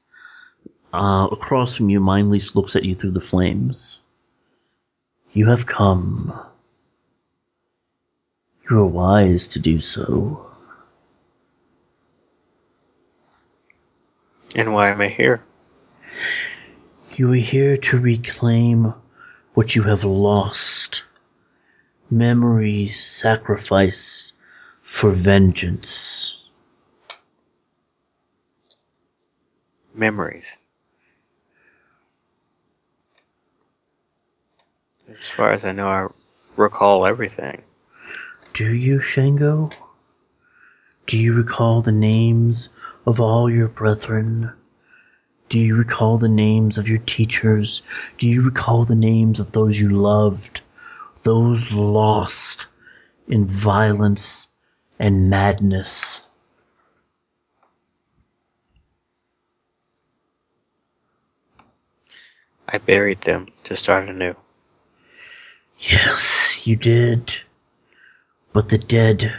Uh, 0.92 1.28
across 1.32 1.74
from 1.76 1.90
you, 1.90 2.00
Mindleash 2.00 2.54
looks 2.54 2.76
at 2.76 2.84
you 2.84 2.94
through 2.94 3.10
the 3.12 3.20
flames. 3.20 4.00
You 5.36 5.44
have 5.48 5.66
come. 5.66 6.32
You 8.70 8.78
are 8.78 8.86
wise 8.86 9.46
to 9.48 9.58
do 9.58 9.80
so. 9.80 10.46
And 14.54 14.72
why 14.72 14.88
am 14.88 15.02
I 15.02 15.08
here? 15.08 15.42
You 17.16 17.34
are 17.34 17.34
here 17.34 17.76
to 17.76 17.98
reclaim 17.98 18.94
what 19.52 19.76
you 19.76 19.82
have 19.82 20.04
lost. 20.04 21.04
Memories 22.10 22.98
sacrifice 22.98 24.32
for 24.80 25.10
vengeance. 25.10 26.34
Memories. 29.94 30.46
As 35.18 35.26
far 35.26 35.50
as 35.50 35.64
I 35.64 35.72
know, 35.72 35.88
I 35.88 36.08
recall 36.56 37.06
everything. 37.06 37.62
Do 38.52 38.74
you, 38.74 39.00
Shango? 39.00 39.70
Do 41.06 41.18
you 41.18 41.32
recall 41.32 41.80
the 41.80 41.92
names 41.92 42.68
of 43.06 43.20
all 43.20 43.48
your 43.50 43.68
brethren? 43.68 44.52
Do 45.48 45.58
you 45.58 45.76
recall 45.76 46.18
the 46.18 46.28
names 46.28 46.76
of 46.76 46.88
your 46.88 46.98
teachers? 46.98 47.82
Do 48.18 48.28
you 48.28 48.42
recall 48.42 48.84
the 48.84 48.94
names 48.94 49.40
of 49.40 49.52
those 49.52 49.80
you 49.80 49.90
loved? 49.90 50.60
Those 51.22 51.72
lost 51.72 52.66
in 53.28 53.46
violence 53.46 54.48
and 54.98 55.30
madness. 55.30 56.22
I 62.68 62.78
buried 62.78 63.22
them 63.22 63.48
to 63.64 63.76
start 63.76 64.08
anew. 64.08 64.34
Yes, 65.78 66.66
you 66.66 66.76
did. 66.76 67.36
But 68.52 68.70
the 68.70 68.78
dead, 68.78 69.32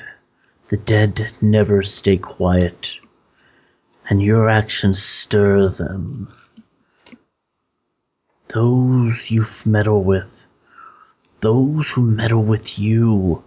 the 0.68 0.78
dead 0.78 1.32
never 1.42 1.82
stay 1.82 2.18
quiet, 2.18 2.98
and 4.10 4.22
your 4.22 4.48
actions 4.48 5.02
stir 5.02 5.70
them. 5.70 6.32
Those 8.50 9.32
you've 9.32 9.66
meddle 9.66 10.04
with, 10.04 10.48
those 11.42 11.90
who 11.90 12.02
meddle 12.02 12.44
with 12.44 12.78
you, 12.78 13.44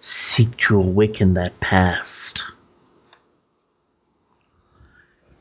seek 0.00 0.56
to 0.58 0.78
awaken 0.78 1.34
that 1.34 1.58
past. 1.60 2.44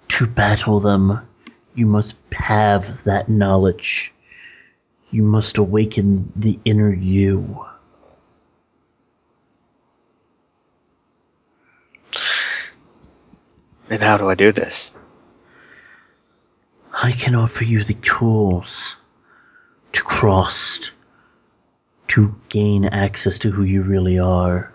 To 0.08 0.26
battle 0.26 0.80
them, 0.80 1.20
you 1.76 1.86
must 1.86 2.16
have 2.32 3.04
that 3.04 3.30
knowledge. 3.30 4.14
You 5.10 5.24
must 5.24 5.58
awaken 5.58 6.32
the 6.36 6.60
inner 6.66 6.94
you. 6.94 7.66
And 13.90 14.02
how 14.02 14.18
do 14.18 14.30
I 14.30 14.36
do 14.36 14.52
this? 14.52 14.92
I 16.92 17.14
can 17.14 17.36
offer 17.36 17.64
you 17.64 17.84
the 17.84 17.94
tools 17.94 18.98
to 19.94 20.04
cross, 20.04 20.92
to 22.10 22.36
gain 22.50 22.86
access 22.86 23.38
to 23.40 23.52
who 23.52 23.64
you 23.64 23.84
really 23.84 24.20
are. 24.20 24.74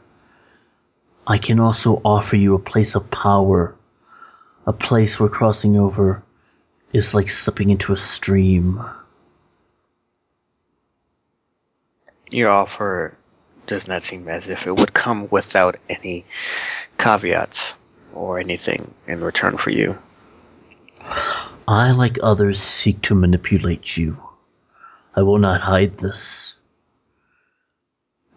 I 1.26 1.36
can 1.36 1.60
also 1.60 2.00
offer 2.04 2.36
you 2.36 2.54
a 2.54 2.58
place 2.58 2.94
of 2.94 3.10
power, 3.10 3.74
a 4.66 4.72
place 4.72 5.20
where 5.20 5.28
crossing 5.28 5.76
over 5.76 6.22
is 6.92 7.14
like 7.14 7.28
slipping 7.28 7.70
into 7.70 7.92
a 7.92 7.96
stream. 7.96 8.82
Your 12.32 12.48
offer 12.48 13.14
does 13.66 13.86
not 13.86 14.02
seem 14.02 14.26
as 14.26 14.48
if 14.48 14.66
it 14.66 14.76
would 14.76 14.94
come 14.94 15.28
without 15.30 15.76
any 15.90 16.24
caveats 16.98 17.74
or 18.14 18.40
anything 18.40 18.94
in 19.06 19.22
return 19.22 19.58
for 19.58 19.70
you. 19.70 19.98
I, 21.68 21.90
like 21.90 22.18
others, 22.22 22.60
seek 22.60 23.02
to 23.02 23.14
manipulate 23.14 23.98
you. 23.98 24.16
I 25.14 25.22
will 25.22 25.38
not 25.38 25.60
hide 25.60 25.98
this. 25.98 26.54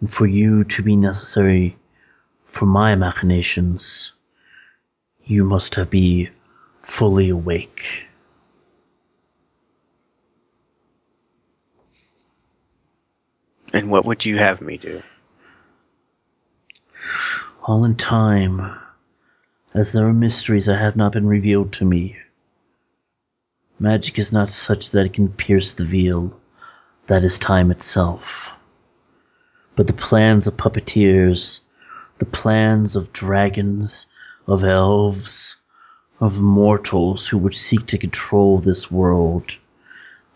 And 0.00 0.12
for 0.12 0.26
you 0.26 0.62
to 0.64 0.82
be 0.82 0.94
necessary 0.94 1.76
for 2.44 2.66
my 2.66 2.94
machinations, 2.94 4.12
you 5.24 5.42
must 5.42 5.78
be 5.88 6.28
fully 6.82 7.30
awake. 7.30 8.06
And 13.76 13.90
what 13.90 14.06
would 14.06 14.24
you 14.24 14.38
have 14.38 14.62
me 14.62 14.78
do? 14.78 15.02
All 17.64 17.84
in 17.84 17.94
time, 17.94 18.74
as 19.74 19.92
there 19.92 20.08
are 20.08 20.14
mysteries 20.14 20.64
that 20.64 20.78
have 20.78 20.96
not 20.96 21.12
been 21.12 21.26
revealed 21.26 21.74
to 21.74 21.84
me. 21.84 22.16
Magic 23.78 24.18
is 24.18 24.32
not 24.32 24.48
such 24.48 24.92
that 24.92 25.04
it 25.04 25.12
can 25.12 25.28
pierce 25.28 25.74
the 25.74 25.84
veil 25.84 26.40
that 27.08 27.22
is 27.22 27.38
time 27.38 27.70
itself. 27.70 28.50
But 29.74 29.88
the 29.88 29.92
plans 29.92 30.46
of 30.46 30.56
puppeteers, 30.56 31.60
the 32.16 32.24
plans 32.24 32.96
of 32.96 33.12
dragons, 33.12 34.06
of 34.46 34.64
elves, 34.64 35.56
of 36.18 36.40
mortals 36.40 37.28
who 37.28 37.36
would 37.36 37.54
seek 37.54 37.84
to 37.88 37.98
control 37.98 38.56
this 38.56 38.90
world, 38.90 39.58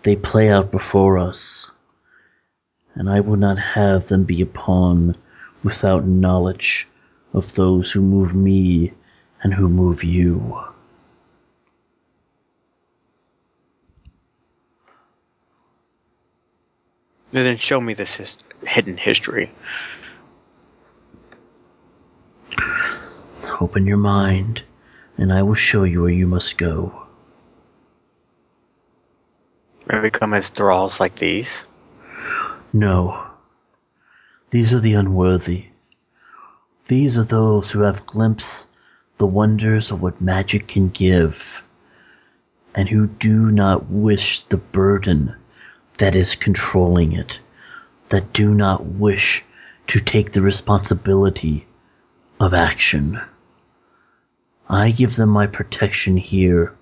they 0.02 0.14
play 0.14 0.50
out 0.50 0.70
before 0.70 1.16
us. 1.16 1.70
And 2.94 3.08
I 3.08 3.20
would 3.20 3.40
not 3.40 3.58
have 3.58 4.08
them 4.08 4.24
be 4.24 4.42
a 4.42 4.46
pawn 4.46 5.16
without 5.62 6.06
knowledge 6.06 6.88
of 7.32 7.54
those 7.54 7.92
who 7.92 8.00
move 8.00 8.34
me 8.34 8.92
and 9.42 9.54
who 9.54 9.68
move 9.68 10.02
you. 10.04 10.60
And 17.32 17.46
then 17.46 17.56
show 17.56 17.80
me 17.80 17.94
this 17.94 18.16
his- 18.16 18.38
hidden 18.66 18.96
history. 18.96 19.52
Open 23.60 23.86
your 23.86 23.98
mind, 23.98 24.62
and 25.16 25.32
I 25.32 25.42
will 25.42 25.54
show 25.54 25.84
you 25.84 26.02
where 26.02 26.10
you 26.10 26.26
must 26.26 26.58
go. 26.58 27.06
May 29.86 30.00
we 30.00 30.10
come 30.10 30.34
as 30.34 30.48
thralls 30.48 30.98
like 30.98 31.16
these? 31.16 31.66
No. 32.72 33.26
These 34.50 34.72
are 34.72 34.78
the 34.78 34.94
unworthy. 34.94 35.66
These 36.86 37.18
are 37.18 37.24
those 37.24 37.70
who 37.70 37.80
have 37.80 38.06
glimpsed 38.06 38.68
the 39.18 39.26
wonders 39.26 39.90
of 39.90 40.00
what 40.00 40.20
magic 40.20 40.68
can 40.68 40.88
give, 40.88 41.62
and 42.74 42.88
who 42.88 43.08
do 43.08 43.50
not 43.50 43.90
wish 43.90 44.42
the 44.42 44.56
burden 44.56 45.34
that 45.98 46.14
is 46.14 46.36
controlling 46.36 47.12
it, 47.12 47.40
that 48.08 48.32
do 48.32 48.54
not 48.54 48.86
wish 48.86 49.44
to 49.88 49.98
take 49.98 50.32
the 50.32 50.42
responsibility 50.42 51.66
of 52.38 52.54
action. 52.54 53.20
I 54.68 54.92
give 54.92 55.16
them 55.16 55.30
my 55.30 55.48
protection 55.48 56.16
here, 56.16 56.72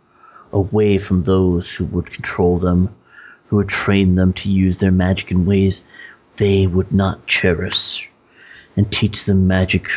away 0.52 0.98
from 0.98 1.24
those 1.24 1.74
who 1.74 1.86
would 1.86 2.12
control 2.12 2.58
them, 2.58 2.94
who 3.48 3.56
would 3.56 3.68
train 3.68 4.14
them 4.14 4.32
to 4.34 4.50
use 4.50 4.78
their 4.78 4.92
magic 4.92 5.30
in 5.30 5.44
ways 5.44 5.82
they 6.36 6.66
would 6.66 6.92
not 6.92 7.26
cherish, 7.26 8.08
and 8.76 8.90
teach 8.92 9.24
them 9.24 9.46
magic 9.46 9.88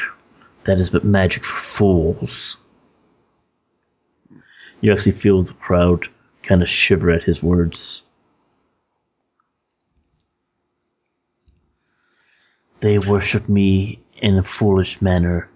that 0.64 0.80
is 0.80 0.90
but 0.90 1.03
magic 1.03 1.44
for 1.44 1.56
fools. 1.56 2.57
You 4.82 4.94
actually 4.94 5.14
feel 5.14 5.44
the 5.44 5.53
crowd 5.53 6.07
kind 6.44 6.61
of 6.61 6.69
shiver 6.69 7.11
at 7.11 7.23
his 7.23 7.44
words. 7.44 8.03
They 12.80 12.98
worship 12.98 13.48
me 13.48 13.99
in 14.18 14.38
a 14.38 14.44
foolish 14.44 15.02
manner, 15.02 15.48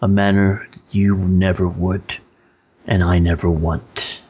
a 0.00 0.08
manner 0.08 0.66
you 0.90 1.16
never 1.16 1.68
would, 1.68 2.18
and 2.86 3.02
I 3.02 3.18
never 3.18 3.50
want. 3.50 4.22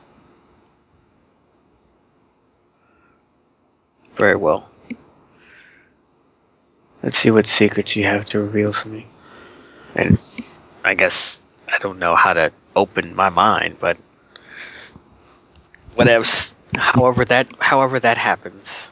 Very 4.14 4.36
well. 4.36 4.68
Let's 7.02 7.18
see 7.18 7.30
what 7.30 7.46
secrets 7.46 7.96
you 7.96 8.04
have 8.04 8.24
to 8.26 8.40
reveal 8.40 8.72
to 8.72 8.88
me. 8.88 9.06
And 9.94 10.18
I 10.84 10.94
guess 10.94 11.38
I 11.68 11.78
don't 11.78 11.98
know 11.98 12.14
how 12.14 12.32
to 12.32 12.52
open 12.76 13.14
my 13.14 13.28
mind, 13.28 13.76
but 13.80 13.96
whatever. 15.94 16.24
However 16.76 17.24
that, 17.26 17.46
however 17.60 18.00
that 18.00 18.16
happens. 18.16 18.90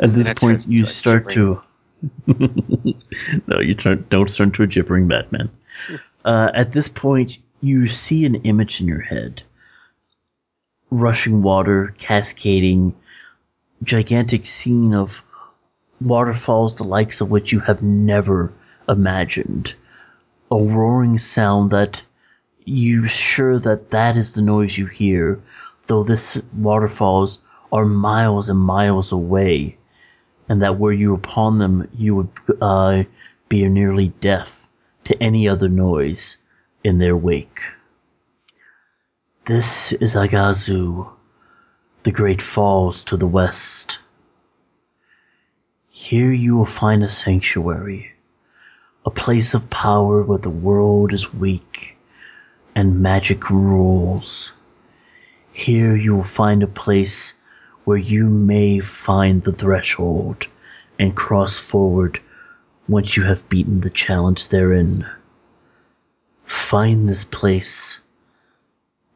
At 0.00 0.12
this 0.12 0.32
point, 0.34 0.66
you 0.68 0.80
to 0.80 0.86
start 0.86 1.30
to. 1.30 1.60
no, 2.26 3.60
you 3.60 3.74
turn, 3.74 4.04
don't 4.08 4.32
turn 4.32 4.50
to 4.52 4.62
a 4.62 4.66
gibbering 4.66 5.08
Batman. 5.08 5.50
Uh, 6.24 6.50
at 6.54 6.72
this 6.72 6.88
point, 6.88 7.38
you 7.62 7.86
see 7.86 8.26
an 8.26 8.34
image 8.42 8.82
in 8.82 8.88
your 8.88 9.00
head 9.00 9.42
rushing 10.90 11.42
water, 11.42 11.94
cascading, 11.98 12.94
gigantic 13.82 14.46
scene 14.46 14.94
of 14.94 15.22
waterfalls, 16.00 16.76
the 16.76 16.84
likes 16.84 17.20
of 17.20 17.30
which 17.30 17.52
you 17.52 17.60
have 17.60 17.82
never 17.82 18.52
imagined. 18.88 19.74
A 20.50 20.56
roaring 20.56 21.18
sound 21.18 21.70
that 21.70 22.02
you're 22.64 23.08
sure 23.08 23.58
that 23.58 23.90
that 23.90 24.16
is 24.16 24.34
the 24.34 24.42
noise 24.42 24.78
you 24.78 24.86
hear, 24.86 25.40
though 25.86 26.02
this 26.02 26.40
waterfalls 26.56 27.38
are 27.72 27.84
miles 27.84 28.48
and 28.48 28.58
miles 28.58 29.12
away, 29.12 29.76
and 30.48 30.62
that 30.62 30.78
were 30.78 30.92
you 30.92 31.14
upon 31.14 31.58
them, 31.58 31.88
you 31.96 32.14
would 32.16 32.28
uh, 32.60 33.04
be 33.48 33.66
nearly 33.68 34.08
deaf 34.20 34.68
to 35.04 35.22
any 35.22 35.48
other 35.48 35.68
noise 35.68 36.36
in 36.84 36.98
their 36.98 37.16
wake. 37.16 37.60
This 39.46 39.92
is 39.92 40.14
Iguazu, 40.14 41.10
the 42.08 42.12
great 42.12 42.40
falls 42.40 43.04
to 43.04 43.18
the 43.18 43.26
west. 43.26 43.98
Here 45.90 46.32
you 46.32 46.56
will 46.56 46.64
find 46.64 47.04
a 47.04 47.08
sanctuary, 47.10 48.12
a 49.04 49.10
place 49.10 49.52
of 49.52 49.68
power 49.68 50.22
where 50.22 50.38
the 50.38 50.48
world 50.48 51.12
is 51.12 51.34
weak 51.34 51.98
and 52.74 53.02
magic 53.02 53.50
rules. 53.50 54.54
Here 55.52 55.94
you 55.96 56.16
will 56.16 56.22
find 56.22 56.62
a 56.62 56.66
place 56.66 57.34
where 57.84 57.98
you 57.98 58.30
may 58.30 58.80
find 58.80 59.44
the 59.44 59.52
threshold 59.52 60.46
and 60.98 61.14
cross 61.14 61.58
forward 61.58 62.20
once 62.88 63.18
you 63.18 63.24
have 63.24 63.46
beaten 63.50 63.82
the 63.82 63.90
challenge 63.90 64.48
therein. 64.48 65.06
find 66.46 67.06
this 67.06 67.24
place, 67.24 67.98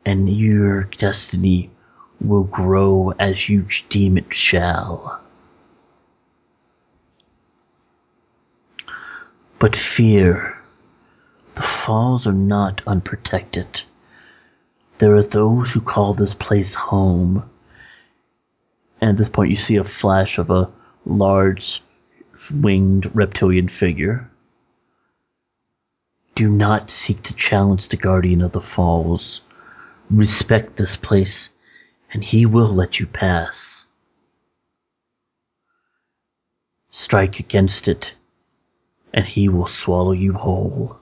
and 0.05 0.28
your 0.28 0.85
destiny 0.98 1.70
will 2.27 2.44
grow 2.44 3.12
as 3.19 3.49
you 3.49 3.66
deem 3.89 4.16
it 4.16 4.32
shall. 4.32 5.20
But 9.59 9.77
fear, 9.77 10.59
the 11.55 11.62
falls 11.62 12.27
are 12.27 12.32
not 12.32 12.82
unprotected. 12.86 13.82
There 14.99 15.15
are 15.15 15.23
those 15.23 15.73
who 15.73 15.81
call 15.81 16.15
this 16.15 16.35
place 16.35 16.74
home. 16.74 17.49
And 19.01 19.11
at 19.11 19.16
this 19.16 19.28
point, 19.28 19.51
you 19.51 19.57
see 19.57 19.77
a 19.77 19.85
flash 19.85 20.39
of 20.39 20.51
a 20.51 20.70
large 21.07 21.82
winged 22.53 23.11
reptilian 23.15 23.69
figure. 23.69 24.28
Do 26.35 26.49
not 26.49 26.90
seek 26.90 27.23
to 27.23 27.35
challenge 27.35 27.89
the 27.89 27.97
Guardian 27.97 28.43
of 28.43 28.53
the 28.53 28.61
Falls. 28.61 29.43
Respect 30.11 30.77
this 30.77 30.97
place, 30.97 31.51
and 32.12 32.22
he 32.22 32.47
will 32.47 32.68
let 32.68 33.01
you 33.01 33.06
pass. 33.06 33.86
Strike 36.90 37.40
against 37.40 37.89
it, 37.89 38.14
and 39.14 39.24
he 39.24 39.48
will 39.48 39.66
swallow 39.66 40.12
you 40.12 40.34
whole. 40.34 40.98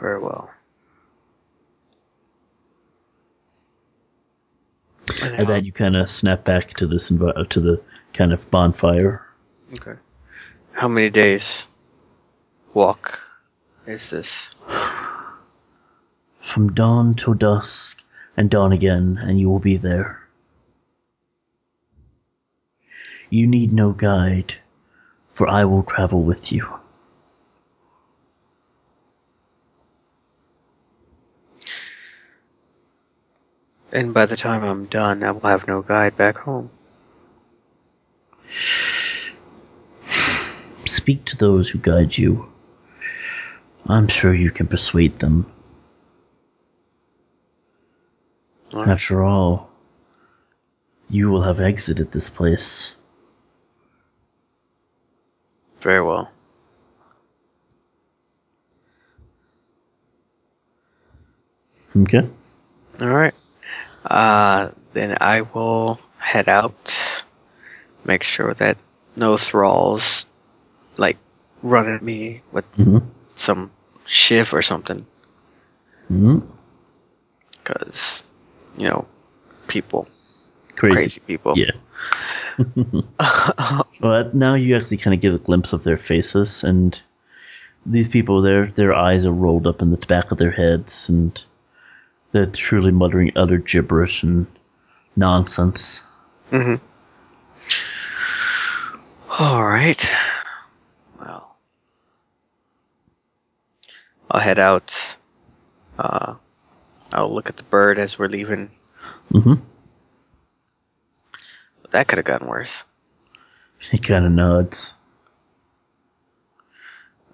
Very 0.00 0.20
well. 0.20 0.50
And 5.22 5.48
then 5.48 5.64
you 5.64 5.72
kind 5.72 5.96
of 5.96 6.10
snap 6.10 6.44
back 6.44 6.74
to 6.74 6.86
this 6.86 7.10
envi- 7.10 7.36
uh, 7.36 7.44
to 7.44 7.60
the 7.60 7.80
kind 8.12 8.32
of 8.32 8.50
bonfire. 8.50 9.24
Okay. 9.74 9.98
How 10.72 10.88
many 10.88 11.08
days 11.08 11.66
walk 12.74 13.20
is 13.86 14.10
this? 14.10 14.53
From 16.40 16.72
dawn 16.72 17.14
till 17.14 17.34
dusk, 17.34 18.02
and 18.36 18.50
dawn 18.50 18.72
again, 18.72 19.18
and 19.20 19.38
you 19.38 19.48
will 19.48 19.58
be 19.58 19.76
there. 19.76 20.20
You 23.30 23.46
need 23.46 23.72
no 23.72 23.92
guide, 23.92 24.56
for 25.32 25.48
I 25.48 25.64
will 25.64 25.82
travel 25.82 26.22
with 26.22 26.52
you. 26.52 26.68
And 33.92 34.12
by 34.12 34.26
the 34.26 34.36
time 34.36 34.64
I'm 34.64 34.86
done, 34.86 35.22
I 35.22 35.30
will 35.30 35.48
have 35.48 35.68
no 35.68 35.80
guide 35.82 36.16
back 36.16 36.36
home. 36.38 36.70
Speak 40.84 41.24
to 41.26 41.36
those 41.36 41.70
who 41.70 41.78
guide 41.78 42.18
you. 42.18 42.53
I'm 43.86 44.08
sure 44.08 44.32
you 44.32 44.50
can 44.50 44.66
persuade 44.66 45.18
them. 45.18 45.50
Alright. 48.72 48.88
After 48.88 49.22
all, 49.22 49.70
you 51.10 51.30
will 51.30 51.42
have 51.42 51.60
exited 51.60 52.10
this 52.10 52.30
place. 52.30 52.94
Very 55.80 56.02
well. 56.02 56.30
Okay? 61.96 62.28
Alright. 63.00 63.34
Uh, 64.04 64.70
then 64.94 65.16
I 65.20 65.42
will 65.42 66.00
head 66.18 66.48
out, 66.48 67.22
make 68.04 68.22
sure 68.22 68.54
that 68.54 68.78
no 69.14 69.36
thralls, 69.36 70.26
like, 70.96 71.18
run 71.62 71.88
at 71.88 72.02
me 72.02 72.42
with 72.50 72.64
Mm-hmm. 72.76 72.98
Some 73.36 73.70
shiv 74.06 74.52
or 74.52 74.62
something. 74.62 75.06
Because, 77.62 78.24
you 78.76 78.88
know, 78.88 79.06
people. 79.68 80.06
Crazy. 80.76 80.96
Crazy 80.96 81.20
people. 81.26 81.54
Yeah. 81.56 81.70
but 84.00 84.34
now 84.34 84.54
you 84.54 84.76
actually 84.76 84.96
kind 84.96 85.14
of 85.14 85.20
get 85.20 85.34
a 85.34 85.38
glimpse 85.38 85.72
of 85.72 85.84
their 85.84 85.96
faces, 85.96 86.62
and 86.62 87.00
these 87.86 88.08
people, 88.08 88.42
their 88.42 88.66
their 88.66 88.94
eyes 88.94 89.26
are 89.26 89.32
rolled 89.32 89.66
up 89.66 89.82
in 89.82 89.90
the 89.90 90.06
back 90.06 90.30
of 90.30 90.38
their 90.38 90.50
heads, 90.50 91.08
and 91.08 91.42
they're 92.32 92.46
truly 92.46 92.90
muttering 92.92 93.32
utter 93.36 93.58
gibberish 93.58 94.22
and 94.22 94.46
nonsense. 95.16 96.04
hmm 96.50 96.74
Alright. 99.30 100.10
Well. 100.10 100.33
I'll 104.34 104.40
head 104.40 104.58
out. 104.58 105.16
Uh, 105.96 106.34
I'll 107.12 107.32
look 107.32 107.48
at 107.48 107.56
the 107.56 107.62
bird 107.62 108.00
as 108.00 108.18
we're 108.18 108.26
leaving. 108.26 108.68
Mm-hmm. 109.32 109.54
That 111.92 112.08
could 112.08 112.18
have 112.18 112.26
gotten 112.26 112.48
worse. 112.48 112.82
He 113.92 113.98
kind 113.98 114.26
of 114.26 114.32
nods. 114.32 114.92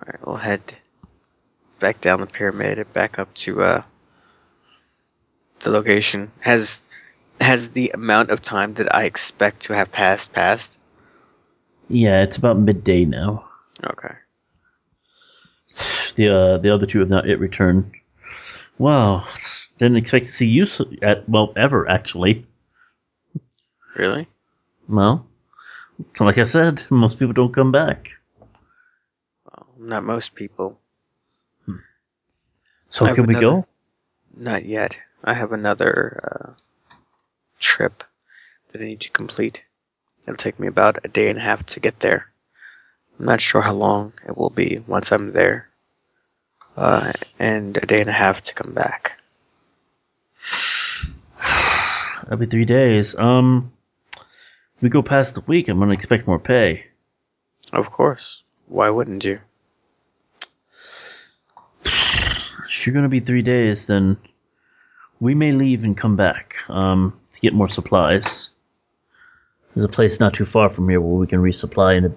Alright, 0.03 0.27
we'll 0.27 0.37
head 0.37 0.75
back 1.79 2.03
down 2.03 2.21
the 2.21 2.27
pyramid 2.27 2.79
and 2.79 2.93
back 2.93 3.19
up 3.19 3.33
to 3.37 3.63
uh 3.63 3.83
the 5.61 5.71
location. 5.71 6.31
Has 6.41 6.83
has 7.41 7.71
the 7.71 7.91
amount 7.95 8.29
of 8.29 8.43
time 8.43 8.75
that 8.75 8.95
I 8.95 9.05
expect 9.05 9.63
to 9.63 9.73
have 9.73 9.91
passed 9.91 10.35
passed? 10.35 10.79
Yeah, 11.89 12.23
it's 12.23 12.37
about 12.37 12.59
midday 12.59 13.07
now. 13.07 13.49
Okay. 13.83 14.15
The 16.13 16.29
uh, 16.29 16.59
the 16.59 16.71
other 16.71 16.87
two 16.87 17.01
have 17.01 17.09
not 17.09 17.27
yet 17.27 17.39
returned. 17.39 17.93
Wow, 18.79 19.25
didn't 19.79 19.97
expect 19.97 20.27
to 20.27 20.33
see 20.33 20.47
you 20.47 20.67
at 21.03 21.29
well 21.29 21.53
ever 21.57 21.91
actually. 21.91 22.47
Really? 23.97 24.27
Well, 24.89 25.27
so 26.15 26.25
like 26.25 26.39
I 26.39 26.45
said, 26.45 26.85
most 26.91 27.19
people 27.19 27.33
don't 27.33 27.55
come 27.55 27.73
back. 27.73 28.13
Well, 29.45 29.67
not 29.79 30.05
most 30.05 30.35
people. 30.35 30.79
So 32.91 33.05
I 33.05 33.09
have 33.09 33.17
can 33.17 33.27
we 33.27 33.35
go? 33.35 33.67
Not 34.37 34.65
yet. 34.65 34.99
I 35.23 35.35
have 35.35 35.53
another 35.53 36.21
uh, 36.25 36.53
trip 37.61 38.03
that 38.73 38.81
I 38.81 38.85
need 38.85 39.01
to 39.01 39.11
complete. 39.11 39.63
It'll 40.23 40.37
take 40.37 40.59
me 40.59 40.67
about 40.67 40.99
a 41.05 41.09
day 41.09 41.29
and 41.29 41.39
a 41.39 41.43
half 41.43 41.65
to 41.67 41.81
get 41.81 42.01
there. 42.01 42.27
I'm 43.19 43.27
not 43.27 43.41
sure 43.41 43.63
how 43.63 43.75
long 43.75 44.13
it 44.27 44.37
will 44.37 44.51
be 44.51 44.83
once 44.87 45.13
I'm 45.13 45.33
there. 45.33 45.70
Uh, 46.77 47.13
and 47.39 47.77
a 47.77 47.87
day 47.87 48.01
and 48.01 48.11
a 48.11 48.13
half 48.13 48.43
to 48.45 48.55
come 48.55 48.73
back. 48.73 49.13
That'll 52.23 52.39
be 52.39 52.47
three 52.47 52.65
days. 52.65 53.15
Um, 53.17 53.73
if 54.77 54.83
we 54.83 54.89
go 54.89 55.03
past 55.03 55.35
the 55.35 55.43
week, 55.43 55.69
I'm 55.69 55.79
gonna 55.79 55.93
expect 55.93 56.27
more 56.27 56.39
pay. 56.39 56.87
Of 57.73 57.91
course. 57.91 58.43
Why 58.69 58.91
wouldn't 58.91 59.25
you? 59.25 59.41
If 62.73 62.87
you're 62.87 62.95
gonna 62.95 63.09
be 63.11 63.21
three 63.21 63.43
days, 63.43 63.87
then 63.87 64.17
we 65.19 65.35
may 65.35 65.53
leave 65.53 65.85
and 65.85 65.95
come 65.95 66.17
back. 66.17 66.57
Um, 66.71 67.21
to 67.33 67.41
get 67.41 67.55
more 67.55 67.69
supplies. 67.69 68.51
There's 69.75 69.85
a 69.85 69.89
place 69.89 70.19
not 70.19 70.35
too 70.35 70.45
far 70.45 70.69
from 70.69 70.89
here 70.89 71.01
where 71.01 71.19
we 71.19 71.27
can 71.27 71.41
resupply 71.41 71.99
in 71.99 72.05
a, 72.07 72.13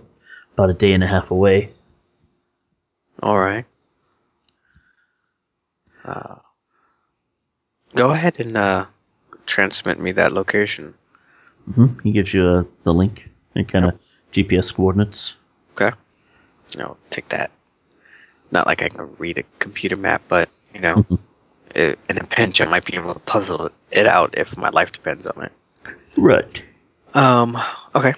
about 0.54 0.70
a 0.70 0.74
day 0.74 0.94
and 0.94 1.04
a 1.04 1.08
half 1.08 1.32
away. 1.32 1.72
Alright. 3.22 3.66
Uh, 6.06 6.36
go 7.96 8.12
ahead 8.12 8.40
and 8.40 8.58
uh, 8.58 8.86
transmit 9.46 10.00
me 10.00 10.12
that 10.14 10.32
location. 10.34 10.94
hmm 11.74 11.88
He 12.04 12.12
gives 12.12 12.34
you 12.34 12.46
uh, 12.46 12.64
the 12.84 12.94
link 12.94 13.30
and 13.56 13.68
kind 13.68 13.86
of 13.86 14.00
GPS 14.32 14.74
coordinates. 14.74 15.36
Okay. 15.76 15.96
No, 16.78 16.98
take 17.10 17.30
that. 17.30 17.52
Not 18.52 18.68
like 18.68 18.82
I 18.82 18.90
can 18.90 19.16
read 19.18 19.38
a 19.38 19.44
computer 19.60 19.96
map, 19.96 20.22
but 20.28 20.50
you 20.74 20.82
know, 20.82 21.06
i 21.76 21.96
in 22.10 22.18
a 22.18 22.24
pinch, 22.24 22.62
I 22.62 22.66
might 22.66 22.86
be 22.86 22.96
able 22.96 23.14
to 23.14 23.20
puzzle 23.20 23.70
it 23.92 24.06
out 24.08 24.34
if 24.38 24.58
my 24.58 24.70
life 24.70 24.92
depends 24.92 25.26
on 25.26 25.44
it. 25.44 25.52
Right. 26.18 26.62
Um. 27.14 27.58
Okay. 27.96 28.14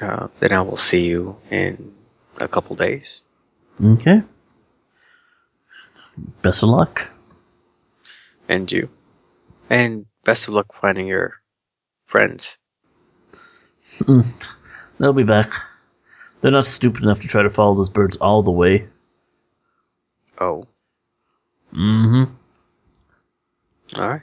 Uh, 0.00 0.28
then 0.40 0.52
I 0.52 0.60
will 0.62 0.76
see 0.76 1.04
you 1.04 1.36
in 1.50 1.94
a 2.38 2.48
couple 2.48 2.76
days. 2.76 3.22
Okay. 3.82 4.22
Best 6.42 6.62
of 6.62 6.68
luck. 6.68 7.08
And 8.48 8.70
you. 8.70 8.88
And 9.70 10.06
best 10.24 10.48
of 10.48 10.54
luck 10.54 10.72
finding 10.74 11.06
your 11.06 11.34
friends. 12.06 12.58
They'll 14.98 15.12
be 15.12 15.22
back. 15.24 15.48
They're 16.40 16.50
not 16.50 16.66
stupid 16.66 17.02
enough 17.02 17.20
to 17.20 17.28
try 17.28 17.42
to 17.42 17.50
follow 17.50 17.74
those 17.74 17.88
birds 17.88 18.16
all 18.16 18.42
the 18.42 18.50
way. 18.50 18.86
Oh. 20.40 20.66
Mm-hmm. 21.72 22.24
All 24.00 24.08
right. 24.08 24.22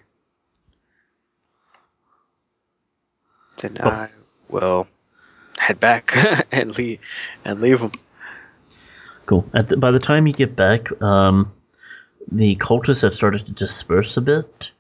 Then 3.58 3.78
Oh. 3.82 3.90
I 3.90 4.10
will 4.50 4.88
head 5.58 5.80
back 5.80 6.14
and 6.52 6.78
leave 6.78 7.00
and 7.46 7.62
leave 7.62 7.80
him. 7.80 7.92
Cool. 9.26 9.50
At 9.54 9.70
the, 9.70 9.78
by 9.78 9.92
the 9.92 10.00
time 10.00 10.28
you 10.28 10.34
get 10.34 10.56
back, 10.56 10.92
um, 11.02 11.52
the 12.32 12.56
cultists 12.58 13.02
have 13.02 13.16
started 13.16 13.46
to 13.46 13.52
disperse 13.52 14.16
a 14.18 14.22
bit, 14.22 14.72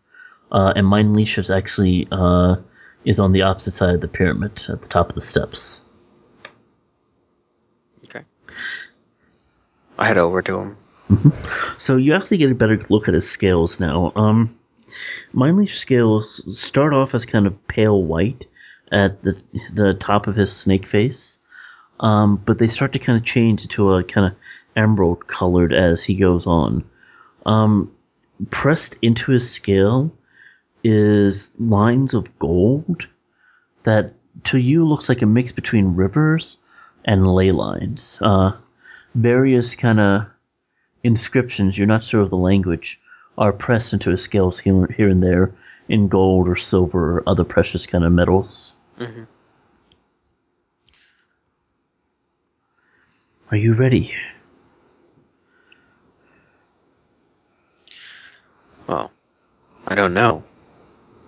uh, 0.51 0.73
and 0.75 0.87
Mind 0.87 1.13
Leash 1.13 1.37
is 1.37 1.51
actually 1.51 2.07
uh, 2.11 2.55
is 3.05 3.19
on 3.19 3.31
the 3.31 3.41
opposite 3.41 3.73
side 3.73 3.95
of 3.95 4.01
the 4.01 4.07
pyramid 4.07 4.63
at 4.69 4.81
the 4.81 4.87
top 4.87 5.09
of 5.09 5.15
the 5.15 5.21
steps. 5.21 5.81
Okay. 8.05 8.23
I 9.97 10.07
head 10.07 10.17
over 10.17 10.41
to 10.41 10.59
him. 10.59 10.77
So 11.77 11.97
you 11.97 12.13
actually 12.13 12.37
get 12.37 12.51
a 12.51 12.55
better 12.55 12.85
look 12.89 13.07
at 13.07 13.13
his 13.13 13.29
scales 13.29 13.79
now. 13.79 14.13
Um, 14.15 14.57
Mind 15.33 15.57
Leash 15.57 15.77
scales 15.77 16.41
start 16.57 16.93
off 16.93 17.13
as 17.13 17.25
kind 17.25 17.45
of 17.45 17.67
pale 17.67 18.03
white 18.03 18.45
at 18.91 19.21
the 19.23 19.39
the 19.73 19.93
top 19.95 20.27
of 20.27 20.35
his 20.35 20.55
snake 20.55 20.85
face, 20.85 21.37
um, 21.99 22.37
but 22.45 22.59
they 22.59 22.67
start 22.67 22.93
to 22.93 22.99
kind 22.99 23.17
of 23.17 23.25
change 23.25 23.67
to 23.67 23.93
a 23.93 24.03
kind 24.03 24.27
of 24.27 24.33
emerald 24.75 25.27
colored 25.27 25.73
as 25.73 26.03
he 26.03 26.15
goes 26.15 26.45
on. 26.45 26.83
Um, 27.45 27.91
pressed 28.49 28.97
into 29.01 29.31
his 29.31 29.49
scale 29.49 30.11
is 30.83 31.51
lines 31.59 32.13
of 32.13 32.37
gold 32.39 33.07
that 33.83 34.13
to 34.45 34.57
you 34.57 34.87
looks 34.87 35.09
like 35.09 35.21
a 35.21 35.25
mix 35.25 35.51
between 35.51 35.95
rivers 35.95 36.57
and 37.05 37.27
ley 37.27 37.51
lines. 37.51 38.19
Uh, 38.21 38.51
various 39.15 39.75
kind 39.75 39.99
of 39.99 40.25
inscriptions, 41.03 41.77
you're 41.77 41.87
not 41.87 42.03
sure 42.03 42.21
of 42.21 42.29
the 42.29 42.37
language, 42.37 42.99
are 43.37 43.51
pressed 43.53 43.93
into 43.93 44.09
his 44.11 44.21
scales 44.21 44.59
here, 44.59 44.87
here 44.87 45.09
and 45.09 45.23
there 45.23 45.53
in 45.89 46.07
gold 46.07 46.47
or 46.47 46.55
silver 46.55 47.17
or 47.17 47.23
other 47.27 47.43
precious 47.43 47.85
kind 47.85 48.03
of 48.03 48.11
metals. 48.11 48.73
Mhm. 48.99 49.27
Are 53.49 53.57
you 53.57 53.73
ready? 53.73 54.13
Well, 58.91 59.09
I 59.87 59.95
don't 59.95 60.13
know. 60.13 60.43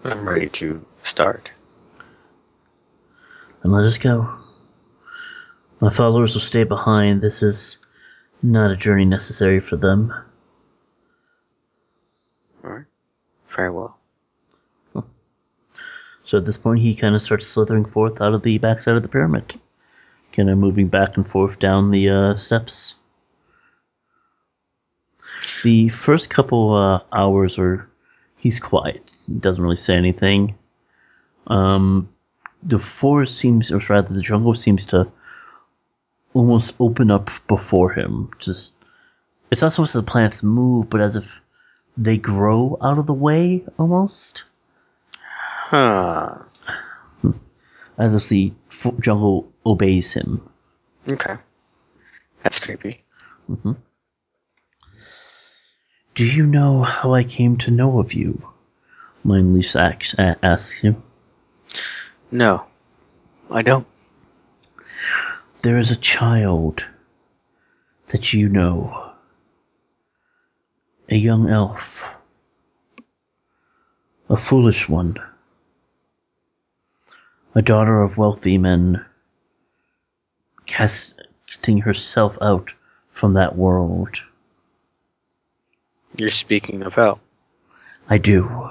I'm 0.03 0.27
ready 0.27 0.49
to 0.49 0.85
start. 1.03 1.49
Then 3.61 3.71
let 3.71 3.85
us 3.85 3.97
go. 3.97 4.29
My 5.79 5.89
followers 5.89 6.33
will 6.33 6.41
stay 6.41 6.65
behind. 6.65 7.21
This 7.21 7.41
is 7.41 7.77
not 8.41 8.71
a 8.71 8.75
journey 8.75 9.05
necessary 9.05 9.61
for 9.61 9.77
them. 9.77 10.13
Alright. 12.65 12.85
Very 13.47 13.71
well. 13.71 13.97
So 16.25 16.37
at 16.37 16.45
this 16.45 16.57
point, 16.57 16.79
he 16.79 16.95
kind 16.95 17.15
of 17.15 17.21
starts 17.21 17.45
slithering 17.47 17.85
forth 17.85 18.19
out 18.19 18.33
of 18.33 18.43
the 18.43 18.57
backside 18.57 18.95
of 18.95 19.03
the 19.03 19.09
pyramid, 19.09 19.59
kind 20.33 20.49
of 20.49 20.57
moving 20.57 20.87
back 20.87 21.15
and 21.15 21.27
forth 21.27 21.59
down 21.59 21.91
the 21.91 22.09
uh, 22.09 22.35
steps. 22.35 22.95
The 25.63 25.89
first 25.89 26.29
couple 26.29 26.73
uh, 26.73 26.99
hours 27.11 27.57
are 27.57 27.89
he's 28.37 28.59
quiet. 28.59 29.11
He 29.27 29.33
doesn't 29.33 29.63
really 29.63 29.75
say 29.75 29.95
anything. 29.95 30.55
Um, 31.47 32.09
the 32.61 32.79
forest 32.79 33.37
seems, 33.37 33.71
or 33.71 33.79
rather, 33.89 34.13
the 34.13 34.21
jungle 34.21 34.55
seems 34.55 34.85
to 34.87 35.09
almost 36.33 36.73
open 36.79 37.11
up 37.11 37.29
before 37.47 37.91
him. 37.91 38.29
Just 38.39 38.75
it's 39.51 39.61
not 39.61 39.73
so 39.73 39.81
much 39.81 39.93
the 39.93 40.03
plants 40.03 40.43
move, 40.43 40.89
but 40.89 41.01
as 41.01 41.15
if 41.15 41.39
they 41.97 42.17
grow 42.17 42.77
out 42.81 42.97
of 42.97 43.05
the 43.05 43.13
way, 43.13 43.63
almost. 43.77 44.43
Huh. 45.15 46.39
as 47.97 48.15
if 48.15 48.29
the 48.29 48.53
f- 48.71 48.97
jungle 48.99 49.51
obeys 49.65 50.13
him. 50.13 50.41
Okay. 51.07 51.35
That's 52.43 52.59
creepy. 52.59 53.03
Do 56.15 56.25
you 56.25 56.45
know 56.45 56.83
how 56.83 57.15
I 57.15 57.23
came 57.23 57.57
to 57.57 57.71
know 57.71 57.97
of 57.97 58.13
you? 58.13 58.39
Mindleash 59.25 59.75
ax- 59.75 60.13
a- 60.13 60.37
asks 60.45 60.77
him. 60.77 61.01
No. 62.29 62.65
I 63.49 63.63
don't. 63.63 63.87
There 65.63 65.79
is 65.79 65.89
a 65.89 65.95
child 65.95 66.85
that 68.07 68.31
you 68.31 68.47
know. 68.47 69.11
A 71.09 71.15
young 71.15 71.49
elf. 71.49 72.07
A 74.29 74.37
foolish 74.37 74.87
one. 74.87 75.17
A 77.55 77.61
daughter 77.63 78.03
of 78.03 78.19
wealthy 78.19 78.59
men. 78.59 79.03
Casting 80.67 81.79
herself 81.79 82.37
out 82.39 82.71
from 83.09 83.33
that 83.33 83.55
world. 83.55 84.21
You're 86.17 86.29
speaking 86.29 86.83
of 86.83 86.93
hell. 86.93 87.19
I 88.07 88.17
do. 88.17 88.69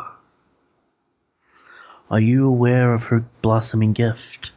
Are 2.10 2.20
you 2.20 2.47
aware 2.47 2.94
of 2.94 3.05
her 3.06 3.24
blossoming 3.40 3.93
gift? 3.93 4.52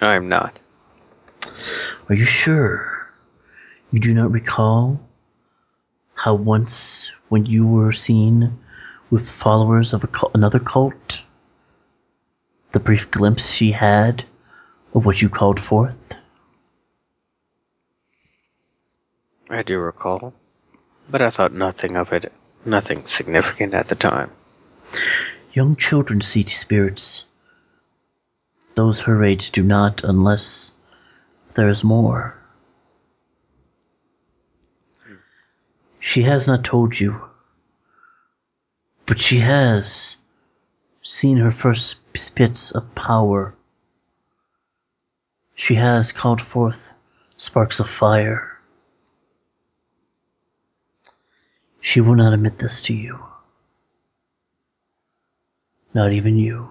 I'm 0.00 0.28
not. 0.28 0.58
Are 2.08 2.14
you 2.14 2.24
sure? 2.24 3.10
You 3.90 4.00
do 4.00 4.14
not 4.14 4.30
recall 4.30 5.00
how 6.14 6.34
once, 6.34 7.10
when 7.28 7.44
you 7.44 7.66
were 7.66 7.92
seen 7.92 8.58
with 9.10 9.28
followers 9.28 9.92
of 9.92 10.04
a 10.04 10.06
cult, 10.06 10.32
another 10.34 10.58
cult, 10.58 11.22
the 12.72 12.80
brief 12.80 13.10
glimpse 13.10 13.52
she 13.52 13.70
had 13.70 14.24
of 14.94 15.04
what 15.04 15.20
you 15.20 15.28
called 15.28 15.60
forth? 15.60 16.16
I 19.50 19.62
do 19.62 19.78
recall. 19.78 20.32
But 21.08 21.22
I 21.22 21.30
thought 21.30 21.52
nothing 21.52 21.96
of 21.96 22.12
it. 22.12 22.32
Nothing 22.64 23.06
significant 23.06 23.74
at 23.74 23.88
the 23.88 23.94
time. 23.94 24.30
Young 25.52 25.76
children 25.76 26.20
see 26.20 26.42
spirits. 26.44 27.26
Those 28.74 29.00
her 29.00 29.22
age 29.22 29.50
do 29.50 29.62
not 29.62 30.02
unless 30.02 30.72
there 31.54 31.68
is 31.68 31.84
more. 31.84 32.36
She 36.00 36.22
has 36.22 36.46
not 36.46 36.64
told 36.64 37.00
you, 37.00 37.20
but 39.06 39.20
she 39.20 39.38
has 39.38 40.16
seen 41.02 41.36
her 41.38 41.50
first 41.50 41.96
spits 42.14 42.70
of 42.70 42.94
power. 42.94 43.54
She 45.54 45.76
has 45.76 46.12
called 46.12 46.40
forth 46.42 46.92
sparks 47.36 47.80
of 47.80 47.88
fire. 47.88 48.53
She 51.84 52.00
will 52.00 52.14
not 52.14 52.32
admit 52.32 52.56
this 52.58 52.80
to 52.80 52.94
you. 52.94 53.22
Not 55.92 56.12
even 56.12 56.38
you. 56.38 56.70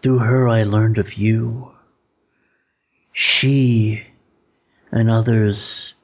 Through 0.00 0.20
her, 0.20 0.48
I 0.48 0.62
learned 0.62 0.98
of 0.98 1.14
you. 1.14 1.72
She 3.10 4.06
and 4.92 5.10
others 5.10 5.94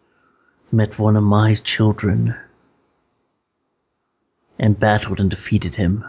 met 0.73 0.99
one 0.99 1.15
of 1.17 1.23
my 1.23 1.55
children 1.55 2.35
and 4.59 4.81
battled 4.81 5.21
and 5.21 5.31
defeated 5.31 5.77
him. 5.77 6.05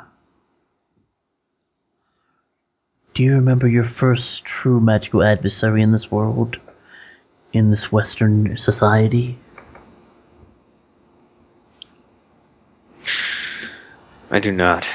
Do 3.14 3.22
you 3.22 3.36
remember 3.36 3.68
your 3.68 3.84
first 3.84 4.44
true 4.44 4.82
magical 4.82 5.22
adversary 5.22 5.84
in 5.84 5.91
this 5.91 6.10
world? 6.10 6.60
In 7.54 7.70
this 7.70 7.91
Western 7.91 8.58
society? 8.58 9.38
I 14.30 14.40
do 14.40 14.52
not. 14.52 14.88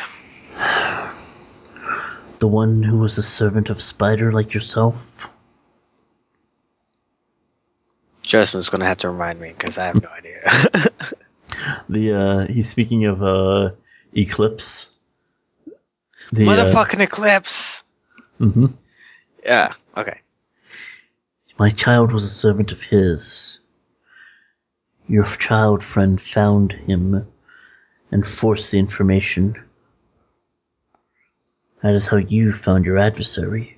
The 2.38 2.48
one 2.48 2.82
who 2.82 2.98
was 2.98 3.18
a 3.18 3.22
servant 3.22 3.70
of 3.70 3.80
Spider 3.80 4.32
like 4.32 4.52
yourself? 4.52 5.28
Justin's 8.22 8.68
gonna 8.68 8.84
have 8.86 8.98
to 8.98 9.10
remind 9.10 9.40
me 9.40 9.52
because 9.56 9.78
I 9.78 9.86
have 9.86 10.02
no 10.02 10.08
idea. 10.10 10.40
The 11.88 12.12
uh 12.12 12.46
he's 12.52 12.68
speaking 12.68 13.04
of 13.04 13.22
uh 13.22 13.70
Eclipse. 14.14 14.88
The 16.32 16.44
Motherfucking 16.44 17.00
eclipse! 17.00 17.84
hmm 18.38 18.66
Yeah, 19.44 19.74
okay. 19.96 20.20
My 21.58 21.70
child 21.70 22.12
was 22.12 22.24
a 22.24 22.28
servant 22.28 22.72
of 22.72 22.82
his. 22.82 23.60
Your 25.06 25.24
child 25.24 25.82
friend 25.82 26.20
found 26.20 26.72
him 26.72 27.26
and 28.12 28.26
force 28.26 28.70
the 28.70 28.78
information. 28.78 29.60
That 31.82 31.94
is 31.94 32.06
how 32.06 32.18
you 32.18 32.52
found 32.52 32.84
your 32.84 32.98
adversary. 32.98 33.76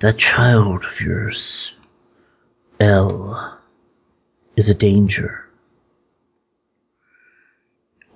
That 0.00 0.18
child 0.18 0.84
of 0.84 1.00
yours, 1.00 1.72
L, 2.80 3.58
is 4.56 4.68
a 4.68 4.74
danger. 4.74 5.44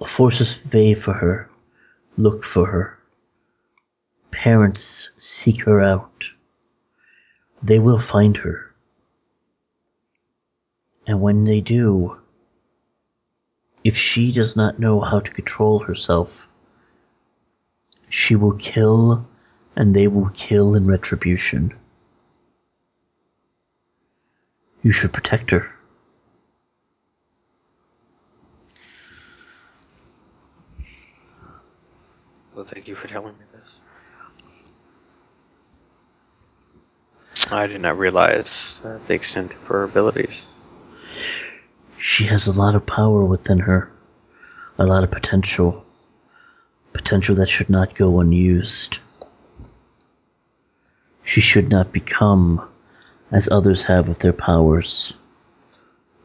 Forces 0.06 0.62
Vey 0.62 0.94
for 0.94 1.12
her 1.12 1.50
look 2.16 2.44
for 2.44 2.66
her. 2.66 2.98
Parents 4.30 5.10
seek 5.18 5.64
her 5.64 5.80
out. 5.80 6.26
They 7.62 7.78
will 7.78 7.98
find 7.98 8.36
her. 8.38 8.69
And 11.06 11.20
when 11.20 11.44
they 11.44 11.60
do, 11.60 12.16
if 13.82 13.96
she 13.96 14.30
does 14.32 14.56
not 14.56 14.78
know 14.78 15.00
how 15.00 15.20
to 15.20 15.30
control 15.30 15.78
herself, 15.80 16.46
she 18.08 18.34
will 18.34 18.54
kill 18.54 19.26
and 19.76 19.94
they 19.94 20.06
will 20.06 20.30
kill 20.34 20.74
in 20.74 20.86
retribution. 20.86 21.72
You 24.82 24.90
should 24.90 25.12
protect 25.12 25.50
her. 25.50 25.72
Well, 32.54 32.64
thank 32.64 32.88
you 32.88 32.94
for 32.94 33.08
telling 33.08 33.34
me 33.38 33.44
this. 33.52 33.80
I 37.50 37.66
did 37.66 37.80
not 37.80 37.96
realize 37.96 38.80
uh, 38.84 38.98
the 39.06 39.14
extent 39.14 39.54
of 39.54 39.62
her 39.68 39.84
abilities. 39.84 40.44
She 42.00 42.24
has 42.24 42.46
a 42.46 42.52
lot 42.52 42.74
of 42.74 42.86
power 42.86 43.22
within 43.26 43.58
her, 43.58 43.92
a 44.78 44.86
lot 44.86 45.04
of 45.04 45.10
potential. 45.10 45.84
Potential 46.94 47.34
that 47.34 47.50
should 47.50 47.68
not 47.68 47.94
go 47.94 48.20
unused. 48.20 48.98
She 51.22 51.42
should 51.42 51.68
not 51.68 51.92
become, 51.92 52.66
as 53.30 53.50
others 53.50 53.82
have 53.82 54.08
with 54.08 54.20
their 54.20 54.32
powers, 54.32 55.12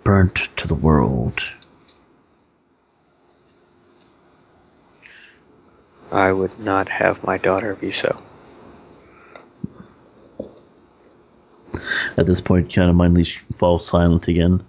burnt 0.06 0.48
to 0.56 0.66
the 0.66 0.76
world. 0.76 1.44
I 6.10 6.32
would 6.32 6.58
not 6.58 6.88
have 6.88 7.22
my 7.26 7.38
daughter 7.38 7.76
be 7.76 7.92
so. 7.92 8.18
At 12.16 12.28
this 12.28 12.40
point, 12.40 12.74
kind 12.74 12.90
of 12.90 12.96
Mindleash 12.96 13.40
falls 13.56 13.86
silent 13.86 14.30
again. 14.30 14.64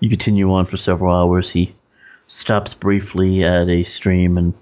You 0.00 0.08
continue 0.10 0.52
on 0.52 0.66
for 0.66 0.76
several 0.76 1.14
hours. 1.14 1.50
He 1.50 1.74
stops 2.26 2.74
briefly 2.74 3.44
at 3.44 3.68
a 3.68 3.82
stream 3.84 4.36
and 4.36 4.52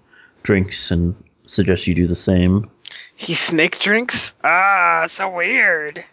drinks 0.43 0.91
and 0.91 1.15
suggests 1.47 1.87
you 1.87 1.95
do 1.95 2.07
the 2.07 2.17
same. 2.17 2.71
He 3.17 3.35
snake 3.35 3.79
drinks? 3.79 4.35
Ah, 4.45 5.05
so 5.09 5.29
weird. 5.29 6.05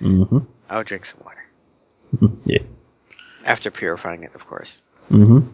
Mm-hmm. 0.00 0.38
I'll 0.68 0.84
drink 0.84 1.06
some 1.06 1.20
water. 1.24 2.32
Yeah. 2.44 2.62
After 3.44 3.70
purifying 3.70 4.24
it, 4.24 4.34
of 4.34 4.46
course. 4.46 4.80
Mm-hmm. 5.10 5.48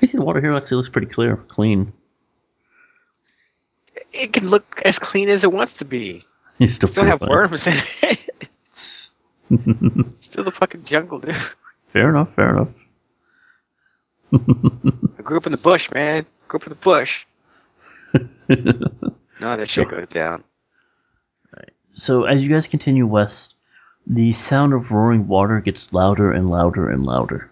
I 0.00 0.06
see 0.06 0.16
the 0.16 0.24
water 0.24 0.40
here 0.40 0.54
actually 0.54 0.76
looks 0.76 0.88
pretty 0.88 1.08
clear, 1.08 1.36
clean. 1.36 1.92
It 4.12 4.32
can 4.32 4.48
look 4.48 4.80
as 4.84 4.98
clean 4.98 5.28
as 5.28 5.44
it 5.44 5.52
wants 5.52 5.74
to 5.74 5.84
be. 5.84 6.24
You 6.58 6.66
still, 6.66 6.88
Still 6.88 7.04
have 7.04 7.20
worms 7.20 7.66
in 7.66 7.74
it. 8.02 9.10
Still 10.30 10.44
the 10.44 10.50
fucking 10.50 10.84
jungle, 10.84 11.18
dude. 11.18 11.36
Fair 11.92 12.08
enough, 12.10 12.32
fair 12.34 12.50
enough. 12.50 12.68
I 15.18 15.22
grew 15.22 15.36
up 15.36 15.46
in 15.46 15.52
the 15.52 15.58
bush, 15.58 15.90
man. 15.92 16.24
Grew 16.46 16.60
up 16.60 16.66
in 16.66 16.70
the 16.70 16.76
bush. 16.76 17.26
No, 19.40 19.56
that 19.56 19.70
shit 19.70 19.88
goes 19.88 20.06
down. 20.08 20.44
So 21.94 22.24
as 22.24 22.42
you 22.42 22.50
guys 22.50 22.66
continue 22.66 23.06
west, 23.06 23.54
the 24.06 24.34
sound 24.34 24.74
of 24.74 24.90
roaring 24.92 25.26
water 25.28 25.60
gets 25.60 25.92
louder 25.92 26.30
and 26.30 26.48
louder 26.48 26.90
and 26.90 27.06
louder. 27.06 27.50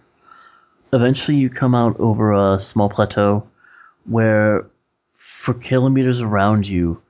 Eventually, 0.92 1.38
you 1.38 1.48
come 1.48 1.74
out 1.74 1.98
over 1.98 2.32
a 2.32 2.60
small 2.60 2.90
plateau 2.90 3.46
where, 4.05 4.66
for 5.14 5.55
kilometers 5.55 6.20
around 6.20 6.66
you, 6.66 7.00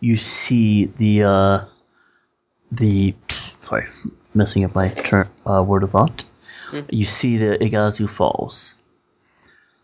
you 0.00 0.16
see 0.16 0.86
the 0.86 1.24
uh, 1.24 1.64
the 2.70 3.14
sorry, 3.28 3.86
messing 4.34 4.64
up 4.64 4.74
my 4.74 4.88
ter- 4.88 5.28
uh, 5.46 5.62
word 5.62 5.82
of 5.82 5.90
thought. 5.90 6.24
You 6.90 7.04
see 7.04 7.36
the 7.36 7.58
Iguazu 7.58 8.08
Falls. 8.08 8.74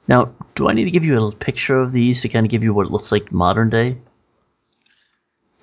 Now, 0.09 0.33
do 0.55 0.69
I 0.69 0.73
need 0.73 0.85
to 0.85 0.91
give 0.91 1.05
you 1.05 1.23
a 1.23 1.33
picture 1.33 1.79
of 1.79 1.93
these 1.93 2.23
to 2.23 2.29
kind 2.29 2.47
of 2.47 2.51
give 2.51 2.63
you 2.63 2.73
what 2.73 2.87
it 2.87 2.93
looks 2.93 3.13
like 3.13 3.31
modern 3.31 3.69
day? 3.69 3.99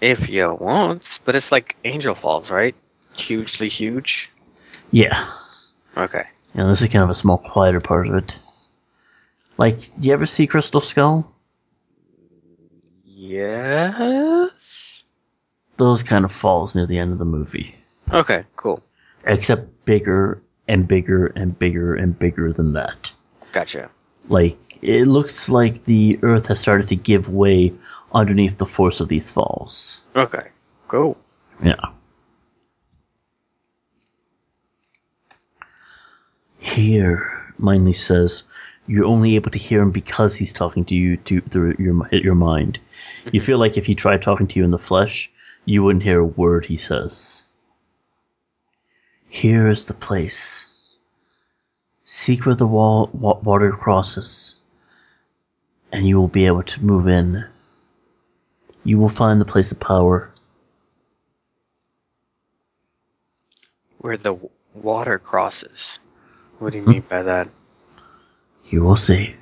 If 0.02 0.30
you 0.30 0.56
want, 0.60 1.20
but 1.26 1.36
it's 1.36 1.52
like 1.52 1.76
Angel 1.84 2.14
Falls, 2.14 2.52
right? 2.52 2.76
Hugely 3.18 3.70
huge. 3.70 4.30
Yeah. 4.91 5.32
Okay. 5.98 6.26
You 6.53 6.62
know, 6.62 6.70
this 6.70 6.82
is 6.82 6.90
kind 6.90 7.03
of 7.03 7.10
a 7.10 7.16
small, 7.16 7.40
quieter 7.40 7.82
part 7.82 8.07
of 8.07 8.16
it. 8.16 8.38
Like, 9.57 9.80
you 9.99 10.14
ever 10.14 10.26
see 10.26 10.45
Crystal 10.45 10.82
Skull? 10.82 11.32
Yes. 13.03 15.06
Those 15.78 16.03
kind 16.03 16.24
of 16.24 16.32
falls 16.32 16.76
near 16.76 16.86
the 16.86 16.99
end 16.99 17.14
of 17.14 17.18
the 17.18 17.26
movie. 17.26 17.76
Okay. 18.11 18.44
Cool. 18.56 18.84
Except 19.26 19.86
bigger 19.86 20.41
and 20.68 20.88
bigger 20.88 21.27
and 21.27 21.57
bigger 21.57 21.95
and 21.95 22.18
bigger 22.18 22.53
than 22.53 22.73
that. 22.73 23.11
Gotcha. 23.52 23.90
Like, 24.27 24.57
it 24.82 25.06
looks 25.06 25.49
like 25.49 25.86
the 25.86 26.19
earth 26.22 26.48
has 26.48 26.60
started 26.60 26.88
to 26.90 26.95
give 26.95 27.30
way 27.30 27.73
underneath 28.14 28.57
the 28.57 28.65
force 28.65 28.99
of 28.99 29.10
these 29.10 29.32
falls. 29.32 30.02
Okay. 30.15 30.48
Cool. 30.88 31.18
Yeah. 31.64 31.73
Here, 36.60 37.53
Mindley 37.60 37.95
says, 37.95 38.44
you're 38.88 39.06
only 39.06 39.36
able 39.36 39.52
to 39.52 39.60
hear 39.60 39.82
him 39.82 39.91
because 39.91 40.36
he's 40.36 40.53
talking 40.53 40.86
to 40.86 40.95
you 40.95 41.18
to, 41.18 41.41
through 41.41 41.76
your 41.80 42.07
your 42.11 42.36
mind. 42.36 42.80
You 43.26 43.32
mm-hmm. 43.32 43.45
feel 43.45 43.57
like 43.57 43.77
if 43.77 43.86
he 43.86 43.95
tried 43.95 44.22
talking 44.22 44.48
to 44.48 44.60
you 44.60 44.64
in 44.64 44.72
the 44.72 44.77
flesh, 44.77 45.30
you 45.65 45.84
wouldn't 45.84 46.03
hear 46.03 46.19
a 46.19 46.26
word 46.26 46.65
he 46.65 46.77
says. 46.77 47.44
Here 49.36 49.68
is 49.68 49.84
the 49.84 49.94
place. 49.94 50.66
Seek 52.06 52.45
where 52.45 52.56
the 52.56 52.66
wall 52.66 53.10
water 53.12 53.70
crosses, 53.74 54.56
and 55.91 56.07
you 56.07 56.16
will 56.16 56.30
be 56.30 56.45
able 56.45 56.64
to 56.64 56.82
move 56.82 57.10
in. 57.10 57.44
You 58.86 58.98
will 58.98 59.10
find 59.10 59.41
the 59.41 59.52
place 59.53 59.74
of 59.74 59.80
power. 59.82 60.32
Where 63.98 64.16
the 64.16 64.38
water 64.74 65.20
crosses. 65.20 65.99
What 66.60 66.72
do 66.72 66.78
you 66.78 66.86
hmm? 66.86 66.91
mean 66.91 67.03
by 67.10 67.22
that? 67.24 67.49
You 68.70 68.84
will 68.84 68.95
see. 68.95 69.36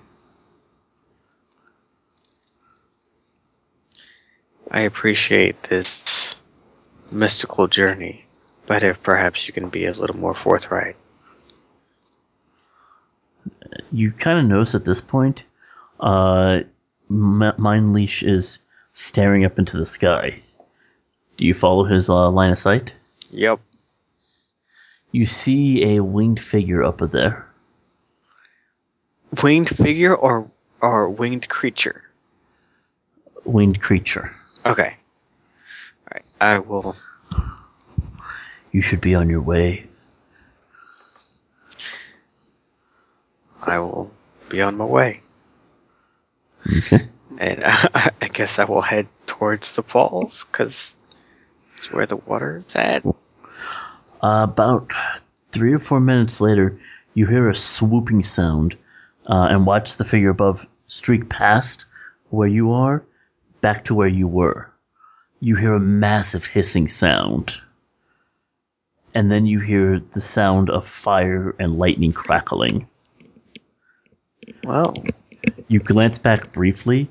I 4.72 4.80
appreciate 4.80 5.62
this 5.70 6.36
mystical 7.12 7.68
journey, 7.68 8.23
but 8.68 8.84
if 8.84 9.02
perhaps 9.04 9.48
you 9.48 9.54
can 9.54 9.70
be 9.70 9.86
a 9.86 9.94
little 9.94 10.18
more 10.18 10.34
forthright. 10.34 10.96
you 13.92 14.12
kind 14.12 14.40
of 14.40 14.46
notice 14.46 14.76
at 14.76 14.86
this 14.86 15.02
point, 15.02 15.44
uh, 16.00 16.60
M- 17.10 17.54
Mind 17.58 17.94
Leash 17.94 18.24
is 18.24 18.60
staring 18.94 19.46
up 19.46 19.60
into 19.60 19.78
the 19.78 19.86
sky. 19.86 20.40
Do 21.38 21.46
you 21.46 21.54
follow 21.54 21.84
his 21.84 22.10
uh, 22.10 22.30
line 22.30 22.52
of 22.52 22.60
sight? 22.60 22.94
Yep. 23.32 23.60
You 25.12 25.26
see 25.26 25.96
a 25.96 26.04
winged 26.04 26.40
figure 26.40 26.84
up 26.84 27.00
there. 27.12 27.48
Winged 29.42 29.70
figure 29.70 30.16
or 30.16 30.50
or 30.82 31.10
winged 31.10 31.50
creature? 31.50 32.04
Winged 33.46 33.82
creature. 33.82 34.36
Okay. 34.66 34.96
Alright. 36.08 36.26
I 36.42 36.60
will 36.60 36.96
You 38.74 38.82
should 38.82 39.02
be 39.02 39.14
on 39.14 39.30
your 39.30 39.42
way. 39.42 39.86
I 43.62 43.78
will 43.78 44.12
be 44.50 44.62
on 44.62 44.76
my 44.76 44.86
way. 44.86 45.22
Okay. 46.78 47.08
And 47.38 47.64
I, 47.64 48.10
I 48.22 48.28
guess 48.28 48.58
I 48.60 48.66
will 48.66 48.82
head 48.82 49.08
towards 49.28 49.76
the 49.76 49.84
falls, 49.84 50.44
because 50.46 50.98
it's 51.78 51.92
where 51.94 52.08
the 52.08 52.18
water 52.18 52.64
is 52.68 52.76
at. 52.76 53.06
Uh, 53.06 53.14
about 54.22 54.92
three 55.52 55.72
or 55.72 55.80
four 55.80 56.00
minutes 56.00 56.42
later, 56.42 56.78
you 57.14 57.28
hear 57.28 57.50
a 57.50 57.56
swooping 57.56 58.24
sound 58.24 58.76
uh, 59.30 59.48
and 59.52 59.68
watch 59.68 59.98
the 59.98 60.06
figure 60.06 60.30
above 60.30 60.66
streak 60.88 61.30
past 61.30 61.86
where 62.32 62.48
you 62.48 62.72
are 62.72 63.04
back 63.62 63.86
to 63.86 63.94
where 63.94 64.08
you 64.08 64.28
were. 64.28 64.70
You 65.42 65.56
hear 65.58 65.76
a 65.76 65.80
massive 65.80 66.46
hissing 66.46 66.88
sound. 66.88 67.60
And 69.14 69.32
then 69.32 69.46
you 69.46 69.60
hear 69.60 70.02
the 70.14 70.22
sound 70.22 70.70
of 70.70 70.88
fire 70.88 71.56
and 71.60 71.78
lightning 71.78 72.14
crackling. 72.14 72.88
Well, 74.64 74.94
You 75.68 75.80
glance 75.80 76.18
back 76.18 76.52
briefly 76.52 77.10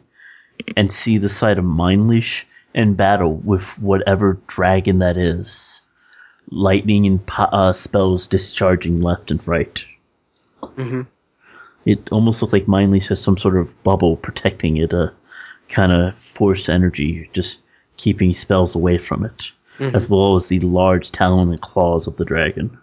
and 0.76 0.92
see 0.92 1.18
the 1.18 1.28
sight 1.28 1.58
of 1.58 1.64
Mindleash 1.64 2.44
in 2.74 2.94
battle 2.94 3.36
with 3.36 3.78
whatever 3.78 4.38
dragon 4.46 4.98
that 4.98 5.16
is. 5.16 5.80
Lightning 6.50 7.06
and 7.06 7.20
uh, 7.38 7.72
spells 7.72 8.26
discharging 8.26 9.00
left 9.00 9.30
and 9.30 9.46
right. 9.46 9.84
Mhm. 10.62 11.06
It 11.84 12.08
almost 12.12 12.42
looks 12.42 12.52
like 12.52 12.66
Mindleash 12.66 13.08
has 13.08 13.20
some 13.20 13.36
sort 13.36 13.56
of 13.56 13.80
bubble 13.82 14.16
protecting 14.16 14.76
it, 14.76 14.92
a 14.92 15.12
kind 15.68 15.92
of 15.92 16.16
force 16.16 16.68
energy, 16.68 17.28
just 17.32 17.62
keeping 17.96 18.34
spells 18.34 18.74
away 18.74 18.98
from 18.98 19.24
it, 19.24 19.52
Mhm. 19.82 19.94
as 19.94 20.08
well 20.08 20.36
as 20.36 20.46
the 20.46 20.60
large 20.60 21.10
talon 21.10 21.50
and 21.50 21.60
claws 21.60 22.06
of 22.06 22.16
the 22.16 22.24
dragon. 22.24 22.78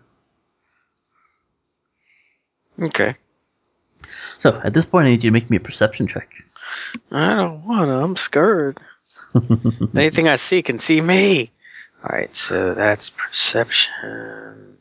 Okay. 2.82 3.16
So, 4.40 4.60
at 4.66 4.74
this 4.74 4.86
point, 4.86 5.08
I 5.08 5.12
need 5.12 5.24
you 5.24 5.30
to 5.30 5.34
make 5.34 5.50
me 5.50 5.58
a 5.58 5.62
perception 5.62 6.08
check. 6.08 6.30
I 7.12 7.36
don't 7.36 7.66
wanna. 7.66 8.04
I'm 8.04 8.18
scared. 8.18 8.80
Anything 9.96 10.28
I 10.28 10.36
see 10.36 10.62
can 10.62 10.78
see 10.78 11.00
me. 11.00 11.52
All 12.04 12.16
right, 12.18 12.34
so 12.36 12.74
that's 12.74 13.10
perception. 13.10 14.78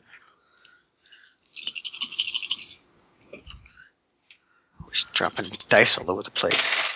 Always 4.81 5.03
dropping 5.11 5.45
dice 5.69 5.97
all 5.97 6.11
over 6.11 6.23
the 6.23 6.31
place. 6.31 6.88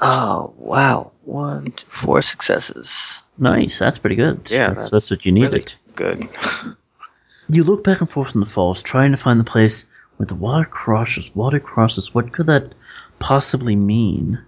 Oh 0.00 0.52
wow! 0.58 1.12
One, 1.24 1.72
two, 1.72 1.86
four 1.88 2.22
successes. 2.22 3.22
Nice, 3.38 3.78
that's 3.78 3.98
pretty 3.98 4.16
good. 4.16 4.48
Yeah, 4.50 4.68
that's, 4.68 4.78
that's 4.80 4.90
that's 4.90 5.10
what 5.10 5.26
you 5.26 5.32
needed. 5.32 5.74
Really 5.98 6.18
good. 6.22 6.28
You 7.52 7.64
look 7.64 7.82
back 7.82 7.98
and 8.00 8.08
forth 8.08 8.32
in 8.32 8.40
the 8.40 8.46
falls, 8.46 8.80
trying 8.80 9.10
to 9.10 9.16
find 9.16 9.40
the 9.40 9.44
place 9.44 9.84
where 10.16 10.26
the 10.26 10.36
water 10.36 10.64
crosses. 10.64 11.34
Water 11.34 11.58
crosses. 11.58 12.14
What 12.14 12.32
could 12.32 12.46
that 12.46 12.74
possibly 13.18 13.74
mean? 13.74 14.38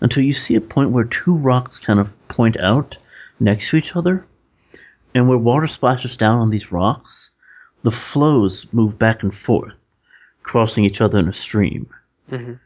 Until 0.00 0.24
you 0.24 0.32
see 0.32 0.56
a 0.56 0.60
point 0.60 0.90
where 0.90 1.04
two 1.04 1.34
rocks 1.36 1.78
kind 1.78 2.00
of 2.00 2.16
point 2.26 2.58
out 2.58 2.96
next 3.38 3.68
to 3.70 3.76
each 3.76 3.94
other, 3.94 4.26
and 5.14 5.28
where 5.28 5.38
water 5.38 5.68
splashes 5.68 6.16
down 6.16 6.40
on 6.40 6.50
these 6.50 6.72
rocks, 6.72 7.30
the 7.84 7.92
flows 7.92 8.66
move 8.72 8.98
back 8.98 9.22
and 9.22 9.32
forth, 9.32 9.78
crossing 10.42 10.84
each 10.84 11.00
other 11.00 11.20
in 11.20 11.28
a 11.28 11.32
stream. 11.32 11.86
Mhm. 12.28 12.58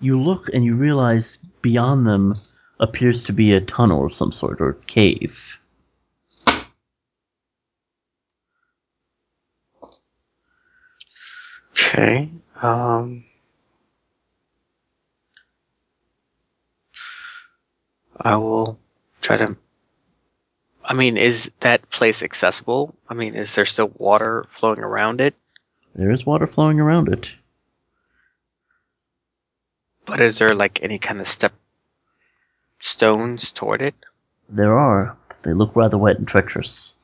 You 0.00 0.20
look 0.20 0.48
and 0.52 0.64
you 0.64 0.74
realize 0.74 1.38
beyond 1.62 2.06
them 2.06 2.36
appears 2.80 3.22
to 3.24 3.32
be 3.32 3.52
a 3.52 3.60
tunnel 3.60 4.04
of 4.04 4.14
some 4.14 4.32
sort 4.32 4.60
or 4.60 4.74
cave. 4.86 5.58
Okay. 11.72 12.28
Um. 12.62 13.24
I 18.20 18.36
will 18.36 18.78
try 19.20 19.36
to. 19.36 19.56
I 20.84 20.94
mean, 20.94 21.16
is 21.16 21.50
that 21.60 21.88
place 21.90 22.22
accessible? 22.22 22.94
I 23.08 23.14
mean, 23.14 23.34
is 23.34 23.54
there 23.54 23.64
still 23.64 23.90
water 23.96 24.44
flowing 24.50 24.80
around 24.80 25.20
it? 25.20 25.34
There 25.94 26.10
is 26.10 26.26
water 26.26 26.46
flowing 26.46 26.78
around 26.78 27.08
it. 27.08 27.32
But 30.06 30.20
is 30.20 30.38
there 30.38 30.54
like 30.54 30.82
any 30.82 30.98
kind 30.98 31.20
of 31.20 31.28
step 31.28 31.52
stones 32.80 33.50
toward 33.52 33.82
it? 33.82 33.94
There 34.48 34.78
are. 34.78 35.16
They 35.42 35.52
look 35.52 35.74
rather 35.74 35.98
wet 35.98 36.18
and 36.18 36.28
treacherous. 36.28 36.94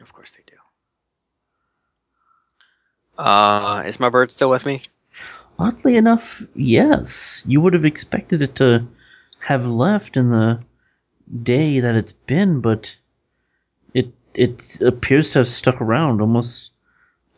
Of 0.00 0.12
course 0.12 0.36
they 0.36 0.42
do. 0.46 0.56
Uh, 3.22 3.82
is 3.86 4.00
my 4.00 4.08
bird 4.08 4.32
still 4.32 4.50
with 4.50 4.66
me? 4.66 4.82
Oddly 5.58 5.96
enough, 5.96 6.42
yes. 6.54 7.44
You 7.46 7.60
would 7.60 7.74
have 7.74 7.84
expected 7.84 8.42
it 8.42 8.56
to 8.56 8.86
have 9.38 9.66
left 9.66 10.16
in 10.16 10.30
the 10.30 10.60
day 11.42 11.80
that 11.80 11.94
it's 11.94 12.12
been, 12.12 12.60
but 12.60 12.96
it 13.94 14.12
it 14.34 14.80
appears 14.80 15.30
to 15.30 15.40
have 15.40 15.48
stuck 15.48 15.80
around 15.80 16.20
almost 16.20 16.72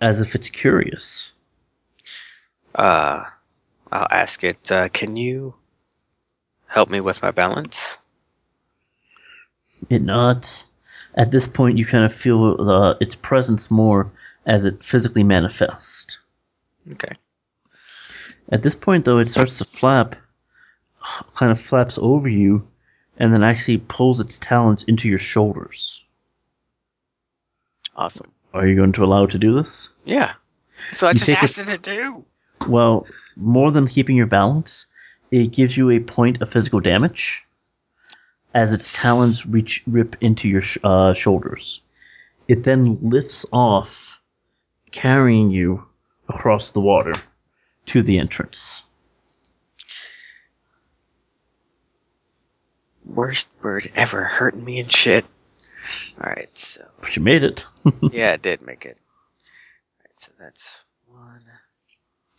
as 0.01 0.21
if 0.21 0.35
it's 0.35 0.49
curious. 0.51 1.33
Uh, 2.75 3.25
I'll 3.95 4.09
ask 4.11 4.43
it. 4.43 4.73
Uh, 4.73 4.89
can 4.89 5.17
you 5.17 5.55
help 6.67 6.91
me 6.91 7.01
with 7.01 7.23
my 7.23 7.31
balance? 7.31 7.97
It 9.89 10.03
nods. 10.03 10.65
At 11.15 11.31
this 11.31 11.47
point, 11.47 11.79
you 11.79 11.87
kind 11.87 12.05
of 12.05 12.13
feel 12.13 12.69
uh, 12.69 12.95
its 13.01 13.15
presence 13.15 13.71
more 13.71 14.11
as 14.47 14.65
it 14.65 14.83
physically 14.83 15.23
manifests. 15.23 16.19
Okay. 16.93 17.15
At 18.51 18.65
this 18.65 18.75
point, 18.75 19.05
though, 19.05 19.19
it 19.19 19.29
starts 19.31 19.59
to 19.59 19.65
flap, 19.65 20.17
kind 21.37 21.53
of 21.53 21.61
flaps 21.61 21.97
over 21.97 22.29
you, 22.29 22.67
and 23.19 23.33
then 23.33 23.45
actually 23.45 23.79
pulls 23.79 24.19
its 24.19 24.39
talons 24.39 24.83
into 24.83 25.09
your 25.09 25.19
shoulders. 25.19 26.05
Awesome. 27.95 28.33
Are 28.55 28.67
you 28.67 28.75
going 28.75 28.93
to 28.93 29.05
allow 29.05 29.25
it 29.25 29.31
to 29.31 29.39
do 29.39 29.55
this? 29.55 29.91
Yeah. 30.05 30.35
So 30.93 31.07
I 31.07 31.11
You 31.11 31.15
just 31.15 31.31
asked 31.31 31.59
it 31.59 31.67
to 31.67 31.79
do. 31.79 32.25
Well, 32.69 33.07
more 33.37 33.71
than 33.71 33.87
keeping 33.87 34.17
your 34.17 34.27
balance, 34.27 34.87
it 35.31 35.49
gives 35.49 35.77
you 35.77 35.91
a 35.91 36.01
point 36.01 36.41
of 36.41 36.51
physical 36.51 36.81
damage 36.81 37.45
as 38.55 38.73
its 38.73 38.93
talons 38.93 39.45
reach 39.47 39.83
rip 39.87 40.17
into 40.21 40.49
your 40.49 40.63
sh- 40.63 40.79
uh, 40.85 41.13
shoulders. 41.13 41.81
It 42.47 42.63
then 42.63 42.99
lifts 43.03 43.45
off, 43.53 44.21
carrying 44.93 45.51
you 45.51 45.85
across 46.29 46.71
the 46.71 46.81
water 46.81 47.15
to 47.87 48.03
the 48.03 48.19
entrance. 48.19 48.85
Worst 53.05 53.49
bird 53.61 53.91
ever 53.95 54.25
hurting 54.25 54.65
me 54.65 54.81
and 54.81 54.91
shit. 54.91 55.25
Alright, 56.19 56.57
so. 56.57 56.87
But 57.01 57.17
you 57.17 57.23
made 57.23 57.45
it. 57.45 57.67
yeah, 58.13 58.33
it 58.33 58.43
did 58.43 58.63
make 58.63 58.87
it. 58.87 58.99
Alright, 60.01 60.19
so 60.19 60.33
that's 60.39 60.79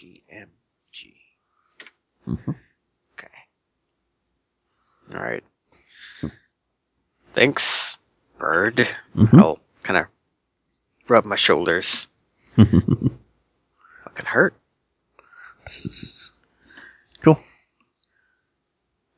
DMG. 0.05 1.15
Mhm. 2.27 2.55
Okay. 3.13 3.27
Alright. 5.13 5.43
Thanks, 7.33 7.97
bird. 8.37 8.87
Mhm. 9.15 9.39
I'll 9.41 9.59
kind 9.83 9.97
of 9.97 10.05
rub 11.09 11.25
my 11.25 11.35
shoulders. 11.35 12.07
Fucking 12.55 13.15
hurt. 14.25 14.55
cool. 17.23 17.39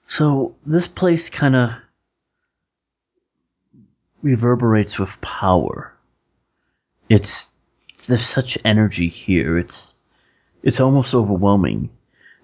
So 0.08 0.56
this 0.66 0.88
place 0.88 1.30
kind 1.30 1.56
of 1.56 1.72
reverberates 4.22 4.98
with 4.98 5.20
power. 5.20 5.94
It's 7.10 7.50
there's 8.08 8.26
such 8.26 8.58
energy 8.64 9.10
here. 9.10 9.58
It's 9.58 9.94
it's 10.64 10.80
almost 10.80 11.14
overwhelming. 11.14 11.90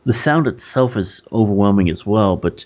The 0.06 0.14
sound 0.14 0.48
itself 0.48 0.98
is 0.98 1.22
overwhelming 1.31 1.90
as 1.90 2.06
well, 2.06 2.35
but 2.35 2.65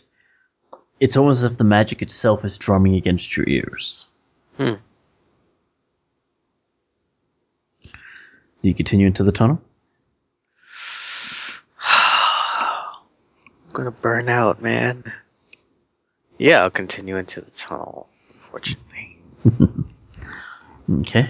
it's 1.00 1.16
almost 1.16 1.40
as 1.44 1.52
if 1.52 1.58
the 1.58 1.64
magic 1.64 2.02
itself 2.02 2.44
is 2.44 2.58
drumming 2.58 2.96
against 2.96 3.38
your 3.38 3.48
ears. 3.48 4.08
Hmm. 4.58 4.74
You 8.62 8.74
continue 8.74 9.08
into 9.08 9.24
the 9.24 9.32
tunnel. 9.32 9.62
I'm 11.84 12.94
gonna 13.74 13.92
burn 13.92 14.30
out, 14.30 14.62
man. 14.62 15.04
Yeah, 16.40 16.64
I'll 16.64 16.72
continue 16.72 17.18
into 17.18 17.42
the 17.42 17.52
tunnel, 17.52 18.10
unfortunately. 18.34 19.20
Okay. 20.90 21.30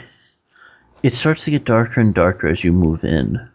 It 1.03 1.13
starts 1.13 1.45
to 1.45 1.51
get 1.51 1.65
darker 1.65 1.99
and 1.99 2.13
darker 2.13 2.47
as 2.47 2.63
you 2.63 2.71
move 2.71 3.03
in. 3.03 3.49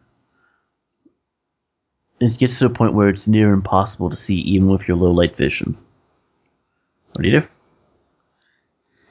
It 2.23 2.39
gets 2.39 2.61
to 2.61 2.67
a 2.67 2.71
point 2.71 2.95
where 2.95 3.09
it's 3.09 3.27
near 3.27 3.53
impossible 3.53 4.09
to 4.09 4.17
see 4.17 4.37
even 4.37 4.69
with 4.69 4.87
your 4.87 4.97
low 4.97 5.11
light 5.11 5.37
vision. 5.37 5.77
What 7.15 7.23
do 7.23 7.29
you 7.29 7.41
do? 7.41 7.47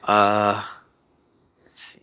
Uh, 0.04 0.64
let's 1.62 1.82
see. 1.82 2.00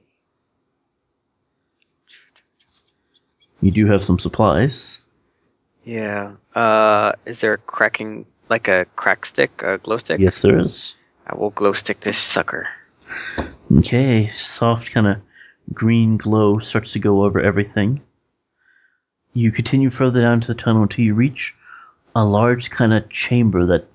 You 3.60 3.72
do 3.72 3.88
have 3.88 4.03
some 4.03 4.19
supplies. 4.19 5.02
Yeah. 5.84 6.34
Uh, 6.53 7.14
is 7.26 7.41
there 7.41 7.53
a 7.53 7.57
cracking, 7.57 8.27
like 8.49 8.68
a 8.68 8.86
crack 8.95 9.26
stick, 9.26 9.64
a 9.64 9.80
glow 9.80 9.98
stick? 9.98 10.19
Yes, 10.19 10.44
there 10.44 10.60
is. 10.60 10.94
I 11.26 11.36
will 11.36 11.49
glow 11.49 11.73
stick 11.73 12.02
this 12.02 12.19
sucker. 12.19 12.68
Okay, 13.80 14.30
soft 14.36 14.91
kind 14.91 15.07
of 15.07 15.18
green 15.73 16.18
glow 16.18 16.60
starts 16.60 16.94
to 16.94 16.99
go 16.99 17.23
over 17.23 17.41
everything. 17.41 17.99
You 19.40 19.53
continue 19.53 19.90
further 19.90 20.20
down 20.20 20.41
to 20.41 20.48
the 20.49 20.53
tunnel 20.53 20.84
until 20.84 21.06
you 21.06 21.14
reach 21.14 21.56
a 22.14 22.26
large 22.26 22.72
kind 22.72 22.91
of 22.91 23.10
chamber 23.10 23.66
that 23.68 23.88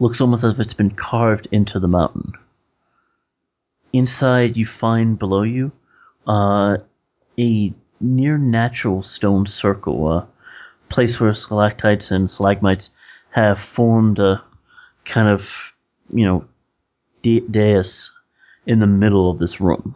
looks 0.00 0.22
almost 0.22 0.42
as 0.42 0.54
if 0.54 0.60
it's 0.60 0.72
been 0.72 0.90
carved 0.90 1.48
into 1.52 1.78
the 1.78 1.86
mountain. 1.86 2.32
Inside, 3.92 4.56
you 4.56 4.64
find 4.64 5.18
below 5.18 5.42
you 5.42 5.70
uh, 6.26 6.78
a 7.38 7.74
near 8.00 8.38
natural 8.38 9.02
stone 9.02 9.44
circle, 9.44 10.10
a 10.10 10.26
place 10.88 11.20
where 11.20 11.34
stalactites 11.34 12.10
and 12.10 12.30
stalagmites 12.30 12.88
have 13.32 13.58
formed 13.58 14.18
a 14.18 14.42
kind 15.04 15.28
of, 15.28 15.74
you 16.10 16.24
know, 16.24 16.42
da- 17.20 17.46
dais 17.50 18.10
in 18.66 18.78
the 18.78 18.86
middle 18.86 19.30
of 19.30 19.40
this 19.40 19.60
room. 19.60 19.94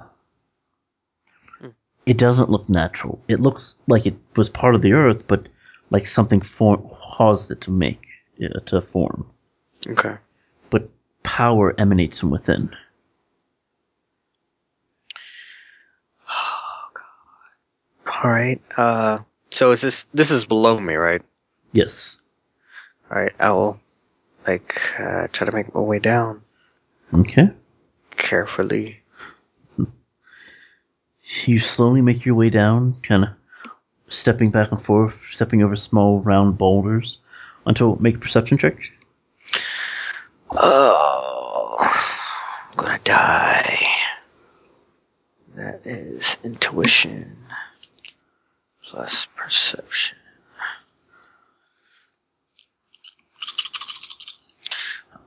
It 2.11 2.19
doesn't 2.19 2.51
look 2.51 2.69
natural. 2.69 3.23
It 3.29 3.39
looks 3.41 3.77
like 3.87 4.05
it 4.05 4.17
was 4.35 4.49
part 4.49 4.75
of 4.75 4.83
the 4.83 4.93
earth, 4.95 5.23
but 5.29 5.47
like 5.91 6.09
something 6.09 6.41
for- 6.41 6.83
caused 7.17 7.53
it 7.53 7.61
to 7.63 7.71
make 7.71 8.01
uh, 8.43 8.59
to 8.67 8.83
form. 8.83 9.31
Okay. 9.87 10.17
But 10.71 10.91
power 11.23 11.73
emanates 11.79 12.19
from 12.19 12.31
within. 12.31 12.69
Oh 16.29 16.89
god. 16.95 18.25
All 18.25 18.31
right. 18.31 18.61
Uh, 18.77 19.19
so 19.51 19.71
is 19.71 19.81
this 19.81 20.07
this 20.13 20.31
is 20.33 20.45
below 20.45 20.79
me, 20.81 20.95
right? 20.95 21.23
Yes. 21.73 22.21
All 23.11 23.23
right. 23.23 23.33
I 23.39 23.51
will 23.51 23.79
like 24.49 24.81
uh, 24.99 25.29
try 25.33 25.47
to 25.47 25.53
make 25.53 25.73
my 25.75 25.81
way 25.81 25.99
down 26.01 26.43
Okay. 27.15 27.51
carefully. 28.17 29.00
You 31.45 31.61
slowly 31.61 32.03
make 32.03 32.25
your 32.25 32.35
way 32.35 32.51
down, 32.51 32.97
kind 33.03 33.25
of 33.25 33.31
stepping 34.09 34.51
back 34.51 34.73
and 34.73 34.83
forth, 34.83 35.29
stepping 35.31 35.63
over 35.63 35.77
small 35.77 36.21
round 36.21 36.59
boulders, 36.59 37.21
until 37.67 37.97
make 37.97 38.17
a 38.17 38.19
perception 38.19 38.59
check. 38.59 38.77
Oh, 40.51 41.77
I'm 41.81 42.85
gonna 42.85 42.99
die. 43.05 43.87
That 45.55 45.81
is 45.85 46.37
intuition 46.43 47.37
plus 48.85 49.27
perception. 49.37 50.19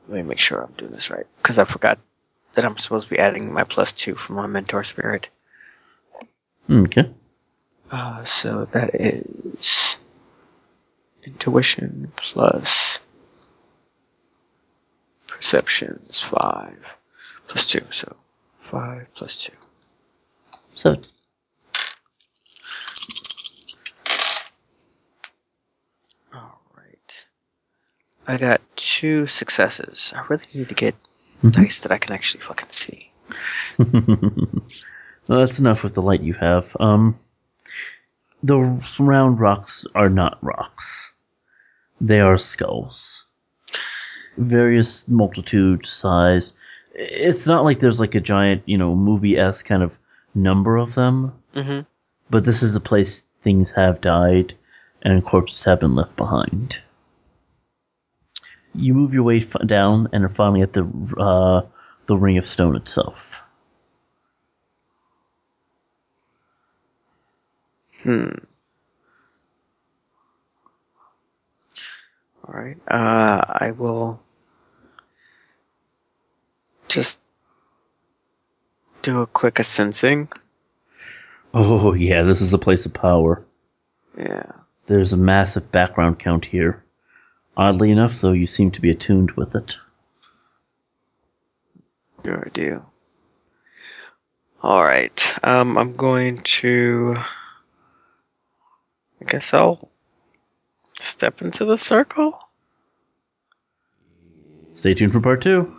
Let 0.10 0.18
me 0.18 0.24
make 0.24 0.40
sure 0.40 0.62
I'm 0.62 0.74
doing 0.74 0.92
this 0.92 1.10
right 1.10 1.26
because 1.38 1.58
I 1.58 1.64
forgot 1.64 1.98
that 2.56 2.66
I'm 2.66 2.78
supposed 2.78 3.08
to 3.08 3.14
be 3.14 3.20
adding 3.20 3.54
my 3.54 3.64
plus 3.64 3.94
two 3.94 4.16
from 4.16 4.36
my 4.36 4.48
mentor 4.48 4.84
spirit. 4.84 5.30
Okay. 6.70 7.10
Uh, 7.92 8.24
so 8.24 8.66
that 8.72 8.96
is 8.96 9.98
intuition 11.24 12.12
plus 12.16 13.00
perceptions 15.28 16.20
five 16.22 16.78
plus 17.48 17.68
two, 17.68 17.80
so 17.92 18.16
five 18.62 19.08
plus 19.16 19.36
two. 19.44 19.52
So 20.74 20.96
All 26.34 26.62
right. 26.76 27.26
I 28.28 28.38
got 28.38 28.62
two 28.76 29.28
successes. 29.28 30.14
I 30.16 30.26
really 30.30 30.46
need 30.54 30.70
to 30.70 30.76
get 30.76 30.96
Mhm. 31.44 31.52
dice 31.54 31.82
that 31.82 31.92
I 31.92 31.98
can 31.98 32.14
actually 32.14 32.42
fucking 32.42 32.72
see. 32.72 33.12
well, 35.28 35.40
that's 35.40 35.60
enough 35.60 35.84
with 35.84 35.94
the 35.94 36.02
light 36.02 36.22
you 36.22 36.34
have. 36.34 36.76
Um, 36.80 37.18
the 38.42 38.60
round 39.00 39.40
rocks 39.40 39.86
are 39.96 40.10
not 40.10 40.38
rocks; 40.42 41.14
they 42.02 42.20
are 42.20 42.38
skulls, 42.38 43.24
various 44.38 45.08
multitude, 45.08 45.86
size. 45.86 46.54
It's 46.94 47.48
not 47.48 47.64
like 47.64 47.80
there's 47.80 48.00
like 48.00 48.16
a 48.16 48.22
giant, 48.22 48.64
you 48.66 48.78
know, 48.78 48.96
movie 48.96 49.38
s 49.38 49.64
kind 49.64 49.82
of 49.82 49.98
number 50.36 50.78
of 50.78 50.96
them. 50.96 51.34
Mm-hmm. 51.56 51.82
But 52.30 52.46
this 52.46 52.64
is 52.64 52.76
a 52.76 52.80
place 52.80 53.24
things 53.42 53.72
have 53.72 54.02
died 54.02 54.54
and 55.04 55.26
corpses 55.26 55.64
have 55.66 55.80
been 55.80 55.96
left 55.96 56.16
behind. 56.16 56.80
You 58.74 58.94
move 58.94 59.14
your 59.14 59.24
way 59.24 59.38
f- 59.38 59.68
down 59.68 60.08
and 60.12 60.24
are 60.24 60.30
finally 60.30 60.62
at 60.62 60.74
the 60.74 60.84
uh, 61.18 61.62
the 62.08 62.18
ring 62.18 62.38
of 62.38 62.46
stone 62.46 62.76
itself. 62.76 63.43
Hmm. 68.04 68.30
All 72.46 72.54
right. 72.54 72.78
Uh, 72.90 73.42
I 73.48 73.72
will 73.72 74.22
just 76.90 77.20
do 79.02 79.22
a 79.22 79.28
quick 79.28 79.64
sensing. 79.64 80.28
Oh 81.54 81.94
yeah, 81.94 82.24
this 82.24 82.42
is 82.42 82.54
a 82.54 82.58
place 82.58 82.86
of 82.86 82.94
power. 82.94 83.44
Yeah. 84.18 84.52
There's 84.88 85.14
a 85.14 85.18
massive 85.18 85.72
background 85.72 86.20
count 86.20 86.46
here. 86.46 86.84
Oddly 87.56 87.92
enough, 87.92 88.20
though, 88.20 88.32
you 88.32 88.48
seem 88.48 88.72
to 88.72 88.82
be 88.82 88.90
attuned 88.90 89.32
with 89.32 89.56
it. 89.56 89.78
Sure 92.26 92.50
do. 92.54 92.84
All 94.62 94.84
right. 94.84 95.34
Um, 95.44 95.78
I'm 95.78 95.96
going 95.96 96.42
to. 96.42 97.16
I 99.28 99.32
guess 99.32 99.54
I'll 99.54 99.92
step 101.00 101.42
into 101.42 101.66
the 101.66 101.78
circle. 101.78 102.40
Stay 104.76 104.94
tuned 104.94 105.14
for 105.14 105.22
part 105.22 105.42
two. 105.42 105.74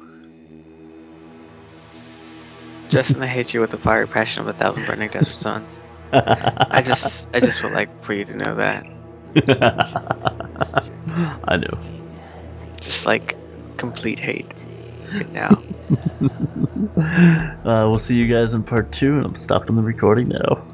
Justin, 2.90 3.22
I 3.22 3.26
hate 3.28 3.54
you 3.54 3.60
with 3.60 3.70
the 3.70 3.78
fiery 3.78 4.08
passion 4.08 4.42
of 4.42 4.48
a 4.48 4.54
thousand 4.54 4.86
burning 4.86 5.10
desert 5.10 5.34
suns. 5.36 5.82
I 6.70 6.82
just, 6.82 7.28
I 7.34 7.40
just 7.40 7.62
would 7.62 7.72
like 7.72 7.90
for 8.02 8.14
you 8.14 8.24
to 8.26 8.36
know 8.36 8.56
that. 8.56 8.86
I 11.06 11.56
know. 11.58 11.80
Just 12.80 13.06
like 13.06 13.38
complete 13.78 14.20
hate 14.20 14.54
right 15.14 15.32
now. 15.34 15.64
Uh, 17.64 17.86
we'll 17.88 17.98
see 17.98 18.16
you 18.16 18.26
guys 18.26 18.54
in 18.54 18.64
part 18.64 18.92
two, 18.92 19.16
and 19.16 19.24
I'm 19.26 19.34
stopping 19.34 19.76
the 19.76 19.82
recording 19.82 20.28
now. 20.28 20.73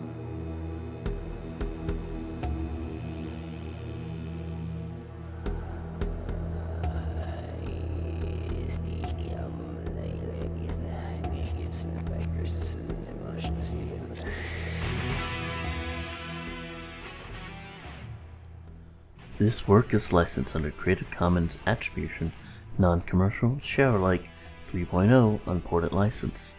This 19.40 19.66
work 19.66 19.94
is 19.94 20.12
licensed 20.12 20.54
under 20.54 20.70
Creative 20.70 21.10
Commons 21.10 21.56
Attribution, 21.66 22.30
Non-Commercial, 22.76 23.58
Share 23.62 23.96
Alike 23.96 24.28
3.0 24.70 25.40
Unported 25.46 25.94
License. 25.94 26.54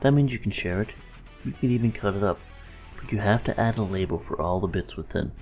That 0.00 0.12
means 0.12 0.32
you 0.32 0.38
can 0.38 0.50
share 0.50 0.80
it, 0.80 0.94
you 1.44 1.52
can 1.52 1.70
even 1.70 1.92
cut 1.92 2.16
it 2.16 2.24
up, 2.24 2.40
but 2.98 3.12
you 3.12 3.18
have 3.18 3.44
to 3.44 3.60
add 3.60 3.76
a 3.76 3.82
label 3.82 4.18
for 4.18 4.40
all 4.40 4.58
the 4.58 4.66
bits 4.66 4.96
within, 4.96 5.32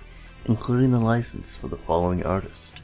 including 0.43 0.91
the 0.91 0.99
license 0.99 1.55
for 1.55 1.69
the 1.69 1.77
following 1.77 2.21
artist. 2.23 2.81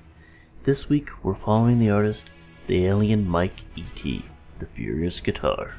This 0.63 0.87
week 0.87 1.09
we're 1.21 1.35
following 1.35 1.77
the 1.77 1.89
artist 1.89 2.29
The 2.67 2.85
Alien 2.85 3.27
Mike 3.27 3.65
E.T., 3.75 4.23
The 4.59 4.65
Furious 4.65 5.19
Guitar, 5.19 5.75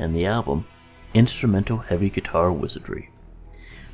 and 0.00 0.16
the 0.16 0.26
album 0.26 0.66
Instrumental 1.14 1.78
Heavy 1.78 2.10
Guitar 2.10 2.50
Wizardry. 2.50 3.10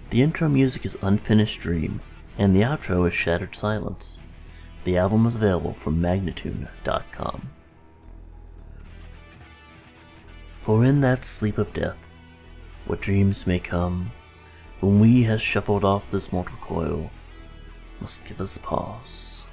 The 0.08 0.22
intro 0.22 0.48
music 0.48 0.86
is 0.86 0.96
Unfinished 1.02 1.60
Dream, 1.60 2.00
and 2.38 2.54
the 2.54 2.60
outro 2.60 3.06
is 3.06 3.14
Shattered 3.14 3.54
Silence. 3.54 4.18
The 4.84 4.96
album 4.96 5.26
is 5.26 5.34
available 5.34 5.74
from 5.74 6.00
Magnatune.com. 6.00 7.50
For 10.54 10.84
in 10.84 11.00
that 11.00 11.24
sleep 11.24 11.59
of 11.59 11.72
death, 11.72 11.98
what 12.86 13.00
dreams 13.00 13.46
may 13.46 13.59
come, 13.59 14.10
when 14.80 14.98
we 14.98 15.22
have 15.24 15.40
shuffled 15.40 15.84
off 15.84 16.10
this 16.10 16.32
mortal 16.32 16.56
coil, 16.60 17.10
must 18.00 18.24
give 18.24 18.40
us 18.40 18.59
pause. 18.59 19.44